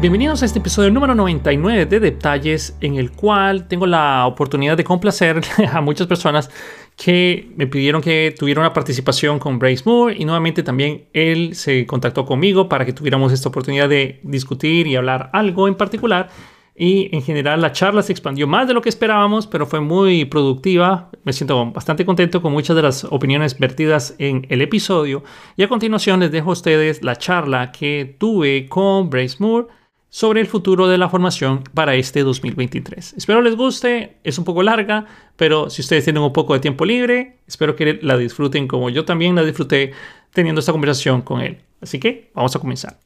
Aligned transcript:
Bienvenidos 0.00 0.42
a 0.42 0.46
este 0.46 0.60
episodio 0.60 0.92
número 0.92 1.12
99 1.16 1.86
de 1.86 1.98
Detalles, 1.98 2.76
en 2.80 2.94
el 2.94 3.10
cual 3.10 3.66
tengo 3.66 3.84
la 3.84 4.28
oportunidad 4.28 4.76
de 4.76 4.84
complacer 4.84 5.40
a 5.72 5.80
muchas 5.80 6.06
personas 6.06 6.50
que 6.96 7.50
me 7.56 7.66
pidieron 7.66 8.00
que 8.00 8.32
tuviera 8.38 8.60
una 8.60 8.72
participación 8.72 9.40
con 9.40 9.58
Brace 9.58 9.82
Moore 9.84 10.14
y 10.16 10.24
nuevamente 10.24 10.62
también 10.62 11.08
él 11.12 11.56
se 11.56 11.84
contactó 11.84 12.24
conmigo 12.24 12.68
para 12.68 12.84
que 12.84 12.92
tuviéramos 12.92 13.32
esta 13.32 13.48
oportunidad 13.48 13.88
de 13.88 14.20
discutir 14.22 14.86
y 14.86 14.94
hablar 14.94 15.30
algo 15.32 15.66
en 15.66 15.74
particular. 15.74 16.28
Y 16.76 17.12
en 17.12 17.22
general 17.22 17.60
la 17.60 17.72
charla 17.72 18.02
se 18.02 18.12
expandió 18.12 18.46
más 18.46 18.68
de 18.68 18.74
lo 18.74 18.82
que 18.82 18.88
esperábamos, 18.88 19.48
pero 19.48 19.66
fue 19.66 19.80
muy 19.80 20.26
productiva. 20.26 21.10
Me 21.24 21.32
siento 21.32 21.72
bastante 21.72 22.06
contento 22.06 22.40
con 22.40 22.52
muchas 22.52 22.76
de 22.76 22.82
las 22.82 23.02
opiniones 23.02 23.58
vertidas 23.58 24.14
en 24.18 24.46
el 24.48 24.62
episodio. 24.62 25.24
Y 25.56 25.64
a 25.64 25.68
continuación 25.68 26.20
les 26.20 26.30
dejo 26.30 26.50
a 26.50 26.52
ustedes 26.52 27.02
la 27.02 27.16
charla 27.16 27.72
que 27.72 28.14
tuve 28.16 28.68
con 28.68 29.10
Brace 29.10 29.38
Moore 29.40 29.66
sobre 30.10 30.40
el 30.40 30.46
futuro 30.46 30.88
de 30.88 30.98
la 30.98 31.08
formación 31.08 31.64
para 31.74 31.94
este 31.94 32.22
2023. 32.22 33.14
Espero 33.14 33.42
les 33.42 33.56
guste, 33.56 34.18
es 34.24 34.38
un 34.38 34.44
poco 34.44 34.62
larga, 34.62 35.06
pero 35.36 35.70
si 35.70 35.82
ustedes 35.82 36.04
tienen 36.04 36.22
un 36.22 36.32
poco 36.32 36.54
de 36.54 36.60
tiempo 36.60 36.84
libre, 36.84 37.40
espero 37.46 37.76
que 37.76 37.98
la 38.02 38.16
disfruten 38.16 38.68
como 38.68 38.90
yo 38.90 39.04
también 39.04 39.34
la 39.34 39.44
disfruté 39.44 39.92
teniendo 40.32 40.60
esta 40.60 40.72
conversación 40.72 41.22
con 41.22 41.40
él. 41.40 41.62
Así 41.80 41.98
que 42.00 42.30
vamos 42.34 42.54
a 42.56 42.58
comenzar. 42.58 42.98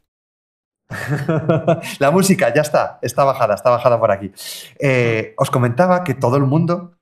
la 1.98 2.10
música 2.10 2.52
ya 2.54 2.62
está, 2.62 2.98
está 3.02 3.24
bajada, 3.24 3.54
está 3.54 3.70
bajada 3.70 3.98
por 3.98 4.10
aquí. 4.10 4.32
Eh, 4.78 5.34
os 5.38 5.50
comentaba 5.50 6.04
que 6.04 6.14
todo 6.14 6.36
el 6.36 6.44
mundo 6.44 6.98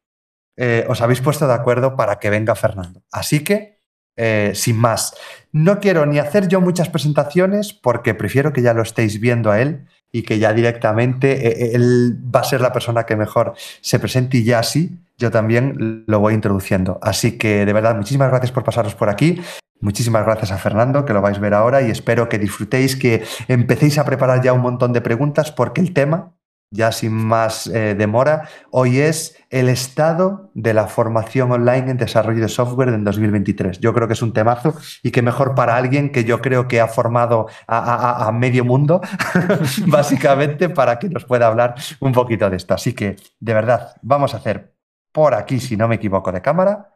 eh, 0.56 0.84
os 0.88 1.00
habéis 1.00 1.20
puesto 1.20 1.46
de 1.46 1.54
acuerdo 1.54 1.96
para 1.96 2.18
que 2.18 2.30
venga 2.30 2.54
Fernando. 2.54 3.02
Así 3.10 3.42
que, 3.42 3.80
eh, 4.16 4.52
sin 4.54 4.76
más, 4.76 5.14
no 5.52 5.80
quiero 5.80 6.06
ni 6.06 6.18
hacer 6.18 6.48
yo 6.48 6.60
muchas 6.60 6.88
presentaciones 6.88 7.72
porque 7.72 8.14
prefiero 8.14 8.52
que 8.52 8.62
ya 8.62 8.74
lo 8.74 8.82
estéis 8.82 9.20
viendo 9.20 9.50
a 9.50 9.60
él 9.60 9.86
y 10.12 10.22
que 10.22 10.38
ya 10.38 10.52
directamente 10.52 11.46
eh, 11.46 11.66
eh, 11.66 11.70
él 11.74 12.18
va 12.34 12.40
a 12.40 12.44
ser 12.44 12.60
la 12.60 12.72
persona 12.72 13.04
que 13.04 13.16
mejor 13.16 13.54
se 13.80 13.98
presente 13.98 14.38
y 14.38 14.44
ya 14.44 14.58
así 14.58 14.98
yo 15.18 15.30
también 15.30 16.04
lo 16.06 16.18
voy 16.18 16.34
introduciendo. 16.34 16.98
Así 17.02 17.36
que 17.36 17.66
de 17.66 17.72
verdad, 17.72 17.94
muchísimas 17.94 18.30
gracias 18.30 18.52
por 18.52 18.64
pasaros 18.64 18.94
por 18.94 19.10
aquí. 19.10 19.40
Muchísimas 19.80 20.24
gracias 20.24 20.50
a 20.50 20.58
Fernando, 20.58 21.04
que 21.04 21.12
lo 21.12 21.22
vais 21.22 21.38
a 21.38 21.40
ver 21.40 21.54
ahora, 21.54 21.80
y 21.82 21.90
espero 21.90 22.28
que 22.28 22.38
disfrutéis, 22.38 22.96
que 22.96 23.24
empecéis 23.48 23.98
a 23.98 24.04
preparar 24.04 24.42
ya 24.42 24.52
un 24.52 24.60
montón 24.60 24.92
de 24.92 25.00
preguntas, 25.00 25.52
porque 25.52 25.80
el 25.80 25.94
tema 25.94 26.32
ya 26.70 26.92
sin 26.92 27.12
más 27.12 27.66
eh, 27.66 27.94
demora, 27.96 28.48
hoy 28.70 29.00
es 29.00 29.36
el 29.50 29.68
estado 29.68 30.50
de 30.54 30.72
la 30.72 30.86
formación 30.86 31.50
online 31.50 31.90
en 31.90 31.96
desarrollo 31.96 32.40
de 32.40 32.48
software 32.48 32.90
en 32.90 33.02
2023. 33.02 33.80
Yo 33.80 33.92
creo 33.92 34.06
que 34.06 34.14
es 34.14 34.22
un 34.22 34.32
temazo 34.32 34.74
y 35.02 35.10
que 35.10 35.22
mejor 35.22 35.56
para 35.56 35.76
alguien 35.76 36.12
que 36.12 36.24
yo 36.24 36.40
creo 36.40 36.68
que 36.68 36.80
ha 36.80 36.86
formado 36.86 37.48
a, 37.66 38.30
medio 38.32 38.64
mundo, 38.64 39.00
básicamente, 39.86 40.68
para 40.68 40.98
que 41.00 41.08
nos 41.08 41.24
pueda 41.24 41.48
hablar 41.48 41.74
un 41.98 42.12
poquito 42.12 42.48
de 42.48 42.56
esto. 42.56 42.74
Así 42.74 42.94
que, 42.94 43.16
de 43.40 43.54
verdad, 43.54 43.96
vamos 44.02 44.34
a 44.34 44.36
hacer 44.36 44.72
por 45.12 45.34
aquí, 45.34 45.58
si 45.58 45.76
no 45.76 45.88
me 45.88 45.96
equivoco, 45.96 46.30
de 46.30 46.40
cámara. 46.40 46.94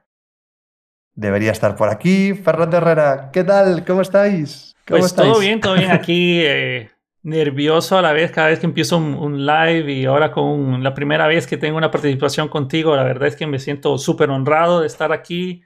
Debería 1.17 1.51
estar 1.51 1.75
por 1.75 1.89
aquí. 1.89 2.35
Fernando 2.35 2.77
Herrera, 2.77 3.31
¿qué 3.33 3.43
tal? 3.43 3.85
¿Cómo 3.85 4.03
estáis? 4.03 4.73
¿Cómo 4.87 5.01
pues 5.01 5.15
todo 5.15 5.39
bien, 5.41 5.61
todo 5.61 5.75
bien 5.75 5.91
aquí. 5.91 6.41
Eh, 6.45 6.91
nervioso 7.25 7.97
a 7.97 8.03
la 8.03 8.13
vez 8.13 8.31
cada 8.31 8.49
vez 8.49 8.61
que 8.61 8.67
empiezo 8.67 8.99
un, 8.99 9.47
live 9.47 9.91
y 9.91 10.05
ahora 10.05 10.31
con 10.31 10.85
la 10.85 10.93
primera 10.93 11.27
vez 11.27 11.47
que 11.47 11.57
tengo 11.57 11.79
una 11.79 11.91
participación 11.91 12.49
contigo, 12.49 12.95
la 12.95 13.03
verdad 13.03 13.27
es 13.27 13.35
que 13.35 13.47
me 13.47 13.59
siento 13.59 13.99
súper 13.99 14.31
honrado 14.31 14.81
de 14.81 14.87
estar 14.87 15.11
aquí. 15.11 15.63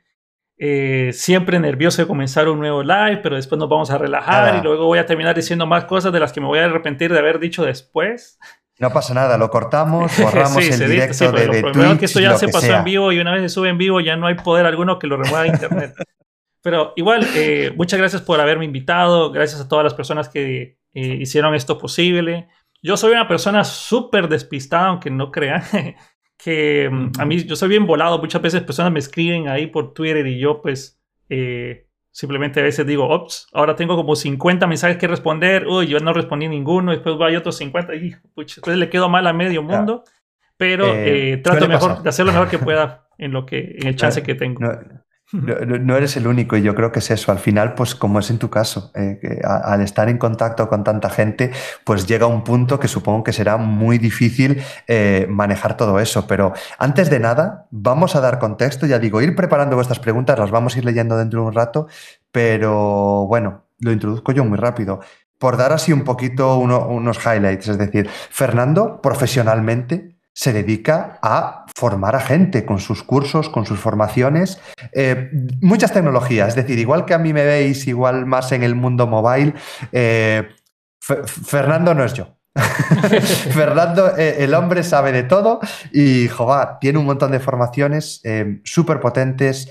Eh, 0.60 1.10
siempre 1.12 1.60
nervioso 1.60 2.02
de 2.02 2.08
comenzar 2.08 2.48
un 2.48 2.58
nuevo 2.58 2.82
live, 2.82 3.18
pero 3.22 3.36
después 3.36 3.58
nos 3.58 3.68
vamos 3.68 3.90
a 3.90 3.98
relajar 3.98 4.56
y 4.58 4.62
luego 4.62 4.86
voy 4.86 4.98
a 4.98 5.06
terminar 5.06 5.36
diciendo 5.36 5.66
más 5.66 5.84
cosas 5.84 6.12
de 6.12 6.18
las 6.18 6.32
que 6.32 6.40
me 6.40 6.48
voy 6.48 6.58
a 6.58 6.64
arrepentir 6.64 7.12
de 7.12 7.18
haber 7.18 7.38
dicho 7.38 7.64
después. 7.64 8.38
No 8.78 8.90
pasa 8.90 9.14
nada, 9.14 9.36
lo 9.38 9.50
cortamos, 9.50 10.12
borramos 10.22 10.56
el 10.56 10.90
directo 10.90 11.30
de, 11.32 11.46
de 11.48 11.62
Twitch, 11.62 11.98
que 11.98 12.04
esto 12.06 12.20
ya 12.20 12.36
se 12.36 12.48
pasó 12.48 12.72
en 12.72 12.84
vivo 12.84 13.12
y 13.12 13.18
una 13.18 13.32
vez 13.32 13.42
se 13.42 13.48
sube 13.48 13.68
en 13.68 13.78
vivo 13.78 14.00
ya 14.00 14.16
no 14.16 14.26
hay 14.26 14.34
poder 14.34 14.66
alguno 14.66 14.98
que 14.98 15.08
lo 15.08 15.16
remueva 15.16 15.42
de 15.42 15.48
internet. 15.48 15.94
Pero 16.62 16.92
igual, 16.96 17.26
eh, 17.34 17.72
muchas 17.76 17.98
gracias 17.98 18.22
por 18.22 18.40
haberme 18.40 18.64
invitado, 18.64 19.30
gracias 19.30 19.60
a 19.60 19.68
todas 19.68 19.84
las 19.84 19.94
personas 19.94 20.28
que 20.28 20.78
eh, 20.94 21.18
hicieron 21.20 21.54
esto 21.54 21.78
posible. 21.78 22.48
Yo 22.82 22.96
soy 22.96 23.12
una 23.12 23.28
persona 23.28 23.64
súper 23.64 24.28
despistada, 24.28 24.88
aunque 24.88 25.10
no 25.10 25.30
crean, 25.30 25.62
que 26.36 26.88
mm, 26.90 27.12
a 27.18 27.24
mí 27.24 27.44
yo 27.44 27.56
soy 27.56 27.68
bien 27.68 27.86
volado. 27.86 28.18
Muchas 28.18 28.42
veces 28.42 28.62
personas 28.62 28.92
me 28.92 28.98
escriben 28.98 29.48
ahí 29.48 29.66
por 29.66 29.92
Twitter 29.92 30.26
y 30.26 30.38
yo 30.38 30.60
pues 30.60 31.00
eh, 31.28 31.88
simplemente 32.10 32.60
a 32.60 32.64
veces 32.64 32.86
digo, 32.86 33.08
ops, 33.08 33.48
ahora 33.52 33.76
tengo 33.76 33.96
como 33.96 34.16
50 34.16 34.66
mensajes 34.66 34.96
que 34.96 35.06
responder, 35.06 35.66
uy, 35.66 35.86
yo 35.86 36.00
no 36.00 36.12
respondí 36.12 36.48
ninguno, 36.48 36.90
después 36.90 37.16
hay 37.20 37.36
otros 37.36 37.56
50 37.56 37.94
y 37.94 38.16
después 38.36 38.76
le 38.76 38.90
quedo 38.90 39.08
mal 39.08 39.26
a 39.26 39.32
medio 39.32 39.62
mundo, 39.62 40.02
pero 40.56 40.92
eh, 40.92 41.36
trato 41.38 41.68
mejor 41.68 42.02
de 42.02 42.08
hacer 42.08 42.26
lo 42.26 42.32
mejor 42.32 42.48
que 42.48 42.58
pueda 42.58 43.08
en 43.18 43.32
lo 43.32 43.46
que 43.46 43.76
en 43.78 43.86
el 43.86 43.96
chance 43.96 44.22
que 44.22 44.34
tengo. 44.34 44.60
No, 44.60 44.72
eres 45.32 46.16
el 46.16 46.26
único 46.26 46.56
y 46.56 46.62
yo 46.62 46.74
creo 46.74 46.90
que 46.90 47.00
es 47.00 47.10
eso. 47.10 47.32
Al 47.32 47.38
final, 47.38 47.74
pues 47.74 47.94
como 47.94 48.18
es 48.18 48.30
en 48.30 48.38
tu 48.38 48.48
caso, 48.48 48.90
eh, 48.94 49.40
al 49.44 49.82
estar 49.82 50.08
en 50.08 50.18
contacto 50.18 50.68
con 50.68 50.84
tanta 50.84 51.10
gente, 51.10 51.52
pues 51.84 52.06
llega 52.06 52.26
un 52.26 52.44
punto 52.44 52.80
que 52.80 52.88
supongo 52.88 53.24
que 53.24 53.32
será 53.32 53.56
muy 53.56 53.98
difícil 53.98 54.62
eh, 54.86 55.26
manejar 55.28 55.76
todo 55.76 56.00
eso. 56.00 56.26
Pero 56.26 56.52
antes 56.78 57.10
de 57.10 57.20
nada, 57.20 57.66
vamos 57.70 58.16
a 58.16 58.20
dar 58.20 58.38
contexto. 58.38 58.86
Ya 58.86 58.98
digo, 58.98 59.20
ir 59.20 59.36
preparando 59.36 59.76
vuestras 59.76 59.98
preguntas, 59.98 60.38
las 60.38 60.50
vamos 60.50 60.74
a 60.74 60.78
ir 60.78 60.84
leyendo 60.84 61.16
dentro 61.16 61.42
de 61.42 61.46
un 61.48 61.54
rato, 61.54 61.88
pero 62.32 63.26
bueno, 63.26 63.64
lo 63.80 63.92
introduzco 63.92 64.32
yo 64.32 64.44
muy 64.44 64.58
rápido. 64.58 65.00
Por 65.38 65.56
dar 65.56 65.72
así 65.72 65.92
un 65.92 66.02
poquito 66.02 66.58
unos 66.58 67.18
highlights, 67.24 67.68
es 67.68 67.78
decir, 67.78 68.08
Fernando, 68.30 69.00
profesionalmente, 69.00 70.17
se 70.38 70.52
dedica 70.52 71.18
a 71.20 71.66
formar 71.74 72.14
a 72.14 72.20
gente 72.20 72.64
con 72.64 72.78
sus 72.78 73.02
cursos, 73.02 73.48
con 73.48 73.66
sus 73.66 73.80
formaciones, 73.80 74.60
eh, 74.92 75.30
muchas 75.60 75.92
tecnologías. 75.92 76.50
Es 76.50 76.54
decir, 76.54 76.78
igual 76.78 77.06
que 77.06 77.14
a 77.14 77.18
mí 77.18 77.32
me 77.32 77.44
veis, 77.44 77.88
igual 77.88 78.24
más 78.24 78.52
en 78.52 78.62
el 78.62 78.76
mundo 78.76 79.08
mobile, 79.08 79.54
eh, 79.90 80.48
Fernando 81.00 81.92
no 81.92 82.04
es 82.04 82.14
yo. 82.14 82.36
Fernando, 82.54 84.16
eh, 84.16 84.36
el 84.44 84.54
hombre 84.54 84.84
sabe 84.84 85.10
de 85.10 85.24
todo 85.24 85.58
y, 85.92 86.28
joder, 86.28 86.78
tiene 86.80 87.00
un 87.00 87.06
montón 87.06 87.32
de 87.32 87.40
formaciones 87.40 88.22
súper 88.62 89.00
potentes. 89.00 89.68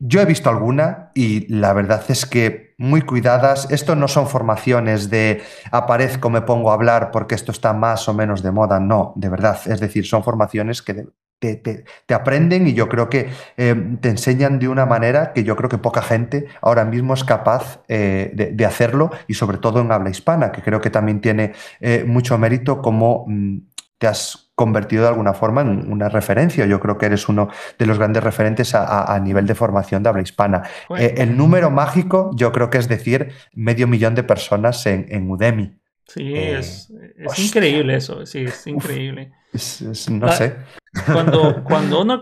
Yo 0.00 0.20
he 0.20 0.24
visto 0.24 0.48
alguna 0.48 1.10
y 1.14 1.46
la 1.52 1.72
verdad 1.74 2.02
es 2.08 2.26
que 2.26 2.74
muy 2.78 3.02
cuidadas. 3.02 3.70
Esto 3.70 3.94
no 3.94 4.08
son 4.08 4.26
formaciones 4.26 5.10
de 5.10 5.42
aparezco, 5.70 6.30
me 6.30 6.40
pongo 6.40 6.70
a 6.70 6.74
hablar 6.74 7.10
porque 7.10 7.34
esto 7.34 7.52
está 7.52 7.74
más 7.74 8.08
o 8.08 8.14
menos 8.14 8.42
de 8.42 8.50
moda. 8.50 8.80
No, 8.80 9.12
de 9.16 9.28
verdad. 9.28 9.60
Es 9.66 9.78
decir, 9.78 10.06
son 10.06 10.24
formaciones 10.24 10.80
que 10.80 11.06
te, 11.40 11.84
aprenden 12.14 12.66
y 12.66 12.74
yo 12.74 12.88
creo 12.88 13.08
que 13.08 13.30
eh, 13.56 13.96
te 14.00 14.10
enseñan 14.10 14.58
de 14.58 14.68
una 14.68 14.84
manera 14.84 15.32
que 15.32 15.42
yo 15.42 15.56
creo 15.56 15.70
que 15.70 15.78
poca 15.78 16.02
gente 16.02 16.46
ahora 16.60 16.84
mismo 16.84 17.14
es 17.14 17.24
capaz 17.24 17.82
eh, 17.88 18.52
de, 18.52 18.66
hacerlo 18.66 19.10
y 19.26 19.34
sobre 19.34 19.58
todo 19.58 19.80
en 19.80 19.90
habla 19.90 20.10
hispana, 20.10 20.52
que 20.52 20.62
creo 20.62 20.80
que 20.80 20.90
también 20.90 21.20
tiene 21.20 21.52
eh, 21.80 22.04
mucho 22.06 22.36
mérito 22.36 22.82
como 22.82 23.24
mm, 23.26 23.69
te 24.00 24.06
has 24.06 24.50
convertido 24.54 25.02
de 25.02 25.08
alguna 25.10 25.34
forma 25.34 25.60
en 25.60 25.92
una 25.92 26.08
referencia. 26.08 26.64
Yo 26.64 26.80
creo 26.80 26.96
que 26.96 27.04
eres 27.04 27.28
uno 27.28 27.48
de 27.78 27.84
los 27.84 27.98
grandes 27.98 28.24
referentes 28.24 28.74
a, 28.74 29.18
nivel 29.22 29.46
de 29.46 29.54
formación 29.54 30.02
de 30.02 30.08
habla 30.08 30.22
hispana. 30.22 30.62
Eh, 30.98 31.16
el 31.18 31.36
número 31.36 31.70
mágico, 31.70 32.30
yo 32.34 32.50
creo 32.50 32.70
que 32.70 32.78
es 32.78 32.88
decir, 32.88 33.32
medio 33.52 33.86
millón 33.86 34.14
de 34.14 34.22
personas 34.22 34.86
en, 34.86 35.30
Udemy. 35.30 35.79
Sí, 36.12 36.34
eh, 36.34 36.58
es, 36.58 36.90
increíble 37.38 37.94
eso, 37.94 38.26
sí, 38.26 38.40
es 38.40 38.66
increíble. 38.66 39.30
no 40.10 40.26
ah, 40.26 40.32
sé. 40.32 40.56
Cuando, 41.12 41.62
cuando, 41.64 42.00
uno, 42.00 42.20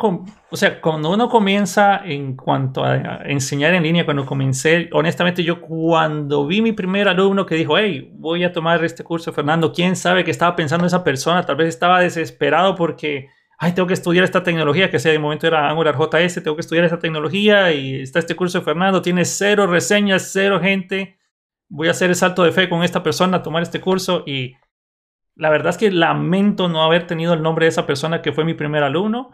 o 0.50 0.56
sea, 0.58 0.78
cuando 0.78 1.10
uno 1.10 1.30
comienza 1.30 2.02
en 2.04 2.36
cuanto 2.36 2.84
a, 2.84 3.22
enseñar 3.24 3.72
en 3.72 3.84
línea, 3.84 4.04
cuando 4.04 4.26
comencé, 4.26 4.90
honestamente 4.92 5.42
yo 5.42 5.62
cuando 5.62 6.46
vi 6.46 6.60
mi 6.60 6.72
primer 6.72 7.08
alumno 7.08 7.46
que 7.46 7.54
dijo, 7.54 7.78
hey, 7.78 8.12
voy 8.12 8.44
a 8.44 8.52
tomar 8.52 8.84
este 8.84 9.02
curso, 9.02 9.32
Fernando, 9.32 9.72
quién 9.72 9.96
sabe 9.96 10.22
qué 10.22 10.32
estaba 10.32 10.54
pensando 10.54 10.86
esa 10.86 11.02
persona, 11.02 11.46
tal 11.46 11.56
vez 11.56 11.68
estaba 11.68 12.00
desesperado 12.00 12.74
porque, 12.74 13.28
ay, 13.58 13.72
tengo 13.72 13.88
que 13.88 13.94
estudiar 13.94 14.24
esta 14.24 14.42
tecnología, 14.42 14.90
que 14.90 14.98
sea 14.98 15.12
de 15.12 15.18
momento 15.18 15.46
era 15.46 15.70
Angular 15.70 15.96
JS, 15.96 16.42
tengo 16.42 16.56
que 16.56 16.60
estudiar 16.60 16.84
esta 16.84 16.98
tecnología 16.98 17.72
y 17.72 18.02
está 18.02 18.18
este 18.18 18.36
curso 18.36 18.58
de 18.58 18.66
Fernando, 18.66 19.00
tiene 19.00 19.24
cero 19.24 19.66
reseñas, 19.66 20.28
cero 20.30 20.60
gente, 20.60 21.17
voy 21.68 21.88
a 21.88 21.92
hacer 21.92 22.10
el 22.10 22.16
salto 22.16 22.42
de 22.44 22.52
fe 22.52 22.68
con 22.68 22.82
esta 22.82 23.02
persona, 23.02 23.42
tomar 23.42 23.62
este 23.62 23.80
curso 23.80 24.24
y 24.26 24.54
la 25.38 25.50
verdad 25.50 25.70
es 25.70 25.78
que 25.78 25.90
lamento 25.90 26.68
no 26.68 26.82
haber 26.82 27.06
tenido 27.06 27.32
el 27.32 27.42
nombre 27.42 27.66
de 27.66 27.70
esa 27.70 27.86
persona 27.86 28.22
que 28.22 28.32
fue 28.32 28.44
mi 28.44 28.54
primer 28.54 28.82
alumno, 28.82 29.30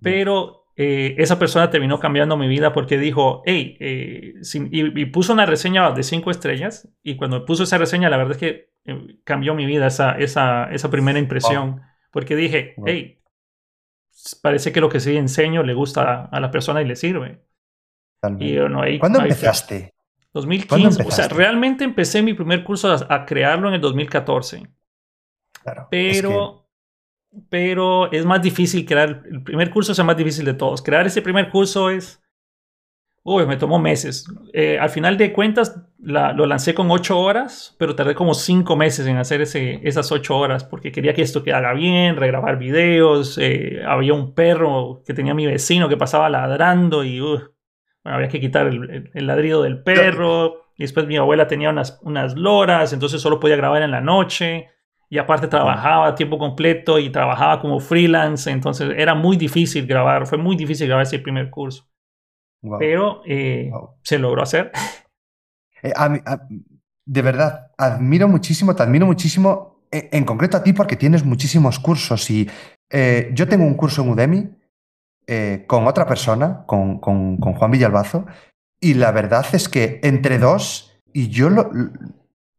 pero 0.00 0.68
eh, 0.74 1.16
esa 1.18 1.38
persona 1.38 1.70
terminó 1.70 2.00
cambiando 2.00 2.36
mi 2.36 2.48
vida 2.48 2.72
porque 2.72 2.96
dijo, 2.96 3.42
hey, 3.44 3.76
eh, 3.78 4.34
y, 4.70 5.04
puso 5.06 5.34
una 5.34 5.44
reseña 5.44 5.90
de 5.90 6.02
cinco 6.02 6.30
estrellas, 6.30 6.88
y 7.02 7.16
cuando 7.16 7.44
puso 7.44 7.64
esa 7.64 7.76
reseña, 7.76 8.08
la 8.08 8.16
verdad 8.16 8.32
es 8.32 8.38
que 8.38 8.70
eh, 8.86 9.18
cambió 9.24 9.54
mi 9.54 9.66
vida 9.66 9.88
esa, 9.88 10.12
esa, 10.12 10.72
esa 10.72 10.90
primera 10.90 11.18
impresión, 11.18 11.82
porque 12.10 12.34
dije, 12.34 12.74
hey, 12.86 13.20
parece 14.40 14.72
que 14.72 14.80
lo 14.80 14.88
que 14.88 15.00
sí 15.00 15.16
enseño 15.16 15.62
le 15.62 15.74
gusta 15.74 16.24
a, 16.24 16.40
la 16.40 16.50
persona 16.50 16.80
y 16.80 16.86
le 16.86 16.96
sirve. 16.96 17.42
Y, 18.38 18.98
¿Cuándo 18.98 19.20
empezaste? 19.20 19.94
2015. 20.38 21.02
O 21.04 21.10
sea, 21.10 21.28
realmente 21.28 21.84
empecé 21.84 22.22
mi 22.22 22.34
primer 22.34 22.64
curso 22.64 22.94
a, 23.08 23.26
crearlo 23.26 23.68
en 23.68 23.74
el 23.74 23.80
2014. 23.80 24.66
Claro. 25.62 25.88
Pero, 25.90 26.66
es 27.30 27.42
pero 27.48 28.10
es 28.12 28.24
más 28.24 28.42
difícil 28.42 28.86
crear. 28.86 29.22
El 29.30 29.42
primer 29.42 29.70
curso 29.70 29.92
es 29.92 29.98
el 29.98 30.04
más 30.04 30.16
difícil 30.16 30.44
de 30.44 30.54
todos. 30.54 30.82
Crear 30.82 31.06
ese 31.06 31.22
primer 31.22 31.50
curso 31.50 31.90
es. 31.90 32.22
Uy, 33.22 33.44
me 33.46 33.56
tomó 33.56 33.78
meses. 33.78 34.26
Eh, 34.54 34.78
al 34.78 34.88
final 34.88 35.18
de 35.18 35.34
cuentas, 35.34 35.82
lo 35.98 36.46
lancé 36.46 36.74
con 36.74 36.90
ocho 36.90 37.18
horas, 37.18 37.76
pero 37.78 37.94
tardé 37.94 38.14
como 38.14 38.32
cinco 38.32 38.74
meses 38.74 39.06
en 39.06 39.18
hacer 39.18 39.42
ese, 39.42 39.80
esas 39.86 40.10
ocho 40.12 40.38
horas 40.38 40.64
porque 40.64 40.92
quería 40.92 41.12
que 41.12 41.22
esto 41.22 41.42
quedara 41.42 41.74
bien, 41.74 42.16
regrabar 42.16 42.58
videos. 42.58 43.36
Eh, 43.36 43.82
había 43.86 44.14
un 44.14 44.32
perro 44.32 45.02
que 45.04 45.12
tenía 45.12 45.34
mi 45.34 45.46
vecino 45.46 45.90
que 45.90 45.98
pasaba 45.98 46.30
ladrando 46.30 47.04
y 47.04 47.20
había 48.08 48.28
que 48.28 48.40
quitar 48.40 48.66
el, 48.66 49.10
ladrido 49.26 49.62
del 49.62 49.82
perro. 49.82 50.64
Y 50.76 50.84
después 50.84 51.06
mi 51.06 51.16
abuela 51.16 51.46
tenía 51.46 51.70
unas, 51.70 51.98
unas 52.02 52.36
loras, 52.36 52.92
entonces 52.92 53.20
solo 53.20 53.40
podía 53.40 53.56
grabar 53.56 53.82
en 53.82 53.90
la 53.90 54.00
noche. 54.00 54.68
Y 55.10 55.18
aparte 55.18 55.48
trabajaba 55.48 56.08
a 56.08 56.14
tiempo 56.14 56.38
completo 56.38 56.98
y 56.98 57.10
trabajaba 57.10 57.60
como 57.60 57.80
freelance, 57.80 58.50
entonces 58.50 58.92
era 58.96 59.14
muy 59.14 59.36
difícil 59.36 59.86
grabar, 59.86 60.26
fue 60.26 60.36
muy 60.36 60.54
difícil 60.54 60.86
grabar 60.86 61.04
ese 61.04 61.18
primer 61.18 61.48
curso. 61.48 61.88
Pero 62.78 63.22
eh, 63.26 63.70
se 64.02 64.18
logró 64.18 64.42
hacer. 64.42 64.72
Eh, 65.80 65.92
de 67.04 67.22
verdad, 67.22 67.70
admiro 67.78 68.26
muchísimo, 68.26 68.74
te 68.74 68.82
admiro 68.82 69.06
muchísimo, 69.06 69.84
eh, 69.92 70.08
en, 70.10 70.24
concreto 70.24 70.56
a 70.56 70.62
ti 70.64 70.72
porque 70.72 70.96
tienes 70.96 71.24
muchísimos 71.24 71.78
cursos 71.78 72.28
y 72.30 72.50
yo 73.32 73.46
tengo 73.46 73.64
un 73.64 73.74
curso 73.74 74.02
en 74.02 74.08
Udemy 74.08 74.57
eh, 75.30 75.64
con 75.66 75.86
otra 75.86 76.06
persona, 76.06 76.64
con, 76.66 77.00
Juan 77.00 77.70
Villalbazo, 77.70 78.24
y 78.80 78.94
la 78.94 79.12
verdad 79.12 79.44
es 79.52 79.68
que 79.68 80.00
entre 80.02 80.38
dos, 80.38 80.98
y 81.12 81.28
yo 81.28 81.50
lo, 81.50 81.70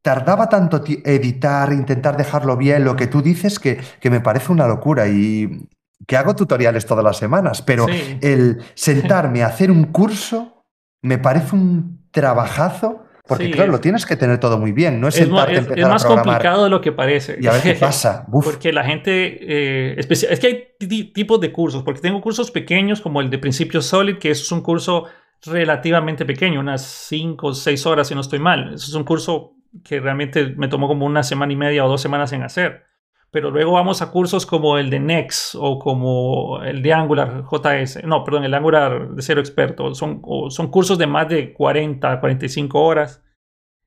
tardaba 0.03 0.49
tanto 0.49 0.83
editar, 0.85 1.73
intentar 1.73 2.15
dejarlo 2.15 2.57
bien, 2.57 2.85
lo 2.85 2.95
que 2.95 3.07
tú 3.07 3.23
dices, 3.23 3.57
que, 3.57 3.81
que, 3.99 4.09
me 4.11 4.21
parece 4.21 4.51
una 4.51 4.67
locura 4.67 5.07
y 5.07 5.67
que 6.05 6.15
hago 6.15 6.35
tutoriales 6.35 6.85
todas 6.85 7.03
las 7.03 7.17
semanas, 7.17 7.63
pero 7.63 7.87
el 8.21 8.61
sentarme 8.75 9.41
a 9.41 9.47
hacer 9.47 9.71
un 9.71 9.85
curso 9.85 10.63
me 11.01 11.17
parece 11.17 11.55
un 11.55 12.07
trabajazo 12.11 13.03
porque 13.29 13.51
claro, 13.51 13.71
lo 13.71 13.79
tienes 13.79 14.05
que 14.07 14.15
tener 14.15 14.39
todo 14.39 14.57
muy 14.57 14.71
bien, 14.71 14.99
no 14.99 15.07
es, 15.07 15.15
es, 15.17 15.29
es 15.29 15.87
más 15.87 16.03
complicado 16.03 16.63
de 16.63 16.69
lo 16.71 16.81
que 16.81 16.91
parece. 16.91 17.37
Y 17.39 17.45
a 17.45 17.51
ver 17.51 17.61
qué 17.61 17.73
pasa. 17.79 18.25
Porque 18.29 18.73
la 18.73 18.83
gente, 18.83 19.37
eh, 19.41 19.93
especial, 19.97 20.33
es 20.33 20.39
que 20.39 20.47
hay 20.47 21.11
tipos 21.13 21.39
de 21.39 21.51
cursos, 21.51 21.83
porque 21.83 22.01
tengo 22.01 22.19
cursos 22.19 22.49
pequeños 22.49 23.01
como 23.01 23.21
el 23.21 23.29
de 23.29 23.37
Principio 23.37 23.81
Solid, 23.83 24.17
que 24.17 24.31
es 24.31 24.51
un 24.51 24.61
curso 24.61 25.05
relativamente 25.45 26.25
pequeño, 26.25 26.59
unas 26.59 26.81
5 26.81 27.47
o 27.47 27.53
6 27.53 27.85
horas 27.85 28.07
si 28.07 28.15
no 28.15 28.21
estoy 28.21 28.39
mal. 28.39 28.73
Eso 28.73 28.87
es 28.87 28.93
un 28.95 29.03
curso 29.03 29.53
que 29.83 29.99
realmente 29.99 30.53
me 30.57 30.67
tomó 30.67 30.87
como 30.87 31.05
una 31.05 31.21
semana 31.21 31.53
y 31.53 31.55
media 31.55 31.85
o 31.85 31.87
dos 31.87 32.01
semanas 32.01 32.33
en 32.33 32.41
hacer. 32.41 32.88
Pero 33.31 33.51
luego 33.51 33.73
vamos 33.73 34.01
a 34.01 34.09
cursos 34.09 34.45
como 34.45 34.77
el 34.77 34.89
de 34.89 34.99
Next 34.99 35.55
o 35.55 35.77
como 35.77 36.63
el 36.63 36.81
de 36.81 36.93
Angular 36.93 37.43
JS. 37.43 38.03
No, 38.03 38.23
perdón, 38.23 38.43
el 38.43 38.53
Angular 38.53 39.11
de 39.11 39.21
cero 39.21 39.39
experto. 39.39 39.93
Son, 39.93 40.21
son 40.49 40.71
cursos 40.71 40.97
de 40.97 41.05
más 41.05 41.29
de 41.29 41.53
40, 41.53 42.19
45 42.19 42.81
horas. 42.81 43.21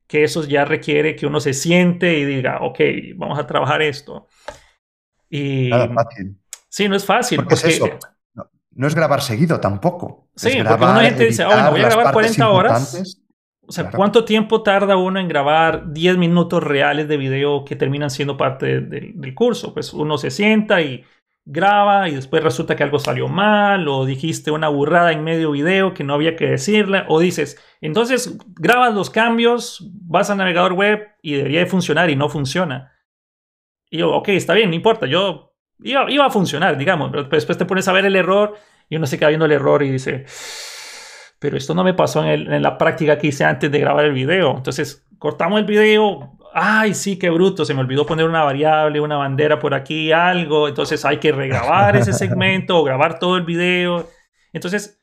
Que 0.06 0.24
eso 0.24 0.44
ya 0.44 0.64
requiere 0.64 1.16
que 1.16 1.26
uno 1.26 1.40
se 1.40 1.54
siente 1.54 2.18
y 2.18 2.24
diga, 2.24 2.58
ok, 2.60 2.80
vamos 3.16 3.38
a 3.38 3.46
trabajar 3.46 3.82
esto. 3.82 4.26
Y, 5.28 5.70
fácil. 5.70 6.38
Sí, 6.68 6.88
no 6.88 6.94
es 6.94 7.04
fácil. 7.04 7.38
Porque, 7.38 7.54
es 7.54 7.64
eso. 7.64 7.88
No, 8.74 8.86
es 8.86 8.94
grabar 8.94 9.22
seguido 9.22 9.58
tampoco. 9.58 10.28
Sí, 10.36 10.50
porque 10.66 10.84
una 10.84 11.02
gente 11.02 11.26
dice, 11.26 11.44
oh, 11.44 11.70
voy 11.70 11.80
a 11.80 11.88
grabar 11.88 12.12
40 12.12 12.48
horas. 12.48 13.21
O 13.72 13.74
sea, 13.74 13.90
¿cuánto 13.90 14.26
tiempo 14.26 14.62
tarda 14.62 14.98
uno 14.98 15.19
en 15.19 15.28
grabar 15.28 15.94
10 15.94 16.19
minutos 16.19 16.62
reales 16.62 17.08
de 17.08 17.16
video 17.16 17.64
que 17.64 17.74
terminan 17.74 18.10
siendo 18.10 18.36
parte 18.36 18.82
del 18.82 19.34
curso? 19.34 19.72
Pues 19.72 19.94
uno 19.94 20.19
se 20.19 20.30
sienta 20.30 20.82
y 20.82 21.06
graba 21.46 22.06
y 22.10 22.14
después 22.14 22.44
resulta 22.44 22.76
que 22.76 22.82
algo 22.82 22.98
salió 22.98 23.28
mal 23.28 23.88
o 23.88 24.04
dijiste 24.04 24.50
una 24.50 24.69
burrada 24.69 25.12
en 25.12 25.24
medio 25.24 25.52
video 25.52 25.94
que 25.94 26.04
no 26.04 26.12
había 26.12 26.36
que 26.36 26.48
decirle 26.48 27.04
o 27.08 27.19
dices, 27.19 27.58
entonces 27.80 28.36
grabas 28.56 28.94
los 28.94 29.08
cambios, 29.08 29.88
vas 30.02 30.28
al 30.28 30.36
navegador 30.36 30.74
web 30.74 31.08
y 31.22 31.32
debería 31.36 31.60
de 31.60 31.66
funcionar 31.66 32.10
y 32.10 32.16
no 32.16 32.28
funciona. 32.28 32.92
Y 33.88 34.00
yo, 34.00 34.10
ok, 34.10 34.28
está 34.28 34.52
bien, 34.52 34.69
no 34.69 34.76
importa, 34.76 35.06
yo 35.06 35.54
iba, 35.82 36.10
iba 36.10 36.26
a 36.26 36.30
funcionar, 36.30 36.76
digamos, 36.76 37.10
pero 37.10 37.24
después 37.24 37.56
te 37.56 37.64
pones 37.64 37.88
a 37.88 37.92
ver 37.92 38.04
el 38.04 38.16
error 38.16 38.54
y 38.90 38.96
uno 38.96 39.06
se 39.06 39.19
queda 39.19 39.30
viendo 39.30 39.46
el 39.46 39.52
error 39.52 39.82
y 39.82 39.90
dice, 39.90 40.26
pero 41.42 41.56
esto 41.56 41.74
no 41.74 41.82
me 41.82 41.92
pasó 41.92 42.24
en, 42.24 42.62
la 42.62 42.78
práctica 42.78 43.18
que 43.18 43.26
hice 43.26 43.44
antes 43.44 43.68
de 43.70 43.80
grabar 43.80 44.04
el 44.04 44.12
video. 44.12 44.56
Entonces, 44.56 45.04
cortamos 45.18 45.58
el 45.58 45.66
video. 45.66 46.38
Ay, 46.54 46.94
sí, 46.94 47.18
qué 47.18 47.30
bruto. 47.30 47.64
Se 47.64 47.74
me 47.74 47.80
olvidó 47.80 48.06
poner 48.06 48.28
una 48.28 48.44
variable, 48.44 49.00
una 49.00 49.16
bandera 49.16 49.58
por 49.58 49.74
aquí, 49.74 50.12
algo. 50.12 50.68
Entonces 50.68 51.04
hay 51.04 51.18
que 51.18 51.32
regrabar 51.32 51.96
ese 51.96 52.12
segmento 52.12 52.78
o 52.78 52.84
grabar 52.84 53.18
todo 53.18 53.36
el 53.36 53.42
video. 53.42 54.08
Entonces, 54.52 55.02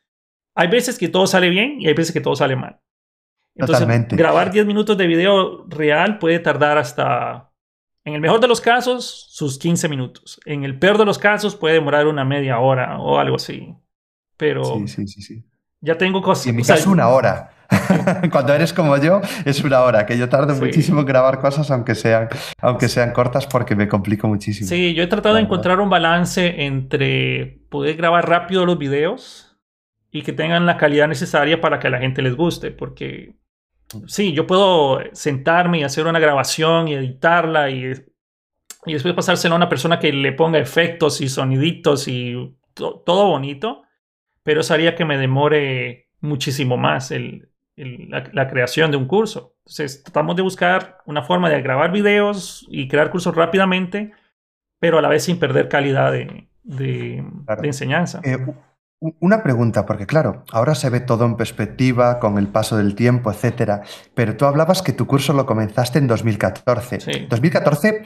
hay 0.56 0.70
veces 0.70 0.98
que 0.98 1.10
todo 1.10 1.28
sale 1.28 1.50
bien 1.50 1.82
y 1.82 1.88
hay 1.88 1.94
veces 1.94 2.14
que 2.14 2.22
todo 2.22 2.38
sale 2.38 2.56
mal. 2.56 2.80
Entonces, 3.54 4.08
grabar 4.12 4.50
10 4.50 4.66
minutos 4.66 4.98
de 4.98 5.08
video 5.08 5.66
real 5.68 6.20
puede 6.20 6.40
tardar 6.40 6.78
hasta, 6.78 7.52
en 8.06 8.14
el 8.14 8.22
mejor 8.22 8.40
de 8.40 8.48
los 8.48 8.62
casos, 8.62 9.28
sus 9.30 9.60
15 9.60 9.90
minutos. 9.90 10.40
En 10.46 10.64
el 10.64 10.80
peor 10.80 10.98
de 10.98 11.04
los 11.04 11.18
casos 11.18 11.58
puede 11.58 11.74
demorar 11.74 12.08
una 12.08 12.24
media 12.24 12.60
hora 12.60 12.98
o 12.98 13.20
algo 13.20 13.36
así. 13.36 13.76
Pero 14.38 14.64
sí, 14.64 14.88
sí, 14.88 15.08
sí, 15.08 15.22
sí. 15.22 15.50
Ya 15.82 15.98
tengo 15.98 16.22
cosas. 16.22 16.48
Y 16.48 16.50
en 16.50 16.56
mi 16.58 16.64
caso, 16.64 16.80
es 16.80 16.88
una 16.88 17.08
hora. 17.10 17.52
Cuando 18.32 18.54
eres 18.54 18.74
como 18.74 18.98
yo, 18.98 19.22
es 19.46 19.64
una 19.64 19.82
hora, 19.82 20.06
que 20.06 20.18
yo 20.18 20.30
tardo 20.30 20.56
muchísimo 20.56 21.02
en 21.02 21.06
grabar 21.06 21.40
cosas, 21.40 21.70
aunque 21.72 21.96
sean, 21.96 22.28
aunque 22.62 22.90
sean 22.90 23.12
cortas, 23.14 23.48
porque 23.48 23.76
me 23.76 23.88
complico 23.88 24.28
muchísimo. 24.28 24.68
Sí, 24.68 24.94
yo 24.94 25.04
he 25.04 25.08
tratado 25.08 25.36
de 25.36 25.42
encontrar 25.42 25.80
un 25.80 25.90
balance 25.90 26.66
entre 26.66 27.62
poder 27.70 27.96
grabar 27.96 28.28
rápido 28.28 28.66
los 28.66 28.78
videos 28.78 29.58
y 30.12 30.24
que 30.24 30.34
tengan 30.34 30.66
la 30.66 30.78
calidad 30.78 31.08
necesaria 31.08 31.62
para 31.62 31.80
que 31.80 31.88
a 31.88 31.92
la 31.92 32.00
gente 32.00 32.22
les 32.22 32.36
guste, 32.36 32.72
porque 32.72 33.36
sí, 34.08 34.34
yo 34.34 34.48
puedo 34.48 35.00
sentarme 35.14 35.80
y 35.80 35.84
hacer 35.84 36.08
una 36.08 36.20
grabación 36.20 36.88
y 36.88 36.96
editarla 36.96 37.70
y, 37.70 37.92
y 38.86 38.94
después 38.94 39.14
pasársela 39.14 39.54
a 39.54 39.58
una 39.58 39.70
persona 39.70 40.00
que 40.00 40.12
le 40.12 40.32
ponga 40.32 40.58
efectos 40.58 41.22
y 41.22 41.30
soniditos 41.30 42.08
y 42.08 42.56
todo 42.74 43.28
bonito 43.28 43.84
pero 44.50 44.62
eso 44.62 44.74
haría 44.74 44.96
que 44.96 45.06
me 45.06 45.20
demore 45.20 46.10
muchísimo 46.22 46.76
más 46.76 47.14
la, 47.76 48.48
creación 48.50 48.90
de 48.90 48.98
un 48.98 49.06
curso. 49.06 49.54
Entonces, 49.60 50.02
tratamos 50.02 50.36
de 50.38 50.42
buscar 50.42 50.98
una 51.06 51.22
forma 51.22 51.52
de 51.52 51.62
grabar 51.62 51.92
videos 51.92 52.66
y 52.68 52.88
crear 52.88 53.12
cursos 53.12 53.36
rápidamente, 53.36 54.12
pero 54.80 54.98
a 54.98 55.04
la 55.04 55.08
vez 55.08 55.26
sin 55.26 55.38
perder 55.38 55.70
calidad 55.70 56.12
de, 56.12 57.24
enseñanza. 57.62 58.22
Eh, 58.24 58.44
una 59.20 59.44
pregunta, 59.44 59.86
porque 59.86 60.08
claro, 60.08 60.46
ahora 60.52 60.74
se 60.74 60.90
ve 60.90 61.00
todo 61.00 61.26
en 61.26 61.38
perspectiva 61.38 62.18
con 62.20 62.40
el 62.40 62.48
paso 62.48 62.76
del 62.76 62.96
tiempo, 62.96 63.32
etcétera, 63.32 63.84
pero 64.16 64.36
tú 64.36 64.46
hablabas 64.46 64.82
que 64.82 64.94
tu 64.94 65.06
curso 65.06 65.32
lo 65.32 65.46
comenzaste 65.46 66.00
en 66.00 66.08
2014. 66.08 67.02
Sí. 67.02 67.28
2014 67.30 68.02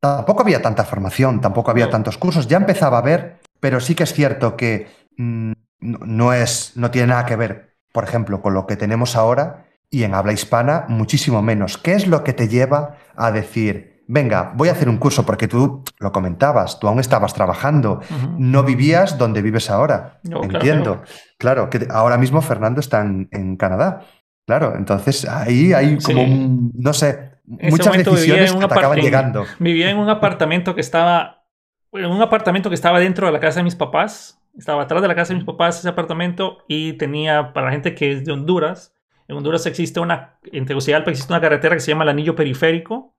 tampoco 0.00 0.42
había 0.42 0.62
tanta 0.62 0.84
formación, 0.84 1.40
tampoco 1.40 1.72
había 1.72 1.90
tantos 1.90 2.18
cursos, 2.18 2.46
ya 2.46 2.58
empezaba 2.58 2.98
a 2.98 3.00
haber, 3.00 3.40
pero 3.58 3.80
sí 3.80 3.96
que 3.96 4.04
es 4.04 4.12
cierto 4.12 4.56
que 4.56 4.86
mm, 5.16 5.54
no, 5.82 6.32
es, 6.32 6.72
no 6.76 6.90
tiene 6.90 7.08
nada 7.08 7.26
que 7.26 7.36
ver, 7.36 7.76
por 7.92 8.04
ejemplo, 8.04 8.40
con 8.40 8.54
lo 8.54 8.66
que 8.66 8.76
tenemos 8.76 9.16
ahora 9.16 9.66
y 9.90 10.04
en 10.04 10.14
habla 10.14 10.32
hispana 10.32 10.86
muchísimo 10.88 11.42
menos. 11.42 11.76
¿Qué 11.76 11.94
es 11.94 12.06
lo 12.06 12.24
que 12.24 12.32
te 12.32 12.48
lleva 12.48 12.96
a 13.14 13.30
decir, 13.30 14.04
venga, 14.08 14.52
voy 14.54 14.70
a 14.70 14.72
hacer 14.72 14.88
un 14.88 14.96
curso? 14.96 15.26
Porque 15.26 15.48
tú 15.48 15.84
lo 15.98 16.12
comentabas, 16.12 16.80
tú 16.80 16.88
aún 16.88 17.00
estabas 17.00 17.34
trabajando, 17.34 18.00
no 18.38 18.62
vivías 18.62 19.18
donde 19.18 19.42
vives 19.42 19.68
ahora. 19.68 20.20
Entiendo. 20.24 21.02
Claro, 21.38 21.68
que 21.68 21.86
ahora 21.90 22.16
mismo 22.16 22.40
Fernando 22.40 22.80
está 22.80 23.02
en, 23.02 23.56
Canadá. 23.56 24.00
Claro, 24.46 24.74
entonces 24.76 25.28
ahí 25.28 25.72
hay 25.72 25.98
como 25.98 26.22
un, 26.22 26.72
no 26.74 26.94
sé, 26.94 27.32
muchas 27.44 27.96
decisiones 27.96 28.52
que 28.52 28.66
te 28.66 28.74
acaban 28.74 28.98
llegando. 28.98 29.44
Vivía 29.58 29.90
en 29.90 29.98
un 29.98 30.08
apartamento 30.08 30.74
que 30.74 30.80
estaba, 30.80 31.44
en 31.92 32.06
un 32.06 32.22
apartamento 32.22 32.70
que 32.70 32.74
estaba 32.74 32.98
dentro 32.98 33.26
de 33.26 33.32
la 33.32 33.40
casa 33.40 33.60
de 33.60 33.64
mis 33.64 33.76
papás 33.76 34.41
estaba 34.56 34.82
atrás 34.82 35.02
de 35.02 35.08
la 35.08 35.14
casa 35.14 35.32
de 35.32 35.36
mis 35.36 35.46
papás 35.46 35.78
ese 35.78 35.88
apartamento 35.88 36.58
y 36.68 36.94
tenía, 36.94 37.52
para 37.52 37.66
la 37.66 37.72
gente 37.72 37.94
que 37.94 38.12
es 38.12 38.24
de 38.24 38.32
Honduras, 38.32 38.94
en 39.28 39.36
Honduras 39.36 39.64
existe 39.66 40.00
una, 40.00 40.38
en 40.44 40.66
Tegucigalpa 40.66 41.10
existe 41.10 41.32
una 41.32 41.40
carretera 41.40 41.74
que 41.74 41.80
se 41.80 41.90
llama 41.90 42.04
el 42.04 42.10
Anillo 42.10 42.34
Periférico, 42.34 43.16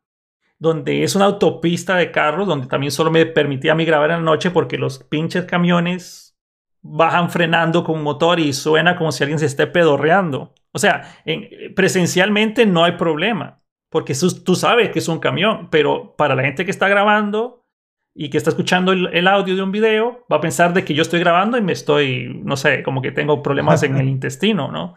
donde 0.60 1.04
es 1.04 1.16
una 1.16 1.26
autopista 1.26 1.96
de 1.96 2.12
carros, 2.12 2.48
donde 2.48 2.68
también 2.68 2.92
solo 2.92 3.12
me 3.12 3.26
permitía 3.26 3.72
a 3.72 3.76
mí 3.76 3.86
grabar 3.86 4.12
en 4.12 4.18
la 4.18 4.24
noche 4.24 4.52
porque 4.52 4.78
los 4.78 5.00
pinches 5.00 5.46
camiones 5.46 6.38
bajan 6.82 7.30
frenando 7.30 7.84
con 7.84 8.04
motor 8.04 8.40
y 8.40 8.54
suena 8.54 8.96
como 8.96 9.12
si 9.12 9.24
alguien 9.24 9.40
se 9.40 9.46
esté 9.46 9.68
pedorreando. 9.68 10.54
O 10.72 10.80
sea, 10.80 11.18
presencialmente 11.76 12.66
no 12.66 12.84
hay 12.84 12.94
problema, 12.94 13.62
porque 13.90 14.14
tú 14.44 14.56
sabes 14.56 14.90
que 14.90 15.00
es 15.00 15.08
un 15.08 15.20
camión, 15.20 15.70
pero 15.70 16.16
para 16.16 16.36
la 16.36 16.44
gente 16.44 16.66
que 16.66 16.72
está 16.72 16.88
grabando, 16.88 17.63
y 18.16 18.30
que 18.30 18.38
está 18.38 18.52
escuchando 18.52 18.92
el, 18.92 19.28
audio 19.28 19.56
de 19.56 19.64
un 19.64 19.72
video 19.72 20.26
va 20.32 20.38
a 20.38 20.42
pensar 20.42 20.74
de 20.74 20.86
que 20.86 20.94
yo 20.94 21.02
estoy 21.02 21.20
grabando 21.20 21.58
y 21.58 21.62
me 21.62 21.72
estoy, 21.72 22.42
no 22.44 22.56
sé, 22.58 22.84
como 22.84 23.02
que 23.02 23.12
tengo 23.12 23.42
problemas 23.42 23.82
en 23.84 23.98
el 23.98 24.08
intestino, 24.10 24.72
¿no? 24.72 24.96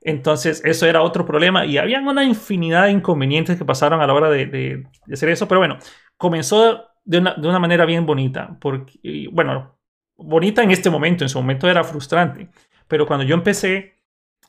Entonces, 0.00 0.60
eso 0.64 0.86
era 0.86 1.02
otro 1.02 1.24
problema 1.24 1.64
y 1.64 1.78
había 1.78 2.00
una 2.00 2.24
infinidad 2.24 2.84
de 2.84 2.90
inconvenientes 2.90 3.56
que 3.56 3.64
pasaron 3.64 4.00
a 4.00 4.06
la 4.06 4.14
hora 4.14 4.30
de, 4.30 4.84
hacer 5.12 5.28
eso. 5.28 5.46
Pero 5.46 5.60
bueno, 5.60 5.78
comenzó 6.16 6.86
de 7.04 7.18
una, 7.18 7.58
manera 7.60 7.86
bien 7.86 8.04
bonita. 8.04 8.56
Porque, 8.60 9.28
bueno, 9.30 9.78
bonita 10.16 10.64
en 10.64 10.72
este 10.72 10.90
momento, 10.90 11.24
en 11.24 11.28
su 11.28 11.38
momento 11.38 11.70
era 11.70 11.84
frustrante. 11.84 12.48
Pero 12.88 13.06
cuando 13.06 13.24
yo 13.24 13.36
empecé, 13.36 14.02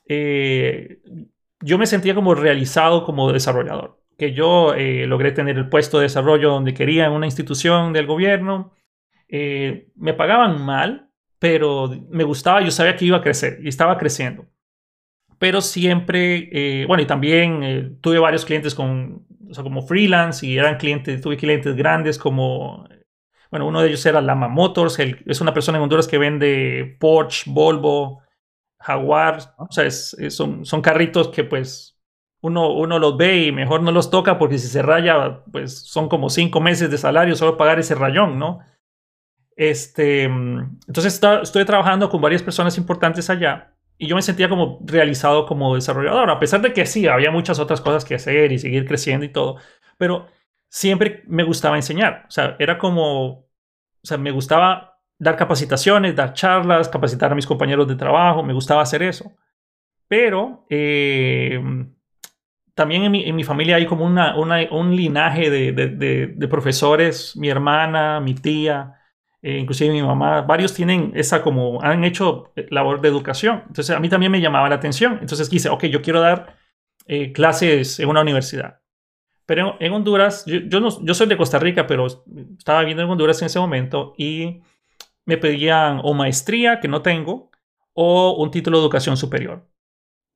eh, 0.08 1.02
yo 1.60 1.78
me 1.78 1.86
sentía 1.86 2.16
como 2.16 2.34
realizado 2.34 3.06
como 3.06 3.32
desarrollador. 3.32 4.03
Que 4.18 4.34
yo 4.34 4.74
eh, 4.74 5.06
logré 5.08 5.32
tener 5.32 5.58
el 5.58 5.70
puesto 5.70 5.98
de 5.98 6.04
desarrollo 6.04 6.50
donde 6.50 6.74
quería 6.74 7.06
en 7.06 7.12
una 7.14 7.26
institución 7.26 7.94
del 7.94 8.08
gobierno. 8.08 8.74
Eh, 9.28 9.90
me 9.96 10.14
pagaban 10.14 10.62
mal, 10.62 11.10
pero 11.40 11.92
me 12.10 12.24
gustaba, 12.24 12.62
yo 12.62 12.72
sabía 12.72 12.96
que 12.96 13.06
iba 13.06 13.18
a 13.18 13.22
crecer 13.22 13.60
y 13.64 13.70
estaba 13.70 13.98
creciendo 13.98 14.48
pero 15.44 15.60
siempre, 15.60 16.48
eh, 16.54 16.86
bueno, 16.86 17.04
y 17.04 17.06
también 17.06 17.64
eh, 17.64 17.92
tuve 18.00 18.18
varios 18.18 18.46
clientes 18.46 18.74
con, 18.74 19.26
o 19.50 19.54
sea, 19.54 19.62
como 19.62 19.82
freelance 19.82 20.48
y 20.48 20.58
eran 20.58 20.78
clientes, 20.78 21.20
tuve 21.20 21.36
clientes 21.36 21.76
grandes 21.76 22.18
como, 22.18 22.88
bueno, 23.52 23.68
uno 23.68 23.82
de 23.82 23.90
ellos 23.90 24.06
era 24.06 24.22
Lama 24.22 24.48
Motors, 24.48 24.98
es 25.00 25.42
una 25.42 25.54
persona 25.54 25.78
en 25.78 25.84
Honduras 25.84 26.08
que 26.08 26.18
vende 26.18 26.96
Porsche, 26.98 27.52
Volvo, 27.52 28.22
Jaguar, 28.80 29.40
o 29.58 29.68
sea, 29.70 29.92
son, 29.92 30.64
son 30.64 30.82
carritos 30.82 31.28
que 31.28 31.44
pues 31.44 31.93
uno, 32.44 32.74
uno 32.74 33.00
los 33.00 33.16
ve 33.16 33.46
y 33.46 33.52
mejor 33.54 33.82
no 33.82 33.92
los 33.94 34.10
toca 34.10 34.38
porque 34.38 34.58
si 34.58 34.68
se 34.68 34.82
raya, 34.82 35.44
pues 35.50 35.80
son 35.80 36.10
como 36.10 36.30
cinco 36.30 36.60
meses 36.60 36.92
de 36.92 36.98
salario 36.98 37.38
solo 37.38 37.56
pagar 37.56 37.80
ese 37.80 37.96
rayón, 37.96 38.38
¿no? 38.38 38.60
Este, 39.56 40.24
entonces 40.24 41.22
estoy 41.42 41.64
trabajando 41.64 42.10
con 42.10 42.20
varias 42.20 42.44
personas 42.44 42.78
importantes 42.78 43.30
allá 43.30 43.78
y 43.98 44.08
yo 44.08 44.18
me 44.18 44.22
sentía 44.22 44.50
como 44.50 44.80
realizado 44.84 45.46
como 45.46 45.76
desarrollador, 45.76 46.30
a 46.30 46.40
pesar 46.40 46.62
de 46.62 46.74
que 46.74 46.86
sí, 46.86 47.08
había 47.08 47.32
muchas 47.32 47.60
otras 47.60 47.80
cosas 47.80 48.04
que 48.04 48.16
hacer 48.16 48.52
y 48.52 48.60
seguir 48.60 48.86
creciendo 48.86 49.26
y 49.26 49.30
todo, 49.30 49.56
pero 49.98 50.28
siempre 50.70 51.24
me 51.28 51.44
gustaba 51.44 51.78
enseñar, 51.78 52.26
o 52.28 52.32
sea, 52.32 52.58
era 52.60 52.78
como, 52.78 53.26
o 53.28 53.48
sea, 54.04 54.18
me 54.18 54.32
gustaba 54.32 55.00
dar 55.18 55.38
capacitaciones, 55.38 56.14
dar 56.14 56.34
charlas, 56.34 56.90
capacitar 56.90 57.32
a 57.32 57.36
mis 57.36 57.48
compañeros 57.48 57.88
de 57.88 57.96
trabajo, 57.96 58.44
me 58.44 58.54
gustaba 58.54 58.82
hacer 58.82 59.02
eso, 59.02 59.32
pero 60.10 60.66
eh, 60.70 61.62
también 62.76 63.16
en 63.16 63.36
mi, 63.36 63.44
familia 63.44 63.76
hay 63.76 63.86
como 63.86 64.06
una, 64.06 64.36
un 64.36 64.96
linaje 64.96 65.50
de, 65.50 65.72
de 65.72 66.48
profesores, 66.48 67.36
mi 67.36 67.50
hermana, 67.50 68.20
mi 68.20 68.34
tía, 68.34 68.96
eh, 69.44 69.58
inclusive 69.58 69.92
mi 69.92 70.02
mamá, 70.02 70.42
varios 70.44 70.74
tienen 70.74 71.12
esa 71.16 71.42
como, 71.42 71.82
han 71.84 72.06
hecho 72.06 72.54
labor 72.70 73.02
de 73.02 73.10
educación. 73.10 73.64
Entonces 73.68 73.94
a 73.94 74.00
mí 74.00 74.08
también 74.08 74.32
me 74.32 74.40
llamaba 74.40 74.70
la 74.70 74.76
atención. 74.76 75.18
Entonces 75.20 75.50
quise, 75.50 75.68
ok, 75.68 75.84
yo 75.88 76.02
quiero 76.02 76.22
dar 76.22 76.56
eh, 77.08 77.34
clases 77.34 78.00
en 78.00 78.08
una 78.08 78.22
universidad. 78.22 78.80
Pero 79.46 79.76
en, 79.82 79.92
Honduras, 79.92 80.46
yo, 80.46 80.80
no, 80.80 81.06
yo 81.06 81.14
soy 81.14 81.28
de 81.28 81.36
Costa 81.36 81.60
Rica, 81.60 81.86
pero 81.86 82.08
estaba 82.58 82.80
viviendo 82.80 83.04
en 83.04 83.10
Honduras 83.10 83.42
en 83.42 83.48
ese 83.48 83.60
momento 83.60 84.14
y 84.18 84.62
me 85.26 85.38
pedían 85.38 86.00
o 86.04 86.14
maestría, 86.14 86.80
que 86.80 86.88
no 86.88 87.02
tengo, 87.02 87.52
o 87.92 88.38
un 88.42 88.50
título 88.50 88.78
de 88.78 88.84
educación 88.84 89.18
superior, 89.18 89.68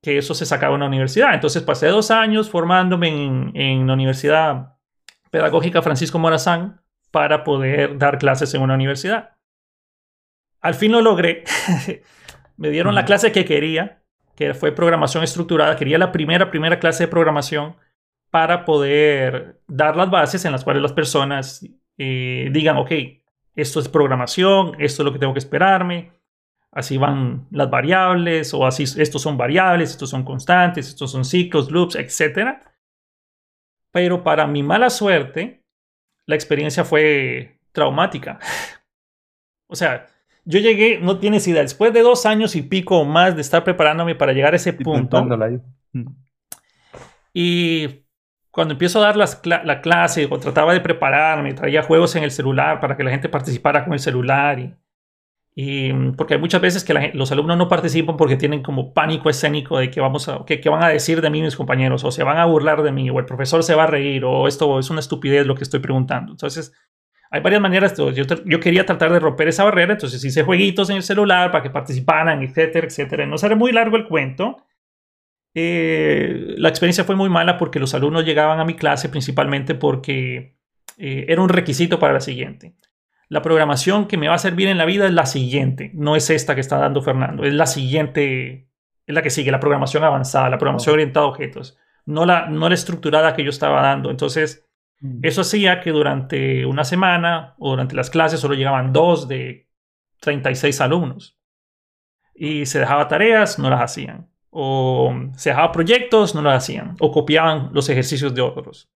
que 0.02 0.18
eso 0.18 0.34
se 0.34 0.46
sacaba 0.46 0.74
en 0.74 0.80
la 0.80 0.86
universidad. 0.86 1.34
Entonces 1.34 1.62
pasé 1.62 1.88
dos 1.88 2.10
años 2.10 2.50
formándome 2.50 3.08
en, 3.08 3.52
en 3.54 3.86
la 3.86 3.94
Universidad 3.94 4.76
Pedagógica 5.30 5.82
Francisco 5.82 6.18
Morazán, 6.18 6.80
para 7.10 7.44
poder 7.44 7.98
dar 7.98 8.18
clases 8.18 8.52
en 8.54 8.62
una 8.62 8.74
universidad. 8.74 9.36
Al 10.60 10.74
fin 10.74 10.92
lo 10.92 11.00
logré. 11.00 11.44
Me 12.56 12.70
dieron 12.70 12.94
la 12.94 13.04
clase 13.04 13.32
que 13.32 13.44
quería, 13.44 14.02
que 14.34 14.54
fue 14.54 14.72
programación 14.72 15.22
estructurada. 15.24 15.76
Quería 15.76 15.98
la 15.98 16.12
primera, 16.12 16.50
primera 16.50 16.78
clase 16.78 17.04
de 17.04 17.08
programación 17.08 17.76
para 18.30 18.64
poder 18.64 19.60
dar 19.66 19.96
las 19.96 20.10
bases 20.10 20.44
en 20.44 20.52
las 20.52 20.64
cuales 20.64 20.82
las 20.82 20.92
personas 20.92 21.66
eh, 21.96 22.48
digan, 22.52 22.76
ok, 22.76 22.92
esto 23.54 23.80
es 23.80 23.88
programación, 23.88 24.74
esto 24.78 25.02
es 25.02 25.04
lo 25.04 25.12
que 25.12 25.18
tengo 25.18 25.32
que 25.32 25.38
esperarme, 25.38 26.12
así 26.78 26.96
van 26.96 27.48
las 27.50 27.68
variables, 27.68 28.54
o 28.54 28.64
así, 28.64 28.84
estos 28.84 29.20
son 29.20 29.36
variables, 29.36 29.90
estos 29.90 30.10
son 30.10 30.24
constantes, 30.24 30.86
estos 30.86 31.10
son 31.10 31.24
ciclos, 31.24 31.72
loops, 31.72 31.96
etc. 31.96 32.60
Pero 33.90 34.22
para 34.22 34.46
mi 34.46 34.62
mala 34.62 34.88
suerte, 34.88 35.64
la 36.26 36.36
experiencia 36.36 36.84
fue 36.84 37.58
traumática. 37.72 38.38
o 39.66 39.74
sea, 39.74 40.06
yo 40.44 40.60
llegué, 40.60 41.00
no 41.00 41.18
tienes 41.18 41.48
idea, 41.48 41.62
después 41.62 41.92
de 41.92 42.02
dos 42.02 42.26
años 42.26 42.54
y 42.54 42.62
pico 42.62 43.00
o 43.00 43.04
más 43.04 43.34
de 43.34 43.40
estar 43.40 43.64
preparándome 43.64 44.14
para 44.14 44.32
llegar 44.32 44.52
a 44.52 44.56
ese 44.56 44.72
punto. 44.72 45.26
Y 47.34 48.04
cuando 48.52 48.74
empiezo 48.74 49.00
a 49.00 49.12
dar 49.12 49.16
la 49.16 49.80
clase 49.80 50.28
o 50.30 50.38
trataba 50.38 50.74
de 50.74 50.80
prepararme, 50.80 51.54
traía 51.54 51.82
juegos 51.82 52.14
en 52.14 52.22
el 52.22 52.30
celular 52.30 52.78
para 52.78 52.96
que 52.96 53.02
la 53.02 53.10
gente 53.10 53.28
participara 53.28 53.82
con 53.82 53.94
el 53.94 53.98
celular 53.98 54.60
y 54.60 54.74
y 55.60 55.92
mm, 55.92 56.14
porque 56.14 56.34
hay 56.34 56.40
muchas 56.40 56.60
veces 56.60 56.84
que 56.84 57.10
los 57.14 57.32
alumnos 57.32 57.58
no 57.58 57.66
participan 57.66 58.16
porque 58.16 58.36
tienen 58.36 58.62
como 58.62 58.94
pánico 58.94 59.28
escénico 59.28 59.76
de 59.76 59.90
que 59.90 60.00
vamos 60.00 60.28
a, 60.28 60.44
que, 60.46 60.68
van 60.68 60.84
a 60.84 60.88
decir 60.88 61.20
de 61.20 61.30
mí 61.30 61.42
mis 61.42 61.56
compañeros, 61.56 62.04
o 62.04 62.12
se 62.12 62.22
van 62.22 62.36
a 62.36 62.44
burlar 62.44 62.84
de 62.84 62.92
mí, 62.92 63.10
o 63.10 63.18
el 63.18 63.24
profesor 63.24 63.64
se 63.64 63.74
va 63.74 63.82
a 63.82 63.86
reír, 63.88 64.24
o 64.24 64.46
esto 64.46 64.78
es 64.78 64.88
una 64.88 65.00
estupidez 65.00 65.48
lo 65.48 65.56
que 65.56 65.64
estoy 65.64 65.80
preguntando. 65.80 66.30
Entonces, 66.30 66.72
hay 67.32 67.40
varias 67.40 67.60
maneras. 67.60 67.96
Yo, 67.96 68.12
yo 68.12 68.60
quería 68.60 68.86
tratar 68.86 69.12
de 69.12 69.18
romper 69.18 69.48
esa 69.48 69.64
barrera, 69.64 69.94
entonces 69.94 70.24
hice 70.24 70.44
jueguitos 70.44 70.90
en 70.90 70.96
el 70.98 71.02
celular 71.02 71.50
para 71.50 71.64
que 71.64 71.70
participaran, 71.70 72.40
etcétera, 72.40 72.86
etcétera. 72.86 73.26
No 73.26 73.36
será 73.36 73.56
muy 73.56 73.72
largo 73.72 73.96
el 73.96 74.06
cuento. 74.06 74.58
Eh, 75.56 76.54
la 76.56 76.68
experiencia 76.68 77.02
fue 77.02 77.16
muy 77.16 77.30
mala 77.30 77.58
porque 77.58 77.80
los 77.80 77.94
alumnos 77.94 78.24
llegaban 78.24 78.60
a 78.60 78.64
mi 78.64 78.74
clase 78.74 79.08
principalmente 79.08 79.74
porque 79.74 80.56
eh, 80.98 81.26
era 81.26 81.42
un 81.42 81.48
requisito 81.48 81.98
para 81.98 82.12
la 82.12 82.20
siguiente 82.20 82.76
la 83.28 83.42
programación 83.42 84.06
que 84.06 84.16
me 84.16 84.28
va 84.28 84.34
a 84.34 84.38
servir 84.38 84.68
en 84.68 84.78
la 84.78 84.86
vida 84.86 85.06
es 85.06 85.12
la 85.12 85.26
siguiente, 85.26 85.90
no 85.94 86.16
es 86.16 86.30
esta 86.30 86.54
que 86.54 86.60
está 86.60 86.78
dando 86.78 87.02
Fernando, 87.02 87.44
es 87.44 87.52
la 87.52 87.66
siguiente, 87.66 88.70
es 89.06 89.14
la 89.14 89.22
que 89.22 89.30
sigue, 89.30 89.50
la 89.50 89.60
programación 89.60 90.02
avanzada, 90.02 90.48
la 90.48 90.58
programación 90.58 90.94
orientada 90.94 91.26
a 91.26 91.28
objetos, 91.28 91.78
no 92.06 92.24
la, 92.24 92.48
no 92.48 92.68
la 92.68 92.74
estructurada 92.74 93.34
que 93.34 93.44
yo 93.44 93.50
estaba 93.50 93.82
dando. 93.82 94.10
Entonces, 94.10 94.66
mm. 95.00 95.20
eso 95.22 95.42
hacía 95.42 95.80
que 95.80 95.90
durante 95.90 96.64
una 96.64 96.84
semana 96.84 97.54
o 97.58 97.70
durante 97.70 97.94
las 97.94 98.08
clases 98.08 98.40
solo 98.40 98.54
llegaban 98.54 98.94
dos 98.94 99.28
de 99.28 99.68
36 100.20 100.80
alumnos. 100.80 101.38
Y 102.34 102.64
se 102.64 102.78
dejaba 102.78 103.08
tareas, 103.08 103.58
no 103.58 103.68
las 103.68 103.82
hacían. 103.82 104.30
O 104.50 105.12
se 105.36 105.50
dejaba 105.50 105.70
proyectos, 105.70 106.34
no 106.34 106.40
las 106.40 106.64
hacían. 106.64 106.96
O 106.98 107.12
copiaban 107.12 107.70
los 107.74 107.90
ejercicios 107.90 108.34
de 108.34 108.40
otros. 108.40 108.90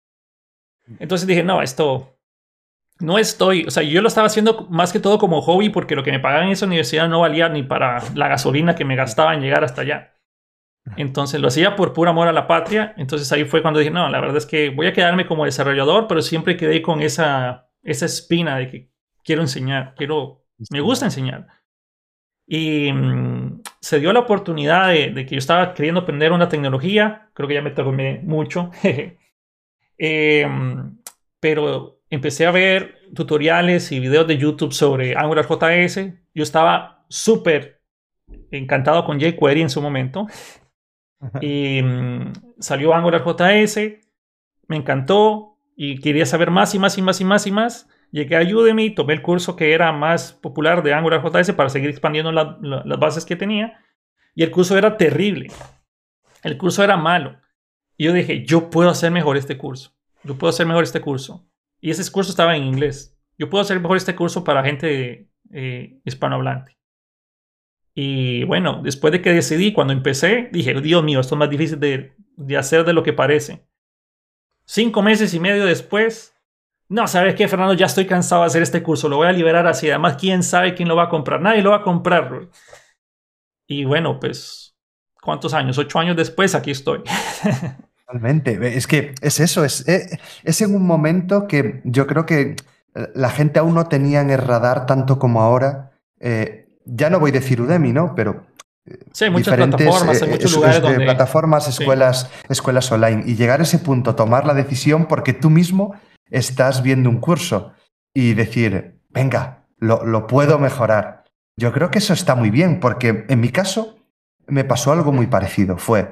Mm. 0.87 0.95
Entonces 1.01 1.27
dije, 1.27 1.43
no, 1.43 1.61
esto, 1.61 2.19
no 3.03 3.19
estoy, 3.19 3.65
o 3.67 3.71
sea, 3.71 3.83
yo 3.83 4.01
lo 4.01 4.09
estaba 4.09 4.29
haciendo 4.29 4.67
más 4.71 4.93
que 4.93 5.01
todo 5.01 5.19
como 5.19 5.43
hobby 5.43 5.69
porque 5.69 5.97
lo 5.97 6.03
que 6.03 6.13
me 6.13 6.21
pagaban 6.21 6.47
en 6.47 6.53
esa 6.53 6.67
universidad 6.67 7.09
no 7.09 7.21
valía 7.21 7.49
ni 7.49 7.63
para 7.63 8.03
la 8.15 8.29
gasolina 8.29 8.75
que 8.75 8.85
me 8.85 8.97
gastaba 8.97 9.35
en 9.35 9.41
llegar 9.41 9.65
hasta 9.65 9.83
allá. 9.83 10.15
Entonces 10.97 11.41
lo 11.41 11.49
hacía 11.49 11.77
por 11.77 11.93
puro 11.93 12.11
amor 12.11 12.29
a 12.29 12.33
la 12.33 12.47
patria. 12.47 12.95
Entonces 12.97 13.31
ahí 13.33 13.45
fue 13.45 13.63
cuando 13.63 13.81
dije, 13.81 13.91
no, 13.91 14.09
la 14.09 14.21
verdad 14.21 14.37
es 14.37 14.47
que 14.47 14.71
voy 14.71 14.87
a 14.87 14.93
quedarme 14.93 15.27
como 15.27 15.45
desarrollador, 15.45 16.07
pero 16.09 16.23
siempre 16.23 16.57
quedé 16.57 16.83
con 16.83 17.03
esa, 17.03 17.71
esa 17.83 18.07
espina 18.07 18.57
de 18.57 18.69
que 18.69 18.91
quiero 19.25 19.43
enseñar, 19.43 19.95
quiero, 19.97 20.45
me 20.71 20.81
gusta 20.81 21.07
enseñar. 21.07 21.47
Y 22.47 22.93
mm, 22.93 23.63
se 23.81 24.01
dio 24.01 24.13
la 24.13 24.21
oportunidad 24.21 24.89
de, 24.89 25.15
que 25.27 25.35
yo 25.35 25.39
estaba 25.39 25.75
queriendo 25.75 26.01
aprender 26.01 26.33
una 26.33 26.49
tecnología, 26.49 27.31
creo 27.35 27.49
que 27.49 27.55
ya 27.55 27.63
me 27.63 27.71
tocó 27.71 27.93
mucho, 27.93 28.71
eh, 29.99 30.47
pero 31.41 32.02
empecé 32.13 32.45
a 32.45 32.51
ver 32.51 32.99
tutoriales 33.15 33.91
y 33.91 33.99
videos 33.99 34.27
de 34.27 34.37
YouTube 34.37 34.75
sobre 34.75 35.17
AngularJS. 35.17 36.11
Yo 36.35 36.43
estaba 36.43 37.07
súper 37.09 37.81
encantado 38.51 39.07
con 39.07 39.19
jQuery 39.19 39.63
en 39.63 39.71
su 39.71 39.81
momento. 39.81 40.27
y 41.41 41.81
mm, 41.83 42.33
salió 42.61 42.93
AngularJS, 42.93 43.79
me 44.69 44.77
encantó 44.77 45.57
y 45.75 46.01
quería 46.01 46.27
saber 46.27 46.51
más 46.51 46.75
y 46.75 46.79
más 46.79 46.99
y 46.99 47.03
más 47.03 47.21
y 47.23 47.25
más 47.25 47.47
y 47.47 47.51
más. 47.51 47.89
Llegué 48.11 48.37
a 48.37 48.43
Udemy, 48.43 48.91
tomé 48.91 49.15
el 49.15 49.23
curso 49.23 49.57
que 49.57 49.73
era 49.73 49.91
más 49.91 50.35
popular 50.35 50.83
de 50.83 50.93
AngularJS 50.93 51.53
para 51.53 51.71
seguir 51.71 51.89
expandiendo 51.89 52.31
las 52.31 53.01
bases 53.01 53.25
que 53.25 53.37
tenía. 53.37 53.81
Y 54.35 54.43
el 54.43 54.51
curso 54.51 54.77
era 54.77 54.99
terrible. 54.99 55.51
El 56.43 56.59
curso 56.59 56.85
era 56.85 56.99
malo. 56.99 57.41
Y 57.97 58.05
yo 58.05 58.13
dije, 58.13 58.45
yo 58.45 58.69
puedo 58.69 58.91
hacer 58.91 59.11
mejor 59.11 59.39
este 59.39 59.57
curso. 59.57 59.95
Yo 60.25 60.37
puedo 60.37 60.51
hacer 60.51 60.67
mejor 60.67 60.85
este 60.85 61.01
curso. 61.01 61.49
Y 61.83 61.91
ese 61.91 62.11
curso 62.11 62.31
estaba 62.31 62.57
en 62.57 62.63
inglés. 62.63 63.19
Yo 63.37 63.51
puedo 63.51 63.61
hacer 63.61 63.81
mejor 63.81 63.97
este 63.97 64.15
curso 64.15 64.45
para 64.45 64.63
gente 64.65 65.29
eh, 65.53 66.01
hispanohablante. 66.05 66.79
Y 67.93 68.45
bueno, 68.45 68.81
después 68.83 69.13
de 69.13 69.21
que 69.21 69.33
decidí, 69.33 69.73
cuando 69.73 69.93
empecé, 69.93 70.49
dije, 70.53 70.81
Dios 70.81 71.03
mío, 71.03 71.21
esto 71.21 71.35
es 71.35 71.39
más 71.41 71.51
difícil 71.51 71.81
de, 71.81 72.15
de 72.37 72.57
hacer 72.57 72.85
de 72.85 72.93
lo 72.93 73.03
que 73.03 73.13
parece. 73.13 73.67
Cinco 74.65 75.03
meses 75.03 75.35
y 75.35 75.41
medio 75.41 75.67
después, 75.67 76.35
no, 76.89 77.09
¿sabes 77.09 77.35
qué, 77.35 77.49
Fernando? 77.49 77.75
Ya 77.75 77.87
estoy 77.87 78.07
cansado 78.07 78.43
de 78.43 78.47
hacer 78.47 78.63
este 78.63 78.83
curso, 78.83 79.09
lo 79.09 79.17
voy 79.17 79.27
a 79.27 79.33
liberar 79.33 79.67
así. 79.67 79.91
Además, 79.91 80.17
¿quién 80.19 80.45
sabe 80.45 80.75
quién 80.75 80.89
lo 80.89 80.95
va 80.95 81.05
a 81.05 81.09
comprar? 81.09 81.41
Nadie 81.41 81.63
lo 81.63 81.71
va 81.71 81.79
a 81.79 81.83
comprar. 81.83 82.49
Y 83.67 83.85
bueno, 83.85 84.21
pues 84.21 84.77
¿cuántos 85.21 85.53
años? 85.53 85.79
Ocho 85.79 85.99
años 85.99 86.17
después, 86.17 86.55
aquí 86.55 86.71
estoy. 86.71 87.03
Totalmente. 88.13 88.77
Es 88.77 88.87
que 88.87 89.15
es 89.23 89.41
eso, 89.41 89.65
es, 89.65 89.89
eh, 89.89 90.19
es 90.45 90.61
en 90.61 90.75
un 90.75 90.87
momento 90.87 91.49
que 91.49 91.81
yo 91.85 92.07
creo 92.07 92.27
que 92.27 92.57
la 93.15 93.31
gente 93.31 93.59
aún 93.59 93.75
no 93.75 93.87
tenía 93.87 94.21
en 94.21 94.31
el 94.31 94.39
radar 94.39 94.85
tanto 94.85 95.19
como 95.19 95.41
ahora. 95.41 95.93
Eh, 96.21 96.67
ya 96.85 97.09
no 97.09 97.21
voy 97.21 97.31
a 97.31 97.35
decir 97.35 97.61
Udemy, 97.61 97.93
¿no? 97.93 98.15
Pero 98.15 98.45
Sí, 99.13 99.25
hay 99.25 99.31
muchas 99.31 99.55
plataformas, 99.55 100.23
hay 100.23 100.29
muchos 100.29 100.53
lugares 100.55 100.83
donde... 100.83 101.05
Plataformas, 101.05 101.69
escuelas, 101.69 102.29
escuelas 102.49 102.91
online. 102.91 103.23
Y 103.27 103.37
llegar 103.37 103.61
a 103.61 103.63
ese 103.63 103.79
punto, 103.79 104.17
tomar 104.17 104.45
la 104.45 104.55
decisión 104.55 105.07
porque 105.07 105.33
tú 105.33 105.51
mismo 105.51 105.95
estás 106.31 106.83
viendo 106.83 107.09
un 107.09 107.21
curso 107.21 107.73
y 108.13 108.35
decir, 108.35 108.99
venga, 109.11 109.67
lo, 109.79 110.05
lo 110.05 110.27
puedo 110.27 110.59
mejorar. 110.59 111.25
Yo 111.57 111.73
creo 111.73 111.91
que 111.91 111.99
eso 111.99 112.13
está 112.13 112.35
muy 112.35 112.51
bien 112.51 112.81
porque 112.81 113.25
en 113.29 113.41
mi 113.41 113.51
caso 113.51 113.97
me 114.49 114.65
pasó 114.65 114.91
algo 114.91 115.13
muy 115.13 115.29
parecido. 115.29 115.79
Fue, 115.79 116.11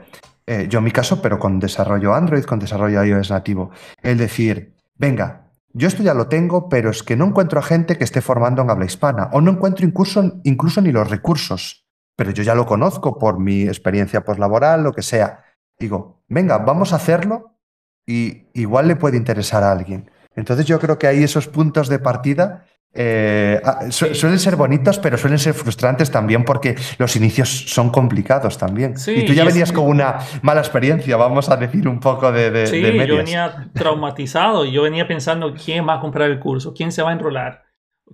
eh, 0.50 0.66
yo 0.68 0.78
en 0.78 0.84
mi 0.84 0.90
caso, 0.90 1.22
pero 1.22 1.38
con 1.38 1.60
desarrollo 1.60 2.14
Android, 2.14 2.44
con 2.44 2.58
desarrollo 2.58 3.04
iOS 3.04 3.30
nativo. 3.30 3.70
El 4.02 4.18
decir, 4.18 4.74
venga, 4.96 5.52
yo 5.72 5.88
esto 5.88 6.02
ya 6.02 6.14
lo 6.14 6.26
tengo, 6.26 6.68
pero 6.68 6.90
es 6.90 7.02
que 7.02 7.16
no 7.16 7.26
encuentro 7.26 7.60
a 7.60 7.62
gente 7.62 7.96
que 7.96 8.04
esté 8.04 8.20
formando 8.20 8.62
en 8.62 8.70
habla 8.70 8.84
hispana 8.84 9.30
o 9.32 9.40
no 9.40 9.52
encuentro 9.52 9.86
incluso, 9.86 10.40
incluso 10.44 10.80
ni 10.80 10.92
los 10.92 11.08
recursos 11.08 11.86
pero 12.20 12.32
yo 12.32 12.42
ya 12.42 12.54
lo 12.54 12.66
conozco 12.66 13.18
por 13.18 13.40
mi 13.40 13.62
experiencia 13.62 14.22
postlaboral, 14.24 14.82
lo 14.82 14.92
que 14.92 15.00
sea. 15.00 15.42
Digo, 15.78 16.22
venga, 16.28 16.58
vamos 16.58 16.92
a 16.92 16.96
hacerlo 16.96 17.56
y 18.06 18.48
igual 18.52 18.88
le 18.88 18.96
puede 18.96 19.16
interesar 19.16 19.62
a 19.62 19.72
alguien. 19.72 20.10
Entonces 20.34 20.66
yo 20.66 20.78
creo 20.78 20.98
que 20.98 21.06
hay 21.06 21.22
esos 21.22 21.48
puntos 21.48 21.88
de 21.88 21.98
partida 21.98 22.66
eh, 22.92 23.60
ah, 23.64 23.90
suelen 23.90 24.38
ser 24.38 24.56
bonitos, 24.56 24.98
pero 24.98 25.16
suelen 25.16 25.38
ser 25.38 25.54
frustrantes 25.54 26.10
también 26.10 26.44
porque 26.44 26.76
los 26.98 27.14
inicios 27.14 27.48
son 27.48 27.90
complicados 27.90 28.58
también. 28.58 28.94
y 29.06 29.24
tú 29.24 29.32
ya 29.32 29.44
venías 29.44 29.70
con 29.70 29.86
una 29.86 30.18
mala 30.42 30.60
experiencia, 30.60 31.16
vamos 31.16 31.48
a 31.50 31.56
decir 31.56 31.86
un 31.86 32.00
poco 32.00 32.32
de, 32.32 32.50
de 32.50 32.66
Sí, 32.66 32.80
yo 32.82 33.16
venía 33.16 33.70
traumatizado 33.74 34.64
yo 34.64 34.82
venía 34.82 35.06
pensando 35.06 35.54
quién 35.54 35.88
va 35.88 35.94
a 35.94 36.00
comprar 36.00 36.30
el 36.30 36.40
curso, 36.40 36.74
quién 36.74 36.90
se 36.90 37.02
va 37.02 37.10
a 37.10 37.12
enrolar, 37.12 37.62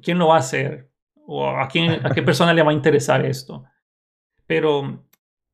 quién 0.03 0.19
lo 0.19 0.29
va 0.29 0.37
a 0.37 0.41
hacer, 0.41 0.91
o 1.27 1.49
a, 1.49 1.69
quién, 1.69 2.05
a 2.05 2.11
qué 2.11 2.23
persona 2.23 2.53
le 2.53 2.63
va 2.63 2.71
a 2.71 2.75
interesar 2.75 3.25
esto. 3.25 3.65
Pero 4.47 5.07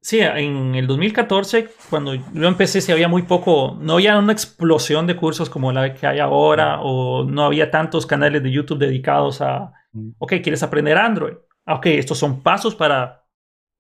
sí, 0.03 0.21
en 0.21 0.75
el 0.75 0.87
2014, 0.87 1.69
cuando 1.89 2.15
yo 2.15 2.49
empecé, 2.49 2.83
sí 2.83 2.93
había 2.93 3.09
muy 3.09 3.23
poco, 3.23 3.79
no 3.81 3.95
había 3.95 4.19
una 4.19 4.33
explosión 4.33 5.07
de 5.07 5.17
cursos 5.17 5.49
como 5.49 5.73
la 5.73 5.95
que 5.95 6.07
hay 6.07 6.19
ahora, 6.19 6.81
o 6.83 7.25
no 7.25 7.45
había 7.45 7.71
tantos 7.71 8.05
canales 8.05 8.43
de 8.43 8.51
YouTube 8.51 8.79
dedicados 8.79 9.41
a, 9.41 9.73
ok, 10.19 10.35
¿quieres 10.43 10.63
aprender 10.63 10.99
Android? 10.99 11.35
Ah, 11.65 11.77
ok, 11.77 11.87
estos 11.87 12.19
son 12.19 12.43
pasos 12.43 12.75
para, 12.75 13.25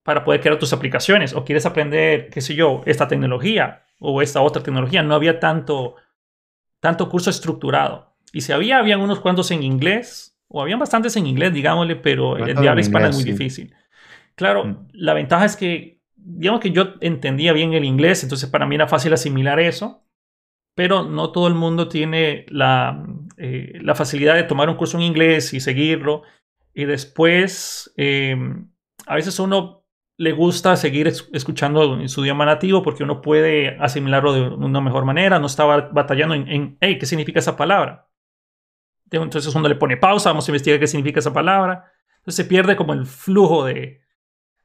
para 0.02 0.24
poder 0.24 0.40
crear 0.40 0.58
tus 0.58 0.72
aplicaciones, 0.72 1.34
o 1.34 1.44
quieres 1.44 1.66
aprender, 1.66 2.30
qué 2.30 2.40
sé 2.40 2.54
yo, 2.54 2.80
esta 2.86 3.08
tecnología 3.08 3.84
o 3.98 4.22
esta 4.22 4.40
otra 4.40 4.62
tecnología. 4.62 5.02
No 5.02 5.14
había 5.14 5.38
tanto, 5.38 5.96
tanto 6.80 7.08
curso 7.08 7.30
estructurado. 7.30 8.16
Y 8.32 8.40
si 8.40 8.52
había, 8.52 8.78
habían 8.78 9.00
unos 9.00 9.20
cuantos 9.20 9.50
en 9.50 9.62
inglés, 9.62 10.38
o 10.48 10.60
habían 10.60 10.78
bastantes 10.78 11.16
en 11.16 11.26
inglés, 11.26 11.52
digámosle, 11.52 11.96
pero 11.96 12.36
el 12.36 12.54
de 12.54 12.68
habla 12.68 12.80
hispana 12.80 13.08
es 13.08 13.16
muy 13.16 13.24
difícil. 13.24 13.74
Claro, 14.34 14.64
mm. 14.64 14.88
la 14.92 15.14
ventaja 15.14 15.44
es 15.44 15.56
que, 15.56 16.01
digamos 16.24 16.60
que 16.60 16.70
yo 16.70 16.94
entendía 17.00 17.52
bien 17.52 17.72
el 17.72 17.84
inglés, 17.84 18.22
entonces 18.22 18.48
para 18.48 18.66
mí 18.66 18.74
era 18.74 18.88
fácil 18.88 19.12
asimilar 19.12 19.58
eso, 19.60 20.04
pero 20.74 21.02
no 21.04 21.32
todo 21.32 21.48
el 21.48 21.54
mundo 21.54 21.88
tiene 21.88 22.46
la, 22.48 23.04
eh, 23.36 23.78
la 23.82 23.94
facilidad 23.94 24.34
de 24.34 24.44
tomar 24.44 24.68
un 24.68 24.76
curso 24.76 24.96
en 24.96 25.02
inglés 25.02 25.52
y 25.52 25.60
seguirlo. 25.60 26.22
Y 26.74 26.86
después, 26.86 27.92
em, 27.96 28.70
a 29.06 29.16
veces 29.16 29.38
uno 29.38 29.84
le 30.16 30.32
gusta 30.32 30.76
seguir 30.76 31.08
escuchando 31.08 32.00
en 32.00 32.08
su 32.08 32.22
idioma 32.22 32.46
nativo 32.46 32.82
porque 32.82 33.02
uno 33.02 33.20
puede 33.20 33.76
asimilarlo 33.80 34.32
de 34.32 34.40
una 34.42 34.80
mejor 34.80 35.04
manera, 35.04 35.38
no 35.38 35.46
estaba 35.46 35.90
batallando 35.92 36.34
en, 36.34 36.48
en 36.48 36.78
hey, 36.80 36.98
¿qué 36.98 37.06
significa 37.06 37.40
esa 37.40 37.56
palabra? 37.56 38.08
Entonces 39.10 39.54
uno 39.54 39.68
le 39.68 39.74
pone 39.74 39.96
pausa, 39.96 40.30
vamos 40.30 40.48
a 40.48 40.50
investigar 40.50 40.80
qué 40.80 40.86
significa 40.86 41.20
esa 41.20 41.32
palabra. 41.32 41.92
Entonces 42.18 42.36
se 42.36 42.44
pierde 42.44 42.76
como 42.76 42.94
el 42.94 43.04
flujo 43.04 43.64
de, 43.64 44.00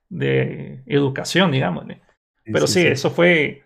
de 0.09 0.83
educación, 0.85 1.51
digámosle. 1.51 2.01
Pero 2.45 2.67
sí, 2.67 2.85
eso 2.85 3.11
fue, 3.11 3.63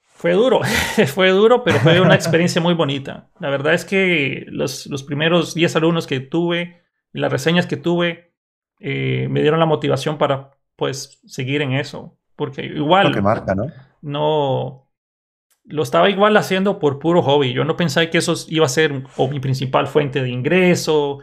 fue 0.00 0.32
duro, 0.32 0.60
fue 1.14 1.30
duro, 1.30 1.62
pero 1.62 1.78
fue 1.80 2.00
una 2.00 2.14
experiencia 2.14 2.60
muy 2.60 2.74
bonita. 2.74 3.30
La 3.38 3.50
verdad 3.50 3.74
es 3.74 3.84
que 3.84 4.46
los, 4.48 4.86
los 4.86 5.02
primeros 5.02 5.54
10 5.54 5.76
alumnos 5.76 6.06
que 6.06 6.20
tuve 6.20 6.82
y 7.12 7.18
las 7.18 7.30
reseñas 7.30 7.66
que 7.66 7.76
tuve 7.76 8.32
eh, 8.80 9.28
me 9.30 9.42
dieron 9.42 9.60
la 9.60 9.66
motivación 9.66 10.18
para 10.18 10.52
pues 10.76 11.20
seguir 11.26 11.62
en 11.62 11.72
eso. 11.72 12.16
Porque 12.36 12.64
igual... 12.64 13.08
Lo 13.08 13.14
que 13.14 13.22
marca, 13.22 13.54
¿no? 13.54 13.66
No... 14.00 14.84
Lo 15.64 15.82
estaba 15.82 16.08
igual 16.08 16.34
haciendo 16.38 16.78
por 16.78 16.98
puro 16.98 17.20
hobby. 17.20 17.52
Yo 17.52 17.62
no 17.64 17.76
pensaba 17.76 18.08
que 18.08 18.18
eso 18.18 18.34
iba 18.48 18.64
a 18.64 18.70
ser 18.70 19.04
o 19.18 19.28
mi 19.28 19.38
principal 19.38 19.86
fuente 19.86 20.22
de 20.22 20.30
ingreso 20.30 21.18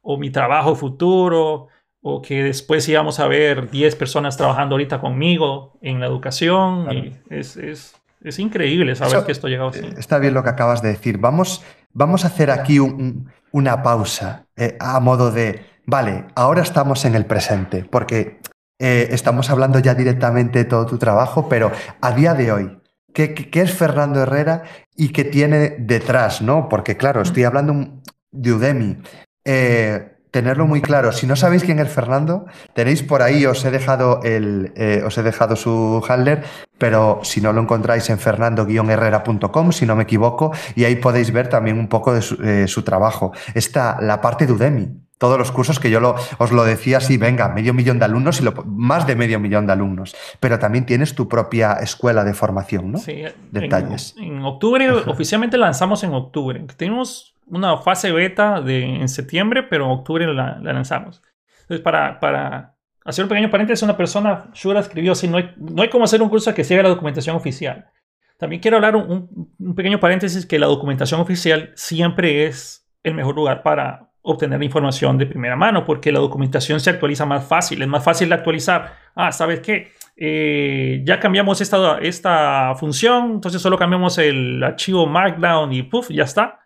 o 0.00 0.16
mi 0.16 0.30
trabajo 0.30 0.74
futuro 0.74 1.68
o 2.02 2.22
que 2.22 2.42
después 2.42 2.88
íbamos 2.88 3.20
a 3.20 3.28
ver 3.28 3.70
10 3.70 3.96
personas 3.96 4.36
trabajando 4.36 4.74
ahorita 4.74 5.00
conmigo 5.00 5.78
en 5.82 6.00
la 6.00 6.06
educación. 6.06 6.90
Y 6.90 7.12
es, 7.28 7.56
es, 7.56 7.94
es, 8.22 8.38
increíble 8.38 8.96
saber 8.96 9.24
que 9.24 9.32
esto 9.32 9.46
ha 9.46 9.50
llegado 9.50 9.68
así. 9.70 9.86
Está 9.98 10.18
bien 10.18 10.34
lo 10.34 10.42
que 10.42 10.50
acabas 10.50 10.82
de 10.82 10.88
decir. 10.88 11.18
Vamos, 11.18 11.62
vamos 11.92 12.24
a 12.24 12.28
hacer 12.28 12.50
aquí 12.50 12.78
una 12.78 13.82
pausa 13.82 14.46
eh, 14.56 14.76
a 14.80 14.98
modo 15.00 15.30
de, 15.30 15.66
vale, 15.86 16.26
ahora 16.34 16.62
estamos 16.62 17.04
en 17.04 17.14
el 17.14 17.26
presente, 17.26 17.84
porque 17.84 18.40
eh, 18.78 19.08
estamos 19.10 19.50
hablando 19.50 19.78
ya 19.78 19.94
directamente 19.94 20.60
de 20.60 20.64
todo 20.64 20.86
tu 20.86 20.96
trabajo, 20.96 21.48
pero 21.50 21.70
a 22.00 22.12
día 22.12 22.32
de 22.32 22.50
hoy, 22.50 22.78
¿qué, 23.12 23.34
qué 23.34 23.60
es 23.60 23.74
Fernando 23.74 24.22
Herrera 24.22 24.62
y 24.96 25.10
qué 25.10 25.24
tiene 25.24 25.76
detrás? 25.78 26.40
¿no? 26.40 26.66
Porque 26.70 26.96
claro, 26.96 27.20
estoy 27.20 27.44
hablando 27.44 28.00
de 28.30 28.52
Udemy. 28.52 28.96
Eh, 29.44 30.16
tenerlo 30.30 30.66
muy 30.66 30.80
claro. 30.80 31.12
Si 31.12 31.26
no 31.26 31.36
sabéis 31.36 31.64
quién 31.64 31.78
es 31.78 31.92
Fernando, 31.92 32.46
tenéis 32.74 33.02
por 33.02 33.22
ahí, 33.22 33.46
os 33.46 33.64
he 33.64 33.70
dejado, 33.70 34.20
el, 34.22 34.72
eh, 34.76 35.02
os 35.04 35.16
he 35.18 35.22
dejado 35.22 35.56
su 35.56 36.04
handler, 36.08 36.44
pero 36.78 37.20
si 37.22 37.40
no 37.40 37.52
lo 37.52 37.60
encontráis 37.60 38.08
en 38.10 38.18
fernando-herrera.com, 38.18 39.72
si 39.72 39.86
no 39.86 39.96
me 39.96 40.04
equivoco, 40.04 40.52
y 40.74 40.84
ahí 40.84 40.96
podéis 40.96 41.32
ver 41.32 41.48
también 41.48 41.78
un 41.78 41.88
poco 41.88 42.14
de 42.14 42.22
su, 42.22 42.36
eh, 42.42 42.66
trabajo. 42.84 43.32
Está 43.54 43.98
la 44.00 44.20
parte 44.20 44.46
de 44.46 44.52
Udemy. 44.52 44.88
Todos 45.18 45.36
los 45.36 45.52
cursos 45.52 45.78
que 45.78 45.90
yo 45.90 46.00
lo, 46.00 46.14
os 46.38 46.50
lo 46.50 46.64
decía 46.64 46.96
así, 46.96 47.18
venga, 47.18 47.50
medio 47.50 47.74
millón 47.74 47.98
de 47.98 48.06
alumnos 48.06 48.40
y 48.40 48.44
lo, 48.44 48.54
más 48.64 49.06
de 49.06 49.16
medio 49.16 49.38
millón 49.38 49.66
de 49.66 49.74
alumnos. 49.74 50.16
Pero 50.40 50.58
también 50.58 50.86
tienes 50.86 51.14
tu 51.14 51.28
propia 51.28 51.74
escuela 51.74 52.24
de 52.24 52.32
formación, 52.32 52.92
¿no? 52.92 52.98
Sí, 52.98 53.24
Detalles. 53.50 54.14
En, 54.18 54.42
octubre, 54.42 54.90
oficialmente 54.90 55.58
lanzamos 55.58 56.02
en 56.04 56.14
octubre. 56.14 56.64
Tenemos 56.78 57.34
una 57.50 57.76
fase 57.78 58.12
beta 58.12 58.60
de, 58.60 58.82
en 58.82 59.08
septiembre, 59.08 59.62
pero 59.62 59.84
en 59.84 59.90
octubre 59.90 60.26
la, 60.32 60.58
lanzamos. 60.60 61.22
Entonces, 61.62 61.80
para, 61.80 62.18
para, 62.20 62.76
hacer 63.04 63.24
un 63.24 63.28
pequeño 63.28 63.50
paréntesis, 63.50 63.82
una 63.82 63.96
persona, 63.96 64.50
Shura 64.54 64.80
escribió 64.80 65.12
así, 65.12 65.28
no 65.28 65.38
hay, 65.38 65.54
no 65.56 65.82
hay 65.82 65.88
como 65.88 66.04
hacer 66.04 66.22
un 66.22 66.28
curso 66.28 66.54
que 66.54 66.64
siga 66.64 66.82
la 66.82 66.88
documentación 66.88 67.36
oficial. 67.36 67.90
También 68.38 68.62
quiero 68.62 68.76
hablar 68.76 68.96
un, 68.96 69.54
un, 69.58 69.74
pequeño 69.74 70.00
paréntesis 70.00 70.46
que 70.46 70.58
la 70.58 70.66
documentación 70.66 71.20
oficial 71.20 71.72
siempre 71.74 72.46
es 72.46 72.88
el 73.02 73.14
mejor 73.14 73.34
lugar 73.34 73.62
para 73.62 74.10
obtener 74.22 74.58
la 74.58 74.64
información 74.64 75.18
de 75.18 75.26
primera 75.26 75.56
mano, 75.56 75.84
porque 75.84 76.12
la 76.12 76.20
documentación 76.20 76.80
se 76.80 76.90
actualiza 76.90 77.26
más 77.26 77.46
fácil, 77.46 77.82
es 77.82 77.88
más 77.88 78.04
fácil 78.04 78.28
de 78.28 78.34
actualizar. 78.34 78.94
Ah, 79.14 79.32
¿sabes 79.32 79.60
qué? 79.60 79.92
Eh, 80.16 81.02
ya 81.04 81.18
cambiamos 81.18 81.60
esta, 81.60 81.98
esta 81.98 82.74
función, 82.76 83.32
entonces 83.32 83.62
solo 83.62 83.78
cambiamos 83.78 84.18
el 84.18 84.62
archivo 84.62 85.06
Markdown 85.06 85.72
y 85.72 85.82
puff, 85.82 86.10
ya 86.10 86.24
está. 86.24 86.59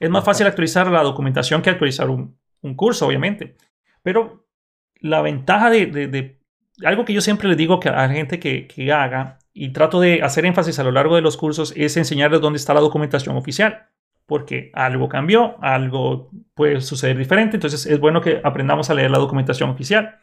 Es 0.00 0.08
más 0.08 0.24
fácil 0.24 0.46
actualizar 0.46 0.90
la 0.90 1.02
documentación 1.02 1.60
que 1.60 1.70
actualizar 1.70 2.08
un, 2.08 2.38
curso, 2.74 3.06
obviamente. 3.06 3.56
Pero 4.02 4.46
la 4.96 5.20
ventaja 5.20 5.70
de, 5.70 6.40
algo 6.84 7.04
que 7.04 7.12
yo 7.12 7.20
siempre 7.20 7.48
le 7.48 7.54
digo 7.54 7.78
a 7.84 7.90
la 7.90 8.08
gente 8.08 8.40
que, 8.40 8.92
haga 8.92 9.38
y 9.52 9.72
trato 9.72 10.00
de 10.00 10.22
hacer 10.22 10.46
énfasis 10.46 10.78
a 10.78 10.84
lo 10.84 10.90
largo 10.90 11.16
de 11.16 11.20
los 11.20 11.36
cursos 11.36 11.74
es 11.76 11.96
enseñarles 11.98 12.40
dónde 12.40 12.56
está 12.56 12.72
la 12.72 12.80
documentación 12.80 13.36
oficial. 13.36 13.88
Porque 14.24 14.70
algo 14.74 15.08
cambió, 15.08 15.62
algo 15.62 16.30
puede 16.54 16.80
suceder 16.80 17.18
diferente, 17.18 17.56
entonces 17.56 17.84
es 17.84 18.00
bueno 18.00 18.22
que 18.22 18.40
aprendamos 18.42 18.88
a 18.88 18.94
leer 18.94 19.10
la 19.10 19.18
documentación 19.18 19.68
oficial. 19.68 20.18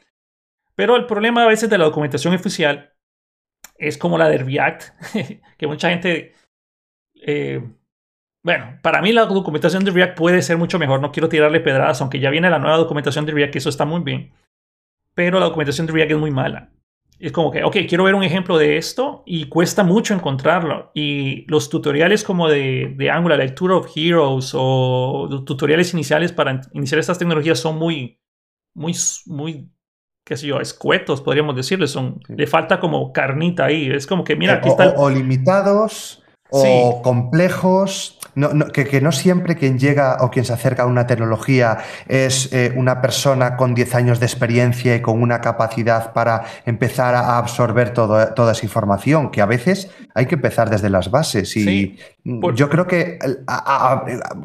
Pero 0.74 0.96
el 0.96 1.06
problema 1.06 1.44
a 1.44 1.48
veces 1.48 1.70
de 1.70 1.78
la 1.78 1.86
documentación 1.86 2.34
oficial 2.34 2.94
es 3.78 3.98
como 3.98 4.18
la 4.18 4.30
de 4.30 4.40
React, 4.40 4.84
que 5.58 5.68
mucha 5.68 5.90
gente 5.90 6.34
eh, 7.22 7.62
bueno, 8.48 8.80
para 8.82 9.02
mí 9.02 9.12
la 9.12 9.26
documentación 9.26 9.84
de 9.84 9.92
React 9.92 10.18
puede 10.18 10.42
ser 10.42 10.58
mucho 10.58 10.80
mejor. 10.80 11.02
No 11.02 11.12
quiero 11.12 11.28
tirarle 11.28 11.60
pedradas, 11.60 12.00
aunque 12.00 12.22
ya 12.22 12.30
viene 12.30 12.50
la 12.50 12.60
nueva 12.60 12.78
documentación 12.78 13.26
de 13.26 13.34
React, 13.34 13.52
que 13.52 13.58
eso 13.58 13.68
está 13.68 13.84
muy 13.84 14.00
bien. 14.00 14.32
Pero 15.14 15.38
la 15.42 15.48
documentación 15.48 15.86
de 15.86 15.92
React 15.92 16.12
es 16.12 16.18
muy 16.18 16.32
mala. 16.32 16.72
Es 17.20 17.34
como 17.34 17.52
que, 17.52 17.66
ok, 17.66 17.76
quiero 17.90 18.06
ver 18.06 18.16
un 18.16 18.24
ejemplo 18.24 18.58
de 18.58 18.78
esto 18.78 19.24
y 19.26 19.50
cuesta 19.50 19.84
mucho 19.84 20.14
encontrarlo. 20.14 20.92
Y 20.94 21.46
los 21.52 21.70
tutoriales 21.70 22.24
como 22.24 22.48
de, 22.48 22.94
de 22.96 23.12
Angular, 23.12 23.38
like 23.38 23.54
Tour 23.54 23.74
of 23.74 23.92
Heroes 23.94 24.54
o 24.54 25.44
tutoriales 25.46 25.94
iniciales 25.94 26.32
para 26.32 26.62
iniciar 26.72 27.00
estas 27.00 27.20
tecnologías 27.20 27.60
son 27.60 27.78
muy, 27.78 28.22
muy, 28.74 28.96
muy 29.26 29.74
qué 30.24 30.38
sé 30.38 30.48
yo, 30.48 30.62
escuetos, 30.62 31.20
podríamos 31.20 31.54
decirle, 31.54 31.88
son, 31.88 32.22
le 32.30 32.48
falta 32.48 32.80
como 32.80 33.12
carnita 33.12 33.66
ahí, 33.66 33.90
es 33.90 34.08
como 34.08 34.24
que, 34.24 34.38
mira, 34.38 34.54
eh, 34.54 34.58
aquí 34.58 34.70
está... 34.70 34.94
O, 34.96 35.10
limitados, 35.10 36.24
o 36.50 37.02
complejos, 37.02 38.20
que, 38.74 39.02
no 39.02 39.12
siempre 39.12 39.56
quien 39.56 39.80
llega 39.80 40.18
o 40.22 40.30
quien 40.30 40.46
se 40.46 40.54
acerca 40.54 40.84
a 40.84 40.86
una 40.86 41.08
tecnología 41.08 41.80
es 42.08 42.54
eh, 42.54 42.72
una 42.76 43.02
persona 43.02 43.58
con 43.58 43.74
10 43.74 43.96
años 43.96 44.20
de 44.20 44.28
experiencia 44.28 44.96
y 44.96 45.02
con 45.02 45.22
una 45.22 45.42
capacidad 45.42 46.14
para 46.14 46.44
empezar 46.66 47.16
a 47.16 47.38
absorber 47.38 47.94
toda 47.94 48.52
esa 48.52 48.66
información, 48.66 49.32
que 49.32 49.42
a 49.42 49.46
veces 49.46 49.90
hay 50.14 50.28
que 50.28 50.36
empezar 50.36 50.70
desde 50.70 50.90
las 50.90 51.10
bases. 51.10 51.56
Y 51.58 51.98
yo 52.54 52.70
creo 52.70 52.86
que 52.86 53.18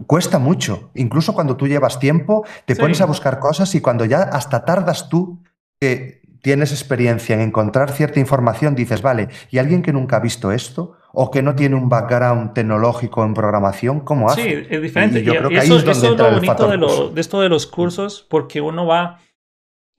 cuesta 0.06 0.38
mucho, 0.38 0.90
incluso 0.94 1.34
cuando 1.34 1.56
tú 1.56 1.68
llevas 1.68 1.98
tiempo, 1.98 2.46
te 2.64 2.76
pones 2.76 3.00
a 3.00 3.06
buscar 3.06 3.38
cosas 3.38 3.74
y 3.74 3.80
cuando 3.80 4.04
ya 4.04 4.22
hasta 4.22 4.64
tardas 4.64 5.08
tú 5.08 5.42
que 5.78 6.22
tienes 6.42 6.72
experiencia 6.72 7.34
en 7.34 7.40
encontrar 7.40 7.92
cierta 7.92 8.20
información, 8.20 8.74
dices, 8.74 9.00
vale, 9.00 9.28
¿y 9.50 9.58
alguien 9.58 9.82
que 9.82 9.92
nunca 9.92 10.16
ha 10.16 10.20
visto 10.20 10.50
esto? 10.52 10.96
O 11.12 11.30
que 11.30 11.42
no 11.42 11.54
tiene 11.54 11.76
un 11.76 11.88
background 11.88 12.54
tecnológico 12.54 13.24
en 13.24 13.34
programación, 13.34 14.00
¿cómo 14.00 14.30
hace? 14.30 14.42
Sí, 14.42 14.66
es 14.70 14.82
diferente. 14.82 15.20
Y, 15.20 15.24
yo 15.24 15.34
creo 15.34 15.48
que 15.48 15.58
eso, 15.58 15.74
ahí 15.74 15.90
es, 15.90 16.02
lo 16.02 16.30
bonito 16.30 17.10
de, 17.10 17.20
esto 17.20 17.40
de 17.40 17.48
los 17.48 17.66
cursos, 17.66 18.26
porque 18.28 18.60
uno 18.60 18.86
va, 18.86 19.18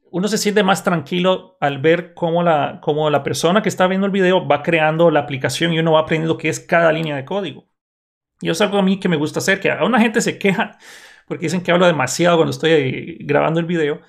uno 0.09 0.27
se 0.27 0.37
siente 0.37 0.63
más 0.63 0.83
tranquilo 0.83 1.57
al 1.59 1.79
ver 1.79 2.13
cómo 2.13 2.41
la, 2.41 2.79
cómo 2.81 3.09
la 3.09 3.23
persona 3.23 3.61
que 3.61 3.69
está 3.69 3.87
viendo 3.87 4.05
el 4.05 4.11
video 4.11 4.47
va 4.47 4.63
creando 4.63 5.11
la 5.11 5.21
aplicación 5.21 5.73
y 5.73 5.79
uno 5.79 5.93
va 5.93 6.01
aprendiendo 6.01 6.37
qué 6.37 6.49
es 6.49 6.59
cada 6.59 6.91
línea 6.91 7.15
de 7.15 7.25
código. 7.25 7.67
Y 8.41 8.47
eso 8.47 8.53
es 8.53 8.61
algo 8.61 8.79
a 8.79 8.83
mí 8.83 8.99
que 8.99 9.07
me 9.07 9.15
gusta 9.15 9.39
hacer, 9.39 9.59
que 9.59 9.71
a 9.71 9.85
una 9.85 9.99
gente 9.99 10.19
se 10.19 10.37
queja 10.37 10.77
porque 11.27 11.45
dicen 11.45 11.61
que 11.61 11.71
hablo 11.71 11.85
demasiado 11.85 12.37
cuando 12.37 12.51
estoy 12.51 13.17
grabando 13.21 13.59
el 13.59 13.65
video, 13.65 14.01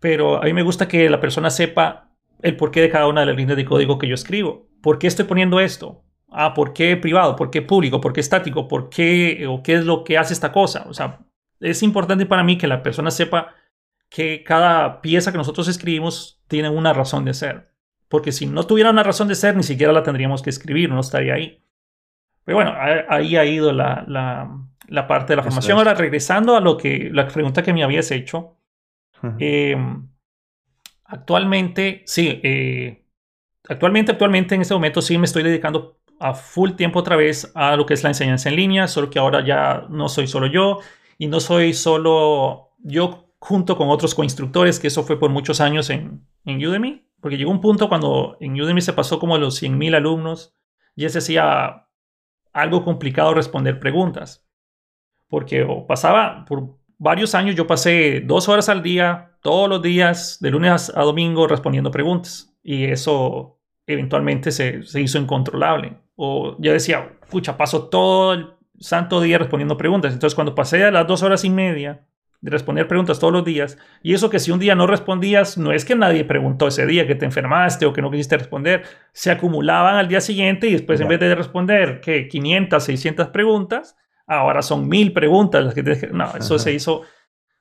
pero 0.00 0.42
a 0.42 0.44
mí 0.44 0.52
me 0.52 0.62
gusta 0.62 0.88
que 0.88 1.08
la 1.10 1.20
persona 1.20 1.50
sepa 1.50 2.10
el 2.42 2.56
porqué 2.56 2.80
de 2.80 2.90
cada 2.90 3.06
una 3.06 3.20
de 3.20 3.26
las 3.26 3.36
líneas 3.36 3.56
de 3.56 3.64
código 3.64 3.98
que 3.98 4.08
yo 4.08 4.14
escribo. 4.14 4.68
¿Por 4.82 4.98
qué 4.98 5.06
estoy 5.06 5.24
poniendo 5.24 5.60
esto? 5.60 6.03
Ah, 6.34 6.52
¿por 6.54 6.72
qué 6.72 6.96
privado? 6.96 7.36
¿Por 7.36 7.50
qué 7.50 7.62
público? 7.62 8.00
¿Por 8.00 8.12
qué 8.12 8.20
estático? 8.20 8.68
¿Por 8.68 8.88
qué 8.88 9.46
o 9.48 9.62
qué 9.62 9.74
es 9.74 9.84
lo 9.84 10.04
que 10.04 10.18
hace 10.18 10.34
esta 10.34 10.52
cosa? 10.52 10.84
O 10.88 10.94
sea, 10.94 11.20
es 11.60 11.82
importante 11.82 12.26
para 12.26 12.42
mí 12.42 12.58
que 12.58 12.66
la 12.66 12.82
persona 12.82 13.10
sepa 13.10 13.54
que 14.08 14.44
cada 14.44 15.00
pieza 15.00 15.32
que 15.32 15.38
nosotros 15.38 15.68
escribimos 15.68 16.42
tiene 16.48 16.68
una 16.68 16.92
razón 16.92 17.24
de 17.24 17.34
ser. 17.34 17.70
Porque 18.08 18.32
si 18.32 18.46
no 18.46 18.66
tuviera 18.66 18.90
una 18.90 19.02
razón 19.02 19.28
de 19.28 19.34
ser, 19.34 19.56
ni 19.56 19.62
siquiera 19.62 19.92
la 19.92 20.02
tendríamos 20.02 20.42
que 20.42 20.50
escribir, 20.50 20.90
no 20.90 21.00
estaría 21.00 21.34
ahí. 21.34 21.64
Pero 22.44 22.56
bueno, 22.58 22.74
ahí 23.08 23.36
ha 23.36 23.44
ido 23.44 23.72
la, 23.72 24.04
la, 24.06 25.06
parte 25.06 25.32
de 25.32 25.36
la 25.36 25.42
formación. 25.42 25.78
Ahora, 25.78 25.94
regresando 25.94 26.56
a 26.56 26.60
lo 26.60 26.76
que 26.76 27.10
la 27.12 27.26
pregunta 27.26 27.62
que 27.62 27.72
me 27.72 27.82
habías 27.82 28.10
hecho, 28.10 28.58
Em, 29.38 30.08
actualmente, 31.04 32.02
sí, 32.06 32.40
eh, 32.42 33.04
actualmente, 33.68 34.12
actualmente 34.12 34.54
en 34.54 34.60
este 34.62 34.74
momento 34.74 35.02
sí 35.02 35.18
me 35.18 35.24
estoy 35.24 35.42
dedicando 35.42 36.00
a 36.24 36.32
full 36.34 36.70
tiempo 36.72 37.00
otra 37.00 37.16
vez 37.16 37.52
a 37.54 37.76
lo 37.76 37.84
que 37.84 37.92
es 37.92 38.02
la 38.02 38.08
enseñanza 38.10 38.48
en 38.48 38.56
línea, 38.56 38.88
solo 38.88 39.10
que 39.10 39.18
ahora 39.18 39.44
ya 39.44 39.86
no 39.90 40.08
soy 40.08 40.26
solo 40.26 40.46
yo 40.46 40.80
y 41.18 41.26
no 41.26 41.38
soy 41.38 41.74
solo 41.74 42.70
yo 42.78 43.28
junto 43.38 43.76
con 43.76 43.90
otros 43.90 44.14
coinstructores, 44.14 44.80
que 44.80 44.86
eso 44.86 45.02
fue 45.02 45.18
por 45.18 45.30
muchos 45.30 45.60
años 45.60 45.90
en, 45.90 46.26
en 46.46 46.66
Udemy, 46.66 47.06
porque 47.20 47.36
llegó 47.36 47.50
un 47.50 47.60
punto 47.60 47.90
cuando 47.90 48.38
en 48.40 48.58
Udemy 48.58 48.80
se 48.80 48.94
pasó 48.94 49.18
como 49.18 49.34
a 49.34 49.38
los 49.38 49.62
100.000 49.62 49.96
alumnos, 49.96 50.54
y 50.96 51.06
se 51.10 51.18
hacía 51.18 51.88
algo 52.54 52.84
complicado 52.84 53.34
responder 53.34 53.78
preguntas, 53.78 54.48
porque 55.28 55.66
pasaba 55.86 56.46
por 56.46 56.78
varios 56.96 57.34
años 57.34 57.54
yo 57.54 57.66
pasé 57.66 58.22
dos 58.24 58.48
horas 58.48 58.70
al 58.70 58.82
día, 58.82 59.36
todos 59.42 59.68
los 59.68 59.82
días, 59.82 60.38
de 60.40 60.50
lunes 60.50 60.90
a 60.94 61.02
domingo, 61.02 61.46
respondiendo 61.46 61.90
preguntas. 61.90 62.56
Y 62.62 62.84
eso 62.84 63.60
eventualmente 63.86 64.50
se, 64.50 64.80
hizo 64.98 65.18
incontrolable. 65.18 65.98
O 66.16 66.56
yo 66.58 66.72
decía, 66.72 67.18
pucha, 67.30 67.56
paso 67.56 67.88
todo 67.88 68.34
el 68.34 68.54
santo 68.78 69.20
día 69.20 69.38
respondiendo 69.38 69.76
preguntas. 69.76 70.12
Entonces 70.12 70.34
cuando 70.34 70.54
pasé 70.54 70.84
a 70.84 70.90
las 70.90 71.06
dos 71.06 71.22
horas 71.22 71.44
y 71.44 71.50
media 71.50 72.06
de 72.40 72.50
responder 72.50 72.86
preguntas 72.86 73.18
todos 73.18 73.32
los 73.32 73.44
días, 73.44 73.78
y 74.02 74.12
eso 74.12 74.28
que 74.28 74.38
si 74.38 74.50
un 74.50 74.58
día 74.58 74.74
no 74.74 74.86
respondías, 74.86 75.56
no 75.56 75.72
es 75.72 75.86
que 75.86 75.94
nadie 75.94 76.24
preguntó 76.24 76.68
ese 76.68 76.84
día 76.84 77.06
que 77.06 77.14
te 77.14 77.24
enfermaste 77.24 77.86
o 77.86 77.92
que 77.94 78.02
no 78.02 78.10
quisiste 78.10 78.36
responder, 78.36 78.82
se 79.12 79.30
acumulaban 79.30 79.96
al 79.96 80.08
día 80.08 80.20
siguiente 80.20 80.68
y 80.68 80.72
después 80.72 81.00
en 81.00 81.08
vez 81.08 81.20
de 81.20 81.34
responder 81.34 82.02
que 82.02 82.28
500, 82.28 82.84
600 82.84 83.28
preguntas, 83.28 83.96
ahora 84.26 84.60
son 84.60 84.88
mil 84.88 85.14
preguntas 85.14 85.64
las 85.64 85.74
que 85.74 85.82
que... 85.82 86.08
No, 86.08 86.36
eso 86.36 86.58
se 86.58 86.72
hizo... 86.72 87.02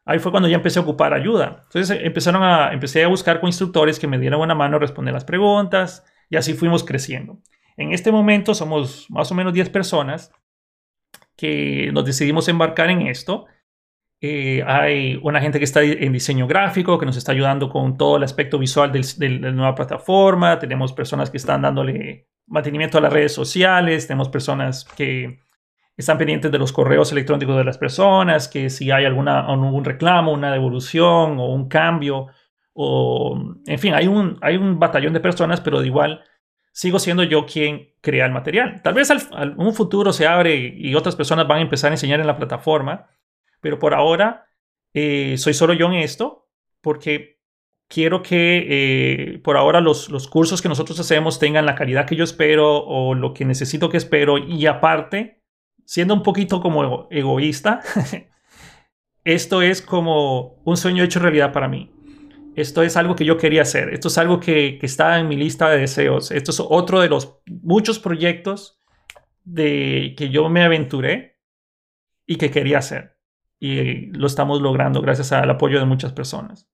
Ahí 0.06 0.20
fue 0.20 0.32
cuando 0.32 0.50
ya 0.50 0.58
empecé 0.58 0.80
a 0.80 0.82
ocupar 0.82 1.14
ayuda. 1.14 1.62
Entonces 1.64 1.98
empezaron 2.04 2.44
a, 2.44 2.74
empecé 2.74 3.06
a 3.06 3.08
buscar 3.08 3.40
con 3.40 3.48
instructores 3.48 4.00
que 4.00 4.08
me 4.08 4.20
dieran 4.20 4.42
una 4.42 4.54
mano 4.54 4.76
a 4.76 4.80
responder 4.80 5.14
las 5.14 5.24
preguntas 5.24 6.04
y 6.30 6.36
así 6.36 6.54
fuimos 6.54 6.84
creciendo. 6.84 7.40
En 7.78 7.94
este 7.94 8.12
momento 8.12 8.54
somos 8.54 9.10
más 9.10 9.32
o 9.32 9.36
menos 9.36 9.54
10 9.54 9.70
personas 9.70 10.32
que 11.36 11.92
nos 11.94 12.06
decidimos 12.06 12.48
embarcar 12.48 12.90
en 12.90 13.08
esto. 13.08 13.46
Eh, 14.22 14.64
hay 14.66 15.20
una 15.22 15.42
gente 15.42 15.60
que 15.60 15.66
está 15.66 15.84
en 15.84 16.14
diseño 16.14 16.48
gráfico, 16.48 16.98
que 16.98 17.06
nos 17.06 17.18
está 17.18 17.32
ayudando 17.34 17.70
con 17.70 17.98
todo 17.98 18.18
el 18.18 18.24
aspecto 18.24 18.58
visual 18.58 18.92
de 18.92 19.30
la 19.30 19.52
nueva 19.52 19.76
plataforma. 19.76 20.60
Tenemos 20.60 20.94
personas 20.94 21.30
que 21.30 21.38
están 21.38 21.62
dándole 21.62 22.28
mantenimiento 22.48 22.98
a 22.98 23.02
las 23.02 23.12
redes 23.12 23.34
sociales. 23.34 24.08
Tenemos 24.08 24.30
personas 24.30 24.86
que 24.86 25.40
están 25.98 26.18
pendientes 26.18 26.52
de 26.52 26.58
los 26.58 26.72
correos 26.72 27.12
electrónicos 27.12 27.58
de 27.58 27.64
las 27.64 27.78
personas, 27.78 28.48
que 28.48 28.70
si 28.70 28.92
hay 28.92 29.06
alguna, 29.06 29.42
algún 29.46 29.84
reclamo, 29.84 30.32
una 30.32 30.52
devolución 30.52 31.40
o 31.40 31.54
un 31.54 31.68
cambio, 31.68 32.28
o 32.74 33.38
en 33.66 33.80
fin, 33.80 33.94
hay 33.94 34.08
un, 34.08 34.38
hay 34.42 34.58
un 34.58 34.80
batallón 34.80 35.14
de 35.14 35.20
personas, 35.20 35.62
pero 35.62 35.82
de 35.82 35.88
igual 35.88 36.24
sigo 36.74 37.00
siendo 37.00 37.24
yo 37.24 37.46
quien 37.46 37.94
crea 38.02 38.26
el 38.26 38.32
material. 38.32 38.82
Tal 38.82 38.96
vez 38.96 39.10
al, 39.12 39.56
un 39.58 39.74
futuro 39.74 40.12
se 40.12 40.28
abre 40.28 40.56
y 40.76 40.96
otras 40.96 41.16
personas 41.16 41.48
van 41.48 41.60
a 41.60 41.62
empezar 41.62 41.92
a 41.92 41.94
enseñar 41.94 42.20
en 42.20 42.28
la 42.28 42.36
plataforma, 42.36 43.08
pero 43.62 43.80
por 43.80 43.94
ahora 43.94 44.48
eh, 44.94 45.38
soy 45.38 45.54
solo 45.54 45.74
yo 45.74 45.86
en 45.86 45.94
esto, 45.94 46.50
porque 46.82 47.40
quiero 47.88 48.24
que 48.24 48.66
eh, 48.68 49.40
por 49.44 49.56
ahora 49.56 49.80
los, 49.82 50.10
los 50.10 50.28
cursos 50.28 50.62
que 50.62 50.70
nosotros 50.70 51.00
hacemos 51.00 51.40
tengan 51.40 51.66
la 51.66 51.76
calidad 51.76 52.08
que 52.08 52.16
yo 52.16 52.24
espero 52.24 52.84
o 52.84 53.14
lo 53.14 53.34
que 53.34 53.46
necesito 53.46 53.90
que 53.90 53.98
espero 53.98 54.40
y 54.40 54.66
aparte 54.66 55.44
siendo 55.86 56.16
un 56.16 56.24
poquito 56.24 56.60
como 56.60 57.08
egoísta, 57.12 57.82
esto 59.24 59.62
es 59.62 59.82
como 59.82 60.62
un 60.66 60.76
sueño 60.76 61.04
hecho 61.04 61.20
realidad 61.20 61.52
para 61.54 61.68
mí. 61.68 61.93
Esto 62.56 62.84
es 62.84 62.98
algo 62.98 63.16
que 63.16 63.26
yo 63.26 63.38
quería 63.38 63.64
hacer. 63.64 63.94
Esto 63.94 64.08
es 64.08 64.18
algo 64.18 64.40
que, 64.40 64.78
que 64.80 64.86
está 64.86 65.20
en 65.20 65.28
mi 65.28 65.36
lista 65.36 65.70
de 65.70 65.80
deseos. 65.80 66.32
Esto 66.32 66.52
es 66.52 66.60
otro 66.60 67.02
de 67.02 67.10
los 67.10 67.40
muchos 67.46 68.00
proyectos 68.00 68.82
de 69.44 70.14
que 70.18 70.30
yo 70.30 70.50
me 70.50 70.64
aventuré 70.64 71.40
y 72.26 72.38
que 72.38 72.52
quería 72.52 72.80
hacer. 72.80 73.18
Y 73.60 74.08
lo 74.08 74.28
estamos 74.28 74.62
logrando 74.62 75.02
gracias 75.02 75.32
al 75.32 75.50
apoyo 75.50 75.80
de 75.80 75.86
muchas 75.86 76.14
personas. 76.14 76.70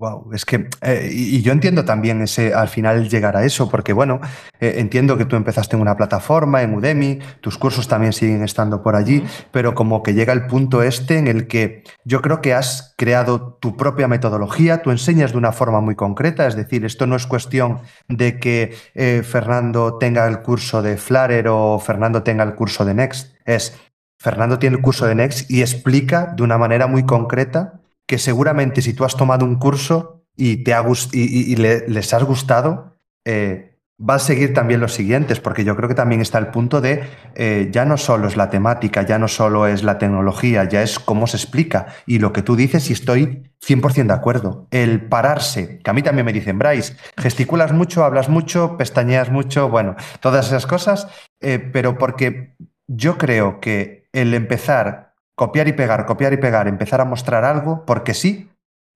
Wow, 0.00 0.30
es 0.32 0.46
que, 0.46 0.66
eh, 0.80 1.10
y 1.12 1.42
yo 1.42 1.52
entiendo 1.52 1.84
también 1.84 2.22
ese, 2.22 2.54
al 2.54 2.68
final 2.68 3.10
llegar 3.10 3.36
a 3.36 3.44
eso, 3.44 3.68
porque 3.68 3.92
bueno, 3.92 4.18
eh, 4.58 4.76
entiendo 4.78 5.18
que 5.18 5.26
tú 5.26 5.36
empezaste 5.36 5.76
en 5.76 5.82
una 5.82 5.94
plataforma, 5.94 6.62
en 6.62 6.72
Udemy, 6.72 7.18
tus 7.42 7.58
cursos 7.58 7.86
también 7.86 8.14
siguen 8.14 8.42
estando 8.42 8.82
por 8.82 8.96
allí, 8.96 9.22
pero 9.50 9.74
como 9.74 10.02
que 10.02 10.14
llega 10.14 10.32
el 10.32 10.46
punto 10.46 10.82
este 10.82 11.18
en 11.18 11.26
el 11.26 11.46
que 11.48 11.84
yo 12.02 12.22
creo 12.22 12.40
que 12.40 12.54
has 12.54 12.94
creado 12.96 13.58
tu 13.60 13.76
propia 13.76 14.08
metodología, 14.08 14.80
tú 14.80 14.90
enseñas 14.90 15.32
de 15.32 15.36
una 15.36 15.52
forma 15.52 15.82
muy 15.82 15.96
concreta, 15.96 16.46
es 16.46 16.56
decir, 16.56 16.86
esto 16.86 17.06
no 17.06 17.14
es 17.14 17.26
cuestión 17.26 17.80
de 18.08 18.38
que 18.38 18.74
eh, 18.94 19.22
Fernando 19.22 19.98
tenga 19.98 20.26
el 20.26 20.40
curso 20.40 20.80
de 20.80 20.96
Flutter 20.96 21.48
o 21.48 21.78
Fernando 21.78 22.22
tenga 22.22 22.42
el 22.42 22.54
curso 22.54 22.86
de 22.86 22.94
Next, 22.94 23.34
es 23.44 23.78
Fernando 24.18 24.58
tiene 24.58 24.76
el 24.76 24.82
curso 24.82 25.04
de 25.04 25.14
Next 25.14 25.50
y 25.50 25.60
explica 25.60 26.32
de 26.34 26.42
una 26.42 26.56
manera 26.56 26.86
muy 26.86 27.04
concreta 27.04 27.80
que 28.10 28.18
seguramente 28.18 28.82
si 28.82 28.92
tú 28.92 29.04
has 29.04 29.16
tomado 29.16 29.46
un 29.46 29.54
curso 29.54 30.24
y, 30.36 30.64
te 30.64 30.74
ha 30.74 30.84
y, 31.12 31.54
les 31.54 32.12
has 32.12 32.24
gustado, 32.24 32.96
eh, 33.24 33.78
va 34.00 34.14
a 34.14 34.18
seguir 34.18 34.52
también 34.52 34.80
los 34.80 34.94
siguientes, 34.94 35.38
porque 35.38 35.62
yo 35.62 35.76
creo 35.76 35.88
que 35.88 35.94
también 35.94 36.20
está 36.20 36.38
el 36.38 36.48
punto 36.48 36.80
de 36.80 37.04
eh, 37.36 37.68
ya 37.70 37.84
no 37.84 37.96
solo 37.96 38.26
es 38.26 38.36
la 38.36 38.50
temática, 38.50 39.02
ya 39.02 39.20
no 39.20 39.28
solo 39.28 39.68
es 39.68 39.84
la 39.84 39.98
tecnología, 39.98 40.64
ya 40.64 40.82
es 40.82 40.98
cómo 40.98 41.28
se 41.28 41.36
explica. 41.36 41.86
Y 42.04 42.18
lo 42.18 42.32
que 42.32 42.42
tú 42.42 42.56
dices, 42.56 42.90
y 42.90 42.94
estoy 42.94 43.44
100% 43.64 44.08
de 44.08 44.12
acuerdo, 44.12 44.66
el 44.72 45.02
pararse, 45.02 45.78
que 45.78 45.90
a 45.90 45.94
mí 45.94 46.02
también 46.02 46.26
me 46.26 46.32
dicen, 46.32 46.58
Bryce, 46.58 46.96
gesticulas 47.16 47.70
mucho, 47.72 48.02
hablas 48.04 48.28
mucho, 48.28 48.76
pestañeas 48.76 49.30
mucho, 49.30 49.68
bueno, 49.68 49.94
todas 50.18 50.48
esas 50.48 50.66
cosas, 50.66 51.06
eh, 51.40 51.60
pero 51.60 51.96
porque 51.96 52.56
yo 52.88 53.18
creo 53.18 53.60
que 53.60 54.08
el 54.12 54.34
empezar 54.34 55.09
copiar 55.40 55.68
y 55.68 55.72
pegar, 55.72 56.04
copiar 56.04 56.34
y 56.34 56.36
pegar, 56.36 56.68
empezar 56.68 57.00
a 57.00 57.06
mostrar 57.06 57.46
algo, 57.46 57.86
porque 57.86 58.12
sí, 58.12 58.50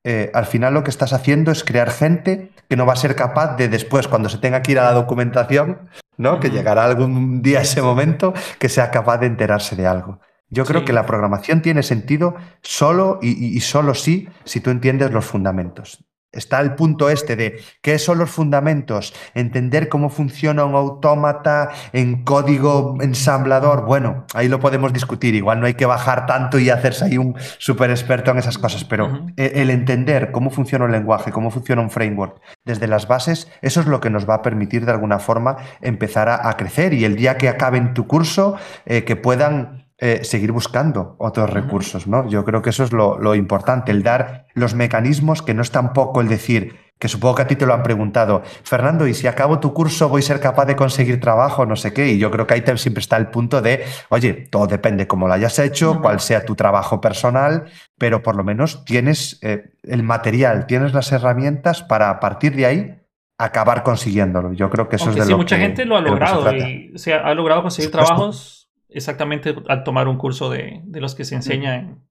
eh, 0.05 0.31
al 0.35 0.45
final 0.45 0.75
lo 0.75 0.85
que 0.85 0.91
estás 0.91 1.15
haciendo 1.15 1.51
es 1.51 1.65
crear 1.65 1.91
gente 1.91 2.53
que 2.69 2.77
no 2.77 2.85
va 2.85 2.93
a 2.93 2.97
ser 2.97 3.17
capaz 3.17 3.57
de 3.57 3.71
después, 3.71 4.09
cuando 4.09 4.29
se 4.29 4.37
tenga 4.37 4.61
que 4.61 4.73
ir 4.73 4.79
a 4.79 4.85
la 4.85 4.93
documentación, 4.93 5.89
¿no? 6.19 6.41
Que 6.41 6.51
llegará 6.51 6.85
algún 6.85 7.41
día 7.41 7.63
ese 7.63 7.81
momento, 7.81 8.35
que 8.59 8.69
sea 8.69 8.91
capaz 8.91 9.17
de 9.17 9.27
enterarse 9.27 9.75
de 9.75 9.87
algo. 9.87 10.21
Yo 10.51 10.67
creo 10.67 10.85
que 10.85 10.93
la 10.93 11.07
programación 11.07 11.63
tiene 11.63 11.83
sentido 11.83 12.35
solo 12.61 13.21
y, 13.23 13.59
solo 13.61 13.95
sí 13.95 14.29
si 14.45 14.61
tú 14.61 14.69
entiendes 14.69 15.13
los 15.13 15.25
fundamentos. 15.25 16.05
Está 16.35 16.61
el 16.61 16.75
punto 16.75 17.11
este 17.11 17.37
de 17.37 17.61
qué 17.83 17.99
son 17.99 18.19
los 18.19 18.31
fundamentos, 18.31 19.15
entender 19.35 19.89
cómo 19.89 20.09
funciona 20.09 20.65
un 20.65 20.75
autómata 20.75 21.71
en 21.93 22.25
código 22.25 22.97
ensamblador. 23.01 23.85
Bueno, 23.85 24.27
ahí 24.35 24.49
lo 24.49 24.61
podemos 24.61 24.93
discutir. 24.93 25.35
Igual 25.35 25.61
no 25.61 25.67
hay 25.67 25.75
que 25.75 25.87
bajar 25.87 26.27
tanto 26.27 26.59
y 26.59 26.71
hacerse 26.71 27.07
ahí 27.07 27.19
un 27.19 27.37
súper 27.59 27.91
experto 27.91 28.31
en 28.31 28.39
esas 28.39 28.59
cosas, 28.59 28.85
pero 28.85 29.27
e, 29.37 29.53
el 29.57 29.71
entender 29.71 30.33
cómo 30.33 30.51
funciona 30.51 30.85
un 30.85 30.93
lenguaje, 30.93 31.33
cómo 31.33 31.51
funciona 31.51 31.83
un 31.83 31.91
framework 31.91 32.41
desde 32.65 32.87
las 32.87 33.09
bases, 33.09 33.51
eso 33.63 33.81
es 33.81 33.87
lo 33.87 34.01
que 34.01 34.11
nos 34.11 34.29
va 34.29 34.35
a 34.35 34.43
permitir 34.43 34.85
de 34.87 34.93
alguna 34.93 35.19
forma 35.19 35.57
empezar 35.81 36.29
a, 36.29 36.55
crecer 36.57 36.95
y 36.95 37.05
el 37.05 37.17
día 37.17 37.37
que 37.37 37.49
acaben 37.49 37.95
tu 37.95 38.07
curso, 38.07 38.57
eh, 38.87 39.05
que 39.05 39.17
puedan 39.17 39.84
eh, 39.99 40.25
seguir 40.25 40.51
buscando 40.51 41.15
otros 41.19 41.51
recursos, 41.51 42.09
¿no? 42.09 42.29
Yo 42.29 42.45
creo 42.45 42.63
que 42.63 42.71
eso 42.71 42.83
es 42.83 42.93
lo, 42.93 43.35
importante, 43.37 43.93
el 43.93 44.03
dar 44.03 44.49
los 44.53 44.75
mecanismos 44.75 45.41
que 45.41 45.55
no 45.55 45.63
es 45.63 45.71
tampoco 45.71 46.21
el 46.21 46.27
decir, 46.27 46.77
que 46.99 47.07
supongo 47.07 47.37
que 47.37 47.43
a 47.43 47.47
ti 47.47 47.55
te 47.55 47.65
lo 47.65 47.75
han 47.75 47.85
preguntado, 47.85 48.43
Fernando, 48.65 49.07
¿y 49.07 49.15
si 49.15 49.29
acabo 49.29 49.61
tu 49.61 49.73
curso 49.73 50.09
voy 50.09 50.19
a 50.19 50.23
ser 50.23 50.41
capaz 50.41 50.65
de 50.65 50.75
conseguir 50.75 51.21
trabajo? 51.21 51.65
No 51.65 51.77
sé 51.77 51.93
qué. 51.93 52.09
Y 52.09 52.19
yo 52.19 52.33
creo 52.33 52.45
que 52.45 52.55
ahí 52.55 52.65
siempre 52.77 53.03
está 53.03 53.17
el 53.17 53.29
punto 53.29 53.63
de, 53.63 53.85
oye, 54.09 54.33
todo 54.51 54.67
depende 54.67 55.07
cómo 55.07 55.29
lo 55.29 55.35
hayas 55.35 55.61
hecho, 55.61 56.01
cuál 56.03 56.19
sea 56.19 56.45
tu 56.45 56.57
trabajo 56.57 57.01
personal, 57.01 57.67
pero 57.97 58.21
por 58.21 58.35
lo 58.35 58.43
menos 58.43 58.85
tienes 58.85 59.39
eh, 59.43 59.75
el 59.85 60.03
material, 60.03 60.67
tienes 60.67 60.93
las 60.93 61.13
herramientas 61.13 61.85
para 61.85 62.11
a 62.11 62.19
partir 62.19 62.57
de 62.57 62.67
ahí 62.67 62.99
acabar 63.39 63.85
consiguiéndolo. 63.85 64.53
Yo 64.55 64.71
creo 64.71 64.89
que 64.89 64.97
eso 64.97 65.11
es 65.11 65.17
de 65.17 65.25
sí, 65.25 65.35
mucha 65.37 65.57
gente 65.57 65.85
lo 65.85 65.97
ha 65.97 66.01
logrado 66.01 66.53
y 66.53 66.93
se 66.97 67.15
ha 67.15 67.33
logrado 67.35 67.63
conseguir 67.63 67.93
trabajos 67.93 68.64
exactamente 68.95 69.55
al 69.69 69.85
tomar 69.85 70.09
un 70.09 70.17
curso 70.17 70.49
de, 70.49 70.83
los 70.93 71.15
que 71.15 71.25
se 71.25 71.35
enseñan, 71.35 72.05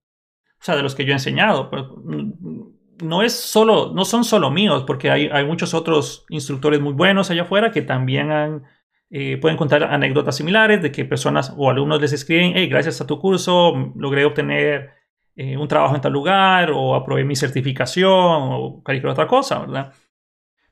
o 0.59 0.63
sea, 0.63 0.75
de 0.75 0.83
los 0.83 0.95
que 0.95 1.05
yo 1.05 1.11
he 1.11 1.13
enseñado. 1.13 1.69
Pero 1.69 1.95
no 3.01 3.21
es 3.23 3.33
solo, 3.33 3.91
no 3.93 4.05
son 4.05 4.23
solo 4.23 4.51
míos, 4.51 4.83
porque 4.85 5.09
hay, 5.09 5.29
hay 5.31 5.45
muchos 5.45 5.73
otros 5.73 6.25
instructores 6.29 6.79
muy 6.79 6.93
buenos 6.93 7.31
allá 7.31 7.43
afuera 7.43 7.71
que 7.71 7.81
también 7.81 8.31
han, 8.31 8.63
eh, 9.09 9.37
pueden 9.37 9.57
contar 9.57 9.83
anécdotas 9.83 10.35
similares 10.35 10.81
de 10.81 10.91
que 10.91 11.05
personas 11.05 11.53
o 11.57 11.69
alumnos 11.69 12.01
les 12.01 12.13
escriben, 12.13 12.53
hey, 12.55 12.67
gracias 12.67 13.01
a 13.01 13.07
tu 13.07 13.19
curso 13.19 13.91
logré 13.95 14.25
obtener 14.25 14.91
eh, 15.35 15.57
un 15.57 15.67
trabajo 15.67 15.95
en 15.95 16.01
tal 16.01 16.13
lugar 16.13 16.71
o 16.71 16.95
aprobé 16.95 17.23
mi 17.23 17.35
certificación 17.35 18.09
o 18.11 18.81
cualquier 18.83 19.07
otra 19.07 19.27
cosa, 19.27 19.59
¿verdad? 19.59 19.93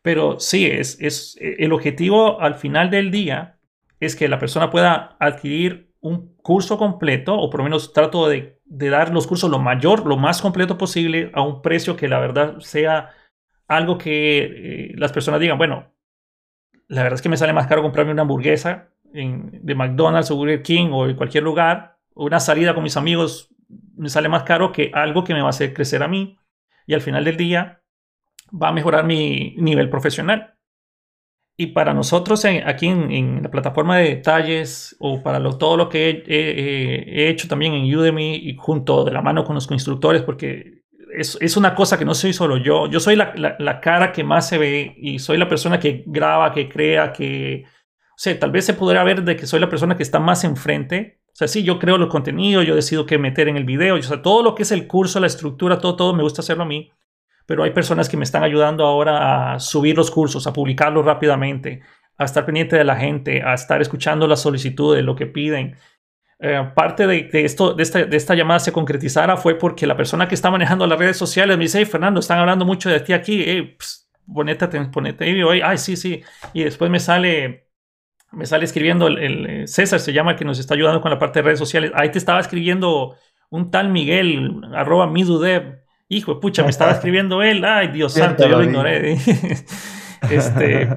Pero 0.02 0.40
sí, 0.40 0.66
es, 0.66 1.00
es 1.00 1.38
el 1.40 1.74
objetivo 1.74 2.42
al 2.42 2.56
final 2.56 2.90
del 2.90 3.12
día 3.12 3.60
es 4.00 4.16
que 4.16 4.28
la 4.28 4.40
persona 4.40 4.70
pueda 4.70 5.16
adquirir 5.20 5.91
un 6.02 6.36
curso 6.38 6.78
completo, 6.78 7.36
o 7.36 7.50
por 7.50 7.60
lo 7.60 7.64
menos 7.64 7.94
trato 7.94 8.28
de, 8.28 8.60
dar 8.66 9.14
los 9.14 9.28
cursos 9.28 9.50
lo 9.50 9.60
mayor, 9.60 10.06
lo 10.06 10.18
más 10.18 10.42
completo 10.42 10.78
posible, 10.78 11.32
a 11.34 11.42
un 11.42 11.62
precio 11.62 11.96
que 11.96 12.08
la 12.08 12.20
verdad 12.20 12.60
sea 12.60 13.12
algo 13.68 13.98
que 13.98 14.44
eh, 14.44 14.92
las 14.96 15.12
personas 15.12 15.40
digan, 15.40 15.58
bueno, 15.58 15.94
la 16.88 17.04
verdad 17.04 17.16
es 17.16 17.22
que 17.22 17.30
me 17.30 17.38
sale 17.38 17.54
más 17.54 17.68
caro 17.68 17.82
comprarme 17.82 18.12
una 18.12 18.24
hamburguesa 18.24 18.90
de 19.14 19.76
McDonald's 19.76 20.32
o 20.32 20.36
Burger 20.36 20.62
King 20.62 20.90
o 20.92 21.08
en 21.08 21.16
cualquier 21.16 21.44
lugar, 21.44 21.98
una 22.16 22.40
salida 22.40 22.74
con 22.74 22.84
mis 22.84 22.98
amigos, 22.98 23.50
me 23.96 24.10
sale 24.10 24.30
más 24.30 24.44
caro 24.44 24.72
que 24.72 24.92
algo 24.94 25.24
que 25.24 25.34
me 25.34 25.42
va 25.42 25.48
a 25.48 25.52
hacer 25.52 25.74
crecer 25.74 26.04
a 26.04 26.08
mí 26.08 26.38
y 26.86 26.94
al 26.94 27.02
final 27.02 27.24
del 27.24 27.38
día 27.38 27.82
va 28.52 28.70
a 28.70 28.74
mejorar 28.74 29.06
mi 29.06 29.56
nivel 29.58 29.90
profesional. 29.90 30.56
Y 31.58 31.68
para 31.68 31.94
nosotros 31.94 32.44
aquí 32.66 32.88
en, 32.88 33.44
la 33.44 33.52
plataforma 33.52 33.98
de 33.98 34.16
detalles 34.16 34.96
o 35.00 35.22
para 35.22 35.40
todo 35.58 35.78
lo 35.78 35.90
que 35.90 36.24
he, 36.28 37.30
hecho 37.30 37.48
también 37.48 37.74
en 37.74 37.94
Udemy 37.94 38.36
y 38.36 38.56
junto 38.56 39.04
de 39.04 39.12
la 39.12 39.22
mano 39.22 39.44
con 39.44 39.56
los 39.56 39.70
instructores, 39.70 40.24
porque 40.24 40.82
es, 41.16 41.58
una 41.58 41.76
cosa 41.76 42.00
que 42.00 42.06
no 42.06 42.16
soy 42.16 42.34
solo 42.34 42.58
yo, 42.58 42.88
yo 42.88 43.00
soy 43.00 43.16
la, 43.16 43.34
la, 43.36 43.80
cara 43.82 44.12
que 44.12 44.24
más 44.24 44.48
se 44.48 44.58
ve 44.58 44.96
y 44.98 45.20
soy 45.20 45.38
la 45.38 45.50
persona 45.50 45.80
que 45.80 46.04
graba, 46.08 46.52
que 46.52 46.70
crea, 46.70 47.12
que, 47.12 47.66
o 47.66 48.18
sea, 48.18 48.40
tal 48.40 48.52
vez 48.52 48.66
se 48.66 48.74
podría 48.74 49.04
ver 49.04 49.24
de 49.24 49.36
que 49.36 49.46
soy 49.46 49.60
la 49.60 49.70
persona 49.70 49.98
que 49.98 50.04
está 50.04 50.20
más 50.20 50.44
enfrente. 50.44 51.20
O 51.28 51.36
sea, 51.36 51.48
sí, 51.48 51.64
yo 51.64 51.80
creo 51.80 51.98
los 51.98 52.10
contenidos, 52.10 52.66
yo 52.66 52.76
decido 52.76 53.06
qué 53.06 53.18
meter 53.18 53.48
en 53.48 53.58
el 53.58 53.66
video, 53.66 53.96
o 53.96 54.02
sea, 54.02 54.22
todo 54.22 54.42
lo 54.42 54.56
que 54.56 54.64
es 54.64 54.72
el 54.72 54.88
curso, 54.88 55.20
la 55.20 55.28
estructura, 55.28 55.80
todo, 55.80 55.96
todo 55.96 56.14
me 56.14 56.24
gusta 56.24 56.42
hacerlo 56.42 56.64
a 56.64 56.68
mí 56.68 56.92
pero 57.46 57.64
hay 57.64 57.72
personas 57.72 58.08
que 58.10 58.18
me 58.18 58.24
están 58.24 58.44
ayudando 58.44 58.86
ahora 58.86 59.54
a 59.54 59.60
subir 59.60 59.96
los 59.96 60.12
cursos, 60.12 60.48
a 60.48 60.54
publicarlos 60.54 61.06
rápidamente, 61.06 61.82
a 62.18 62.26
estar 62.26 62.46
pendiente 62.46 62.76
de 62.76 62.84
la 62.84 62.96
gente, 62.96 63.42
a 63.44 63.54
estar 63.54 63.82
escuchando 63.82 64.28
las 64.28 64.42
solicitudes, 64.42 65.04
lo 65.04 65.16
que 65.16 65.26
piden. 65.26 65.76
Eh, 66.40 66.72
parte 66.74 67.06
de, 67.06 67.30
esto, 67.34 67.74
de 67.74 67.84
esta, 67.84 68.36
llamada 68.36 68.60
se 68.60 68.72
concretizara 68.72 69.38
fue 69.38 69.56
porque 69.56 69.86
la 69.86 69.96
persona 69.96 70.28
que 70.28 70.34
está 70.34 70.50
manejando 70.50 70.88
las 70.88 70.98
redes 70.98 71.18
sociales 71.18 71.58
me 71.58 71.66
dice, 71.66 71.80
hey, 71.80 71.86
Fernando, 71.86 72.20
están 72.20 72.40
hablando 72.40 72.66
mucho 72.66 72.90
de 72.90 73.00
ti 73.00 73.14
aquí, 73.14 73.44
hey, 73.46 73.78
ponete, 74.34 74.68
ponete, 74.86 75.30
y 75.30 75.44
hoy, 75.44 75.62
ay, 75.64 75.78
sí, 75.78 75.96
sí, 75.96 76.24
y 76.54 76.64
después 76.64 76.90
me 76.90 77.00
sale, 77.00 77.68
me 78.32 78.48
sale 78.48 78.66
escribiendo 78.66 79.06
el, 79.08 79.18
el, 79.20 79.68
César, 79.68 80.00
se 80.00 80.14
llama, 80.14 80.32
el 80.32 80.38
que 80.38 80.46
nos 80.46 80.58
está 80.58 80.74
ayudando 80.74 81.00
con 81.00 81.12
la 81.12 81.20
parte 81.20 81.40
de 81.40 81.44
redes 81.44 81.60
sociales, 81.60 81.92
ahí 81.94 82.10
te 82.10 82.18
estaba 82.18 82.40
escribiendo 82.40 83.16
un 83.52 83.70
tal 83.70 83.90
Miguel, 83.90 84.62
arroba 84.74 85.06
midudev, 85.06 85.81
hijo, 86.12 86.40
pucha, 86.40 86.64
me 86.64 86.70
estaba 86.76 86.92
escribiendo 86.92 87.42
él, 87.42 87.64
ay, 87.66 87.88
Dios 87.90 88.14
santo, 88.14 88.48
yo 88.48 88.58
lo 88.58 88.64
ignoré. 88.64 89.14
este, 90.30 90.90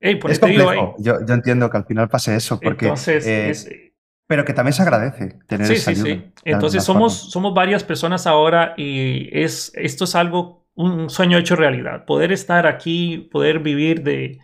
es 0.00 0.38
complejo. 0.38 0.96
Yo, 0.98 1.18
entiendo 1.28 1.70
que 1.70 1.76
al 1.76 1.84
final 1.84 2.08
pase 2.08 2.36
eso, 2.36 2.60
porque... 2.60 2.86
Entonces, 2.86 3.26
eh, 3.26 3.92
pero 4.26 4.44
que 4.44 4.54
también 4.54 4.72
se 4.72 4.82
agradece 4.82 5.38
tener 5.46 5.66
sí, 5.66 5.74
esa 5.74 5.94
sí, 5.94 6.00
Sí. 6.02 6.32
Entonces 6.44 6.82
somos, 6.84 7.30
somos 7.30 7.54
varias 7.54 7.84
personas 7.84 8.26
ahora 8.26 8.74
y 8.76 9.28
es, 9.38 9.72
esto 9.74 10.04
es 10.04 10.14
algo, 10.14 10.66
un 10.74 11.10
sueño 11.10 11.36
hecho 11.38 11.54
realidad. 11.54 12.06
Poder 12.06 12.32
estar 12.32 12.66
aquí, 12.66 13.28
poder 13.30 13.58
vivir 13.58 14.02
de, 14.02 14.38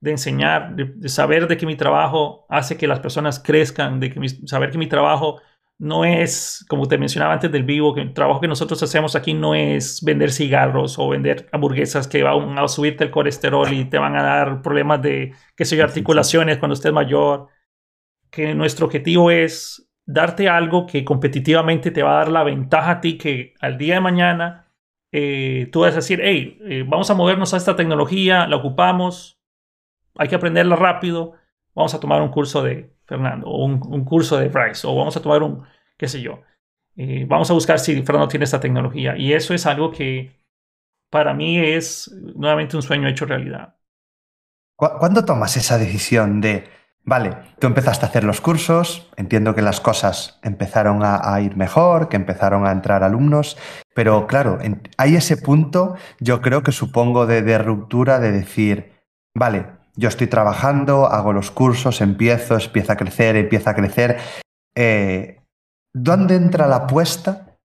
de 0.00 0.10
enseñar, 0.10 0.74
de, 0.74 1.08
saber 1.08 1.48
de 1.48 1.58
que 1.58 1.66
mi 1.66 1.76
trabajo 1.76 2.46
hace 2.48 2.78
que 2.78 2.86
las 2.86 3.00
personas 3.00 3.38
crezcan, 3.38 4.00
de 4.00 4.10
que 4.10 4.20
saber 4.46 4.70
que 4.70 4.78
mi 4.78 4.86
trabajo 4.86 5.40
no 5.78 6.04
es, 6.04 6.64
como 6.68 6.88
te 6.88 6.98
mencionaba 6.98 7.34
antes 7.34 7.52
del 7.52 7.64
vivo, 7.64 7.94
que 7.94 8.00
el 8.00 8.14
trabajo 8.14 8.40
que 8.40 8.48
nosotros 8.48 8.82
hacemos 8.82 9.14
aquí 9.14 9.34
no 9.34 9.54
es 9.54 10.02
vender 10.02 10.32
cigarros 10.32 10.98
o 10.98 11.08
vender 11.08 11.48
hamburguesas 11.52 12.08
que 12.08 12.22
van 12.22 12.58
a 12.58 12.66
subirte 12.68 13.04
el 13.04 13.10
colesterol 13.10 13.70
y 13.72 13.84
te 13.84 13.98
van 13.98 14.16
a 14.16 14.22
dar 14.22 14.62
problemas 14.62 15.02
de, 15.02 15.34
qué 15.54 15.64
sé 15.64 15.76
yo, 15.76 15.84
articulaciones 15.84 16.58
cuando 16.58 16.74
estés 16.74 16.92
mayor. 16.92 17.48
Que 18.30 18.54
nuestro 18.54 18.86
objetivo 18.86 19.30
es 19.30 19.90
darte 20.06 20.48
algo 20.48 20.86
que 20.86 21.04
competitivamente 21.04 21.90
te 21.90 22.02
va 22.02 22.12
a 22.12 22.18
dar 22.24 22.28
la 22.30 22.44
ventaja 22.44 22.92
a 22.92 23.00
ti 23.00 23.18
que 23.18 23.54
al 23.60 23.76
día 23.76 23.94
de 23.94 24.00
mañana 24.00 24.72
eh, 25.12 25.68
tú 25.72 25.80
vas 25.80 25.92
a 25.92 25.96
decir, 25.96 26.20
hey, 26.22 26.58
eh, 26.62 26.84
vamos 26.86 27.10
a 27.10 27.14
movernos 27.14 27.54
a 27.54 27.56
esta 27.58 27.76
tecnología, 27.76 28.46
la 28.46 28.56
ocupamos, 28.56 29.38
hay 30.16 30.28
que 30.28 30.34
aprenderla 30.36 30.76
rápido, 30.76 31.34
vamos 31.74 31.94
a 31.94 32.00
tomar 32.00 32.22
un 32.22 32.28
curso 32.28 32.62
de 32.62 32.95
Fernando, 33.06 33.48
o 33.48 33.64
un, 33.64 34.04
curso 34.04 34.36
de 34.36 34.48
Bryce, 34.48 34.86
o 34.86 34.94
vamos 34.94 35.16
a 35.16 35.22
tomar 35.22 35.42
un, 35.42 35.64
qué 35.96 36.08
sé 36.08 36.20
yo, 36.20 36.42
eh, 36.96 37.24
vamos 37.28 37.50
a 37.50 37.54
buscar 37.54 37.78
si 37.78 38.02
Fernando 38.02 38.28
tiene 38.28 38.44
esta 38.44 38.60
tecnología. 38.60 39.16
Y 39.16 39.32
eso 39.32 39.54
es 39.54 39.66
algo 39.66 39.90
que 39.90 40.36
para 41.10 41.34
mí 41.34 41.58
es 41.58 42.10
nuevamente 42.34 42.76
un 42.76 42.82
sueño 42.82 43.08
hecho 43.08 43.26
realidad. 43.26 43.76
¿Cuándo 44.76 45.24
tomas 45.24 45.56
esa 45.56 45.78
decisión 45.78 46.40
de, 46.42 46.68
vale, 47.02 47.36
tú 47.58 47.66
empezaste 47.66 48.04
a 48.04 48.08
hacer 48.08 48.24
los 48.24 48.42
cursos, 48.42 49.10
entiendo 49.16 49.54
que 49.54 49.62
las 49.62 49.80
cosas 49.80 50.38
empezaron 50.42 51.00
a, 51.02 51.40
ir 51.40 51.56
mejor, 51.56 52.10
que 52.10 52.16
empezaron 52.16 52.66
a 52.66 52.72
entrar 52.72 53.02
alumnos, 53.02 53.56
pero 53.94 54.26
claro, 54.26 54.58
hay 54.98 55.16
ese 55.16 55.38
punto, 55.38 55.96
yo 56.20 56.42
creo 56.42 56.62
que 56.62 56.72
supongo 56.72 57.26
de 57.26 57.56
ruptura 57.56 58.18
de 58.18 58.32
decir, 58.32 58.92
vale, 59.34 59.75
yo 59.96 60.08
estoy 60.08 60.26
trabajando, 60.26 61.06
hago 61.06 61.32
los 61.32 61.50
cursos, 61.50 62.00
empiezo, 62.00 62.58
empieza 62.58 62.92
a 62.92 62.96
crecer, 62.96 63.36
empieza 63.36 63.70
a 63.70 63.74
crecer. 63.74 64.18
Eh, 64.74 65.40
¿Dónde 65.94 66.36
entra 66.36 66.66
la 66.66 66.76
apuesta 66.76 67.56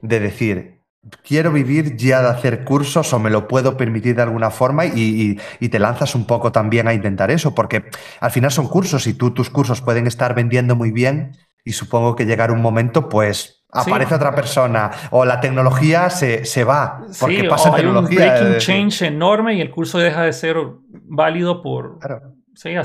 de 0.00 0.20
decir, 0.20 0.82
quiero 1.24 1.52
vivir 1.52 1.96
ya 1.96 2.22
de 2.22 2.28
hacer 2.28 2.64
cursos 2.64 3.12
o 3.12 3.18
me 3.18 3.30
lo 3.30 3.48
puedo 3.48 3.76
permitir 3.76 4.14
de 4.14 4.22
alguna 4.22 4.50
forma 4.50 4.86
y, 4.86 5.40
te 5.58 5.78
lanzas 5.80 6.14
un 6.14 6.24
poco 6.24 6.52
también 6.52 6.86
a 6.86 6.94
intentar 6.94 7.32
eso? 7.32 7.54
Porque 7.54 7.84
al 8.20 8.30
final 8.30 8.52
son 8.52 8.68
cursos 8.68 9.08
y 9.08 9.14
tú 9.14 9.32
tus 9.32 9.50
cursos 9.50 9.82
pueden 9.82 10.06
estar 10.06 10.34
vendiendo 10.34 10.76
muy 10.76 10.92
bien 10.92 11.36
y 11.64 11.72
supongo 11.72 12.14
que 12.14 12.26
llegar 12.26 12.52
un 12.52 12.62
momento, 12.62 13.08
pues 13.08 13.61
aparece 13.72 14.14
otra 14.14 14.34
persona 14.34 14.90
o 15.10 15.24
la 15.24 15.40
tecnología 15.40 16.10
se, 16.10 16.44
se 16.44 16.64
va 16.64 17.00
porque 17.18 17.44
pasa 17.44 17.70
o 17.70 17.74
hay 17.74 17.86
un 17.86 18.04
breaking 18.04 18.58
change 18.58 19.02
enorme 19.02 19.54
y 19.54 19.60
el 19.60 19.70
curso 19.70 19.98
deja 19.98 20.22
de 20.22 20.32
ser 20.32 20.56
válido 20.90 21.62
por... 21.62 21.98
Claro. 21.98 22.34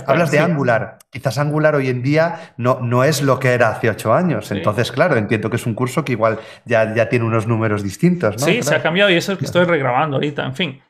Hablas 0.06 0.32
de 0.32 0.40
Angular. 0.40 0.98
Quizás 1.10 1.38
Angular 1.38 1.76
hoy 1.76 1.90
en 1.90 2.02
día 2.02 2.54
no, 2.58 2.80
no 2.80 3.04
es 3.04 3.22
lo 3.22 3.38
que 3.38 3.50
era 3.50 3.70
hace 3.70 3.90
ocho 3.90 4.14
años. 4.14 4.50
Entonces, 4.52 4.92
claro, 4.92 5.18
entiendo 5.18 5.50
que 5.50 5.58
es 5.58 5.66
un 5.66 5.76
curso 5.76 6.06
que 6.06 6.14
igual 6.14 6.40
ya, 6.66 6.96
ya 6.96 7.10
tiene 7.10 7.26
unos 7.26 7.48
números 7.48 7.84
distintos. 7.84 8.40
¿no? 8.40 8.46
Sí, 8.46 8.64
se 8.64 8.76
ha 8.76 8.82
cambiado 8.82 9.10
y 9.10 9.16
eso 9.16 9.34
es 9.34 9.36
lo 9.36 9.40
que 9.40 9.46
estoy 9.46 9.66
regrabando 9.66 10.16
ahorita. 10.16 10.46
En 10.46 10.56
fin, 10.56 10.82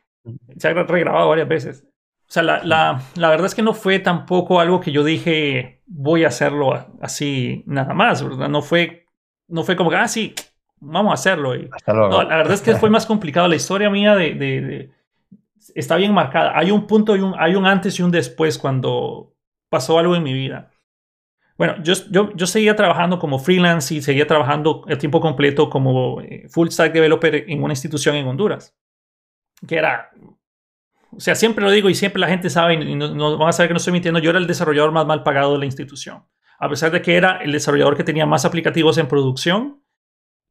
se 0.58 0.68
ha 0.68 0.74
regrabado 0.74 1.30
varias 1.30 1.48
veces. 1.48 1.86
O 2.30 2.32
sea, 2.32 2.44
la, 2.44 2.64
la, 2.64 3.02
la, 3.16 3.30
verdad 3.30 3.48
es 3.48 3.56
que 3.56 3.62
no 3.62 3.74
fue 3.74 4.00
tampoco 4.00 4.60
algo 4.60 4.80
que 4.80 4.92
yo 4.92 5.04
dije 5.04 5.82
voy 5.88 6.26
a 6.26 6.28
hacerlo 6.28 6.88
así 7.02 7.64
nada 7.66 7.94
más, 7.94 8.22
¿verdad? 8.22 8.50
No 8.50 8.62
fue 8.62 9.07
no 9.48 9.64
fue 9.64 9.76
como 9.76 9.90
que, 9.90 9.96
ah, 9.96 10.08
sí, 10.08 10.34
vamos 10.80 11.12
a 11.12 11.14
hacerlo. 11.16 11.56
Y, 11.56 11.70
la 11.88 12.24
verdad 12.24 12.52
es 12.52 12.62
que 12.62 12.76
fue 12.76 12.90
más 12.90 13.06
complicado. 13.06 13.48
La 13.48 13.56
historia 13.56 13.90
mía 13.90 14.16
de, 14.16 14.92
está 15.76 15.96
bien 15.96 16.14
marcada. 16.14 16.58
Hay 16.58 16.72
un 16.72 16.88
punto 16.88 17.16
y 17.16 17.22
un, 17.22 17.34
hay 17.38 17.56
un 17.56 17.66
antes 17.66 18.00
y 18.00 18.04
un 18.04 18.12
después 18.12 18.58
cuando 18.58 19.34
pasó 19.70 20.00
algo 20.00 20.16
en 20.16 20.24
mi 20.24 20.34
vida. 20.34 20.72
Bueno, 21.58 21.82
yo, 21.82 21.94
yo, 22.12 22.32
yo 22.36 22.46
seguía 22.46 22.76
trabajando 22.76 23.18
como 23.18 23.40
freelance 23.40 23.94
y 23.96 24.02
seguía 24.02 24.28
trabajando 24.28 24.86
a 24.88 24.96
tiempo 24.98 25.20
completo 25.20 25.70
como 25.70 26.22
eh, 26.22 26.48
full 26.50 26.70
stack 26.70 26.94
developer 26.94 27.50
en 27.50 27.64
una 27.64 27.74
institución 27.74 28.16
en 28.16 28.28
Honduras. 28.28 28.78
Que 29.68 29.78
era, 29.78 30.12
o 31.12 31.20
sea, 31.20 31.34
siempre 31.34 31.66
lo 31.66 31.72
digo 31.72 31.90
y 31.90 31.96
siempre 31.96 32.20
la 32.20 32.28
gente 32.28 32.52
sabe 32.52 32.76
y 32.76 32.96
no, 32.96 33.16
no 33.16 33.38
van 33.40 33.50
a 33.50 33.54
saber 33.54 33.70
que 33.70 33.74
no 33.74 33.78
estoy 33.78 33.94
mintiendo, 33.94 34.20
yo 34.20 34.30
era 34.30 34.38
el 34.38 34.46
desarrollador 34.46 34.92
más 34.92 35.08
mal 35.08 35.24
pagado 35.24 35.54
de 35.54 35.60
la 35.60 35.66
institución. 35.66 36.24
A 36.60 36.70
pesar 36.70 36.92
de 36.92 37.02
que 37.02 37.16
era 37.16 37.38
el 37.38 37.52
desarrollador 37.52 37.96
que 37.96 38.04
tenía 38.04 38.26
más 38.26 38.46
aplicativos 38.46 38.98
en 38.98 39.08
producción, 39.08 39.84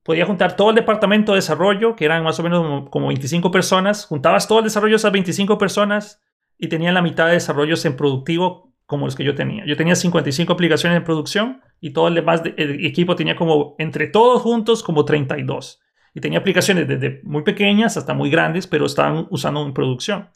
podía 0.02 0.24
juntar 0.24 0.54
todo 0.56 0.70
el 0.70 0.76
departamento 0.76 1.32
de 1.32 1.38
desarrollo, 1.38 1.96
que 1.96 2.04
eran 2.04 2.22
más 2.22 2.38
o 2.38 2.42
menos 2.42 2.88
como 2.90 3.08
25 3.08 3.50
personas, 3.50 4.06
juntabas 4.06 4.46
todo 4.46 4.60
el 4.60 4.64
desarrollo 4.64 4.92
de 4.92 4.98
esas 4.98 5.12
25 5.12 5.58
personas 5.58 6.22
y 6.58 6.68
tenían 6.68 6.94
la 6.94 7.02
mitad 7.02 7.26
de 7.26 7.32
desarrollos 7.32 7.84
en 7.84 7.96
productivo 7.96 8.72
como 8.86 9.06
los 9.06 9.16
que 9.16 9.24
yo 9.24 9.34
tenía. 9.34 9.64
Yo 9.66 9.76
tenía 9.76 9.96
55 9.96 10.52
aplicaciones 10.52 10.96
en 10.96 11.04
producción 11.04 11.60
y 11.80 11.90
todo 11.90 12.08
el 12.08 12.14
demás 12.14 12.42
equipo 12.44 13.16
tenía 13.16 13.34
como, 13.34 13.74
entre 13.78 14.06
todos 14.06 14.42
juntos, 14.42 14.82
como 14.82 15.04
32. 15.04 15.80
Y 16.14 16.20
tenía 16.20 16.38
aplicaciones 16.38 16.88
desde 16.88 17.20
muy 17.24 17.42
pequeñas 17.42 17.96
hasta 17.96 18.14
muy 18.14 18.30
grandes, 18.30 18.66
pero 18.66 18.86
estaban 18.86 19.26
usando 19.30 19.66
en 19.66 19.74
producción. 19.74 20.30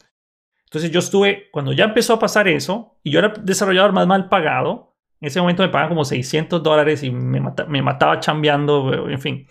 Entonces 0.65 0.91
yo 0.91 0.99
estuve, 0.99 1.49
cuando 1.51 1.73
ya 1.73 1.85
empezó 1.85 2.13
a 2.13 2.19
pasar 2.19 2.47
eso, 2.47 2.99
y 3.03 3.11
yo 3.11 3.19
era 3.19 3.29
desarrollador 3.29 3.93
más 3.93 4.05
mal 4.05 4.29
pagado, 4.29 4.90
en 5.21 5.27
ese 5.27 5.39
momento 5.39 5.63
me 5.63 5.69
pagan 5.69 5.89
como 5.89 6.03
600 6.03 6.61
dólares 6.61 7.03
y 7.03 7.11
me, 7.11 7.41
me 7.67 7.81
mataba 7.81 8.19
chambeando, 8.19 9.09
en 9.09 9.19
fin 9.19 9.47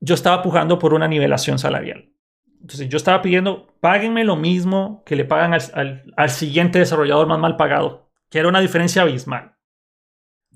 yo 0.00 0.14
estaba 0.14 0.42
pujando 0.42 0.78
por 0.78 0.94
una 0.94 1.08
nivelación 1.08 1.58
salarial. 1.58 2.12
Entonces 2.60 2.88
yo 2.88 2.96
estaba 2.96 3.22
pidiendo, 3.22 3.74
páguenme 3.80 4.24
lo 4.24 4.36
mismo 4.36 5.02
que 5.04 5.16
le 5.16 5.24
pagan 5.24 5.54
al, 5.54 6.30
siguiente 6.30 6.78
desarrollador 6.78 7.26
más 7.26 7.38
mal 7.38 7.56
pagado, 7.56 8.10
que 8.30 8.38
era 8.38 8.48
una 8.48 8.60
diferencia 8.60 9.02
abismal. 9.02 9.56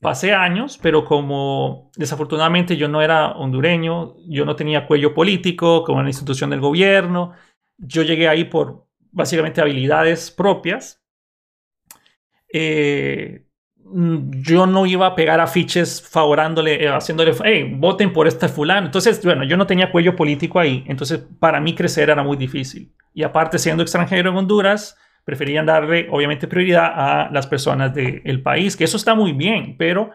Pasé 0.00 0.32
años, 0.32 0.78
pero 0.80 1.04
como 1.04 1.90
desafortunadamente 1.96 2.76
yo 2.76 2.88
no 2.88 3.02
era 3.02 3.32
hondureño, 3.32 4.16
yo 4.26 4.44
no 4.46 4.56
tenía 4.56 4.86
cuello 4.86 5.14
político 5.14 5.84
como 5.84 6.00
en 6.00 6.06
la 6.06 6.10
institución 6.10 6.50
del 6.50 6.60
gobierno, 6.60 7.32
yo 7.76 8.02
llegué 8.02 8.28
ahí 8.28 8.44
por 8.44 8.86
básicamente 9.10 9.60
habilidades 9.60 10.30
propias. 10.30 11.02
Eh, 12.52 13.46
yo 13.92 14.66
no 14.66 14.86
iba 14.86 15.06
a 15.06 15.14
pegar 15.14 15.40
afiches 15.40 16.06
favorándole, 16.08 16.84
eh, 16.84 16.88
haciéndole, 16.88 17.32
hey, 17.44 17.74
voten 17.76 18.12
por 18.12 18.26
este 18.26 18.48
fulano. 18.48 18.86
Entonces, 18.86 19.24
bueno, 19.24 19.44
yo 19.44 19.56
no 19.56 19.66
tenía 19.66 19.90
cuello 19.90 20.16
político 20.16 20.58
ahí. 20.58 20.84
Entonces, 20.86 21.24
para 21.38 21.60
mí 21.60 21.74
crecer 21.74 22.10
era 22.10 22.22
muy 22.22 22.36
difícil. 22.36 22.92
Y 23.12 23.22
aparte, 23.22 23.58
siendo 23.58 23.82
extranjero 23.82 24.30
en 24.30 24.36
Honduras, 24.36 24.96
preferían 25.24 25.66
darle, 25.66 26.08
obviamente, 26.10 26.46
prioridad 26.46 26.92
a 26.94 27.30
las 27.30 27.46
personas 27.46 27.92
del 27.94 28.42
país, 28.42 28.76
que 28.76 28.84
eso 28.84 28.96
está 28.96 29.14
muy 29.14 29.32
bien, 29.32 29.76
pero 29.76 30.10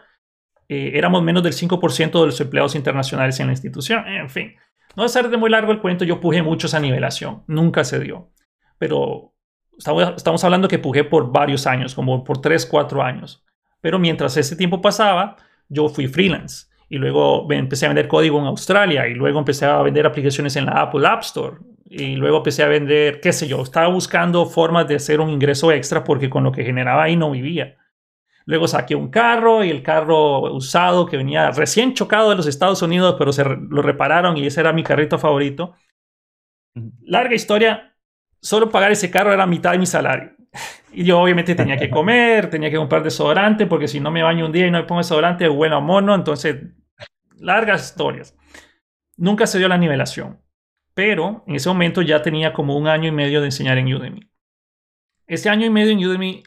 eh, 0.68 0.92
éramos 0.96 1.22
menos 1.22 1.44
del 1.44 1.54
5% 1.54 2.20
de 2.20 2.26
los 2.26 2.42
empleados 2.42 2.76
internacionales 2.76 3.40
en 3.40 3.48
la 3.48 3.54
institución. 3.54 4.08
En 4.08 4.30
fin, 4.30 4.56
no 4.96 5.04
a 5.04 5.10
ser 5.10 5.30
de 5.30 5.38
muy 5.38 5.50
largo 5.50 5.72
el 5.72 5.82
cuento, 5.82 6.06
yo 6.06 6.20
puje 6.20 6.42
mucho 6.42 6.68
esa 6.68 6.80
nivelación. 6.80 7.44
Nunca 7.48 7.84
se 7.84 8.00
dio. 8.00 8.32
Pero 8.78 9.34
estamos, 9.78 10.14
estamos 10.16 10.44
hablando 10.44 10.68
que 10.68 10.80
pujé 10.80 11.04
por 11.04 11.32
varios 11.32 11.68
años, 11.68 11.94
como 11.94 12.24
por 12.24 12.42
3, 12.42 12.66
4 12.66 13.04
años. 13.04 13.45
Pero 13.82 14.00
mientras 14.00 14.36
ese 14.38 14.56
tiempo 14.56 14.82
pasaba, 14.82 15.38
yo 15.70 15.90
fui 15.90 16.08
freelance 16.08 16.68
y 16.90 16.98
luego 16.98 17.48
empecé 17.52 17.86
a 17.86 17.90
vender 17.90 18.08
código 18.08 18.40
en 18.40 18.46
Australia 18.46 19.08
y 19.08 19.14
luego 19.14 19.40
empecé 19.40 19.66
a 19.66 19.82
vender 19.82 20.06
aplicaciones 20.06 20.56
en 20.56 20.66
la 20.66 20.82
Apple 20.82 21.08
App 21.08 21.22
Store 21.22 21.58
y 21.86 22.16
luego 22.16 22.38
empecé 22.38 22.64
a 22.64 22.68
vender, 22.68 23.22
qué 23.22 23.32
sé 23.32 23.48
yo, 23.48 23.62
estaba 23.62 23.88
buscando 23.88 24.46
formas 24.46 24.88
de 24.88 24.96
hacer 24.96 25.20
un 25.20 25.30
ingreso 25.30 25.72
extra 25.72 26.04
porque 26.04 26.30
con 26.30 26.44
lo 26.44 26.52
que 26.52 26.64
generaba 26.64 27.04
ahí 27.04 27.16
no 27.16 27.32
vivía. 27.32 27.78
Luego 28.46 28.68
saqué 28.68 28.96
un 28.96 29.10
carro 29.10 29.64
y 29.64 29.72
el 29.72 29.82
carro 29.82 30.54
usado 30.54 31.06
que 31.06 31.18
venía 31.18 31.50
recién 31.52 31.94
chocado 31.94 32.30
de 32.30 32.36
los 32.36 32.46
Estados 32.46 32.82
Unidos, 32.82 33.16
pero 33.18 33.32
se 33.32 33.44
lo 33.44 33.82
repararon 33.82 34.38
y 34.38 34.46
ese 34.46 34.62
era 34.62 34.74
mi 34.74 34.84
carrito 34.84 35.18
favorito. 35.18 35.76
Larga 37.04 37.34
historia, 37.34 37.96
solo 38.42 38.70
pagar 38.70 38.92
ese 38.92 39.10
carro 39.10 39.34
era 39.34 39.48
mitad 39.48 39.72
de 39.72 39.80
mi 39.80 39.86
salario. 39.88 40.35
Y 40.92 41.04
yo 41.04 41.20
obviamente 41.20 41.56
tenía 41.56 41.78
que 41.78 41.90
comer, 41.90 42.50
tenía 42.50 42.70
que 42.70 42.78
comprar 42.78 43.04
desodorante, 43.04 43.66
porque 43.66 43.88
si 43.88 44.00
no 44.00 44.12
me 44.12 44.24
baño 44.24 44.46
un 44.46 44.52
día 44.52 44.68
y 44.68 44.72
no 44.72 44.80
me 44.80 44.86
pongo 44.86 45.02
desodorante, 45.02 45.48
bueno 45.48 45.82
mono. 45.82 46.16
Entonces, 46.16 46.58
largas 47.38 47.90
historias. 47.90 48.36
Nunca 49.18 49.48
se 49.48 49.58
dio 49.58 49.68
la 49.68 49.78
nivelación. 49.78 50.42
Pero 50.94 51.44
en 51.46 51.56
ese 51.56 51.68
momento 51.70 52.02
ya 52.02 52.22
tenía 52.22 52.54
como 52.54 52.78
un 52.78 52.88
año 52.88 53.10
y 53.10 53.12
medio 53.12 53.42
de 53.42 53.48
enseñar 53.48 53.78
en 53.78 53.94
Udemy. 53.94 54.22
Ese 55.28 55.50
año 55.50 55.66
y 55.66 55.70
medio 55.70 55.92
en 55.92 56.06
Udemy 56.06 56.44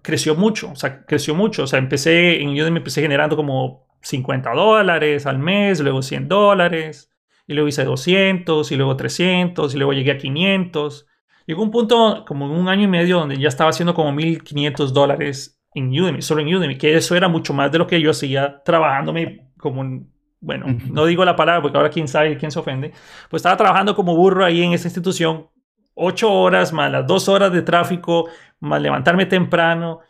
creció 0.00 0.34
mucho, 0.34 0.70
o 0.70 0.76
sea, 0.76 1.04
creció 1.04 1.34
mucho. 1.34 1.64
O 1.64 1.66
sea, 1.66 1.78
empecé 1.78 2.40
en 2.40 2.48
Udemy, 2.50 2.78
empecé 2.78 3.02
generando 3.02 3.36
como 3.36 3.86
50 4.00 4.52
dólares 4.52 5.26
al 5.26 5.38
mes, 5.38 5.80
luego 5.80 6.02
100 6.02 6.28
dólares, 6.28 7.10
y 7.46 7.54
luego 7.54 7.68
hice 7.68 7.84
200, 7.84 8.72
y 8.72 8.76
luego 8.76 8.96
300, 8.96 9.74
y 9.74 9.76
luego 9.76 9.92
llegué 9.92 10.12
a 10.12 10.18
500. 10.18 11.06
Llegó 11.46 11.62
un 11.62 11.70
punto 11.70 12.24
como 12.26 12.46
un 12.46 12.68
año 12.68 12.84
y 12.84 12.88
medio 12.88 13.18
donde 13.18 13.38
ya 13.38 13.48
estaba 13.48 13.70
haciendo 13.70 13.94
como 13.94 14.12
1.500 14.12 14.92
dólares 14.92 15.60
en 15.74 15.88
Udemy, 15.88 16.22
solo 16.22 16.40
en 16.40 16.54
Udemy, 16.54 16.78
que 16.78 16.94
eso 16.94 17.14
era 17.14 17.28
mucho 17.28 17.52
más 17.52 17.70
de 17.70 17.78
lo 17.78 17.86
que 17.86 18.00
yo 18.00 18.10
hacía 18.10 18.62
trabajándome 18.64 19.50
como 19.58 19.80
un, 19.80 20.12
bueno, 20.40 20.66
no 20.90 21.06
digo 21.06 21.24
la 21.24 21.36
palabra 21.36 21.62
porque 21.62 21.76
ahora 21.76 21.90
quién 21.90 22.08
sabe 22.08 22.36
quién 22.38 22.50
se 22.50 22.58
ofende, 22.58 22.92
pues 23.28 23.40
estaba 23.40 23.56
trabajando 23.56 23.94
como 23.94 24.16
burro 24.16 24.44
ahí 24.44 24.62
en 24.62 24.72
esa 24.72 24.88
institución, 24.88 25.48
ocho 25.94 26.32
horas 26.32 26.72
más 26.72 26.90
las 26.90 27.06
dos 27.06 27.28
horas 27.28 27.52
de 27.52 27.62
tráfico, 27.62 28.28
más 28.60 28.80
levantarme 28.80 29.26
temprano 29.26 30.00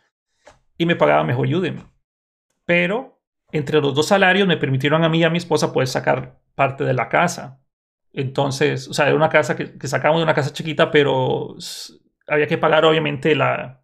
y 0.77 0.85
me 0.85 0.95
pagaba 0.95 1.23
mejor 1.23 1.47
Udemy. 1.47 1.81
Pero 2.65 3.19
entre 3.51 3.79
los 3.81 3.93
dos 3.93 4.07
salarios 4.07 4.47
me 4.47 4.57
permitieron 4.57 5.03
a 5.03 5.09
mí 5.09 5.19
y 5.19 5.23
a 5.23 5.29
mi 5.29 5.37
esposa 5.37 5.71
poder 5.71 5.87
sacar 5.87 6.39
parte 6.55 6.83
de 6.83 6.93
la 6.93 7.09
casa. 7.09 7.61
Entonces, 8.15 8.87
o 8.87 8.93
sea, 8.93 9.07
era 9.07 9.15
una 9.15 9.29
casa 9.29 9.57
que, 9.57 9.75
sacamos 9.87 10.19
de 10.19 10.23
una 10.23 10.33
casa 10.33 10.53
chiquita, 10.53 10.89
pero 10.89 11.55
había 12.27 12.47
que 12.47 12.57
pagar 12.57 12.85
obviamente 12.85 13.35
la, 13.35 13.83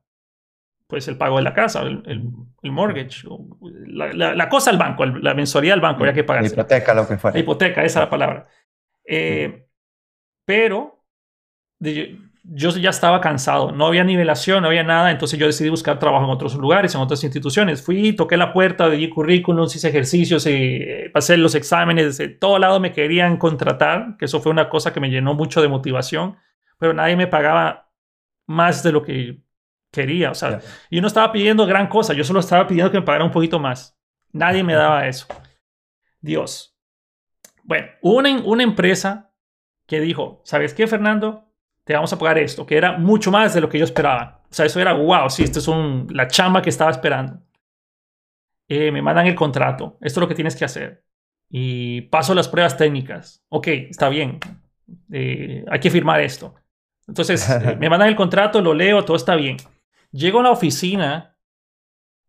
pues 0.88 1.08
el 1.10 1.18
pago 1.18 1.36
de 1.36 1.44
la 1.44 1.54
casa, 1.54 1.82
el, 1.82 2.24
mortgage, 2.64 3.28
la, 3.88 4.48
cosa 4.48 4.72
al 4.72 4.78
banco, 4.78 5.06
la 5.06 5.34
mensualidad 5.34 5.74
al 5.74 5.82
banco, 5.82 6.04
había 6.04 6.14
que 6.14 6.24
pagar. 6.24 6.44
La 6.44 6.50
hipoteca, 6.50 6.94
lo 6.94 7.06
que 7.06 7.18
fuera. 7.18 7.36
La 7.36 7.42
hipoteca, 7.42 7.84
esa 7.84 8.00
es 8.00 8.06
la 8.06 8.10
palabra. 8.10 8.48
Eh, 9.06 9.68
pero 10.46 11.04
yo 12.44 12.70
ya 12.72 12.90
estaba 12.90 13.22
cansado, 13.22 13.72
no 13.72 13.86
había 13.86 14.04
nivelación, 14.04 14.64
no 14.64 14.70
había 14.70 14.84
nada, 14.84 15.12
entonces 15.12 15.40
yo 15.40 15.46
decidí 15.46 15.70
buscar 15.70 16.00
trabajo 16.00 16.26
en 16.26 16.32
otros 16.32 16.56
lugares, 16.56 16.96
en 16.96 17.02
otras 17.02 17.24
instituciones. 17.24 17.84
Fui, 17.84 18.14
toqué 18.14 18.36
la 18.36 18.52
puerta, 18.52 18.90
di 18.90 19.10
currículums, 19.10 19.76
hice 19.76 19.90
ejercicios, 19.90 20.46
eh, 20.48 21.12
pasé 21.14 21.38
los 21.38 21.54
exámenes, 21.56 22.18
de 22.18 22.30
todo 22.30 22.58
lado 22.58 22.80
me 22.80 22.94
querían 22.94 23.38
contratar, 23.38 24.18
que 24.18 24.26
eso 24.26 24.42
fue 24.42 24.52
una 24.52 24.70
cosa 24.70 24.92
que 24.92 25.00
me 25.00 25.10
llenó 25.10 25.36
mucho 25.36 25.62
de 25.62 25.68
motivación, 25.68 26.38
pero 26.80 26.94
nadie 26.94 27.16
me 27.16 27.28
pagaba 27.28 27.92
más 28.48 28.82
de 28.82 28.92
lo 28.92 29.04
que 29.04 29.42
quería, 29.92 30.32
o 30.32 30.36
sea, 30.36 30.62
yo 30.90 31.02
no 31.02 31.08
estaba 31.08 31.32
pidiendo 31.32 31.66
gran 31.66 31.88
cosa, 31.88 32.14
yo 32.14 32.24
solo 32.24 32.40
estaba 32.40 32.66
pidiendo 32.66 32.92
que 32.92 33.00
me 33.00 33.06
pagara 33.06 33.26
un 33.26 33.32
poquito 33.32 33.60
más. 33.60 33.98
Nadie 34.32 34.64
me 34.64 34.74
daba 34.74 35.08
eso. 35.08 35.28
Dios. 36.22 36.78
Bueno, 37.64 37.88
una, 38.02 38.40
una 38.44 38.64
empresa 38.64 39.34
que 39.86 40.00
dijo, 40.00 40.42
¿sabes 40.46 40.74
qué, 40.74 40.88
Fernando? 40.88 41.51
Te 41.84 41.94
vamos 41.94 42.12
a 42.14 42.18
pagar 42.18 42.38
esto, 42.38 42.66
que 42.66 42.78
era 42.78 42.98
mucho 42.98 43.32
más 43.32 43.54
de 43.54 43.62
lo 43.62 43.70
que 43.70 43.80
yo 43.80 43.86
esperaba. 43.86 44.42
O 44.50 44.54
sea, 44.54 44.66
eso 44.66 44.80
era, 44.80 44.94
wow, 44.94 45.30
sí, 45.30 45.44
esto 45.44 45.60
es 45.60 45.68
un, 45.68 46.08
la 46.12 46.28
chamba 46.28 46.62
que 46.62 46.70
estaba 46.70 46.92
esperando. 46.92 47.42
Eh, 48.68 48.92
me 48.92 49.02
mandan 49.02 49.28
el 49.28 49.36
contrato, 49.36 49.98
esto 50.02 50.20
es 50.20 50.22
lo 50.22 50.28
que 50.28 50.36
tienes 50.36 50.56
que 50.56 50.66
hacer. 50.66 51.04
Y 51.50 52.02
paso 52.02 52.34
las 52.34 52.48
pruebas 52.48 52.78
técnicas. 52.78 53.44
Ok, 53.50 53.68
está 53.68 54.10
bien, 54.10 54.40
eh, 55.12 55.66
hay 55.70 55.80
que 55.80 55.90
firmar 55.90 56.22
esto. 56.22 56.56
Entonces, 57.08 57.50
eh, 57.50 57.76
me 57.80 57.90
mandan 57.90 58.10
el 58.10 58.16
contrato, 58.16 58.62
lo 58.62 58.74
leo, 58.74 59.04
todo 59.04 59.18
está 59.18 59.36
bien. 59.36 59.58
Llego 60.12 60.40
a 60.40 60.44
la 60.44 60.52
oficina, 60.52 61.36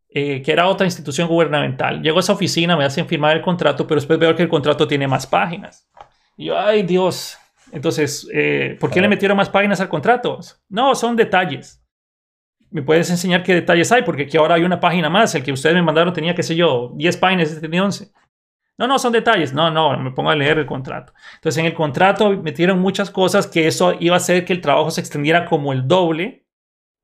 que 0.09 0.45
era 0.47 0.69
otra 0.69 0.87
institución 0.87 1.27
gubernamental. 1.27 2.03
Llego 2.03 2.19
a 2.19 2.21
esa 2.21 2.35
oficina, 2.35 2.77
me 2.77 2.85
hacen 2.85 3.07
firmar 3.07 3.35
el 3.35 3.43
contrato, 3.43 3.87
pero 3.87 3.99
después 3.99 4.19
veo 4.19 4.37
que 4.37 4.43
el 4.43 4.49
contrato 4.49 4.87
tiene 4.87 5.09
más 5.09 5.27
páginas. 5.27 5.89
Y 6.37 6.47
yo, 6.47 6.59
ay 6.59 6.83
Dios, 6.83 7.39
entonces, 7.73 8.29
eh, 8.33 8.77
¿por 8.79 8.91
qué 8.91 9.01
le 9.01 9.09
metieron 9.09 9.37
más 9.37 9.49
páginas 9.49 9.81
al 9.81 9.89
contrato? 9.89 10.39
No, 10.69 10.95
son 10.95 11.17
detalles. 11.17 11.83
¿Me 12.71 12.83
puedes 12.83 13.09
enseñar 13.11 13.43
qué 13.43 13.55
detalles 13.55 13.91
hay? 13.91 14.03
Porque 14.03 14.25
aquí 14.25 14.37
ahora 14.37 14.57
hay 14.57 14.63
una 14.63 14.79
página 14.79 15.09
más. 15.09 15.35
El 15.35 15.43
que 15.43 15.53
ustedes 15.53 15.75
me 15.75 15.83
mandaron 15.83 16.13
tenía, 16.13 16.35
qué 16.35 16.43
sé 16.43 16.55
yo, 16.55 16.93
10 16.95 17.17
páginas, 17.17 17.49
este 17.49 17.63
tenía 17.63 17.83
11. 17.83 18.13
No, 18.77 18.87
no, 18.87 18.99
son 18.99 19.13
detalles. 19.13 19.55
No, 19.55 19.71
no, 19.71 19.99
me 19.99 20.11
pongo 20.11 20.31
a 20.31 20.37
leer 20.37 20.59
el 20.59 20.67
contrato. 20.67 21.15
Entonces, 21.35 21.59
en 21.59 21.67
el 21.67 21.75
contrato 21.75 22.31
metieron 22.43 22.79
muchas 22.79 23.11
cosas 23.11 23.47
que 23.47 23.67
eso 23.67 23.97
iba 24.01 24.17
a 24.17 24.19
hacer 24.19 24.45
que 24.45 24.53
el 24.53 24.61
trabajo 24.61 24.91
se 24.91 25.01
extendiera 25.01 25.47
como 25.47 25.73
el 25.73 25.89
doble 25.89 26.47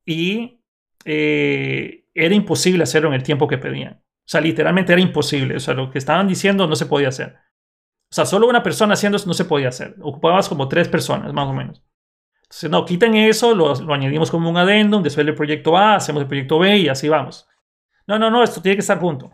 y 0.04 0.60
eh, 1.06 2.04
era 2.14 2.34
imposible 2.34 2.82
hacerlo 2.82 3.08
en 3.08 3.14
el 3.14 3.22
tiempo 3.22 3.48
que 3.48 3.56
pedían. 3.56 3.94
O 3.94 4.30
sea, 4.30 4.42
literalmente 4.42 4.92
era 4.92 5.00
imposible. 5.00 5.56
O 5.56 5.60
sea, 5.60 5.72
lo 5.72 5.90
que 5.90 5.98
estaban 5.98 6.28
diciendo 6.28 6.66
no 6.66 6.76
se 6.76 6.84
podía 6.84 7.08
hacer. 7.08 7.36
O 8.10 8.14
sea, 8.14 8.24
solo 8.24 8.48
una 8.48 8.62
persona 8.62 8.94
haciendo 8.94 9.16
eso 9.16 9.26
no 9.26 9.34
se 9.34 9.44
podía 9.44 9.68
hacer. 9.68 9.94
Ocupabas 10.00 10.48
como 10.48 10.68
tres 10.68 10.88
personas, 10.88 11.32
más 11.32 11.46
o 11.46 11.52
menos. 11.52 11.82
Entonces, 12.42 12.70
no, 12.70 12.84
quiten 12.86 13.14
eso, 13.14 13.54
lo, 13.54 13.74
lo 13.74 13.92
añadimos 13.92 14.30
como 14.30 14.48
un 14.48 14.56
adendum, 14.56 15.02
después 15.02 15.26
el 15.26 15.34
proyecto 15.34 15.76
A, 15.76 15.96
hacemos 15.96 16.22
el 16.22 16.28
proyecto 16.28 16.58
B 16.58 16.78
y 16.78 16.88
así 16.88 17.08
vamos. 17.08 17.46
No, 18.06 18.18
no, 18.18 18.30
no, 18.30 18.42
esto 18.42 18.62
tiene 18.62 18.76
que 18.76 18.80
estar 18.80 18.98
junto. 18.98 19.30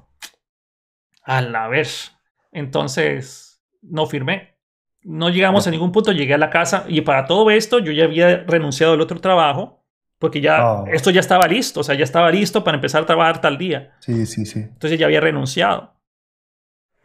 A 1.22 1.40
la 1.40 1.68
vez. 1.68 2.12
Entonces, 2.50 3.62
no 3.82 4.06
firmé. 4.06 4.58
No 5.02 5.28
llegamos 5.28 5.66
a 5.66 5.70
ningún 5.70 5.92
punto, 5.92 6.10
llegué 6.12 6.34
a 6.34 6.38
la 6.38 6.50
casa 6.50 6.86
y 6.88 7.02
para 7.02 7.26
todo 7.26 7.50
esto 7.50 7.78
yo 7.78 7.92
ya 7.92 8.04
había 8.04 8.38
renunciado 8.38 8.94
al 8.94 9.00
otro 9.00 9.20
trabajo 9.20 9.84
porque 10.18 10.40
ya 10.40 10.64
Oh. 10.64 10.86
esto 10.86 11.10
ya 11.10 11.20
estaba 11.20 11.46
listo, 11.46 11.80
o 11.80 11.84
sea, 11.84 11.94
ya 11.94 12.04
estaba 12.04 12.30
listo 12.30 12.64
para 12.64 12.76
empezar 12.76 13.02
a 13.02 13.06
trabajar 13.06 13.40
tal 13.40 13.58
día. 13.58 13.94
Sí, 14.00 14.24
sí, 14.24 14.46
sí. 14.46 14.60
Entonces 14.60 14.98
ya 14.98 15.06
había 15.06 15.20
renunciado. 15.20 15.92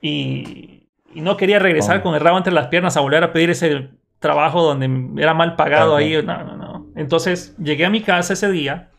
Y, 0.01 0.78
y 1.13 1.21
no 1.21 1.37
quería 1.37 1.59
regresar 1.59 1.97
Oh. 1.99 2.03
con 2.03 2.15
el 2.15 2.21
rabo 2.21 2.37
entre 2.37 2.53
las 2.53 2.67
piernas 2.67 2.97
a 2.97 3.01
volver 3.01 3.23
a 3.23 3.31
pedir 3.33 3.49
ese 3.49 3.89
trabajo 4.19 4.61
donde 4.63 5.21
era 5.21 5.33
mal 5.33 5.55
pagado 5.55 5.95
ahí. 5.95 6.21
No, 6.23 6.43
no, 6.43 6.55
no. 6.57 6.87
Entonces 6.95 7.55
llegué 7.57 7.85
a 7.85 7.89
mi 7.89 8.01
casa 8.01 8.33
ese 8.33 8.51
día. 8.51 8.91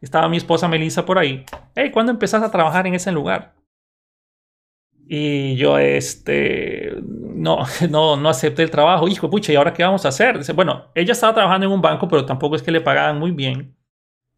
Estaba 0.00 0.28
mi 0.28 0.36
esposa 0.38 0.68
Melissa 0.68 1.04
por 1.04 1.18
ahí. 1.18 1.44
Hey, 1.74 1.90
¿cuándo 1.90 2.12
empezaste 2.12 2.46
a 2.46 2.50
trabajar 2.50 2.86
en 2.86 2.94
ese 2.94 3.12
lugar? 3.12 3.54
Y 5.06 5.56
yo, 5.56 5.78
este, 5.78 6.94
no, 7.02 7.58
no, 7.90 8.16
no 8.16 8.28
acepté 8.28 8.62
el 8.62 8.70
trabajo. 8.70 9.08
Hijo, 9.08 9.28
pucha, 9.28 9.52
¿y 9.52 9.56
ahora 9.56 9.72
qué 9.72 9.82
vamos 9.82 10.04
a 10.04 10.08
hacer? 10.08 10.38
Dice, 10.38 10.52
bueno, 10.52 10.86
ella 10.94 11.12
estaba 11.12 11.34
trabajando 11.34 11.66
en 11.66 11.72
un 11.72 11.82
banco, 11.82 12.08
pero 12.08 12.24
tampoco 12.24 12.56
es 12.56 12.62
que 12.62 12.70
le 12.70 12.80
pagaban 12.80 13.18
muy 13.18 13.32
bien. 13.32 13.76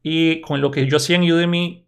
Y 0.03 0.41
con 0.41 0.61
lo 0.61 0.71
que 0.71 0.87
yo 0.87 0.97
hacía 0.97 1.17
en 1.17 1.31
Udemy, 1.31 1.87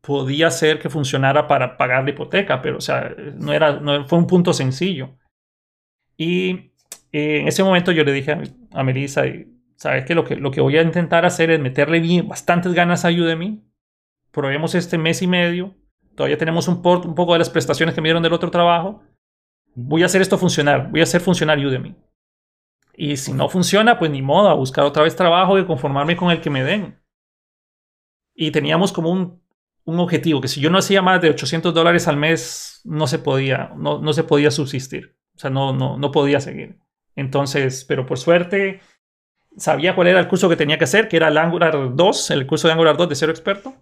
podía 0.00 0.46
hacer 0.48 0.78
que 0.78 0.88
funcionara 0.90 1.46
para 1.48 1.76
pagar 1.76 2.04
la 2.04 2.10
hipoteca, 2.10 2.62
pero, 2.62 2.78
o 2.78 2.80
sea, 2.80 3.14
no 3.36 3.52
era, 3.52 3.80
no 3.80 4.06
fue 4.06 4.18
un 4.18 4.26
punto 4.26 4.52
sencillo. 4.52 5.16
Y 6.16 6.72
eh, 7.12 7.40
en 7.40 7.48
ese 7.48 7.62
momento 7.62 7.92
yo 7.92 8.04
le 8.04 8.12
dije 8.12 8.32
a, 8.32 8.42
a 8.72 8.82
Melissa, 8.82 9.22
¿sabes 9.76 10.04
qué? 10.04 10.14
Lo, 10.14 10.24
que? 10.24 10.36
lo 10.36 10.50
que 10.50 10.60
voy 10.60 10.76
a 10.76 10.82
intentar 10.82 11.24
hacer 11.24 11.50
es 11.50 11.60
meterle 11.60 12.00
bien, 12.00 12.28
bastantes 12.28 12.72
ganas 12.74 13.04
a 13.04 13.08
Udemy. 13.08 13.64
Probemos 14.30 14.74
este 14.74 14.98
mes 14.98 15.22
y 15.22 15.26
medio. 15.26 15.74
Todavía 16.14 16.38
tenemos 16.38 16.68
un, 16.68 16.82
por- 16.82 17.06
un 17.06 17.14
poco 17.14 17.32
de 17.32 17.38
las 17.38 17.50
prestaciones 17.50 17.94
que 17.94 18.00
me 18.00 18.08
dieron 18.08 18.22
del 18.22 18.32
otro 18.32 18.50
trabajo. 18.50 19.02
Voy 19.74 20.02
a 20.02 20.06
hacer 20.06 20.20
esto 20.20 20.38
funcionar. 20.38 20.90
Voy 20.90 21.00
a 21.00 21.04
hacer 21.04 21.20
funcionar 21.20 21.58
Udemy. 21.58 21.94
Y 22.94 23.16
si 23.16 23.32
no 23.32 23.48
funciona, 23.48 23.98
pues 23.98 24.10
ni 24.10 24.22
modo, 24.22 24.48
a 24.48 24.54
buscar 24.54 24.84
otra 24.84 25.04
vez 25.04 25.14
trabajo 25.14 25.56
y 25.58 25.64
conformarme 25.64 26.16
con 26.16 26.30
el 26.32 26.40
que 26.40 26.50
me 26.50 26.64
den. 26.64 26.98
Y 28.34 28.50
teníamos 28.50 28.92
como 28.92 29.10
un, 29.10 29.40
un 29.88 30.00
objetivo, 30.00 30.42
que 30.42 30.48
si 30.48 30.60
yo 30.60 30.68
no 30.68 30.76
hacía 30.76 31.00
más 31.00 31.22
de 31.22 31.30
800 31.30 31.72
dólares 31.72 32.08
al 32.08 32.18
mes, 32.18 32.82
no 32.84 33.06
se 33.06 33.18
podía, 33.18 33.72
no, 33.74 33.98
no 33.98 34.12
se 34.12 34.22
podía 34.22 34.50
subsistir. 34.50 35.16
O 35.34 35.38
sea, 35.38 35.48
no, 35.48 35.72
no, 35.72 35.96
no 35.96 36.10
podía 36.10 36.40
seguir. 36.40 36.78
Entonces, 37.16 37.86
pero 37.86 38.04
por 38.04 38.18
suerte, 38.18 38.82
sabía 39.56 39.94
cuál 39.94 40.08
era 40.08 40.20
el 40.20 40.28
curso 40.28 40.50
que 40.50 40.56
tenía 40.56 40.76
que 40.76 40.84
hacer, 40.84 41.08
que 41.08 41.16
era 41.16 41.28
el 41.28 41.38
Angular 41.38 41.96
2, 41.96 42.30
el 42.32 42.46
curso 42.46 42.68
de 42.68 42.72
Angular 42.72 42.98
2 42.98 43.08
de 43.08 43.14
cero 43.14 43.32
experto. 43.32 43.76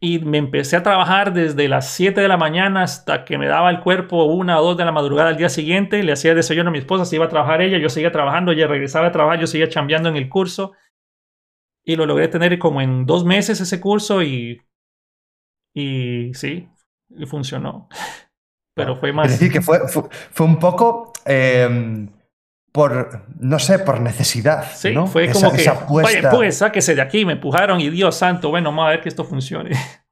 Y 0.00 0.18
me 0.18 0.36
empecé 0.36 0.76
a 0.76 0.82
trabajar 0.82 1.32
desde 1.32 1.66
las 1.66 1.88
7 1.92 2.20
de 2.20 2.28
la 2.28 2.36
mañana 2.36 2.82
hasta 2.82 3.24
que 3.24 3.38
me 3.38 3.48
daba 3.48 3.70
el 3.70 3.80
cuerpo 3.80 4.24
una 4.24 4.60
o 4.60 4.62
dos 4.62 4.76
de 4.76 4.84
la 4.84 4.92
madrugada 4.92 5.30
al 5.30 5.38
día 5.38 5.48
siguiente. 5.48 6.02
Le 6.02 6.12
hacía 6.12 6.34
desayuno 6.34 6.68
a 6.68 6.72
mi 6.72 6.78
esposa, 6.78 7.06
se 7.06 7.16
iba 7.16 7.24
a 7.24 7.30
trabajar 7.30 7.62
ella, 7.62 7.78
yo 7.78 7.88
seguía 7.88 8.12
trabajando, 8.12 8.52
ella 8.52 8.66
regresaba 8.66 9.06
a 9.06 9.12
trabajar, 9.12 9.40
yo 9.40 9.46
seguía 9.46 9.70
chambeando 9.70 10.10
en 10.10 10.16
el 10.16 10.28
curso. 10.28 10.72
Y 11.82 11.96
lo 11.96 12.04
logré 12.04 12.28
tener 12.28 12.58
como 12.58 12.82
en 12.82 13.06
dos 13.06 13.24
meses 13.24 13.62
ese 13.62 13.80
curso 13.80 14.22
y, 14.22 14.60
y 15.74 16.32
sí, 16.34 16.68
y 17.10 17.26
funcionó. 17.26 17.88
Pero 18.74 18.96
fue 18.96 19.12
más... 19.12 19.26
Es 19.26 19.32
decir, 19.38 19.52
que 19.52 19.60
fue, 19.60 19.86
fue, 19.88 20.04
fue 20.30 20.46
un 20.46 20.58
poco 20.58 21.12
eh, 21.26 22.08
por, 22.72 23.26
no 23.38 23.58
sé, 23.58 23.80
por 23.80 24.00
necesidad. 24.00 24.64
Sí, 24.74 24.94
¿no? 24.94 25.06
fue 25.06 25.24
Esa- 25.24 25.32
como 25.34 25.52
que, 25.52 25.60
esa 25.62 25.72
vaya, 25.72 25.84
apuesta. 25.84 26.30
pues, 26.30 26.56
sáquese 26.58 26.94
de 26.94 27.02
aquí, 27.02 27.24
me 27.24 27.32
empujaron 27.34 27.80
y 27.80 27.90
Dios 27.90 28.14
santo, 28.16 28.48
bueno, 28.50 28.70
vamos 28.70 28.86
a 28.86 28.90
ver 28.90 29.00
que 29.00 29.08
esto 29.08 29.24
funcione. 29.24 29.70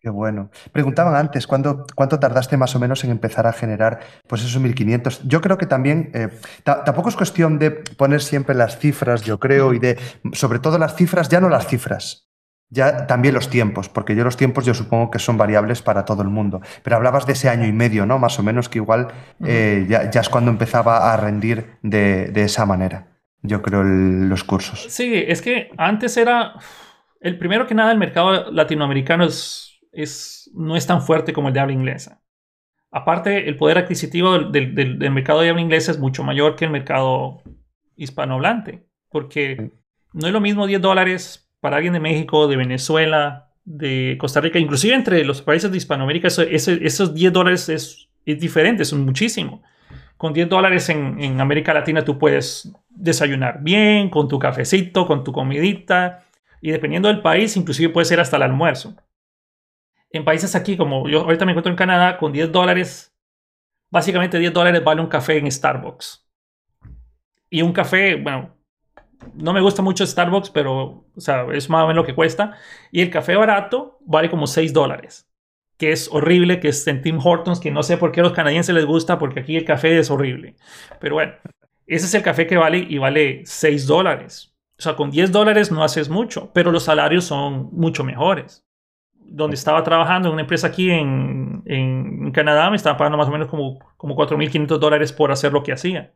Qué 0.00 0.10
bueno. 0.10 0.50
Preguntaban 0.72 1.16
antes, 1.16 1.46
¿cuándo, 1.48 1.84
¿cuánto 1.96 2.20
tardaste 2.20 2.56
más 2.56 2.76
o 2.76 2.78
menos 2.78 3.02
en 3.02 3.10
empezar 3.10 3.46
a 3.46 3.52
generar 3.52 3.98
pues 4.28 4.42
esos 4.44 4.60
1500? 4.62 5.22
Yo 5.24 5.40
creo 5.40 5.58
que 5.58 5.66
también, 5.66 6.10
eh, 6.14 6.28
ta- 6.62 6.84
tampoco 6.84 7.08
es 7.08 7.16
cuestión 7.16 7.58
de 7.58 7.72
poner 7.72 8.22
siempre 8.22 8.54
las 8.54 8.78
cifras, 8.78 9.22
yo 9.22 9.40
creo, 9.40 9.74
y 9.74 9.80
de, 9.80 9.98
sobre 10.32 10.60
todo 10.60 10.78
las 10.78 10.94
cifras, 10.94 11.28
ya 11.28 11.40
no 11.40 11.48
las 11.48 11.66
cifras, 11.66 12.28
ya 12.68 13.06
también 13.06 13.34
los 13.34 13.48
tiempos, 13.48 13.88
porque 13.88 14.16
yo 14.16 14.24
los 14.24 14.36
tiempos 14.36 14.64
yo 14.66 14.74
supongo 14.74 15.10
que 15.10 15.18
son 15.18 15.36
variables 15.36 15.82
para 15.82 16.04
todo 16.04 16.22
el 16.22 16.28
mundo. 16.28 16.60
Pero 16.82 16.96
hablabas 16.96 17.26
de 17.26 17.32
ese 17.34 17.48
año 17.48 17.66
y 17.66 17.72
medio, 17.72 18.06
¿no? 18.06 18.18
Más 18.18 18.38
o 18.38 18.42
menos 18.42 18.68
que 18.68 18.78
igual 18.78 19.08
eh, 19.44 19.86
ya, 19.88 20.10
ya 20.10 20.20
es 20.20 20.28
cuando 20.28 20.50
empezaba 20.50 21.12
a 21.12 21.16
rendir 21.16 21.78
de, 21.82 22.26
de 22.26 22.42
esa 22.42 22.66
manera, 22.66 23.18
yo 23.42 23.62
creo, 23.62 23.82
el- 23.82 24.28
los 24.28 24.42
cursos. 24.44 24.86
Sí, 24.88 25.12
es 25.14 25.42
que 25.42 25.70
antes 25.78 26.16
era. 26.16 26.54
El 27.20 27.38
primero 27.38 27.66
que 27.66 27.74
nada, 27.74 27.92
el 27.92 27.98
mercado 27.98 28.50
latinoamericano 28.52 29.24
es, 29.24 29.80
es, 29.92 30.50
no 30.54 30.76
es 30.76 30.86
tan 30.86 31.02
fuerte 31.02 31.32
como 31.32 31.48
el 31.48 31.54
de 31.54 31.60
habla 31.60 31.72
inglesa. 31.72 32.20
Aparte, 32.90 33.48
el 33.48 33.56
poder 33.56 33.78
adquisitivo 33.78 34.32
del, 34.32 34.52
del- 34.52 34.74
del- 34.74 34.98
del 34.98 35.10
mercado 35.10 35.40
de 35.40 35.48
habla 35.50 35.60
inglesa 35.62 35.90
es 35.92 35.98
mucho 35.98 36.22
mayor 36.24 36.56
que 36.56 36.64
el 36.66 36.70
mercado 36.70 37.42
hispanohablante. 37.96 38.86
Porque 39.10 39.72
no 40.12 40.26
es 40.26 40.32
lo 40.32 40.40
mismo 40.40 40.66
10 40.66 40.80
dólares 40.80 41.45
para 41.60 41.76
alguien 41.76 41.92
de 41.94 42.00
México, 42.00 42.48
de 42.48 42.56
Venezuela, 42.56 43.50
de 43.64 44.16
Costa 44.20 44.40
Rica, 44.40 44.58
inclusive 44.58 44.94
entre 44.94 45.24
los 45.24 45.42
países 45.42 45.70
de 45.70 45.76
Hispanoamérica, 45.78 46.28
eso- 46.28 46.42
ese- 46.42 46.84
esos 46.86 47.14
10 47.14 47.32
dólares 47.32 47.68
es, 47.68 48.08
es 48.24 48.38
diferente, 48.40 48.82
es 48.82 48.92
muchísimo. 48.92 49.62
Con 50.16 50.32
10 50.32 50.48
dólares 50.48 50.88
en, 50.88 51.20
en 51.22 51.40
América 51.40 51.74
Latina 51.74 52.04
tú 52.04 52.18
puedes 52.18 52.72
desayunar 52.90 53.60
bien, 53.62 54.10
con 54.10 54.28
tu 54.28 54.38
cafecito, 54.38 55.06
con 55.06 55.24
tu 55.24 55.32
comidita, 55.32 56.24
y 56.60 56.70
dependiendo 56.70 57.08
del 57.08 57.22
país, 57.22 57.56
inclusive 57.56 57.92
puede 57.92 58.06
ser 58.06 58.20
hasta 58.20 58.36
el 58.36 58.42
almuerzo. 58.44 58.96
En 60.10 60.24
países 60.24 60.54
aquí, 60.56 60.76
como 60.76 61.08
yo 61.08 61.20
ahorita 61.22 61.44
me 61.44 61.52
encuentro 61.52 61.70
en 61.70 61.76
Canadá, 61.76 62.16
con 62.18 62.32
10 62.32 62.50
dólares, 62.50 63.14
básicamente 63.90 64.38
10 64.38 64.52
dólares 64.52 64.84
vale 64.84 65.00
un 65.02 65.08
café 65.08 65.38
en 65.38 65.50
Starbucks. 65.50 66.26
Y 67.50 67.62
un 67.62 67.72
café, 67.72 68.16
bueno, 68.16 68.55
no 69.34 69.52
me 69.52 69.60
gusta 69.60 69.82
mucho 69.82 70.06
Starbucks, 70.06 70.50
pero 70.50 71.06
o 71.14 71.20
sea, 71.20 71.46
es 71.52 71.68
más 71.70 71.84
o 71.84 71.86
menos 71.86 72.02
lo 72.02 72.06
que 72.06 72.14
cuesta. 72.14 72.56
Y 72.90 73.00
el 73.00 73.10
café 73.10 73.36
barato 73.36 73.98
vale 74.06 74.30
como 74.30 74.46
6 74.46 74.72
dólares, 74.72 75.30
que 75.76 75.92
es 75.92 76.08
horrible, 76.12 76.60
que 76.60 76.68
es 76.68 76.86
en 76.86 77.02
Tim 77.02 77.18
Hortons, 77.22 77.60
que 77.60 77.70
no 77.70 77.82
sé 77.82 77.96
por 77.96 78.12
qué 78.12 78.20
a 78.20 78.24
los 78.24 78.32
canadienses 78.32 78.74
les 78.74 78.86
gusta, 78.86 79.18
porque 79.18 79.40
aquí 79.40 79.56
el 79.56 79.64
café 79.64 79.98
es 79.98 80.10
horrible. 80.10 80.56
Pero 81.00 81.16
bueno, 81.16 81.32
ese 81.86 82.06
es 82.06 82.14
el 82.14 82.22
café 82.22 82.46
que 82.46 82.56
vale 82.56 82.78
y 82.78 82.98
vale 82.98 83.42
6 83.44 83.86
dólares. 83.86 84.54
O 84.78 84.82
sea, 84.82 84.94
con 84.94 85.10
10 85.10 85.32
dólares 85.32 85.72
no 85.72 85.82
haces 85.82 86.08
mucho, 86.08 86.50
pero 86.52 86.70
los 86.70 86.84
salarios 86.84 87.24
son 87.24 87.70
mucho 87.72 88.04
mejores. 88.04 88.64
Donde 89.14 89.56
estaba 89.56 89.82
trabajando 89.82 90.28
en 90.28 90.34
una 90.34 90.42
empresa 90.42 90.68
aquí 90.68 90.90
en, 90.90 91.62
en 91.64 92.30
Canadá, 92.32 92.70
me 92.70 92.76
estaba 92.76 92.96
pagando 92.96 93.18
más 93.18 93.28
o 93.28 93.32
menos 93.32 93.48
como, 93.48 93.78
como 93.96 94.14
4.500 94.14 94.78
dólares 94.78 95.12
por 95.12 95.32
hacer 95.32 95.52
lo 95.52 95.62
que 95.62 95.72
hacía. 95.72 96.12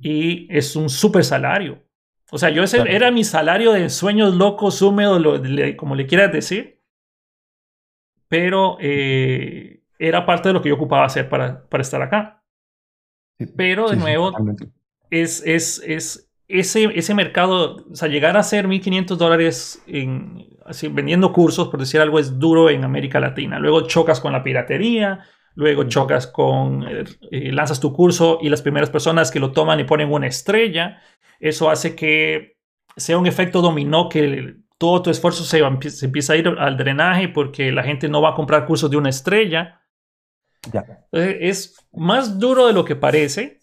Y 0.00 0.46
es 0.56 0.76
un 0.76 0.88
súper 0.90 1.24
salario. 1.24 1.82
O 2.30 2.38
sea, 2.38 2.50
yo 2.50 2.62
ese 2.62 2.76
Claro. 2.78 2.90
era 2.90 3.10
mi 3.10 3.24
salario 3.24 3.72
de 3.72 3.88
sueños 3.90 4.34
locos, 4.34 4.82
húmedos, 4.82 5.20
lo- 5.20 5.38
le- 5.38 5.76
como 5.76 5.94
le 5.94 6.06
quieras 6.06 6.32
decir. 6.32 6.80
Pero 8.28 8.76
eh, 8.80 9.82
era 9.98 10.24
parte 10.24 10.48
de 10.48 10.52
lo 10.54 10.62
que 10.62 10.68
yo 10.68 10.76
ocupaba 10.76 11.04
hacer 11.06 11.28
para, 11.28 11.68
para 11.68 11.82
estar 11.82 12.00
acá. 12.02 12.44
Sí, 13.38 13.46
Pero 13.56 13.88
de 13.90 13.96
sí, 13.96 14.00
sí, 14.00 14.00
nuevo, 14.02 14.30
totalmente. 14.30 14.70
es, 15.10 15.42
es, 15.46 15.82
es 15.86 16.30
ese, 16.48 16.84
ese 16.98 17.14
mercado, 17.14 17.86
o 17.90 17.96
sea, 17.96 18.08
llegar 18.08 18.36
a 18.36 18.42
ser 18.42 18.68
1.500 18.68 19.18
dólares 19.18 19.82
en, 19.86 20.48
así, 20.66 20.88
vendiendo 20.88 21.32
cursos, 21.32 21.68
por 21.68 21.80
decir 21.80 22.00
algo, 22.00 22.18
es 22.18 22.38
duro 22.38 22.70
en 22.70 22.84
América 22.84 23.20
Latina. 23.20 23.58
Luego 23.58 23.86
chocas 23.86 24.20
con 24.20 24.32
la 24.32 24.42
piratería, 24.42 25.24
luego 25.60 25.84
chocas 25.84 26.26
con, 26.26 26.82
eh, 26.88 27.04
eh, 27.30 27.52
lanzas 27.52 27.78
tu 27.80 27.92
curso 27.92 28.38
y 28.40 28.48
las 28.48 28.62
primeras 28.62 28.88
personas 28.88 29.30
que 29.30 29.38
lo 29.38 29.52
toman 29.52 29.78
y 29.78 29.84
ponen 29.84 30.10
una 30.10 30.26
estrella. 30.26 31.02
Eso 31.38 31.68
hace 31.70 31.94
que 31.94 32.56
sea 32.96 33.18
un 33.18 33.26
efecto 33.26 33.60
dominó 33.60 34.08
que 34.08 34.56
todo 34.78 35.02
tu 35.02 35.10
esfuerzo 35.10 35.44
se, 35.44 35.60
va- 35.60 35.78
se 35.82 36.06
empieza 36.06 36.32
a 36.32 36.36
ir 36.36 36.48
al 36.48 36.78
drenaje 36.78 37.28
porque 37.28 37.70
la 37.72 37.82
gente 37.82 38.08
no 38.08 38.22
va 38.22 38.30
a 38.30 38.34
comprar 38.34 38.64
cursos 38.64 38.90
de 38.90 38.96
una 38.96 39.10
estrella. 39.10 39.82
Ya. 40.72 41.06
Entonces, 41.12 41.36
es 41.40 41.86
más 41.92 42.38
duro 42.38 42.66
de 42.66 42.72
lo 42.72 42.86
que 42.86 42.96
parece, 42.96 43.60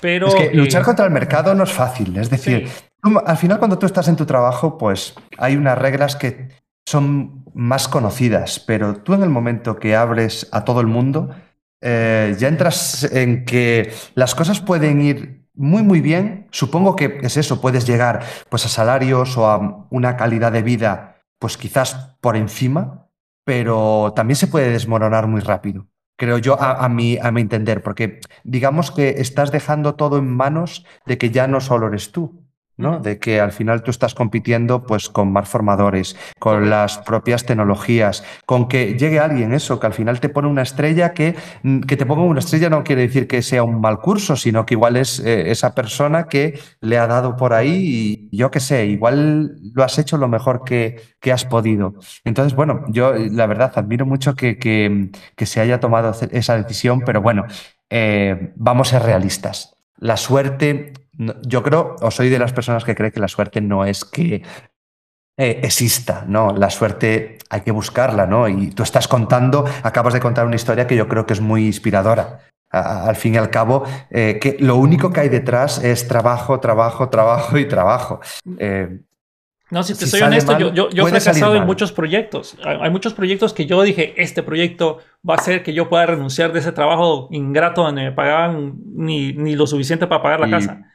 pero... 0.00 0.26
Es 0.26 0.34
que 0.34 0.54
luchar 0.54 0.82
eh, 0.82 0.84
contra 0.84 1.04
el 1.04 1.12
mercado 1.12 1.54
no 1.54 1.62
es 1.62 1.72
fácil. 1.72 2.16
Es 2.16 2.30
decir, 2.30 2.66
sí. 2.66 2.84
tú, 3.00 3.16
al 3.24 3.36
final 3.36 3.60
cuando 3.60 3.78
tú 3.78 3.86
estás 3.86 4.08
en 4.08 4.16
tu 4.16 4.26
trabajo, 4.26 4.76
pues 4.76 5.14
hay 5.38 5.54
unas 5.56 5.78
reglas 5.78 6.16
que 6.16 6.48
son 6.84 7.41
más 7.54 7.88
conocidas, 7.88 8.60
pero 8.60 8.96
tú 8.96 9.14
en 9.14 9.22
el 9.22 9.30
momento 9.30 9.76
que 9.76 9.96
abres 9.96 10.48
a 10.52 10.64
todo 10.64 10.80
el 10.80 10.86
mundo, 10.86 11.30
eh, 11.80 12.36
ya 12.38 12.48
entras 12.48 13.04
en 13.12 13.44
que 13.44 13.92
las 14.14 14.34
cosas 14.34 14.60
pueden 14.60 15.02
ir 15.02 15.42
muy, 15.54 15.82
muy 15.82 16.00
bien. 16.00 16.46
Supongo 16.50 16.96
que 16.96 17.18
es 17.22 17.36
eso, 17.36 17.60
puedes 17.60 17.86
llegar 17.86 18.22
pues 18.48 18.64
a 18.64 18.68
salarios 18.68 19.36
o 19.36 19.46
a 19.46 19.86
una 19.90 20.16
calidad 20.16 20.52
de 20.52 20.62
vida, 20.62 21.16
pues 21.38 21.56
quizás 21.56 22.16
por 22.20 22.36
encima, 22.36 23.08
pero 23.44 24.12
también 24.14 24.36
se 24.36 24.46
puede 24.46 24.70
desmoronar 24.70 25.26
muy 25.26 25.40
rápido. 25.40 25.88
creo 26.16 26.38
yo, 26.38 26.60
a, 26.60 26.88
mi, 26.88 27.18
a 27.18 27.32
mi 27.32 27.40
entender, 27.40 27.82
porque 27.82 28.20
digamos 28.44 28.92
que 28.92 29.08
estás 29.18 29.50
dejando 29.50 29.96
todo 29.96 30.18
en 30.18 30.30
manos 30.30 30.86
de 31.04 31.18
que 31.18 31.30
ya 31.30 31.48
no 31.48 31.60
solo 31.60 31.88
eres 31.88 32.12
tú, 32.12 32.41
¿no? 32.76 32.98
De 33.00 33.18
que 33.18 33.40
al 33.40 33.52
final 33.52 33.82
tú 33.82 33.90
estás 33.90 34.14
compitiendo 34.14 34.82
pues 34.84 35.08
con 35.08 35.32
más 35.32 35.48
formadores, 35.48 36.16
con 36.38 36.70
las 36.70 36.98
propias 36.98 37.44
tecnologías, 37.44 38.24
con 38.46 38.68
que 38.68 38.94
llegue 38.98 39.20
alguien 39.20 39.52
eso, 39.52 39.78
que 39.78 39.86
al 39.86 39.92
final 39.92 40.20
te 40.20 40.28
pone 40.28 40.48
una 40.48 40.62
estrella 40.62 41.12
que, 41.12 41.36
mm, 41.62 41.80
que 41.80 41.96
te 41.96 42.06
ponga 42.06 42.22
una 42.22 42.40
estrella 42.40 42.70
no 42.70 42.84
quiere 42.84 43.02
decir 43.02 43.26
que 43.26 43.42
sea 43.42 43.62
un 43.62 43.80
mal 43.80 43.98
curso, 43.98 44.36
sino 44.36 44.66
que 44.66 44.74
igual 44.74 44.96
es 44.96 45.20
eh, 45.20 45.50
esa 45.50 45.74
persona 45.74 46.24
que 46.24 46.58
le 46.80 46.98
ha 46.98 47.06
dado 47.06 47.36
por 47.36 47.52
ahí 47.52 48.28
y 48.30 48.36
yo 48.36 48.50
qué 48.50 48.60
sé, 48.60 48.86
igual 48.86 49.56
lo 49.74 49.84
has 49.84 49.98
hecho 49.98 50.16
lo 50.16 50.28
mejor 50.28 50.64
que, 50.64 51.00
que 51.20 51.32
has 51.32 51.44
podido. 51.44 51.94
Entonces, 52.24 52.54
bueno, 52.54 52.84
yo 52.88 53.14
la 53.14 53.46
verdad 53.46 53.72
admiro 53.76 54.06
mucho 54.06 54.34
que, 54.34 54.58
que, 54.58 55.10
que 55.36 55.46
se 55.46 55.60
haya 55.60 55.80
tomado 55.80 56.12
esa 56.30 56.56
decisión, 56.56 57.02
pero 57.04 57.22
bueno, 57.22 57.44
eh, 57.90 58.52
vamos 58.56 58.88
a 58.88 58.98
ser 58.98 59.06
realistas. 59.06 59.76
La 59.98 60.16
suerte 60.16 60.94
yo 61.18 61.62
creo, 61.62 61.96
o 62.00 62.10
soy 62.10 62.28
de 62.28 62.38
las 62.38 62.52
personas 62.52 62.84
que 62.84 62.94
cree 62.94 63.12
que 63.12 63.20
la 63.20 63.28
suerte 63.28 63.60
no 63.60 63.84
es 63.84 64.04
que 64.04 64.42
eh, 65.36 65.60
exista, 65.62 66.24
¿no? 66.26 66.54
La 66.56 66.70
suerte 66.70 67.38
hay 67.50 67.62
que 67.62 67.70
buscarla, 67.70 68.26
¿no? 68.26 68.48
Y 68.48 68.70
tú 68.70 68.82
estás 68.82 69.08
contando, 69.08 69.64
acabas 69.82 70.14
de 70.14 70.20
contar 70.20 70.46
una 70.46 70.56
historia 70.56 70.86
que 70.86 70.96
yo 70.96 71.08
creo 71.08 71.26
que 71.26 71.32
es 71.32 71.40
muy 71.40 71.66
inspiradora. 71.66 72.40
al 72.70 73.16
fin 73.16 73.34
y 73.34 73.36
al 73.36 73.50
cabo, 73.50 73.84
eh, 74.10 74.38
que 74.40 74.56
lo 74.58 74.76
único 74.76 75.12
que 75.12 75.20
hay 75.20 75.28
detrás 75.28 75.84
es 75.84 76.08
trabajo, 76.08 76.58
trabajo, 76.58 77.10
trabajo 77.10 77.58
y 77.58 77.66
trabajo. 77.66 78.20
Eh, 78.58 79.00
no, 79.70 79.82
si 79.82 79.94
te 79.94 80.06
soy 80.06 80.22
honesto, 80.22 80.58
yo, 80.58 80.88
he 80.90 81.10
fracasado 81.10 81.54
en 81.54 81.64
muchos 81.64 81.92
proyectos. 81.92 82.56
Hay, 82.64 82.90
muchos 82.90 83.12
proyectos 83.14 83.52
que 83.52 83.66
yo 83.66 83.82
dije, 83.82 84.14
este 84.22 84.42
proyecto 84.42 84.98
va 85.28 85.34
a 85.34 85.36
hacer 85.38 85.62
que 85.62 85.74
yo 85.74 85.88
pueda 85.88 86.06
renunciar 86.06 86.52
de 86.52 86.60
ese 86.60 86.72
trabajo 86.72 87.28
ingrato 87.30 87.82
donde 87.82 88.04
me 88.04 88.12
pagaban 88.12 88.74
ni, 88.94 89.32
ni 89.32 89.54
lo 89.54 89.66
suficiente 89.66 90.06
para 90.06 90.22
pagar 90.22 90.40
la 90.40 90.50
casa 90.50 90.91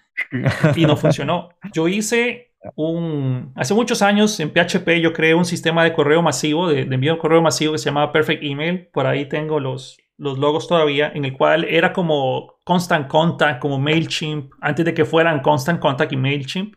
y 0.76 0.86
no 0.86 0.97
funcionó. 0.97 1.49
Yo 1.74 1.88
hice 1.88 2.47
un, 2.76 3.53
hace 3.55 3.74
muchos 3.74 4.01
años 4.01 4.39
en 4.39 4.51
PHP 4.51 4.99
yo 5.01 5.13
creé 5.13 5.34
un 5.34 5.45
sistema 5.45 5.84
de 5.84 5.93
correo 5.93 6.22
masivo, 6.22 6.68
de, 6.68 6.82
envío 6.82 7.13
de 7.13 7.20
correo 7.20 7.41
masivo 7.41 7.74
que 7.74 7.80
se 7.80 7.86
llamaba 7.86 8.11
Perfect 8.11 8.43
Email. 8.43 8.88
Por 8.88 9.07
ahí 9.07 9.28
tengo 9.28 9.59
los, 9.59 9.97
los 10.18 10.38
logos 10.38 10.68
todavía, 10.68 11.11
en 11.13 11.26
el 11.26 11.34
cual 11.34 11.65
era 11.65 11.93
como 11.93 12.57
Constant 12.63 13.07
Contact, 13.07 13.61
como 13.61 13.80
MailChimp, 13.80 14.51
antes 14.61 14.86
de 14.86 14.93
que 14.93 15.05
fueran 15.05 15.41
Constant 15.41 15.80
Contact 15.80 16.11
y 16.13 16.18
MailChimp. 16.18 16.76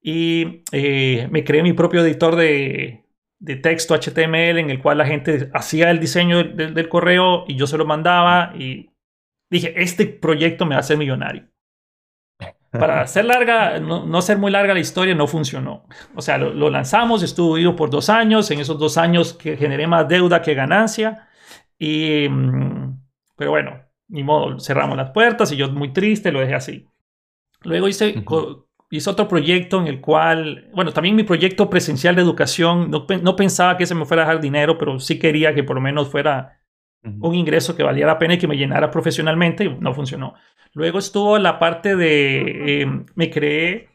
Y 0.00 0.62
eh, 0.72 1.28
me 1.30 1.44
creé 1.44 1.62
mi 1.62 1.72
propio 1.72 2.02
editor 2.02 2.36
de, 2.36 3.04
de, 3.40 3.56
texto 3.56 3.94
HTML 3.96 4.58
en 4.58 4.70
el 4.70 4.80
cual 4.80 4.98
la 4.98 5.06
gente 5.06 5.50
hacía 5.52 5.90
el 5.90 5.98
diseño 5.98 6.44
del, 6.44 6.72
del 6.72 6.88
correo 6.88 7.44
y 7.48 7.56
yo 7.56 7.66
se 7.66 7.76
lo 7.76 7.84
mandaba 7.84 8.52
y 8.56 8.90
dije, 9.50 9.74
este 9.76 10.06
proyecto 10.06 10.66
me 10.66 10.76
hacer 10.76 10.96
millonario. 10.96 11.48
Para 12.70 13.06
ser 13.08 13.24
larga, 13.24 13.78
no, 13.80 14.22
ser 14.22 14.38
muy 14.38 14.50
larga 14.50 14.74
la 14.74 14.80
historia, 14.80 15.14
no 15.14 15.26
funcionó. 15.26 15.86
O 16.14 16.22
sea, 16.22 16.38
lo, 16.38 16.70
lanzamos, 16.70 17.22
estuvo 17.22 17.54
vivo 17.54 17.76
por 17.76 17.90
dos 17.90 18.08
años. 18.08 18.50
En 18.50 18.60
esos 18.60 18.78
dos 18.78 18.98
años 18.98 19.34
que 19.34 19.56
generé 19.56 19.86
más 19.86 20.08
deuda 20.08 20.42
que 20.42 20.54
ganancia. 20.54 21.28
Y, 21.78 22.28
mm, 22.28 23.00
pero 23.36 23.50
bueno, 23.50 23.82
ni 24.08 24.22
modo, 24.22 24.58
cerramos 24.58 24.96
las 24.96 25.10
puertas 25.10 25.52
y 25.52 25.56
yo 25.56 25.70
muy 25.70 25.92
triste 25.92 26.32
lo 26.32 26.40
dejé 26.40 26.54
así. 26.54 26.86
Luego 27.62 27.88
hice, 27.88 28.24
hice 28.90 29.10
otro 29.10 29.28
proyecto 29.28 29.80
en 29.80 29.86
el 29.88 30.00
cual, 30.00 30.68
bueno, 30.74 30.92
también 30.92 31.16
mi 31.16 31.24
proyecto 31.24 31.68
presencial 31.68 32.14
de 32.16 32.22
educación, 32.22 32.90
no, 32.90 33.06
no 33.22 33.36
pensaba 33.36 33.76
que 33.76 33.86
se 33.86 33.94
me 33.94 34.04
fuera 34.04 34.22
a 34.22 34.26
dejar 34.26 34.40
dinero, 34.40 34.78
pero 34.78 34.98
sí 34.98 35.18
quería 35.18 35.54
que 35.54 35.64
por 35.64 35.76
lo 35.76 35.82
menos 35.82 36.08
fuera 36.08 36.58
un 37.02 37.34
ingreso 37.34 37.76
que 37.76 37.82
valiera 37.82 38.12
la 38.12 38.18
pena 38.18 38.34
y 38.34 38.38
que 38.38 38.48
me 38.48 38.56
llenara 38.56 38.90
profesionalmente 38.90 39.64
y 39.64 39.74
no 39.78 39.94
funcionó. 39.94 40.34
Luego 40.74 40.98
estuvo 40.98 41.38
la 41.38 41.58
parte 41.58 41.96
de, 41.96 42.82
em, 42.82 43.06
me 43.14 43.30
creé 43.30 43.88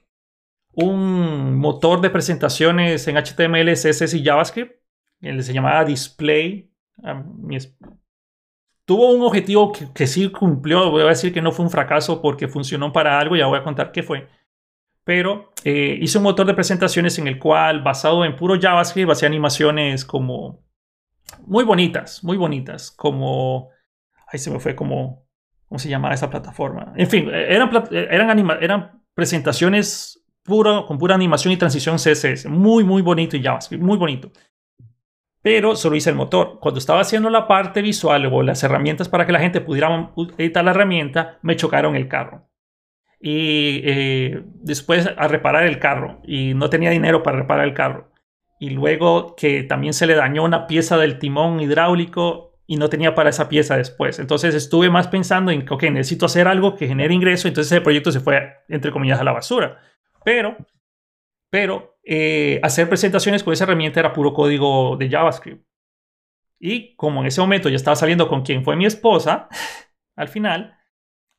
un 0.73 1.55
motor 1.57 2.01
de 2.01 2.09
presentaciones 2.09 3.07
en 3.07 3.17
HTML, 3.17 3.75
CSS 3.75 4.15
y 4.15 4.23
JavaScript, 4.23 4.75
se 5.21 5.53
llamaba 5.53 5.85
Display. 5.85 6.69
Tuvo 8.85 9.11
un 9.11 9.21
objetivo 9.21 9.71
que, 9.71 10.07
sí 10.07 10.29
cumplió, 10.29 10.91
voy 10.91 11.03
a 11.03 11.07
decir 11.07 11.33
que 11.33 11.41
no 11.41 11.51
fue 11.51 11.65
un 11.65 11.71
fracaso 11.71 12.21
porque 12.21 12.47
funcionó 12.47 12.91
para 12.91 13.19
algo, 13.19 13.35
ya 13.35 13.47
voy 13.47 13.59
a 13.59 13.63
contar 13.63 13.91
qué 13.91 14.03
fue. 14.03 14.27
Pero 15.05 15.53
eh, 15.63 15.97
hice 16.01 16.17
un 16.17 16.25
motor 16.25 16.45
de 16.45 16.53
presentaciones 16.53 17.17
en 17.19 17.27
el 17.27 17.39
cual, 17.39 17.81
basado 17.81 18.25
en 18.25 18.35
puro 18.35 18.59
JavaScript, 18.59 19.11
hacía 19.11 19.27
animaciones 19.27 20.05
como 20.05 20.63
muy 21.45 21.63
bonitas, 21.63 22.23
muy 22.23 22.37
bonitas, 22.37 22.91
como, 22.91 23.69
ahí 24.27 24.39
se 24.39 24.51
me 24.51 24.59
fue 24.59 24.75
como, 24.75 25.25
¿cómo 25.73 25.79
se 25.79 25.89
llamaba 25.89 26.13
esa 26.13 26.29
plataforma? 26.29 26.93
En 26.95 27.07
fin, 27.07 27.31
eran, 27.33 27.71
eran, 27.91 28.61
eran 28.61 29.01
presentaciones 29.15 30.23
puro, 30.43 30.85
con 30.85 30.99
pura 30.99 31.15
animación 31.15 31.51
y 31.51 31.57
transición 31.57 31.95
CSS, 31.95 32.45
muy, 32.45 32.83
muy 32.83 33.01
bonito 33.01 33.35
y 33.35 33.41
JavaScript, 33.41 33.83
muy 33.83 33.97
bonito. 33.97 34.29
Pero 35.41 35.75
solo 35.75 35.95
hice 35.95 36.11
el 36.11 36.15
motor. 36.15 36.59
Cuando 36.61 36.77
estaba 36.77 37.01
haciendo 37.01 37.31
la 37.31 37.47
parte 37.47 37.81
visual 37.81 38.27
o 38.31 38.43
las 38.43 38.63
herramientas 38.63 39.09
para 39.09 39.25
que 39.25 39.31
la 39.31 39.39
gente 39.39 39.61
pudiera 39.61 40.13
editar 40.37 40.63
la 40.63 40.71
herramienta, 40.71 41.39
me 41.41 41.55
chocaron 41.55 41.95
el 41.95 42.07
carro. 42.07 42.47
Y 43.19 43.81
eh, 43.83 44.43
después 44.61 45.09
a 45.17 45.27
reparar 45.27 45.65
el 45.65 45.79
carro. 45.79 46.21
Y 46.23 46.53
no 46.53 46.69
tenía 46.69 46.91
dinero 46.91 47.23
para 47.23 47.39
reparar 47.39 47.65
el 47.65 47.73
carro 47.73 48.13
y 48.59 48.69
luego 48.69 49.35
que 49.35 49.63
también 49.63 49.93
se 49.93 50.07
le 50.07 50.15
dañó 50.15 50.45
una 50.45 50.67
pieza 50.67 50.97
del 50.97 51.19
timón 51.19 51.59
hidráulico 51.59 52.52
y 52.65 52.77
no 52.77 52.89
tenía 52.89 53.13
para 53.13 53.29
esa 53.29 53.49
pieza 53.49 53.77
después. 53.77 54.19
Entonces 54.19 54.55
estuve 54.55 54.89
más 54.89 55.07
pensando 55.07 55.51
en, 55.51 55.65
ok, 55.69 55.83
necesito 55.83 56.25
hacer 56.25 56.47
algo 56.47 56.75
que 56.75 56.87
genere 56.87 57.13
ingreso, 57.13 57.47
entonces 57.47 57.71
ese 57.71 57.81
proyecto 57.81 58.11
se 58.11 58.19
fue, 58.19 58.53
entre 58.69 58.91
comillas, 58.91 59.19
a 59.19 59.23
la 59.23 59.33
basura. 59.33 59.79
Pero, 60.23 60.55
pero 61.49 61.97
eh, 62.03 62.59
hacer 62.63 62.87
presentaciones 62.89 63.43
con 63.43 63.53
esa 63.53 63.65
herramienta 63.65 63.99
era 63.99 64.13
puro 64.13 64.33
código 64.33 64.95
de 64.97 65.09
JavaScript. 65.09 65.65
Y 66.59 66.95
como 66.95 67.21
en 67.21 67.27
ese 67.27 67.41
momento 67.41 67.67
ya 67.67 67.75
estaba 67.75 67.95
saliendo 67.95 68.29
con 68.29 68.41
quien 68.43 68.63
fue 68.63 68.75
mi 68.75 68.85
esposa, 68.85 69.49
al 70.15 70.29
final, 70.29 70.77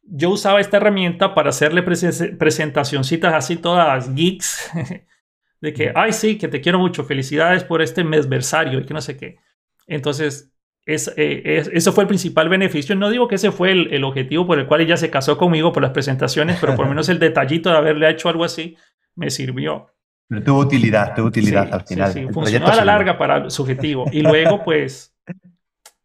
yo 0.03 0.31
usaba 0.31 0.61
esta 0.61 0.77
herramienta 0.77 1.35
para 1.35 1.49
hacerle 1.49 1.83
presentacioncitas 1.83 3.33
así 3.33 3.57
todas 3.57 4.15
geeks 4.15 4.71
de 5.63 5.73
que, 5.73 5.93
ay, 5.95 6.13
sí, 6.13 6.37
que 6.37 6.49
te 6.49 6.61
quiero 6.61 6.79
mucho, 6.79 7.05
felicidades 7.05 7.65
por 7.65 7.81
este 7.81 8.05
mesversario 8.05 8.81
y 8.81 8.85
que 8.85 8.93
no 8.93 9.01
sé 9.01 9.17
qué. 9.17 9.39
Entonces, 9.87 10.54
es, 10.87 11.13
eh, 11.17 11.63
eso 11.73 11.93
fue 11.93 12.05
el 12.05 12.09
principal 12.09 12.49
beneficio. 12.49 12.95
No 12.95 13.11
digo 13.11 13.29
que 13.29 13.37
ese 13.37 13.51
fue 13.51 13.73
el, 13.73 14.05
objetivo 14.05 14.47
por 14.47 14.59
el 14.59 14.67
cual 14.67 14.83
ella 14.83 14.97
se 14.97 15.11
casó 15.11 15.39
conmigo 15.39 15.73
por 15.73 15.83
las 15.83 15.93
presentaciones, 15.93 16.59
pero 16.61 16.75
por 16.77 16.85
lo 16.85 16.91
menos 16.91 17.09
el 17.09 17.19
detallito 17.19 17.71
de 17.71 17.77
haberle 17.77 18.11
hecho 18.11 18.29
algo 18.29 18.45
así 18.45 18.77
me 19.15 19.31
sirvió. 19.31 19.91
Pero 20.29 20.43
tuvo 20.43 20.61
utilidad, 20.61 21.15
tuvo 21.15 21.27
utilidad 21.27 21.73
al 21.73 21.83
final. 21.87 22.13
Sí, 22.13 22.27
funcionó 22.33 22.69
a 22.69 22.77
la 22.77 22.85
larga 22.85 23.19
para 23.19 23.37
el 23.37 23.51
subjetivo. 23.51 24.07
Y 24.11 24.23
luego, 24.23 24.65
pues, 24.65 25.15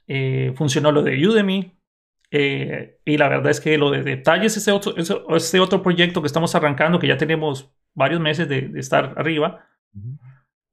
eh, 0.07 0.53
funcionó 0.55 0.91
lo 0.91 1.03
de 1.03 1.27
Udemy. 1.27 1.71
Eh, 2.31 2.99
y 3.05 3.17
la 3.17 3.27
verdad 3.27 3.49
es 3.49 3.59
que 3.59 3.77
lo 3.77 3.89
de 3.89 4.03
detalles, 4.03 4.55
ese 4.55 4.71
otro, 4.71 4.93
ese 4.97 5.59
otro 5.59 5.81
proyecto 5.81 6.21
que 6.21 6.27
estamos 6.27 6.53
arrancando, 6.53 6.99
que 6.99 7.07
ya 7.07 7.17
tenemos 7.17 7.71
varios 7.95 8.21
meses 8.21 8.47
de, 8.47 8.71
estar 8.75 9.15
arriba, 9.17 9.65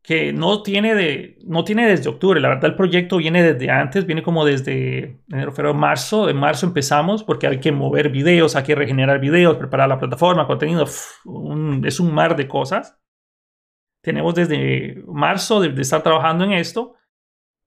que 0.07 0.33
no 0.33 0.63
tiene, 0.63 0.95
de, 0.95 1.37
no 1.45 1.65
tiene 1.65 1.89
desde 1.89 2.09
octubre. 2.09 2.41
La 2.41 2.47
verdad, 2.49 2.67
el 2.67 2.77
proyecto 2.77 3.17
viene 3.17 3.43
desde 3.43 3.73
antes, 3.73 4.07
viene 4.07 4.23
como 4.23 4.45
desde 4.45 5.21
enero, 5.29 5.51
febrero, 5.51 5.75
marzo. 5.75 6.31
En 6.31 6.37
marzo 6.37 6.65
empezamos 6.65 7.25
porque 7.25 7.49
hay 7.49 7.59
que 7.59 7.73
mover 7.73 8.11
videos, 8.11 8.55
hay 8.55 8.63
que 8.63 8.77
regenerar 8.77 9.19
videos, 9.19 9.57
preparar 9.57 9.89
la 9.89 9.99
plataforma, 9.99 10.47
contenido. 10.47 10.85
es 10.85 11.99
un 11.99 12.15
mar 12.15 12.37
de 12.37 12.47
cosas. 12.47 12.97
Tenemos 14.01 14.37
desde 14.37 15.03
marzo 15.09 15.61
de, 15.61 15.83
estar 15.83 16.05
trabajando 16.05 16.45
en 16.45 16.53
esto 16.53 16.95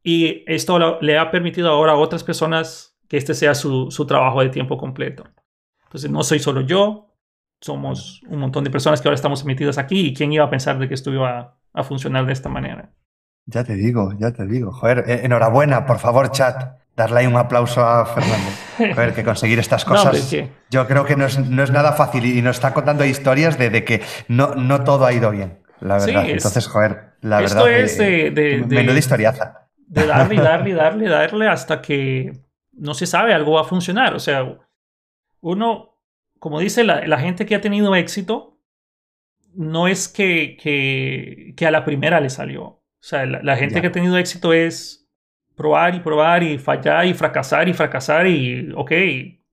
y 0.01 0.45
esto 0.47 0.97
le 1.01 1.17
ha 1.17 1.31
permitido 1.31 1.69
ahora 1.69 1.91
a 1.91 1.97
otras 1.97 2.23
personas 2.23 2.97
que 3.09 3.17
este 3.17 3.33
sea 3.33 3.53
su, 3.53 3.91
su 3.91 4.05
trabajo 4.05 4.39
de 4.39 4.47
tiempo 4.47 4.77
completo. 4.77 5.25
Entonces, 5.83 6.09
no 6.09 6.23
soy 6.23 6.39
solo 6.39 6.61
yo, 6.61 7.08
somos 7.61 8.21
un 8.27 8.39
montón 8.39 8.63
de 8.63 8.69
personas 8.69 9.01
que 9.01 9.07
ahora 9.07 9.15
estamos 9.15 9.43
metidas 9.45 9.77
aquí 9.77 10.07
y 10.07 10.13
quién 10.13 10.31
iba 10.31 10.45
a 10.45 10.49
pensar 10.49 10.79
de 10.79 10.87
que 10.87 10.93
esto 10.93 11.11
iba 11.11 11.55
a, 11.73 11.83
funcionar 11.83 12.25
de 12.25 12.33
esta 12.33 12.49
manera. 12.49 12.91
Ya 13.45 13.63
te 13.63 13.75
digo, 13.75 14.13
ya 14.17 14.31
te 14.31 14.45
digo. 14.45 14.71
Joder, 14.71 15.05
eh, 15.07 15.21
enhorabuena, 15.23 15.85
por 15.85 15.99
favor, 15.99 16.31
chat. 16.31 16.77
Darle 16.95 17.21
ahí 17.21 17.27
un 17.27 17.37
aplauso 17.37 17.81
a 17.81 18.05
Fernando. 18.05 18.49
Joder, 18.77 19.13
que 19.13 19.23
conseguir 19.23 19.59
estas 19.59 19.85
cosas. 19.85 20.35
yo 20.69 20.87
creo 20.87 21.05
que 21.05 21.15
no 21.15 21.25
es, 21.25 21.39
no 21.39 21.63
es, 21.63 21.71
nada 21.71 21.93
fácil 21.93 22.25
y 22.25 22.41
nos 22.41 22.57
está 22.57 22.73
contando 22.73 23.05
historias 23.05 23.57
de, 23.57 23.69
de, 23.69 23.85
que 23.85 24.01
no, 24.27 24.55
no 24.55 24.83
todo 24.83 25.05
ha 25.05 25.13
ido 25.13 25.31
bien, 25.31 25.59
la 25.79 25.97
verdad. 25.97 26.27
Entonces, 26.27 26.67
joder, 26.67 27.13
la 27.21 27.41
esto 27.41 27.63
verdad. 27.63 27.79
es 27.79 27.97
de, 27.97 28.31
de, 28.31 28.83
de, 28.83 28.99
historiaza. 28.99 29.69
De 29.87 30.05
darle 30.05 30.35
darle 30.41 30.73
darle, 30.73 31.07
darle 31.07 31.47
hasta 31.47 31.81
que 31.81 32.33
no 32.73 32.93
se 32.93 33.05
sabe, 33.05 33.33
algo 33.33 33.53
va 33.53 33.61
a 33.61 33.65
funcionar. 33.65 34.13
O 34.13 34.19
sea, 34.19 34.57
uno 35.41 35.88
como 36.39 36.59
dice 36.59 36.83
la, 36.83 37.19
gente 37.19 37.45
que 37.45 37.55
ha 37.55 37.61
tenido 37.61 37.95
éxito, 37.95 38.57
no 39.53 39.87
es 39.87 40.07
que, 40.07 40.57
que, 41.55 41.65
a 41.65 41.71
la 41.71 41.85
primera 41.85 42.19
le 42.19 42.29
salió. 42.29 42.63
O 42.63 42.83
sea, 43.01 43.25
la, 43.25 43.55
gente 43.55 43.81
que 43.81 43.87
ha 43.87 43.91
tenido 43.91 44.17
éxito 44.17 44.53
es 44.53 45.07
probar 45.55 45.95
y 45.95 45.99
probar 45.99 46.43
y 46.43 46.57
fallar 46.57 47.05
y 47.05 47.13
fracasar 47.13 47.67
y 47.67 47.73
fracasar 47.73 48.27
y, 48.27 48.71
ok, 48.75 48.91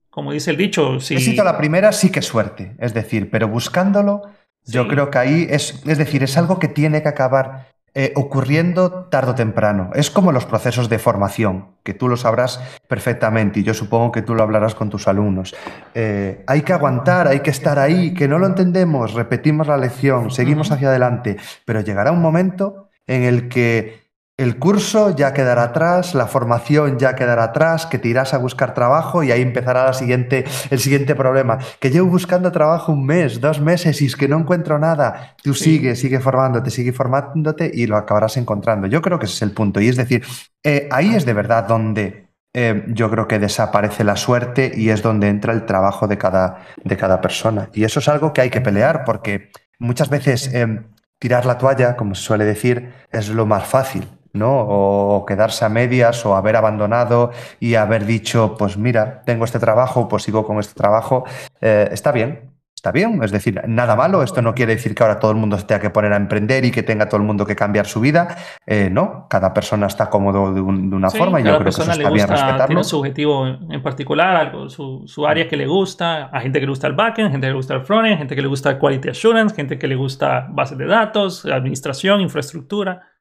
como 0.09 0.31
dice 0.31 0.51
el 0.51 0.57
dicho, 0.57 0.99
si... 0.99 1.15
Éxito 1.15 1.43
la 1.43 1.57
primera 1.57 1.91
sí 1.91 2.11
que 2.11 2.21
suerte, 2.21 2.75
es 2.79 2.93
decir, 2.93 3.29
pero 3.29 3.47
buscándolo, 3.47 4.23
yo 4.65 4.87
creo 4.87 5.11
que 5.11 5.17
ahí 5.17 5.47
es, 5.49 5.83
es 5.85 5.97
decir, 5.97 6.23
es 6.23 6.37
algo 6.37 6.59
que 6.59 6.67
tiene 6.67 7.01
que 7.01 7.09
acabar 7.09 7.76
eh, 7.99 8.13
ocurriendo 8.15 9.07
tarde 9.09 9.31
o 9.31 9.33
temprano. 9.33 9.89
Es 9.95 10.11
como 10.11 10.31
los 10.31 10.45
procesos 10.45 10.87
de 10.87 10.99
formación, 10.99 11.69
que 11.81 11.95
tú 11.95 12.07
lo 12.07 12.15
sabrás 12.15 12.59
perfectamente 12.87 13.61
y 13.61 13.63
yo 13.63 13.73
supongo 13.73 14.11
que 14.11 14.21
tú 14.21 14.35
lo 14.35 14.43
hablarás 14.43 14.75
con 14.75 14.91
tus 14.91 15.07
alumnos. 15.07 15.55
Eh, 15.95 16.43
hay 16.45 16.61
que 16.61 16.73
aguantar, 16.73 17.27
hay 17.27 17.39
que 17.39 17.49
estar 17.49 17.79
ahí, 17.79 18.13
que 18.13 18.27
no 18.27 18.37
lo 18.37 18.45
entendemos, 18.45 19.15
repetimos 19.15 19.65
la 19.65 19.77
lección, 19.77 20.29
seguimos 20.29 20.69
hacia 20.69 20.89
adelante, 20.89 21.37
pero 21.65 21.81
llegará 21.81 22.11
un 22.11 22.21
momento 22.21 22.89
en 23.07 23.23
el 23.23 23.49
que 23.49 24.06
el 24.37 24.59
curso 24.59 25.15
ya 25.15 25.33
quedará 25.33 25.63
atrás, 25.63 26.13
la 26.13 26.27
formación 26.27 26.99
ya 26.99 27.15
quedará 27.15 27.45
atrás, 27.45 27.87
que 27.87 27.97
te 27.97 28.07
irás 28.07 28.35
a 28.35 28.37
buscar 28.37 28.75
trabajo 28.75 29.23
y 29.23 29.31
ahí 29.31 29.41
empezará 29.41 29.85
la 29.85 29.93
siguiente, 29.93 30.45
el 30.69 30.79
siguiente 30.79 31.15
problema. 31.15 31.57
Que 31.79 31.89
llevo 31.89 32.07
buscando 32.11 32.51
trabajo 32.51 32.91
un 32.91 33.03
mes, 33.03 33.41
dos 33.41 33.59
meses 33.59 33.99
y 33.99 34.05
es 34.05 34.15
que 34.15 34.27
no 34.27 34.37
encuentro 34.37 34.77
nada. 34.77 35.35
Tú 35.41 35.55
sigues, 35.55 35.99
sigue 35.99 36.19
formándote, 36.19 36.69
sigue 36.69 36.93
formándote 36.93 37.71
y 37.73 37.87
lo 37.87 37.97
acabarás 37.97 38.37
encontrando. 38.37 38.85
Yo 38.85 39.01
creo 39.01 39.17
que 39.17 39.25
ese 39.25 39.35
es 39.35 39.41
el 39.41 39.51
punto. 39.53 39.81
Y 39.81 39.87
es 39.87 39.95
decir, 39.95 40.23
eh, 40.63 40.87
ahí 40.91 41.15
es 41.15 41.25
de 41.25 41.33
verdad 41.33 41.67
donde 41.67 42.29
eh, 42.53 42.85
yo 42.89 43.09
creo 43.09 43.27
que 43.27 43.39
desaparece 43.39 44.03
la 44.03 44.17
suerte 44.17 44.71
y 44.75 44.89
es 44.89 45.01
donde 45.01 45.29
entra 45.29 45.51
el 45.51 45.65
trabajo 45.65 46.07
de 46.07 46.19
cada, 46.19 46.59
de 46.83 46.95
cada 46.95 47.21
persona. 47.21 47.69
Y 47.73 47.85
eso 47.85 47.99
es 47.99 48.07
algo 48.07 48.33
que 48.33 48.41
hay 48.41 48.51
que 48.51 48.61
pelear 48.61 49.03
porque 49.03 49.49
muchas 49.79 50.11
veces 50.11 50.53
eh, 50.53 50.83
tirar 51.17 51.47
la 51.47 51.57
toalla, 51.57 51.95
como 51.95 52.13
se 52.13 52.21
suele 52.21 52.45
decir, 52.45 52.93
es 53.11 53.29
lo 53.29 53.47
más 53.47 53.65
fácil 53.65 54.07
¿no? 54.37 54.65
O 54.67 55.25
quedarse 55.25 55.65
a 55.65 55.69
medias 55.69 56.25
o 56.25 56.35
haber 56.35 56.55
abandonado 56.55 57.31
y 57.59 57.75
haber 57.75 58.05
dicho, 58.05 58.55
pues 58.57 58.77
mira, 58.77 59.21
tengo 59.25 59.45
este 59.45 59.59
trabajo, 59.59 60.07
pues 60.07 60.23
sigo 60.23 60.45
con 60.45 60.59
este 60.59 60.73
trabajo. 60.73 61.25
Eh, 61.61 61.89
está 61.91 62.11
bien, 62.11 62.57
está 62.77 62.91
bien, 62.91 63.21
es 63.23 63.31
decir, 63.31 63.59
nada 63.67 63.95
malo. 63.95 64.21
Esto 64.21 64.41
no 64.43 64.53
quiere 64.53 64.75
decir 64.75 64.93
que 64.93 65.01
ahora 65.01 65.19
todo 65.19 65.31
el 65.31 65.37
mundo 65.37 65.57
se 65.57 65.65
tenga 65.65 65.81
que 65.81 65.89
poner 65.89 66.13
a 66.13 66.15
emprender 66.15 66.63
y 66.63 66.71
que 66.71 66.83
tenga 66.83 67.09
todo 67.09 67.19
el 67.19 67.25
mundo 67.25 67.43
que 67.45 67.55
cambiar 67.55 67.87
su 67.87 67.99
vida. 67.99 68.37
Eh, 68.67 68.89
no, 68.91 69.25
cada 69.29 69.51
persona 69.51 69.87
está 69.87 70.09
cómodo 70.09 70.53
de, 70.53 70.61
una 70.61 71.09
forma 71.09 71.41
y 71.41 71.43
yo 71.43 71.53
creo 71.53 71.63
que 71.63 71.69
eso 71.69 71.81
está 71.81 72.09
bien 72.11 72.27
respetarlo. 72.27 72.67
Tiene 72.67 72.83
su 72.83 72.99
objetivo 72.99 73.47
en 73.47 73.81
particular, 73.81 74.35
algo, 74.35 74.69
su, 74.69 75.03
su, 75.07 75.25
área 75.25 75.47
que 75.47 75.57
le 75.57 75.65
gusta. 75.65 76.25
A 76.25 76.39
gente 76.39 76.59
que 76.59 76.67
le 76.67 76.71
gusta 76.71 76.87
el 76.87 76.93
backend, 76.93 77.31
gente 77.31 77.47
que 77.47 77.51
le 77.51 77.57
gusta 77.57 77.73
el 77.73 77.81
frontend, 77.81 78.17
gente 78.19 78.35
que 78.35 78.41
le 78.43 78.47
gusta 78.47 78.77
quality 78.77 79.09
assurance, 79.09 79.55
gente 79.55 79.79
que 79.79 79.87
le 79.87 79.95
gusta 79.95 80.47
bases 80.51 80.77
de 80.77 80.85
datos, 80.85 81.45
administración, 81.45 82.21
infraestructura. 82.21 83.16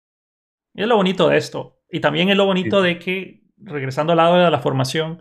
Y 0.76 0.82
es 0.82 0.88
lo 0.88 0.96
bonito 0.96 1.28
de 1.28 1.38
esto. 1.38 1.80
Y 1.90 2.00
también 2.00 2.28
es 2.28 2.36
lo 2.36 2.44
bonito 2.44 2.82
de 2.82 2.98
que, 2.98 3.42
regresando 3.56 4.12
al 4.12 4.18
lado 4.18 4.36
de 4.36 4.50
la 4.50 4.58
formación, 4.58 5.20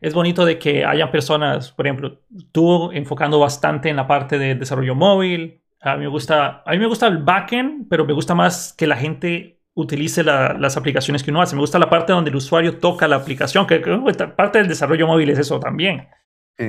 es 0.00 0.14
bonito 0.14 0.44
de 0.44 0.58
que 0.58 0.84
hayan 0.84 1.10
personas, 1.10 1.72
por 1.72 1.86
ejemplo, 1.86 2.22
tú 2.52 2.90
enfocando 2.92 3.38
bastante 3.38 3.90
en 3.90 3.96
la 3.96 4.06
parte 4.06 4.38
de 4.38 4.54
desarrollo 4.54 4.94
móvil. 4.94 5.62
A 5.80 5.96
mí 5.96 6.04
me 6.04 6.08
gusta, 6.08 6.62
a 6.64 6.72
mí 6.72 6.78
me 6.78 6.86
gusta 6.86 7.06
el 7.06 7.18
backend, 7.18 7.88
pero 7.90 8.06
me 8.06 8.14
gusta 8.14 8.34
más 8.34 8.72
que 8.72 8.86
la 8.86 8.96
gente 8.96 9.60
utilice 9.74 10.24
las 10.24 10.76
aplicaciones 10.76 11.22
que 11.22 11.30
uno 11.30 11.42
hace. 11.42 11.54
Me 11.54 11.60
gusta 11.60 11.78
la 11.78 11.90
parte 11.90 12.12
donde 12.12 12.30
el 12.30 12.36
usuario 12.36 12.78
toca 12.78 13.06
la 13.06 13.16
aplicación, 13.16 13.66
que, 13.66 13.82
que 13.82 14.26
parte 14.28 14.58
del 14.58 14.68
desarrollo 14.68 15.06
móvil 15.06 15.28
es 15.30 15.38
eso 15.38 15.60
también. 15.60 16.08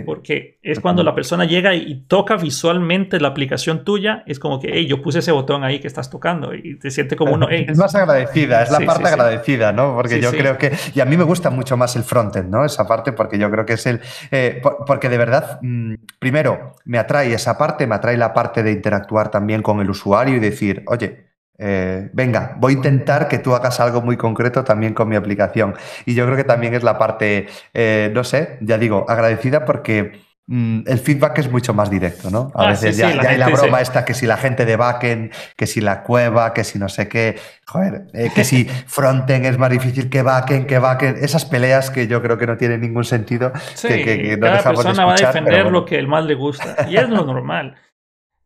Porque 0.06 0.60
es 0.62 0.80
cuando 0.80 1.02
la 1.02 1.16
persona 1.16 1.46
llega 1.46 1.74
y, 1.74 2.06
toca 2.08 2.38
visualmente 2.38 3.20
la 3.20 3.30
aplicación 3.30 3.84
tuya, 3.84 4.24
es 4.28 4.40
como 4.40 4.60
que, 4.60 4.70
hey, 4.72 4.86
yo 4.86 5.02
puse 5.02 5.20
ese 5.20 5.32
botón 5.32 5.64
ahí 5.64 5.80
que 5.80 5.88
estás 5.88 6.12
tocando 6.12 6.54
y 6.54 6.78
te 6.78 6.92
siente 6.92 7.16
como 7.16 7.34
uno, 7.34 7.50
Es 7.50 7.78
más 7.78 7.96
agradecida, 7.96 8.62
es 8.62 8.72
la 8.72 8.80
parte 8.82 9.08
agradecida, 9.08 9.72
¿no? 9.72 9.96
Porque 9.96 10.22
yo 10.22 10.30
creo 10.32 10.60
que, 10.60 10.72
y 10.94 11.00
a 11.00 11.06
mí 11.06 11.18
me 11.18 11.24
gusta 11.24 11.50
mucho 11.50 11.76
más 11.76 11.96
el 11.96 12.04
frontend, 12.04 12.52
¿no? 12.52 12.66
Esa 12.66 12.88
parte, 12.88 13.14
porque 13.14 13.40
yo 13.40 13.50
creo 13.50 13.66
que 13.66 13.74
es 13.74 13.86
el, 13.88 14.00
eh, 14.30 14.62
porque 14.86 15.10
de 15.10 15.18
verdad, 15.18 15.60
mm, 15.64 15.96
primero, 16.20 16.76
me 16.86 17.00
atrae 17.00 17.34
esa 17.34 17.58
parte, 17.58 17.88
me 17.88 17.96
atrae 17.96 18.18
la 18.18 18.32
parte 18.32 18.62
de 18.62 18.72
interactuar 18.72 19.32
también 19.32 19.64
con 19.64 19.80
el 19.80 19.90
usuario 19.90 20.36
y 20.36 20.40
decir, 20.40 20.84
oye, 20.86 21.29
eh, 21.62 22.10
venga, 22.14 22.56
voy 22.58 22.74
a 22.74 22.76
intentar 22.78 23.28
que 23.28 23.38
tú 23.38 23.54
hagas 23.54 23.82
algo 23.82 24.02
muy 24.02 24.16
concreto 24.16 24.64
también 24.64 24.94
con 24.94 25.10
mi 25.10 25.18
aplicación. 25.18 25.76
Y 26.06 26.16
yo 26.16 26.26
creo 26.26 26.38
que 26.38 26.46
también 26.46 26.74
es 26.74 26.84
la 26.84 26.98
parte, 26.98 27.48
eh, 27.74 28.10
no 28.14 28.24
sé, 28.24 28.58
ya 28.62 28.78
digo, 28.78 29.06
agradecida 29.10 29.66
porque 29.66 30.22
mm, 30.48 30.84
el 30.88 31.00
feedback 31.00 31.40
es 31.40 31.52
mucho 31.52 31.74
más 31.74 31.90
directo, 31.90 32.32
¿no? 32.32 32.50
A 32.56 32.64
ah, 32.64 32.70
veces 32.70 32.96
ya, 32.96 33.10
hay 33.10 33.38
la 33.38 33.50
broma 33.50 33.82
esta 33.82 34.06
que 34.06 34.14
si 34.14 34.26
la 34.26 34.38
gente 34.38 34.64
de 34.64 34.78
backend, 34.78 35.34
que 35.58 35.68
si 35.68 35.82
la 35.82 36.02
cueva, 36.04 36.54
que 36.54 36.64
si 36.64 36.80
no 36.80 36.88
sé 36.88 37.10
qué, 37.10 37.38
joder, 37.68 38.06
eh, 38.14 38.32
que 38.34 38.46
si 38.46 38.64
frontend 38.88 39.46
es 39.46 39.58
más 39.58 39.70
difícil 39.70 40.10
que 40.10 40.22
backend, 40.22 40.66
que 40.66 40.80
backend, 40.80 41.18
esas 41.18 41.44
peleas 41.44 41.92
que 41.92 42.08
yo 42.08 42.22
creo 42.22 42.38
que 42.38 42.48
no 42.48 42.56
tienen 42.56 42.80
ningún 42.80 43.04
sentido. 43.04 43.52
que, 43.82 44.02
que, 44.02 44.38
no 44.38 44.48
cada 44.48 44.64
persona 44.64 45.04
va 45.04 45.14
a 45.14 45.18
defender 45.18 45.66
lo 45.66 45.84
que 45.84 46.00
el 46.00 46.08
más 46.08 46.24
le 46.24 46.36
gusta. 46.36 46.88
Y 46.88 46.96
es 46.96 47.10
lo 47.10 47.26
normal. 47.26 47.76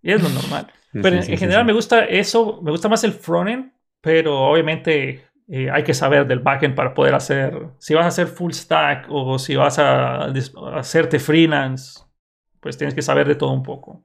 Y 0.01 0.13
es 0.13 0.21
lo 0.21 0.29
normal 0.29 0.67
pero 1.01 1.17
en, 1.17 1.37
general 1.37 1.65
me 1.65 1.73
gusta 1.73 2.05
eso, 2.05 2.61
me 2.61 2.71
gusta 2.71 2.87
más 2.87 3.03
el 3.03 3.13
frontend, 3.13 3.73
pero 4.01 4.39
obviamente 4.39 5.25
eh, 5.49 5.69
hay 5.71 5.83
que 5.83 5.93
saber 5.93 6.27
del 6.27 6.39
backend 6.39 6.75
para 6.75 6.93
poder 6.93 7.15
hacer, 7.15 7.69
si 7.79 7.93
vas 7.93 8.05
a 8.05 8.09
hacer 8.09 8.27
full 8.27 8.51
stack 8.51 9.07
o 9.09 9.37
si 9.39 9.55
vas 9.55 9.79
a, 9.79 10.31
hacerte 10.75 11.19
freelance, 11.19 12.01
pues 12.59 12.77
tienes 12.77 12.93
que 12.93 13.01
saber 13.01 13.27
de 13.27 13.35
todo 13.35 13.51
un 13.51 13.63
poco. 13.63 14.03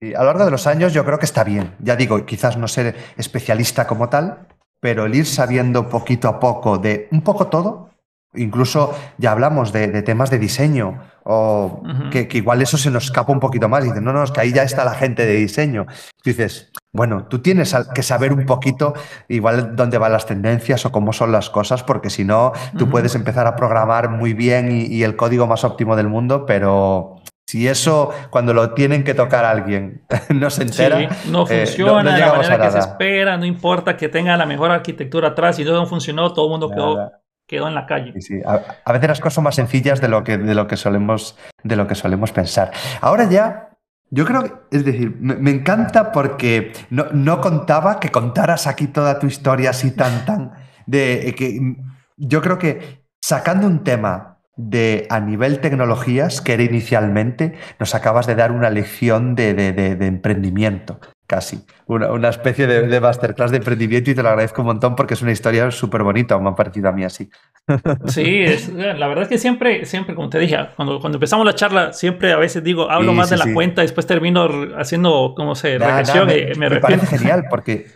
Y 0.00 0.14
a 0.14 0.20
lo 0.20 0.26
largo 0.26 0.44
de 0.44 0.50
los 0.50 0.66
años 0.66 0.92
yo 0.92 1.04
creo 1.04 1.18
que 1.18 1.24
está 1.24 1.42
bien. 1.42 1.74
Ya 1.78 1.96
digo, 1.96 2.24
quizás 2.26 2.56
no 2.56 2.68
ser 2.68 2.94
especialista 3.16 3.86
como 3.86 4.08
tal, 4.08 4.46
pero 4.80 5.06
el 5.06 5.14
ir 5.14 5.26
sabiendo 5.26 5.88
poquito 5.88 6.28
a 6.28 6.38
poco 6.38 6.78
de 6.78 7.08
un 7.10 7.22
poco 7.22 7.48
todo, 7.48 7.90
incluso 8.34 8.94
ya 9.18 9.32
hablamos 9.32 9.72
de, 9.72 10.02
temas 10.02 10.30
de 10.30 10.38
diseño, 10.38 11.00
o 11.28 11.82
que, 12.10 12.28
igual 12.32 12.62
eso 12.62 12.78
se 12.78 12.90
nos 12.90 13.04
escapa 13.06 13.32
un 13.32 13.40
poquito 13.40 13.68
más. 13.68 13.84
Y 13.84 13.88
dicen, 13.88 14.04
no, 14.04 14.12
no, 14.12 14.22
es 14.22 14.30
que 14.30 14.40
ahí 14.40 14.52
ya 14.52 14.62
está 14.62 14.84
la 14.84 14.94
gente 14.94 15.26
de 15.26 15.34
diseño. 15.34 15.86
dices, 16.24 16.70
bueno, 16.92 17.26
tú 17.26 17.40
tienes 17.40 17.74
que 17.94 18.02
saber 18.02 18.32
un 18.32 18.46
poquito 18.46 18.94
igual 19.28 19.74
dónde 19.74 19.98
van 19.98 20.12
las 20.12 20.26
tendencias 20.26 20.86
o 20.86 20.92
cómo 20.92 21.12
son 21.12 21.32
las 21.32 21.50
cosas, 21.50 21.82
porque 21.82 22.10
si 22.10 22.24
no, 22.24 22.52
tú 22.78 22.88
puedes 22.88 23.14
empezar 23.16 23.46
a 23.48 23.56
programar 23.56 24.08
muy 24.08 24.34
bien 24.34 24.70
y, 24.70 25.02
el 25.02 25.16
código 25.16 25.46
más 25.46 25.64
óptimo 25.64 25.96
del 25.96 26.08
mundo, 26.08 26.46
pero 26.46 27.16
si 27.46 27.68
eso, 27.68 28.10
cuando 28.30 28.54
lo 28.54 28.72
tienen 28.74 29.04
que 29.04 29.14
tocar 29.14 29.44
a 29.44 29.50
alguien, 29.50 30.02
no 30.30 30.48
se 30.50 30.62
entera. 30.62 31.10
no 31.28 31.44
eh, 31.48 31.66
funciona 31.66 32.14
de 32.14 32.20
la 32.20 32.32
manera 32.34 32.60
que 32.60 32.70
se 32.70 32.78
espera, 32.78 33.36
no 33.36 33.44
importa 33.44 33.96
que 33.96 34.08
tenga 34.08 34.36
la 34.36 34.46
mejor 34.46 34.70
arquitectura 34.70 35.28
atrás, 35.28 35.58
y 35.58 35.64
todo 35.64 35.80
no 35.80 35.86
funcionó, 35.86 36.32
todo 36.32 36.46
el 36.46 36.50
mundo 36.52 36.70
quedó 36.70 37.10
quedó 37.46 37.68
en 37.68 37.74
la 37.74 37.86
calle. 37.86 38.12
Sí, 38.20 38.40
A, 38.44 38.92
veces 38.92 39.08
las 39.08 39.20
cosas 39.20 39.34
son 39.34 39.44
más 39.44 39.54
sencillas 39.54 40.00
de 40.00 40.08
lo 40.08 40.24
que, 40.24 40.38
de 40.38 40.54
lo 40.54 40.66
que, 40.66 40.76
solemos, 40.76 41.38
de 41.62 41.76
lo 41.76 41.86
que 41.86 41.94
solemos 41.94 42.32
pensar. 42.32 42.72
Ahora 43.00 43.28
ya, 43.28 43.70
yo 44.10 44.24
creo 44.24 44.42
que, 44.42 44.52
es 44.76 44.84
decir, 44.84 45.16
me, 45.20 45.50
encanta 45.50 46.12
porque 46.12 46.72
no, 46.90 47.06
no, 47.12 47.40
contaba 47.40 48.00
que 48.00 48.10
contaras 48.10 48.66
aquí 48.66 48.88
toda 48.88 49.18
tu 49.18 49.26
historia 49.26 49.70
así 49.70 49.90
tan, 49.90 50.24
tan, 50.24 50.52
de 50.86 51.34
que 51.36 51.76
yo 52.16 52.42
creo 52.42 52.58
que 52.58 53.04
sacando 53.20 53.66
un 53.66 53.84
tema 53.84 54.38
de 54.56 55.06
a 55.10 55.20
nivel 55.20 55.60
tecnologías 55.60 56.40
que 56.40 56.54
era 56.54 56.62
inicialmente, 56.62 57.54
nos 57.78 57.94
acabas 57.94 58.26
de 58.26 58.36
dar 58.36 58.52
una 58.52 58.70
lección 58.70 59.34
de, 59.34 59.54
de 59.54 60.06
emprendimiento 60.06 60.98
casi. 61.26 61.64
Una, 61.86 62.28
especie 62.28 62.66
de, 62.66 63.00
masterclass 63.00 63.50
de 63.50 63.58
emprendimiento 63.58 64.10
y 64.10 64.14
te 64.14 64.22
lo 64.22 64.28
agradezco 64.28 64.62
un 64.62 64.68
montón 64.68 64.96
porque 64.96 65.14
es 65.14 65.22
una 65.22 65.32
historia 65.32 65.70
súper 65.70 66.02
bonita, 66.02 66.38
me 66.38 66.48
ha 66.48 66.54
parecido 66.54 66.88
a 66.88 66.92
mí 66.92 67.04
así. 67.04 67.28
Sí, 68.06 68.42
es, 68.42 68.68
la 68.68 69.08
verdad 69.08 69.24
es 69.24 69.28
que 69.28 69.38
siempre, 69.38 69.84
siempre, 69.86 70.14
como 70.14 70.30
te 70.30 70.38
dije, 70.38 70.56
cuando, 70.76 71.00
cuando 71.00 71.16
empezamos 71.16 71.44
la 71.44 71.54
charla, 71.54 71.92
siempre 71.92 72.32
a 72.32 72.36
veces 72.36 72.62
digo, 72.62 72.90
hablo 72.90 73.12
más 73.12 73.30
de 73.30 73.36
la 73.36 73.52
cuenta, 73.52 73.82
después 73.82 74.06
termino 74.06 74.48
haciendo, 74.78 75.34
¿cómo 75.36 75.54
se? 75.54 75.78
reflexión 75.78 76.26
me, 76.26 76.54
me, 76.68 76.80
parece 76.80 77.06
genial 77.18 77.46
porque 77.50 77.86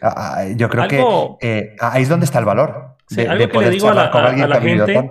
yo 0.56 0.68
creo 0.68 0.88
que 0.88 1.48
eh, 1.48 1.76
ahí 1.80 2.02
es 2.02 2.08
donde 2.08 2.24
está 2.24 2.40
el 2.40 2.44
valor 2.44 2.96
de, 3.10 3.28
algo 3.28 3.48
que 3.48 3.58
le 3.58 3.70
digo 3.70 3.88
a 3.88 3.94
la, 3.94 4.10
con 4.10 4.22
a, 4.24 4.60
gente, 4.60 5.10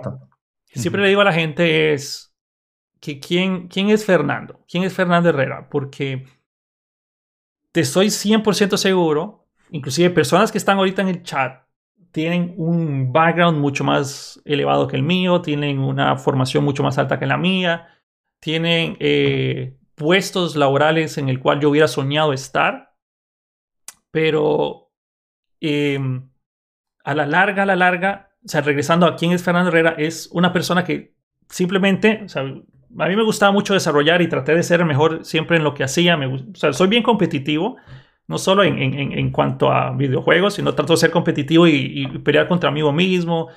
Siempre 0.66 1.02
le 1.02 1.08
digo 1.08 1.20
a 1.20 1.24
la 1.24 1.32
gente 1.32 1.92
es 1.92 2.34
que 3.00 3.18
quién, 3.18 3.68
quién 3.68 3.90
es 3.90 4.04
Fernando, 4.04 4.60
quién 4.68 4.84
es 4.84 4.92
Fernando 4.92 5.30
Herrera, 5.30 5.68
porque 5.70 6.26
te 7.72 7.84
soy 7.84 8.06
100% 8.08 8.76
seguro, 8.76 9.46
inclusive 9.70 10.10
personas 10.10 10.50
que 10.50 10.58
están 10.58 10.78
ahorita 10.78 11.02
en 11.02 11.08
el 11.08 11.22
chat 11.22 11.62
tienen 12.12 12.54
un 12.56 13.12
background 13.12 13.58
mucho 13.58 13.84
más 13.84 14.40
elevado 14.44 14.88
que 14.88 14.96
el 14.96 15.02
mío, 15.02 15.42
tienen 15.42 15.78
una 15.78 16.16
formación 16.16 16.64
mucho 16.64 16.82
más 16.82 16.98
alta 16.98 17.18
que 17.18 17.26
la 17.26 17.36
mía, 17.36 17.88
tienen 18.40 18.96
eh, 19.00 19.76
puestos 19.94 20.56
laborales 20.56 21.18
en 21.18 21.28
el 21.28 21.40
cual 21.40 21.60
yo 21.60 21.70
hubiera 21.70 21.88
soñado 21.88 22.32
estar, 22.32 22.94
pero 24.10 24.90
em, 25.60 26.30
a 27.04 27.14
la 27.14 27.26
larga, 27.26 27.62
a 27.62 27.66
la 27.66 27.76
larga, 27.76 28.32
o 28.44 28.48
sea, 28.48 28.60
regresando 28.62 29.06
a 29.06 29.16
quién 29.16 29.32
es 29.32 29.44
Fernando 29.44 29.68
Herrera, 29.68 29.94
es 29.96 30.28
una 30.32 30.52
persona 30.52 30.84
que 30.84 31.14
simplemente, 31.48 32.22
o 32.24 32.28
sea, 32.28 32.42
a 32.98 33.06
mí 33.06 33.16
me 33.16 33.22
gustaba 33.22 33.52
mucho 33.52 33.74
desarrollar 33.74 34.22
y 34.22 34.28
traté 34.28 34.54
de 34.54 34.62
ser 34.62 34.84
mejor 34.84 35.24
siempre 35.24 35.56
en 35.56 35.64
lo 35.64 35.74
que 35.74 35.84
hacía. 35.84 36.16
Me, 36.16 36.44
soy 36.54 36.88
bien 36.88 37.02
competitivo, 37.02 37.76
no 38.26 38.38
solo 38.38 38.64
en, 38.64 38.78
en, 38.78 39.12
en, 39.12 39.30
cuanto 39.30 39.70
a 39.72 39.92
videojuegos, 39.92 40.54
sino 40.54 40.74
trato 40.74 40.94
de 40.94 40.98
ser 40.98 41.10
competitivo 41.10 41.66
y, 41.66 42.06
pelear 42.24 42.48
contra 42.48 42.70
mí 42.70 42.82
mismo. 42.92 43.48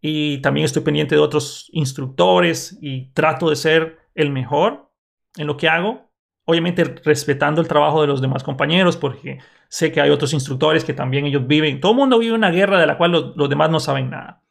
y 0.00 0.38
también 0.38 0.64
estoy 0.64 0.82
pendiente 0.82 1.14
de 1.14 1.20
otros 1.20 1.68
instructores 1.72 2.78
y 2.80 3.12
trato 3.12 3.50
de 3.50 3.56
ser 3.56 3.98
el 4.14 4.30
mejor 4.30 4.90
en 5.36 5.46
lo 5.46 5.56
que 5.56 5.68
hago. 5.68 6.10
Obviamente 6.44 6.84
respetando 7.04 7.60
el 7.60 7.68
trabajo 7.68 8.00
de 8.00 8.08
los 8.08 8.20
demás 8.20 8.42
compañeros 8.42 8.96
porque 8.96 9.38
sé 9.68 9.92
que 9.92 10.00
hay 10.00 10.10
otros 10.10 10.32
instructores 10.32 10.84
que 10.84 10.94
también 10.94 11.26
ellos 11.26 11.46
viven. 11.46 11.80
Todo 11.80 11.92
el 11.92 11.98
mundo 11.98 12.18
vive 12.18 12.34
una 12.34 12.50
guerra 12.50 12.80
de 12.80 12.86
la 12.86 12.98
cual 12.98 13.34
los, 13.36 13.48
demás 13.48 13.70
no 13.70 13.78
saben 13.78 14.10
nada. 14.10 14.42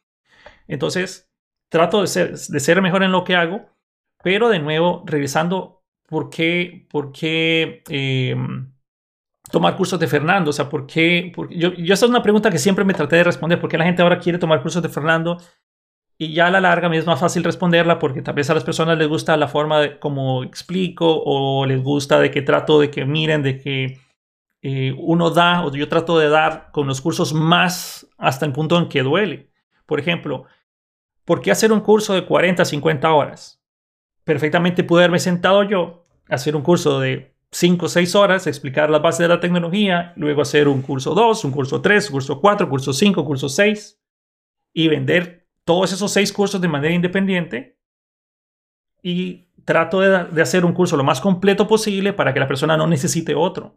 Entonces 0.66 1.30
trato 1.68 2.00
de 2.00 2.06
ser, 2.06 2.38
de 2.38 2.60
ser 2.60 2.80
mejor 2.80 3.02
en 3.02 3.12
lo 3.12 3.24
que 3.24 3.36
hago, 3.36 3.66
pero 4.22 4.48
de 4.48 4.58
nuevo 4.58 5.02
regresando, 5.06 5.82
¿por 6.08 6.30
qué, 6.30 6.86
por 6.90 7.12
qué 7.12 7.82
em, 7.88 8.72
tomar 9.50 9.76
cursos 9.76 9.98
de 9.98 10.08
Fernando? 10.08 10.50
O 10.50 10.52
sea, 10.52 10.68
¿por 10.68 10.86
qué? 10.86 11.32
yo, 11.50 11.72
yo, 11.74 11.94
esa 11.94 12.06
es 12.06 12.10
una 12.10 12.22
pregunta 12.22 12.50
que 12.50 12.58
siempre 12.58 12.84
me 12.84 12.94
traté 12.94 13.16
de 13.16 13.24
responder. 13.24 13.60
¿Por 13.60 13.70
qué 13.70 13.78
la 13.78 13.84
gente 13.84 14.02
ahora 14.02 14.18
quiere 14.18 14.38
tomar 14.38 14.62
cursos 14.62 14.82
de 14.82 14.88
Fernando? 14.88 15.38
Y 16.18 16.34
ya 16.34 16.48
a 16.48 16.50
la 16.50 16.60
larga 16.60 16.90
me 16.90 16.98
es 16.98 17.06
más 17.06 17.18
fácil 17.18 17.42
responderla 17.42 17.98
porque 17.98 18.20
tal 18.20 18.34
vez 18.34 18.50
a 18.50 18.54
las 18.54 18.64
personas 18.64 18.98
les 18.98 19.08
gusta 19.08 19.38
la 19.38 19.48
forma 19.48 19.80
de 19.80 19.98
cómo 19.98 20.44
explico 20.44 21.22
o 21.24 21.64
les 21.64 21.82
gusta 21.82 22.20
de 22.20 22.30
que 22.30 22.42
trato 22.42 22.78
de 22.78 22.90
que 22.90 23.06
miren, 23.06 23.42
de 23.42 23.58
que 23.58 23.98
eh, 24.60 24.94
uno 24.98 25.30
da 25.30 25.64
o 25.64 25.72
yo 25.72 25.88
trato 25.88 26.18
de 26.18 26.28
dar 26.28 26.70
con 26.72 26.86
los 26.86 27.00
cursos 27.00 27.32
más 27.32 28.06
hasta 28.18 28.44
el 28.44 28.52
punto 28.52 28.76
en 28.76 28.88
que 28.90 29.02
duele. 29.02 29.50
Por 29.86 29.98
ejemplo, 29.98 30.44
¿por 31.24 31.40
qué 31.40 31.50
hacer 31.50 31.72
un 31.72 31.80
curso 31.80 32.12
de 32.12 32.26
40, 32.26 32.66
50 32.66 33.12
horas? 33.12 33.59
Perfectamente 34.24 34.84
pude 34.84 35.02
haberme 35.02 35.18
sentado 35.18 35.62
yo, 35.64 36.04
hacer 36.28 36.54
un 36.56 36.62
curso 36.62 37.00
de 37.00 37.34
5 37.52 37.86
o 37.86 37.88
6 37.88 38.14
horas, 38.14 38.46
explicar 38.46 38.90
las 38.90 39.02
bases 39.02 39.20
de 39.20 39.28
la 39.28 39.40
tecnología, 39.40 40.12
luego 40.16 40.42
hacer 40.42 40.68
un 40.68 40.82
curso 40.82 41.14
2, 41.14 41.44
un 41.44 41.50
curso 41.50 41.80
3, 41.80 42.06
un 42.08 42.12
curso 42.12 42.40
4, 42.40 42.68
curso 42.68 42.92
5, 42.92 43.24
curso 43.24 43.48
6 43.48 44.00
y 44.72 44.88
vender 44.88 45.48
todos 45.64 45.92
esos 45.92 46.12
6 46.12 46.32
cursos 46.32 46.60
de 46.60 46.68
manera 46.68 46.94
independiente 46.94 47.78
y 49.02 49.48
trato 49.64 50.00
de, 50.00 50.24
de, 50.24 50.42
hacer 50.42 50.64
un 50.64 50.72
curso 50.72 50.96
lo 50.96 51.04
más 51.04 51.20
completo 51.20 51.66
posible 51.66 52.12
para 52.12 52.32
que 52.32 52.40
la 52.40 52.48
persona 52.48 52.76
no 52.76 52.86
necesite 52.86 53.34
otro. 53.34 53.76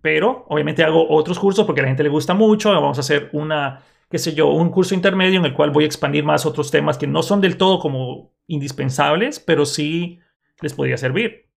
Pero 0.00 0.44
obviamente 0.48 0.84
hago 0.84 1.08
otros 1.08 1.38
cursos 1.38 1.66
porque 1.66 1.80
a 1.80 1.82
la 1.82 1.88
gente 1.88 2.02
le 2.02 2.08
gusta 2.08 2.34
mucho. 2.34 2.70
Vamos 2.70 2.98
a 2.98 3.00
hacer 3.00 3.28
una, 3.32 3.82
qué 4.10 4.18
sé 4.18 4.34
yo, 4.34 4.48
un 4.48 4.70
curso 4.70 4.94
intermedio 4.94 5.38
en 5.38 5.46
el 5.46 5.54
cual 5.54 5.70
voy 5.70 5.84
a 5.84 5.86
expandir 5.86 6.24
más 6.24 6.46
otros 6.46 6.70
temas 6.70 6.98
que 6.98 7.06
no 7.06 7.22
son 7.22 7.40
del 7.40 7.56
todo 7.56 7.78
como 7.78 8.32
indispensables, 8.46 9.40
pero 9.40 9.66
sí 9.66 10.20
les 10.60 10.74
podría 10.74 10.96
servir. 10.96 11.48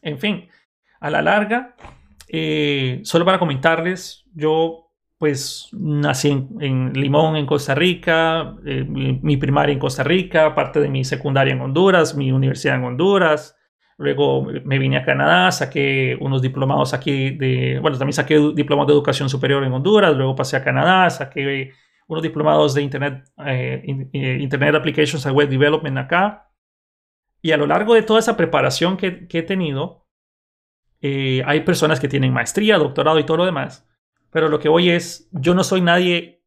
En 0.00 0.18
fin, 0.18 0.48
a 1.00 1.10
la 1.10 1.22
larga, 1.22 1.76
eh, 2.28 3.00
solo 3.04 3.24
para 3.24 3.38
comentarles, 3.38 4.24
yo 4.34 4.82
pues 5.18 5.68
nací 5.72 6.30
en, 6.58 6.92
Limón, 6.94 7.36
en 7.36 7.46
Costa 7.46 7.76
Rica, 7.76 8.56
eh, 8.66 8.84
mi, 8.84 9.36
primaria 9.36 9.72
en 9.72 9.78
Costa 9.78 10.02
Rica, 10.02 10.52
parte 10.52 10.80
de 10.80 10.88
mi 10.88 11.04
secundaria 11.04 11.52
en 11.52 11.60
Honduras, 11.60 12.16
mi 12.16 12.32
universidad 12.32 12.74
en 12.74 12.82
Honduras. 12.82 13.56
Luego 14.02 14.44
me 14.64 14.78
vine 14.78 14.96
a 14.96 15.04
Canadá, 15.04 15.52
saqué 15.52 16.16
unos 16.20 16.42
diplomados 16.42 16.92
aquí 16.92 17.30
de, 17.30 17.78
bueno, 17.80 17.96
también 17.96 18.14
saqué 18.14 18.38
diplomados 18.54 18.88
de 18.88 18.94
educación 18.94 19.28
superior 19.28 19.62
en 19.62 19.72
Honduras, 19.72 20.16
luego 20.16 20.34
pasé 20.34 20.56
a 20.56 20.64
Canadá, 20.64 21.08
saqué 21.08 21.72
unos 22.08 22.22
diplomados 22.22 22.74
de 22.74 22.82
Internet, 22.82 23.24
eh, 23.46 23.82
Internet 24.40 24.74
Applications 24.74 25.24
and 25.24 25.36
Web 25.36 25.48
Development 25.48 25.98
acá. 25.98 26.50
Y 27.40 27.52
a 27.52 27.56
lo 27.56 27.66
largo 27.66 27.94
de 27.94 28.02
toda 28.02 28.20
esa 28.20 28.36
preparación 28.36 28.96
que, 28.96 29.26
he 29.30 29.42
tenido, 29.42 30.06
eh, 31.00 31.42
hay 31.46 31.60
personas 31.60 32.00
que 32.00 32.08
tienen 32.08 32.32
maestría, 32.32 32.78
doctorado 32.78 33.18
y 33.18 33.24
todo 33.24 33.38
lo 33.38 33.46
demás. 33.46 33.88
Pero 34.30 34.48
lo 34.48 34.58
que 34.58 34.68
voy 34.68 34.90
es, 34.90 35.28
yo 35.32 35.54
no 35.54 35.62
soy 35.64 35.80
nadie 35.80 36.44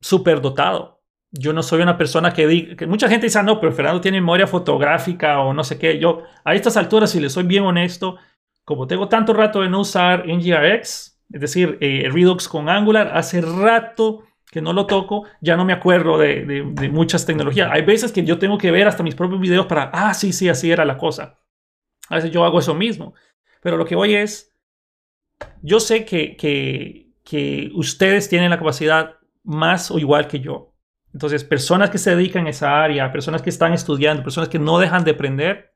súper 0.00 0.40
dotado. 0.40 0.99
Yo 1.32 1.52
no 1.52 1.62
soy 1.62 1.82
una 1.82 1.96
persona 1.96 2.32
que 2.32 2.46
diga, 2.46 2.76
que 2.76 2.86
mucha 2.86 3.08
gente 3.08 3.26
dice, 3.26 3.38
ah, 3.38 3.42
no, 3.42 3.60
pero 3.60 3.72
Fernando 3.72 4.00
tiene 4.00 4.20
memoria 4.20 4.46
fotográfica 4.46 5.40
o 5.40 5.54
no 5.54 5.62
sé 5.62 5.78
qué. 5.78 5.98
Yo, 5.98 6.24
a 6.44 6.54
estas 6.54 6.76
alturas, 6.76 7.10
si 7.10 7.20
le 7.20 7.30
soy 7.30 7.44
bien 7.44 7.62
honesto, 7.64 8.16
como 8.64 8.86
tengo 8.86 9.08
tanto 9.08 9.32
rato 9.32 9.62
de 9.62 9.68
no 9.68 9.80
usar 9.80 10.26
NGRX, 10.26 11.20
es 11.32 11.40
decir, 11.40 11.78
eh, 11.80 12.08
Redux 12.10 12.48
con 12.48 12.68
Angular, 12.68 13.12
hace 13.14 13.40
rato 13.40 14.24
que 14.50 14.60
no 14.60 14.72
lo 14.72 14.86
toco, 14.86 15.24
ya 15.40 15.56
no 15.56 15.64
me 15.64 15.72
acuerdo 15.72 16.18
de, 16.18 16.62
muchas 16.90 17.24
tecnologías. 17.24 17.70
Hay 17.72 17.82
veces 17.82 18.10
que 18.10 18.24
yo 18.24 18.38
tengo 18.38 18.58
que 18.58 18.72
ver 18.72 18.88
hasta 18.88 19.04
mis 19.04 19.14
propios 19.14 19.40
videos 19.40 19.66
para, 19.66 19.90
ah, 19.92 20.12
sí, 20.12 20.32
sí, 20.32 20.48
así 20.48 20.70
era 20.72 20.84
la 20.84 20.98
cosa. 20.98 21.38
A 22.08 22.16
veces 22.16 22.32
yo 22.32 22.44
hago 22.44 22.58
eso 22.58 22.74
mismo. 22.74 23.14
Pero 23.62 23.76
lo 23.76 23.84
que 23.84 23.94
voy 23.94 24.14
es, 24.14 24.52
yo 25.62 25.78
sé 25.78 26.04
que, 26.04 26.36
que, 26.36 27.12
que 27.22 27.70
ustedes 27.74 28.28
tienen 28.28 28.50
la 28.50 28.58
capacidad 28.58 29.18
más 29.44 29.92
o 29.92 29.98
igual 30.00 30.26
que 30.26 30.40
yo. 30.40 30.69
Entonces, 31.12 31.44
personas 31.44 31.90
que 31.90 31.98
se 31.98 32.14
dedican 32.14 32.46
a 32.46 32.50
esa 32.50 32.82
área, 32.82 33.10
personas 33.12 33.42
que 33.42 33.50
están 33.50 33.72
estudiando, 33.72 34.22
personas 34.22 34.48
que 34.48 34.58
no 34.58 34.78
dejan 34.78 35.04
de 35.04 35.12
aprender, 35.12 35.74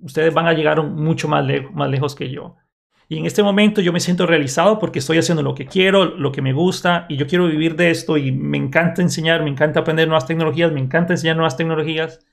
ustedes 0.00 0.32
van 0.32 0.46
a 0.46 0.52
llegar 0.52 0.82
mucho 0.82 1.28
más, 1.28 1.44
más 1.72 1.90
lejos 1.90 2.14
que 2.14 2.30
yo. 2.30 2.56
Y 3.08 3.18
en 3.18 3.26
este 3.26 3.42
momento 3.42 3.80
yo 3.80 3.92
me 3.92 4.00
siento 4.00 4.26
realizado 4.26 4.78
porque 4.78 4.98
estoy 4.98 5.18
haciendo 5.18 5.42
lo 5.42 5.54
que 5.54 5.66
quiero, 5.66 6.04
lo 6.04 6.32
que 6.32 6.42
me 6.42 6.52
gusta 6.52 7.06
y 7.08 7.16
yo 7.16 7.26
quiero 7.28 7.46
vivir 7.46 7.76
de 7.76 7.90
esto 7.90 8.16
y 8.16 8.32
me 8.32 8.58
encanta 8.58 9.00
enseñar, 9.00 9.44
me 9.44 9.50
encanta 9.50 9.80
aprender 9.80 10.08
nuevas 10.08 10.26
tecnologías, 10.26 10.72
me 10.72 10.80
encanta 10.80 11.12
enseñar 11.12 11.36
nuevas 11.36 11.56
tecnologías 11.56 12.26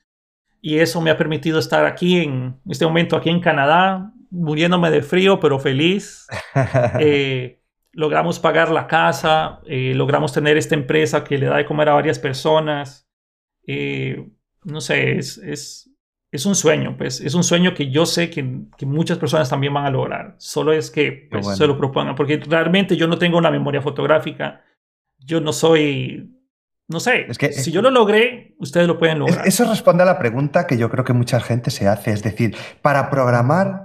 y 0.60 0.78
eso 0.78 1.00
me 1.00 1.10
ha 1.10 1.16
permitido 1.16 1.60
estar 1.60 1.86
aquí 1.86 2.18
en 2.18 2.58
este 2.68 2.86
momento, 2.86 3.16
aquí 3.16 3.30
en 3.30 3.40
Canadá, 3.40 4.12
muriéndome 4.30 4.90
de 4.90 5.02
frío, 5.02 5.38
pero 5.40 5.58
feliz. 5.58 6.26
Eh, 7.00 7.60
logramos 7.94 8.38
pagar 8.38 8.70
la 8.70 8.86
casa, 8.86 9.60
eh, 9.66 9.92
logramos 9.94 10.32
tener 10.32 10.56
esta 10.56 10.74
empresa 10.74 11.24
que 11.24 11.38
le 11.38 11.46
da 11.46 11.56
de 11.56 11.66
comer 11.66 11.88
a 11.88 11.94
varias 11.94 12.18
personas. 12.18 13.08
Eh, 13.66 14.28
no 14.64 14.80
sé, 14.80 15.18
es, 15.18 15.38
es 15.38 15.94
es 16.34 16.46
un 16.46 16.56
sueño, 16.56 16.96
pues 16.98 17.20
es 17.20 17.34
un 17.34 17.44
sueño 17.44 17.74
que 17.74 17.92
yo 17.92 18.06
sé 18.06 18.28
que, 18.28 18.42
muchas 18.84 19.18
personas 19.18 19.48
también 19.48 19.72
van 19.72 19.86
a 19.86 19.90
lograr. 19.90 20.34
Solo 20.38 20.72
es 20.72 20.90
que 20.90 21.28
pues, 21.30 21.46
se 21.56 21.64
lo 21.64 21.78
propongan, 21.78 22.16
porque 22.16 22.38
realmente 22.38 22.96
yo 22.96 23.06
no 23.06 23.18
tengo 23.18 23.38
una 23.38 23.52
memoria 23.52 23.80
fotográfica. 23.80 24.60
Yo 25.16 25.40
no 25.40 25.52
soy, 25.52 26.36
no 26.88 26.98
sé, 26.98 27.26
es 27.28 27.38
que, 27.38 27.52
si 27.52 27.70
yo 27.70 27.82
lo 27.82 27.90
logré, 27.92 28.56
ustedes 28.58 28.88
lo 28.88 28.98
pueden 28.98 29.20
lograr. 29.20 29.46
Eso 29.46 29.64
responde 29.64 30.02
a 30.02 30.06
la 30.06 30.18
pregunta 30.18 30.66
que 30.66 30.76
yo 30.76 30.90
creo 30.90 31.04
que 31.04 31.12
mucha 31.12 31.38
gente 31.38 31.70
se 31.70 31.86
hace. 31.86 32.10
Es 32.10 32.24
decir, 32.24 32.56
para 32.82 33.10
programar, 33.10 33.83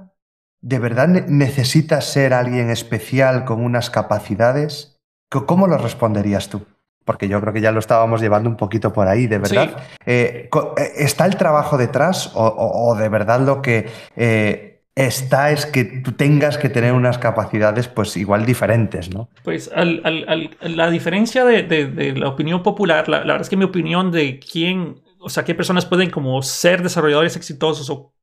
¿de 0.61 0.79
verdad 0.79 1.07
necesitas 1.07 2.05
ser 2.05 2.33
alguien 2.33 2.69
especial 2.69 3.45
con 3.45 3.63
unas 3.63 3.89
capacidades? 3.89 4.99
¿Cómo 5.29 5.67
lo 5.67 5.77
responderías 5.77 6.49
tú? 6.49 6.65
porque 7.09 7.27
yo 7.27 7.41
creo 7.41 7.51
que 7.51 7.59
ya 7.59 7.71
lo 7.71 7.79
estábamos 7.79 8.21
llevando 8.21 8.51
un 8.51 8.55
poquito 8.55 8.93
por 8.93 9.07
ahí, 9.07 9.25
de 9.25 9.39
verdad. 9.39 9.77
Eh, 10.05 10.47
eh, 10.53 10.91
¿Está 10.97 11.25
el 11.25 11.37
trabajo 11.37 11.75
detrás 11.75 12.29
o, 12.35 12.95
de 12.99 13.09
verdad 13.09 13.39
lo 13.39 13.63
que 13.63 13.89
eh, 14.15 14.83
está 14.93 15.49
es 15.49 15.65
que 15.65 15.85
tú 15.85 16.11
tengas 16.11 16.59
que 16.59 16.69
tener 16.69 16.93
unas 16.93 17.17
capacidades 17.17 17.87
pues 17.87 18.15
igual 18.15 18.45
diferentes, 18.45 19.11
¿no? 19.11 19.27
Pues 19.43 19.71
la 19.73 20.89
diferencia 20.91 21.45
de, 21.45 22.13
la 22.15 22.29
opinión 22.29 22.61
popular, 22.61 23.09
la, 23.09 23.21
verdad 23.21 23.41
es 23.41 23.49
que 23.49 23.57
mi 23.57 23.65
opinión 23.65 24.11
de 24.11 24.39
quién, 24.39 25.01
o 25.19 25.29
sea, 25.29 25.43
qué 25.43 25.55
personas 25.55 25.87
pueden 25.87 26.11
como 26.11 26.39
ser 26.43 26.83
desarrolladores 26.83 27.35
exitosos 27.35 27.89
o, 27.89 28.13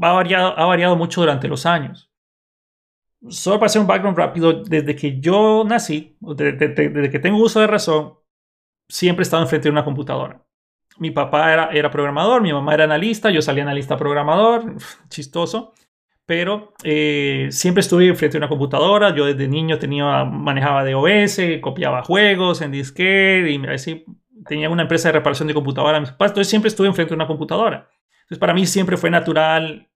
ha, 0.00 0.12
variado, 0.12 0.58
ha 0.58 0.66
variado 0.66 0.96
mucho 0.96 1.20
durante 1.20 1.48
los 1.48 1.66
años 1.66 2.08
solo 3.28 3.58
para 3.58 3.66
hacer 3.66 3.80
un 3.80 3.86
background 3.88 4.16
rápido, 4.16 4.52
desde 4.52 4.94
que 4.94 5.20
yo 5.20 5.64
nací, 5.66 6.16
desde, 6.20 7.10
que 7.10 7.18
tengo 7.18 7.38
uso 7.38 7.60
de 7.60 7.66
razón, 7.66 8.14
siempre 8.88 9.22
he 9.22 9.24
estado 9.24 9.42
enfrente 9.42 9.68
de 9.68 9.72
una 9.72 9.84
computadora. 9.84 10.42
Mi 10.98 11.10
papá 11.10 11.52
era, 11.52 11.70
era 11.72 11.90
programador, 11.90 12.42
mi 12.42 12.52
mamá 12.52 12.74
era 12.74 12.84
analista, 12.84 13.30
yo 13.30 13.42
salía 13.42 13.62
analista 13.62 13.96
programador, 13.96 14.74
chistoso, 15.08 15.74
pero 16.26 16.74
eh, 16.82 17.48
siempre 17.50 17.80
estuve 17.80 18.08
enfrente 18.08 18.34
de 18.34 18.38
una 18.38 18.48
computadora. 18.48 19.14
Yo 19.14 19.24
desde 19.24 19.48
niño 19.48 19.78
tenía, 19.78 20.24
manejaba 20.24 20.84
DOS, 20.84 21.40
copiaba 21.62 22.02
juegos 22.02 22.60
en 22.60 22.72
disquete 22.72 23.50
y 23.50 23.66
así 23.66 24.04
tenía 24.46 24.68
una 24.68 24.82
empresa 24.82 25.08
de 25.08 25.12
reparación 25.12 25.48
de 25.48 25.54
computadoras. 25.54 26.10
Entonces 26.10 26.48
siempre 26.48 26.68
estuve 26.68 26.88
enfrente 26.88 27.10
de 27.10 27.14
una 27.14 27.26
computadora. 27.26 27.88
Entonces 28.28 28.40
para 28.40 28.52
mí 28.52 28.66
siempre 28.66 28.98
fue 28.98 29.08
natural 29.08 29.88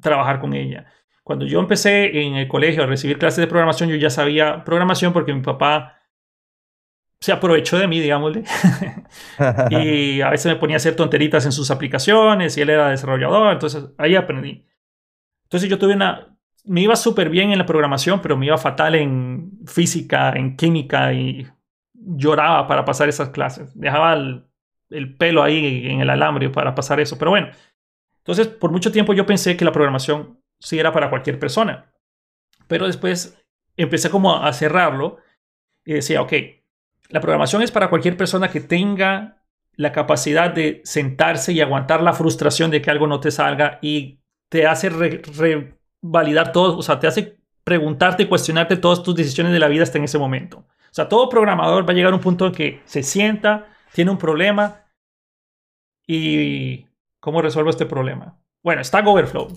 trabajar 0.00 0.40
con 0.40 0.54
ella. 0.54 0.86
Cuando 1.22 1.44
yo 1.44 1.60
empecé 1.60 2.22
en 2.22 2.36
el 2.36 2.48
colegio 2.48 2.82
a 2.82 2.86
recibir 2.86 3.18
clases 3.18 3.42
de 3.42 3.46
programación, 3.46 3.90
yo 3.90 3.96
ya 3.96 4.08
sabía 4.08 4.64
programación 4.64 5.12
porque 5.12 5.34
mi 5.34 5.42
papá 5.42 5.98
se 7.20 7.32
aprovechó 7.32 7.78
de 7.78 7.86
mí, 7.86 8.00
digámosle. 8.00 8.44
y 9.70 10.22
a 10.22 10.30
veces 10.30 10.52
me 10.52 10.58
ponía 10.58 10.76
a 10.76 10.78
hacer 10.78 10.96
tonteritas 10.96 11.44
en 11.44 11.52
sus 11.52 11.70
aplicaciones 11.70 12.56
y 12.56 12.62
él 12.62 12.70
era 12.70 12.88
desarrollador, 12.88 13.52
entonces 13.52 13.86
ahí 13.98 14.16
aprendí. 14.16 14.66
Entonces 15.44 15.68
yo 15.68 15.78
tuve 15.78 15.94
una... 15.94 16.36
Me 16.64 16.80
iba 16.80 16.96
súper 16.96 17.28
bien 17.28 17.52
en 17.52 17.58
la 17.58 17.66
programación, 17.66 18.22
pero 18.22 18.38
me 18.38 18.46
iba 18.46 18.56
fatal 18.56 18.94
en 18.94 19.58
física, 19.66 20.32
en 20.32 20.56
química 20.56 21.12
y 21.12 21.46
lloraba 21.92 22.66
para 22.66 22.86
pasar 22.86 23.10
esas 23.10 23.28
clases. 23.28 23.78
Dejaba 23.78 24.14
el, 24.14 24.46
el 24.88 25.14
pelo 25.16 25.42
ahí 25.42 25.86
en 25.86 26.00
el 26.00 26.08
alambre 26.08 26.48
para 26.48 26.74
pasar 26.74 27.00
eso. 27.00 27.18
Pero 27.18 27.30
bueno, 27.30 27.48
entonces 28.24 28.48
por 28.48 28.70
mucho 28.70 28.90
tiempo 28.90 29.12
yo 29.12 29.26
pensé 29.26 29.54
que 29.54 29.66
la 29.66 29.72
programación 29.72 30.40
sí 30.58 30.78
era 30.78 30.92
para 30.92 31.10
cualquier 31.10 31.38
persona. 31.38 31.92
Pero 32.66 32.86
después 32.86 33.38
empecé 33.76 34.08
como 34.08 34.42
a 34.42 34.50
cerrarlo 34.54 35.18
y 35.84 35.92
decía, 35.92 36.22
ok, 36.22 36.32
la 37.10 37.20
programación 37.20 37.60
es 37.60 37.70
para 37.70 37.90
cualquier 37.90 38.16
persona 38.16 38.50
que 38.50 38.60
tenga 38.60 39.42
la 39.76 39.92
capacidad 39.92 40.50
de 40.50 40.80
sentarse 40.84 41.52
y 41.52 41.60
aguantar 41.60 42.02
la 42.02 42.14
frustración 42.14 42.70
de 42.70 42.80
que 42.80 42.90
algo 42.90 43.06
no 43.06 43.20
te 43.20 43.30
salga 43.30 43.78
y 43.82 44.20
te 44.48 44.66
hace 44.66 44.88
revalidar 44.88 46.52
todo, 46.52 46.78
o 46.78 46.82
sea, 46.82 46.98
te 46.98 47.06
hace 47.06 47.36
preguntarte 47.62 48.22
y 48.22 48.26
cuestionarte 48.26 48.76
todas 48.76 49.02
tus 49.02 49.14
decisiones 49.14 49.52
de 49.52 49.58
la 49.58 49.68
vida 49.68 49.82
hasta 49.82 49.98
en 49.98 50.04
ese 50.04 50.18
momento. 50.18 50.58
O 50.58 50.94
sea, 50.94 51.08
todo 51.08 51.28
programador 51.28 51.86
va 51.86 51.92
a 51.92 51.94
llegar 51.94 52.12
a 52.12 52.16
un 52.16 52.22
punto 52.22 52.46
en 52.46 52.52
que 52.52 52.80
se 52.84 53.02
sienta, 53.02 53.66
tiene 53.92 54.10
un 54.10 54.18
problema 54.18 54.84
y 56.06 56.86
¿cómo 57.24 57.40
resuelvo 57.40 57.70
este 57.70 57.86
problema? 57.86 58.38
Bueno, 58.62 58.82
está 58.82 58.98
Overflow, 58.98 59.48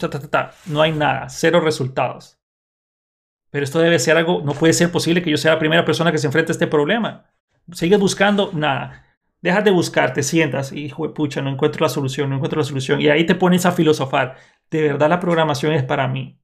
no 0.68 0.82
hay 0.82 0.93
nada, 0.93 1.28
cero 1.28 1.59
resultados. 1.59 2.39
Pero 3.49 3.65
esto 3.65 3.80
debe 3.80 3.99
ser 3.99 4.15
algo, 4.15 4.41
no 4.41 4.53
puede 4.53 4.72
ser 4.72 4.89
posible 4.89 5.22
que 5.22 5.30
yo 5.30 5.36
sea 5.36 5.51
la 5.51 5.59
primera 5.59 5.84
persona 5.84 6.13
que 6.13 6.18
se 6.18 6.28
enfrente 6.28 6.51
a 6.51 6.53
este 6.53 6.68
problema. 6.68 7.26
Sigues 7.74 7.99
buscando, 7.99 8.51
nada. 8.53 9.03
Dejas 9.41 9.65
de 9.65 9.72
buscar, 9.72 10.13
te 10.13 10.24
sientas 10.24 10.72
y, 10.72 10.88
pucha, 11.13 11.41
no 11.41 11.49
encuentro 11.49 11.84
la 11.84 11.89
solución, 11.89 12.30
no 12.30 12.38
encuentro 12.38 12.59
la 12.61 12.65
solución. 12.65 13.01
Y 13.01 13.09
ahí 13.09 13.26
te 13.26 13.36
pones 13.36 13.65
a 13.65 13.74
filosofar. 13.74 14.38
De 14.72 14.82
verdad 14.82 15.09
la 15.09 15.20
programación 15.20 15.74
es 15.74 15.84
para 15.84 16.07
mí. 16.07 16.39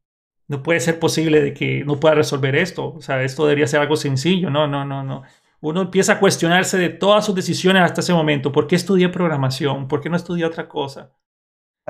No 0.49 0.61
puede 0.61 0.81
ser 0.81 0.99
posible 0.99 1.41
de 1.41 1.53
que 1.53 1.85
no 1.85 2.01
pueda 2.01 2.15
resolver 2.15 2.53
esto. 2.57 2.93
O 2.93 3.01
sea, 3.01 3.23
esto 3.23 3.45
debería 3.45 3.67
ser 3.67 3.79
algo 3.79 3.95
sencillo. 3.95 4.49
No, 4.49 4.67
no, 4.67 4.83
no, 4.83 5.03
no. 5.03 5.23
Uno 5.63 5.81
empieza 5.81 6.13
a 6.13 6.19
cuestionarse 6.19 6.77
de 6.77 6.89
todas 6.89 7.25
sus 7.25 7.35
decisiones 7.35 7.83
hasta 7.83 8.01
ese 8.01 8.13
momento. 8.13 8.51
¿Por 8.51 8.67
qué 8.67 8.75
estudié 8.75 9.07
programación? 9.07 9.87
¿Por 9.87 10.01
qué 10.01 10.09
no 10.09 10.17
estudié 10.17 10.43
otra 10.43 10.67
cosa? 10.67 11.13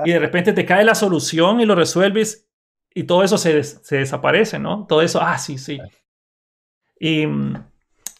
Y 0.04 0.12
de 0.12 0.18
repente 0.20 0.52
te 0.52 0.64
cae 0.64 0.84
la 0.84 0.94
solución 0.94 1.60
y 1.60 1.66
lo 1.66 1.74
resuelves 1.74 2.48
y 2.94 3.02
todo 3.02 3.24
eso 3.24 3.36
se, 3.36 3.64
se 3.64 3.96
desaparece, 3.96 4.60
¿no? 4.60 4.86
Todo 4.86 5.02
eso, 5.02 5.20
ah, 5.20 5.38
sí, 5.38 5.58
sí. 5.58 5.80
Y 7.00 7.26
mm, 7.26 7.64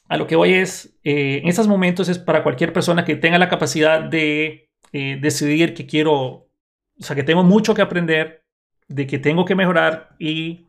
a 0.08 0.16
lo 0.16 0.26
que 0.26 0.34
voy 0.34 0.54
es, 0.54 0.98
eh, 1.04 1.38
en 1.44 1.48
esos 1.48 1.68
momentos 1.68 2.08
es 2.08 2.18
para 2.18 2.42
cualquier 2.42 2.72
persona 2.72 3.04
que 3.04 3.14
tenga 3.14 3.38
la 3.38 3.48
capacidad 3.48 4.00
de 4.00 4.72
eh, 4.92 5.18
decidir 5.20 5.72
que 5.72 5.86
quiero, 5.86 6.16
o 6.18 6.48
sea, 6.98 7.14
que 7.14 7.22
tengo 7.22 7.44
mucho 7.44 7.74
que 7.74 7.82
aprender, 7.82 8.44
de 8.88 9.06
que 9.06 9.20
tengo 9.20 9.44
que 9.44 9.54
mejorar 9.54 10.16
y 10.18 10.66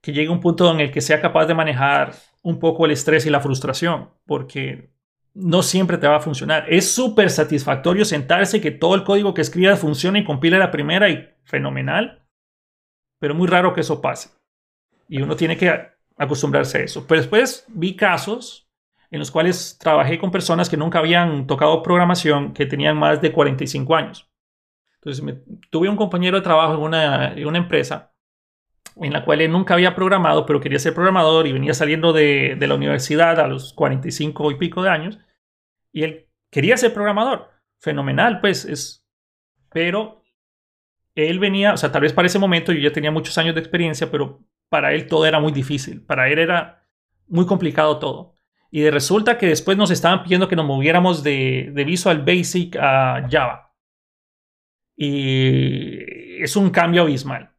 que 0.00 0.12
llegue 0.12 0.28
un 0.28 0.40
punto 0.40 0.70
en 0.70 0.80
el 0.80 0.90
que 0.90 1.00
sea 1.00 1.20
capaz 1.20 1.46
de 1.46 1.54
manejar 1.54 2.14
un 2.42 2.58
poco 2.58 2.86
el 2.86 2.92
estrés 2.92 3.26
y 3.26 3.30
la 3.30 3.40
frustración, 3.40 4.10
porque 4.26 4.90
no 5.34 5.62
siempre 5.62 5.98
te 5.98 6.08
va 6.08 6.16
a 6.16 6.20
funcionar. 6.20 6.66
Es 6.68 6.92
súper 6.92 7.30
satisfactorio 7.30 8.04
sentarse 8.04 8.60
que 8.60 8.70
todo 8.70 8.94
el 8.94 9.04
código 9.04 9.34
que 9.34 9.42
escribas 9.42 9.80
funcione 9.80 10.20
y 10.20 10.24
compile 10.24 10.58
la 10.58 10.70
primera 10.70 11.08
y 11.08 11.28
fenomenal, 11.44 12.24
pero 13.18 13.34
muy 13.34 13.48
raro 13.48 13.74
que 13.74 13.80
eso 13.80 14.00
pase. 14.00 14.30
Y 15.08 15.22
uno 15.22 15.36
tiene 15.36 15.56
que 15.56 15.72
acostumbrarse 16.16 16.78
a 16.78 16.82
eso. 16.82 17.06
Pero 17.06 17.20
después 17.20 17.64
vi 17.68 17.96
casos 17.96 18.68
en 19.10 19.20
los 19.20 19.30
cuales 19.30 19.78
trabajé 19.78 20.18
con 20.18 20.30
personas 20.30 20.68
que 20.68 20.76
nunca 20.76 20.98
habían 20.98 21.46
tocado 21.46 21.82
programación, 21.82 22.52
que 22.52 22.66
tenían 22.66 22.96
más 22.96 23.20
de 23.22 23.32
45 23.32 23.94
años. 23.96 24.30
Entonces 24.96 25.24
tuve 25.70 25.88
un 25.88 25.96
compañero 25.96 26.36
de 26.36 26.42
trabajo 26.42 26.74
en 26.74 26.80
una, 26.80 27.32
en 27.32 27.46
una 27.46 27.58
empresa 27.58 28.12
en 29.00 29.12
la 29.12 29.24
cual 29.24 29.40
él 29.40 29.52
nunca 29.52 29.74
había 29.74 29.94
programado, 29.94 30.46
pero 30.46 30.60
quería 30.60 30.78
ser 30.78 30.94
programador 30.94 31.46
y 31.46 31.52
venía 31.52 31.74
saliendo 31.74 32.12
de, 32.12 32.56
de, 32.58 32.66
la 32.66 32.74
universidad 32.74 33.38
a 33.40 33.46
los 33.46 33.72
45 33.72 34.50
y 34.52 34.54
pico 34.56 34.82
de 34.82 34.90
años. 34.90 35.18
Y 35.92 36.02
él 36.02 36.28
quería 36.50 36.76
ser 36.76 36.92
programador. 36.92 37.50
Fenomenal, 37.78 38.40
pues 38.40 38.64
es. 38.64 39.06
Pero 39.70 40.22
él 41.14 41.38
venía, 41.38 41.74
o 41.74 41.76
sea, 41.76 41.92
tal 41.92 42.02
vez 42.02 42.12
para 42.12 42.26
ese 42.26 42.38
momento 42.38 42.72
yo 42.72 42.80
ya 42.80 42.92
tenía 42.92 43.10
muchos 43.10 43.36
años 43.38 43.54
de 43.54 43.60
experiencia, 43.60 44.10
pero 44.10 44.40
para 44.68 44.92
él 44.92 45.06
todo 45.06 45.26
era 45.26 45.40
muy 45.40 45.52
difícil. 45.52 46.04
Para 46.04 46.28
él 46.28 46.38
era 46.38 46.86
muy 47.26 47.46
complicado 47.46 47.98
todo. 47.98 48.34
Y 48.70 48.88
resulta 48.90 49.38
que 49.38 49.46
después 49.46 49.78
nos 49.78 49.90
estaban 49.90 50.22
pidiendo 50.22 50.48
que 50.48 50.56
nos 50.56 50.66
moviéramos 50.66 51.22
de, 51.22 51.70
de 51.72 51.84
Visual 51.84 52.22
Basic 52.22 52.76
a 52.76 53.26
Java. 53.30 53.74
Y 54.96 56.42
es 56.42 56.56
un 56.56 56.70
cambio 56.70 57.02
abismal. 57.02 57.54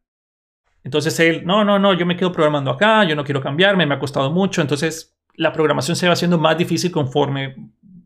Entonces 0.82 1.18
él, 1.20 1.44
no, 1.44 1.64
no, 1.64 1.78
no, 1.78 1.94
yo 1.94 2.06
me 2.06 2.16
quedo 2.16 2.32
programando 2.32 2.70
acá, 2.70 3.04
yo 3.04 3.14
no 3.14 3.24
quiero 3.24 3.40
cambiarme, 3.40 3.86
me 3.86 3.94
ha 3.94 3.98
costado 3.98 4.30
mucho. 4.30 4.60
Entonces 4.60 5.18
la 5.34 5.52
programación 5.52 5.96
se 5.96 6.06
va 6.06 6.14
haciendo 6.14 6.38
más 6.38 6.56
difícil 6.56 6.90
conforme 6.90 7.56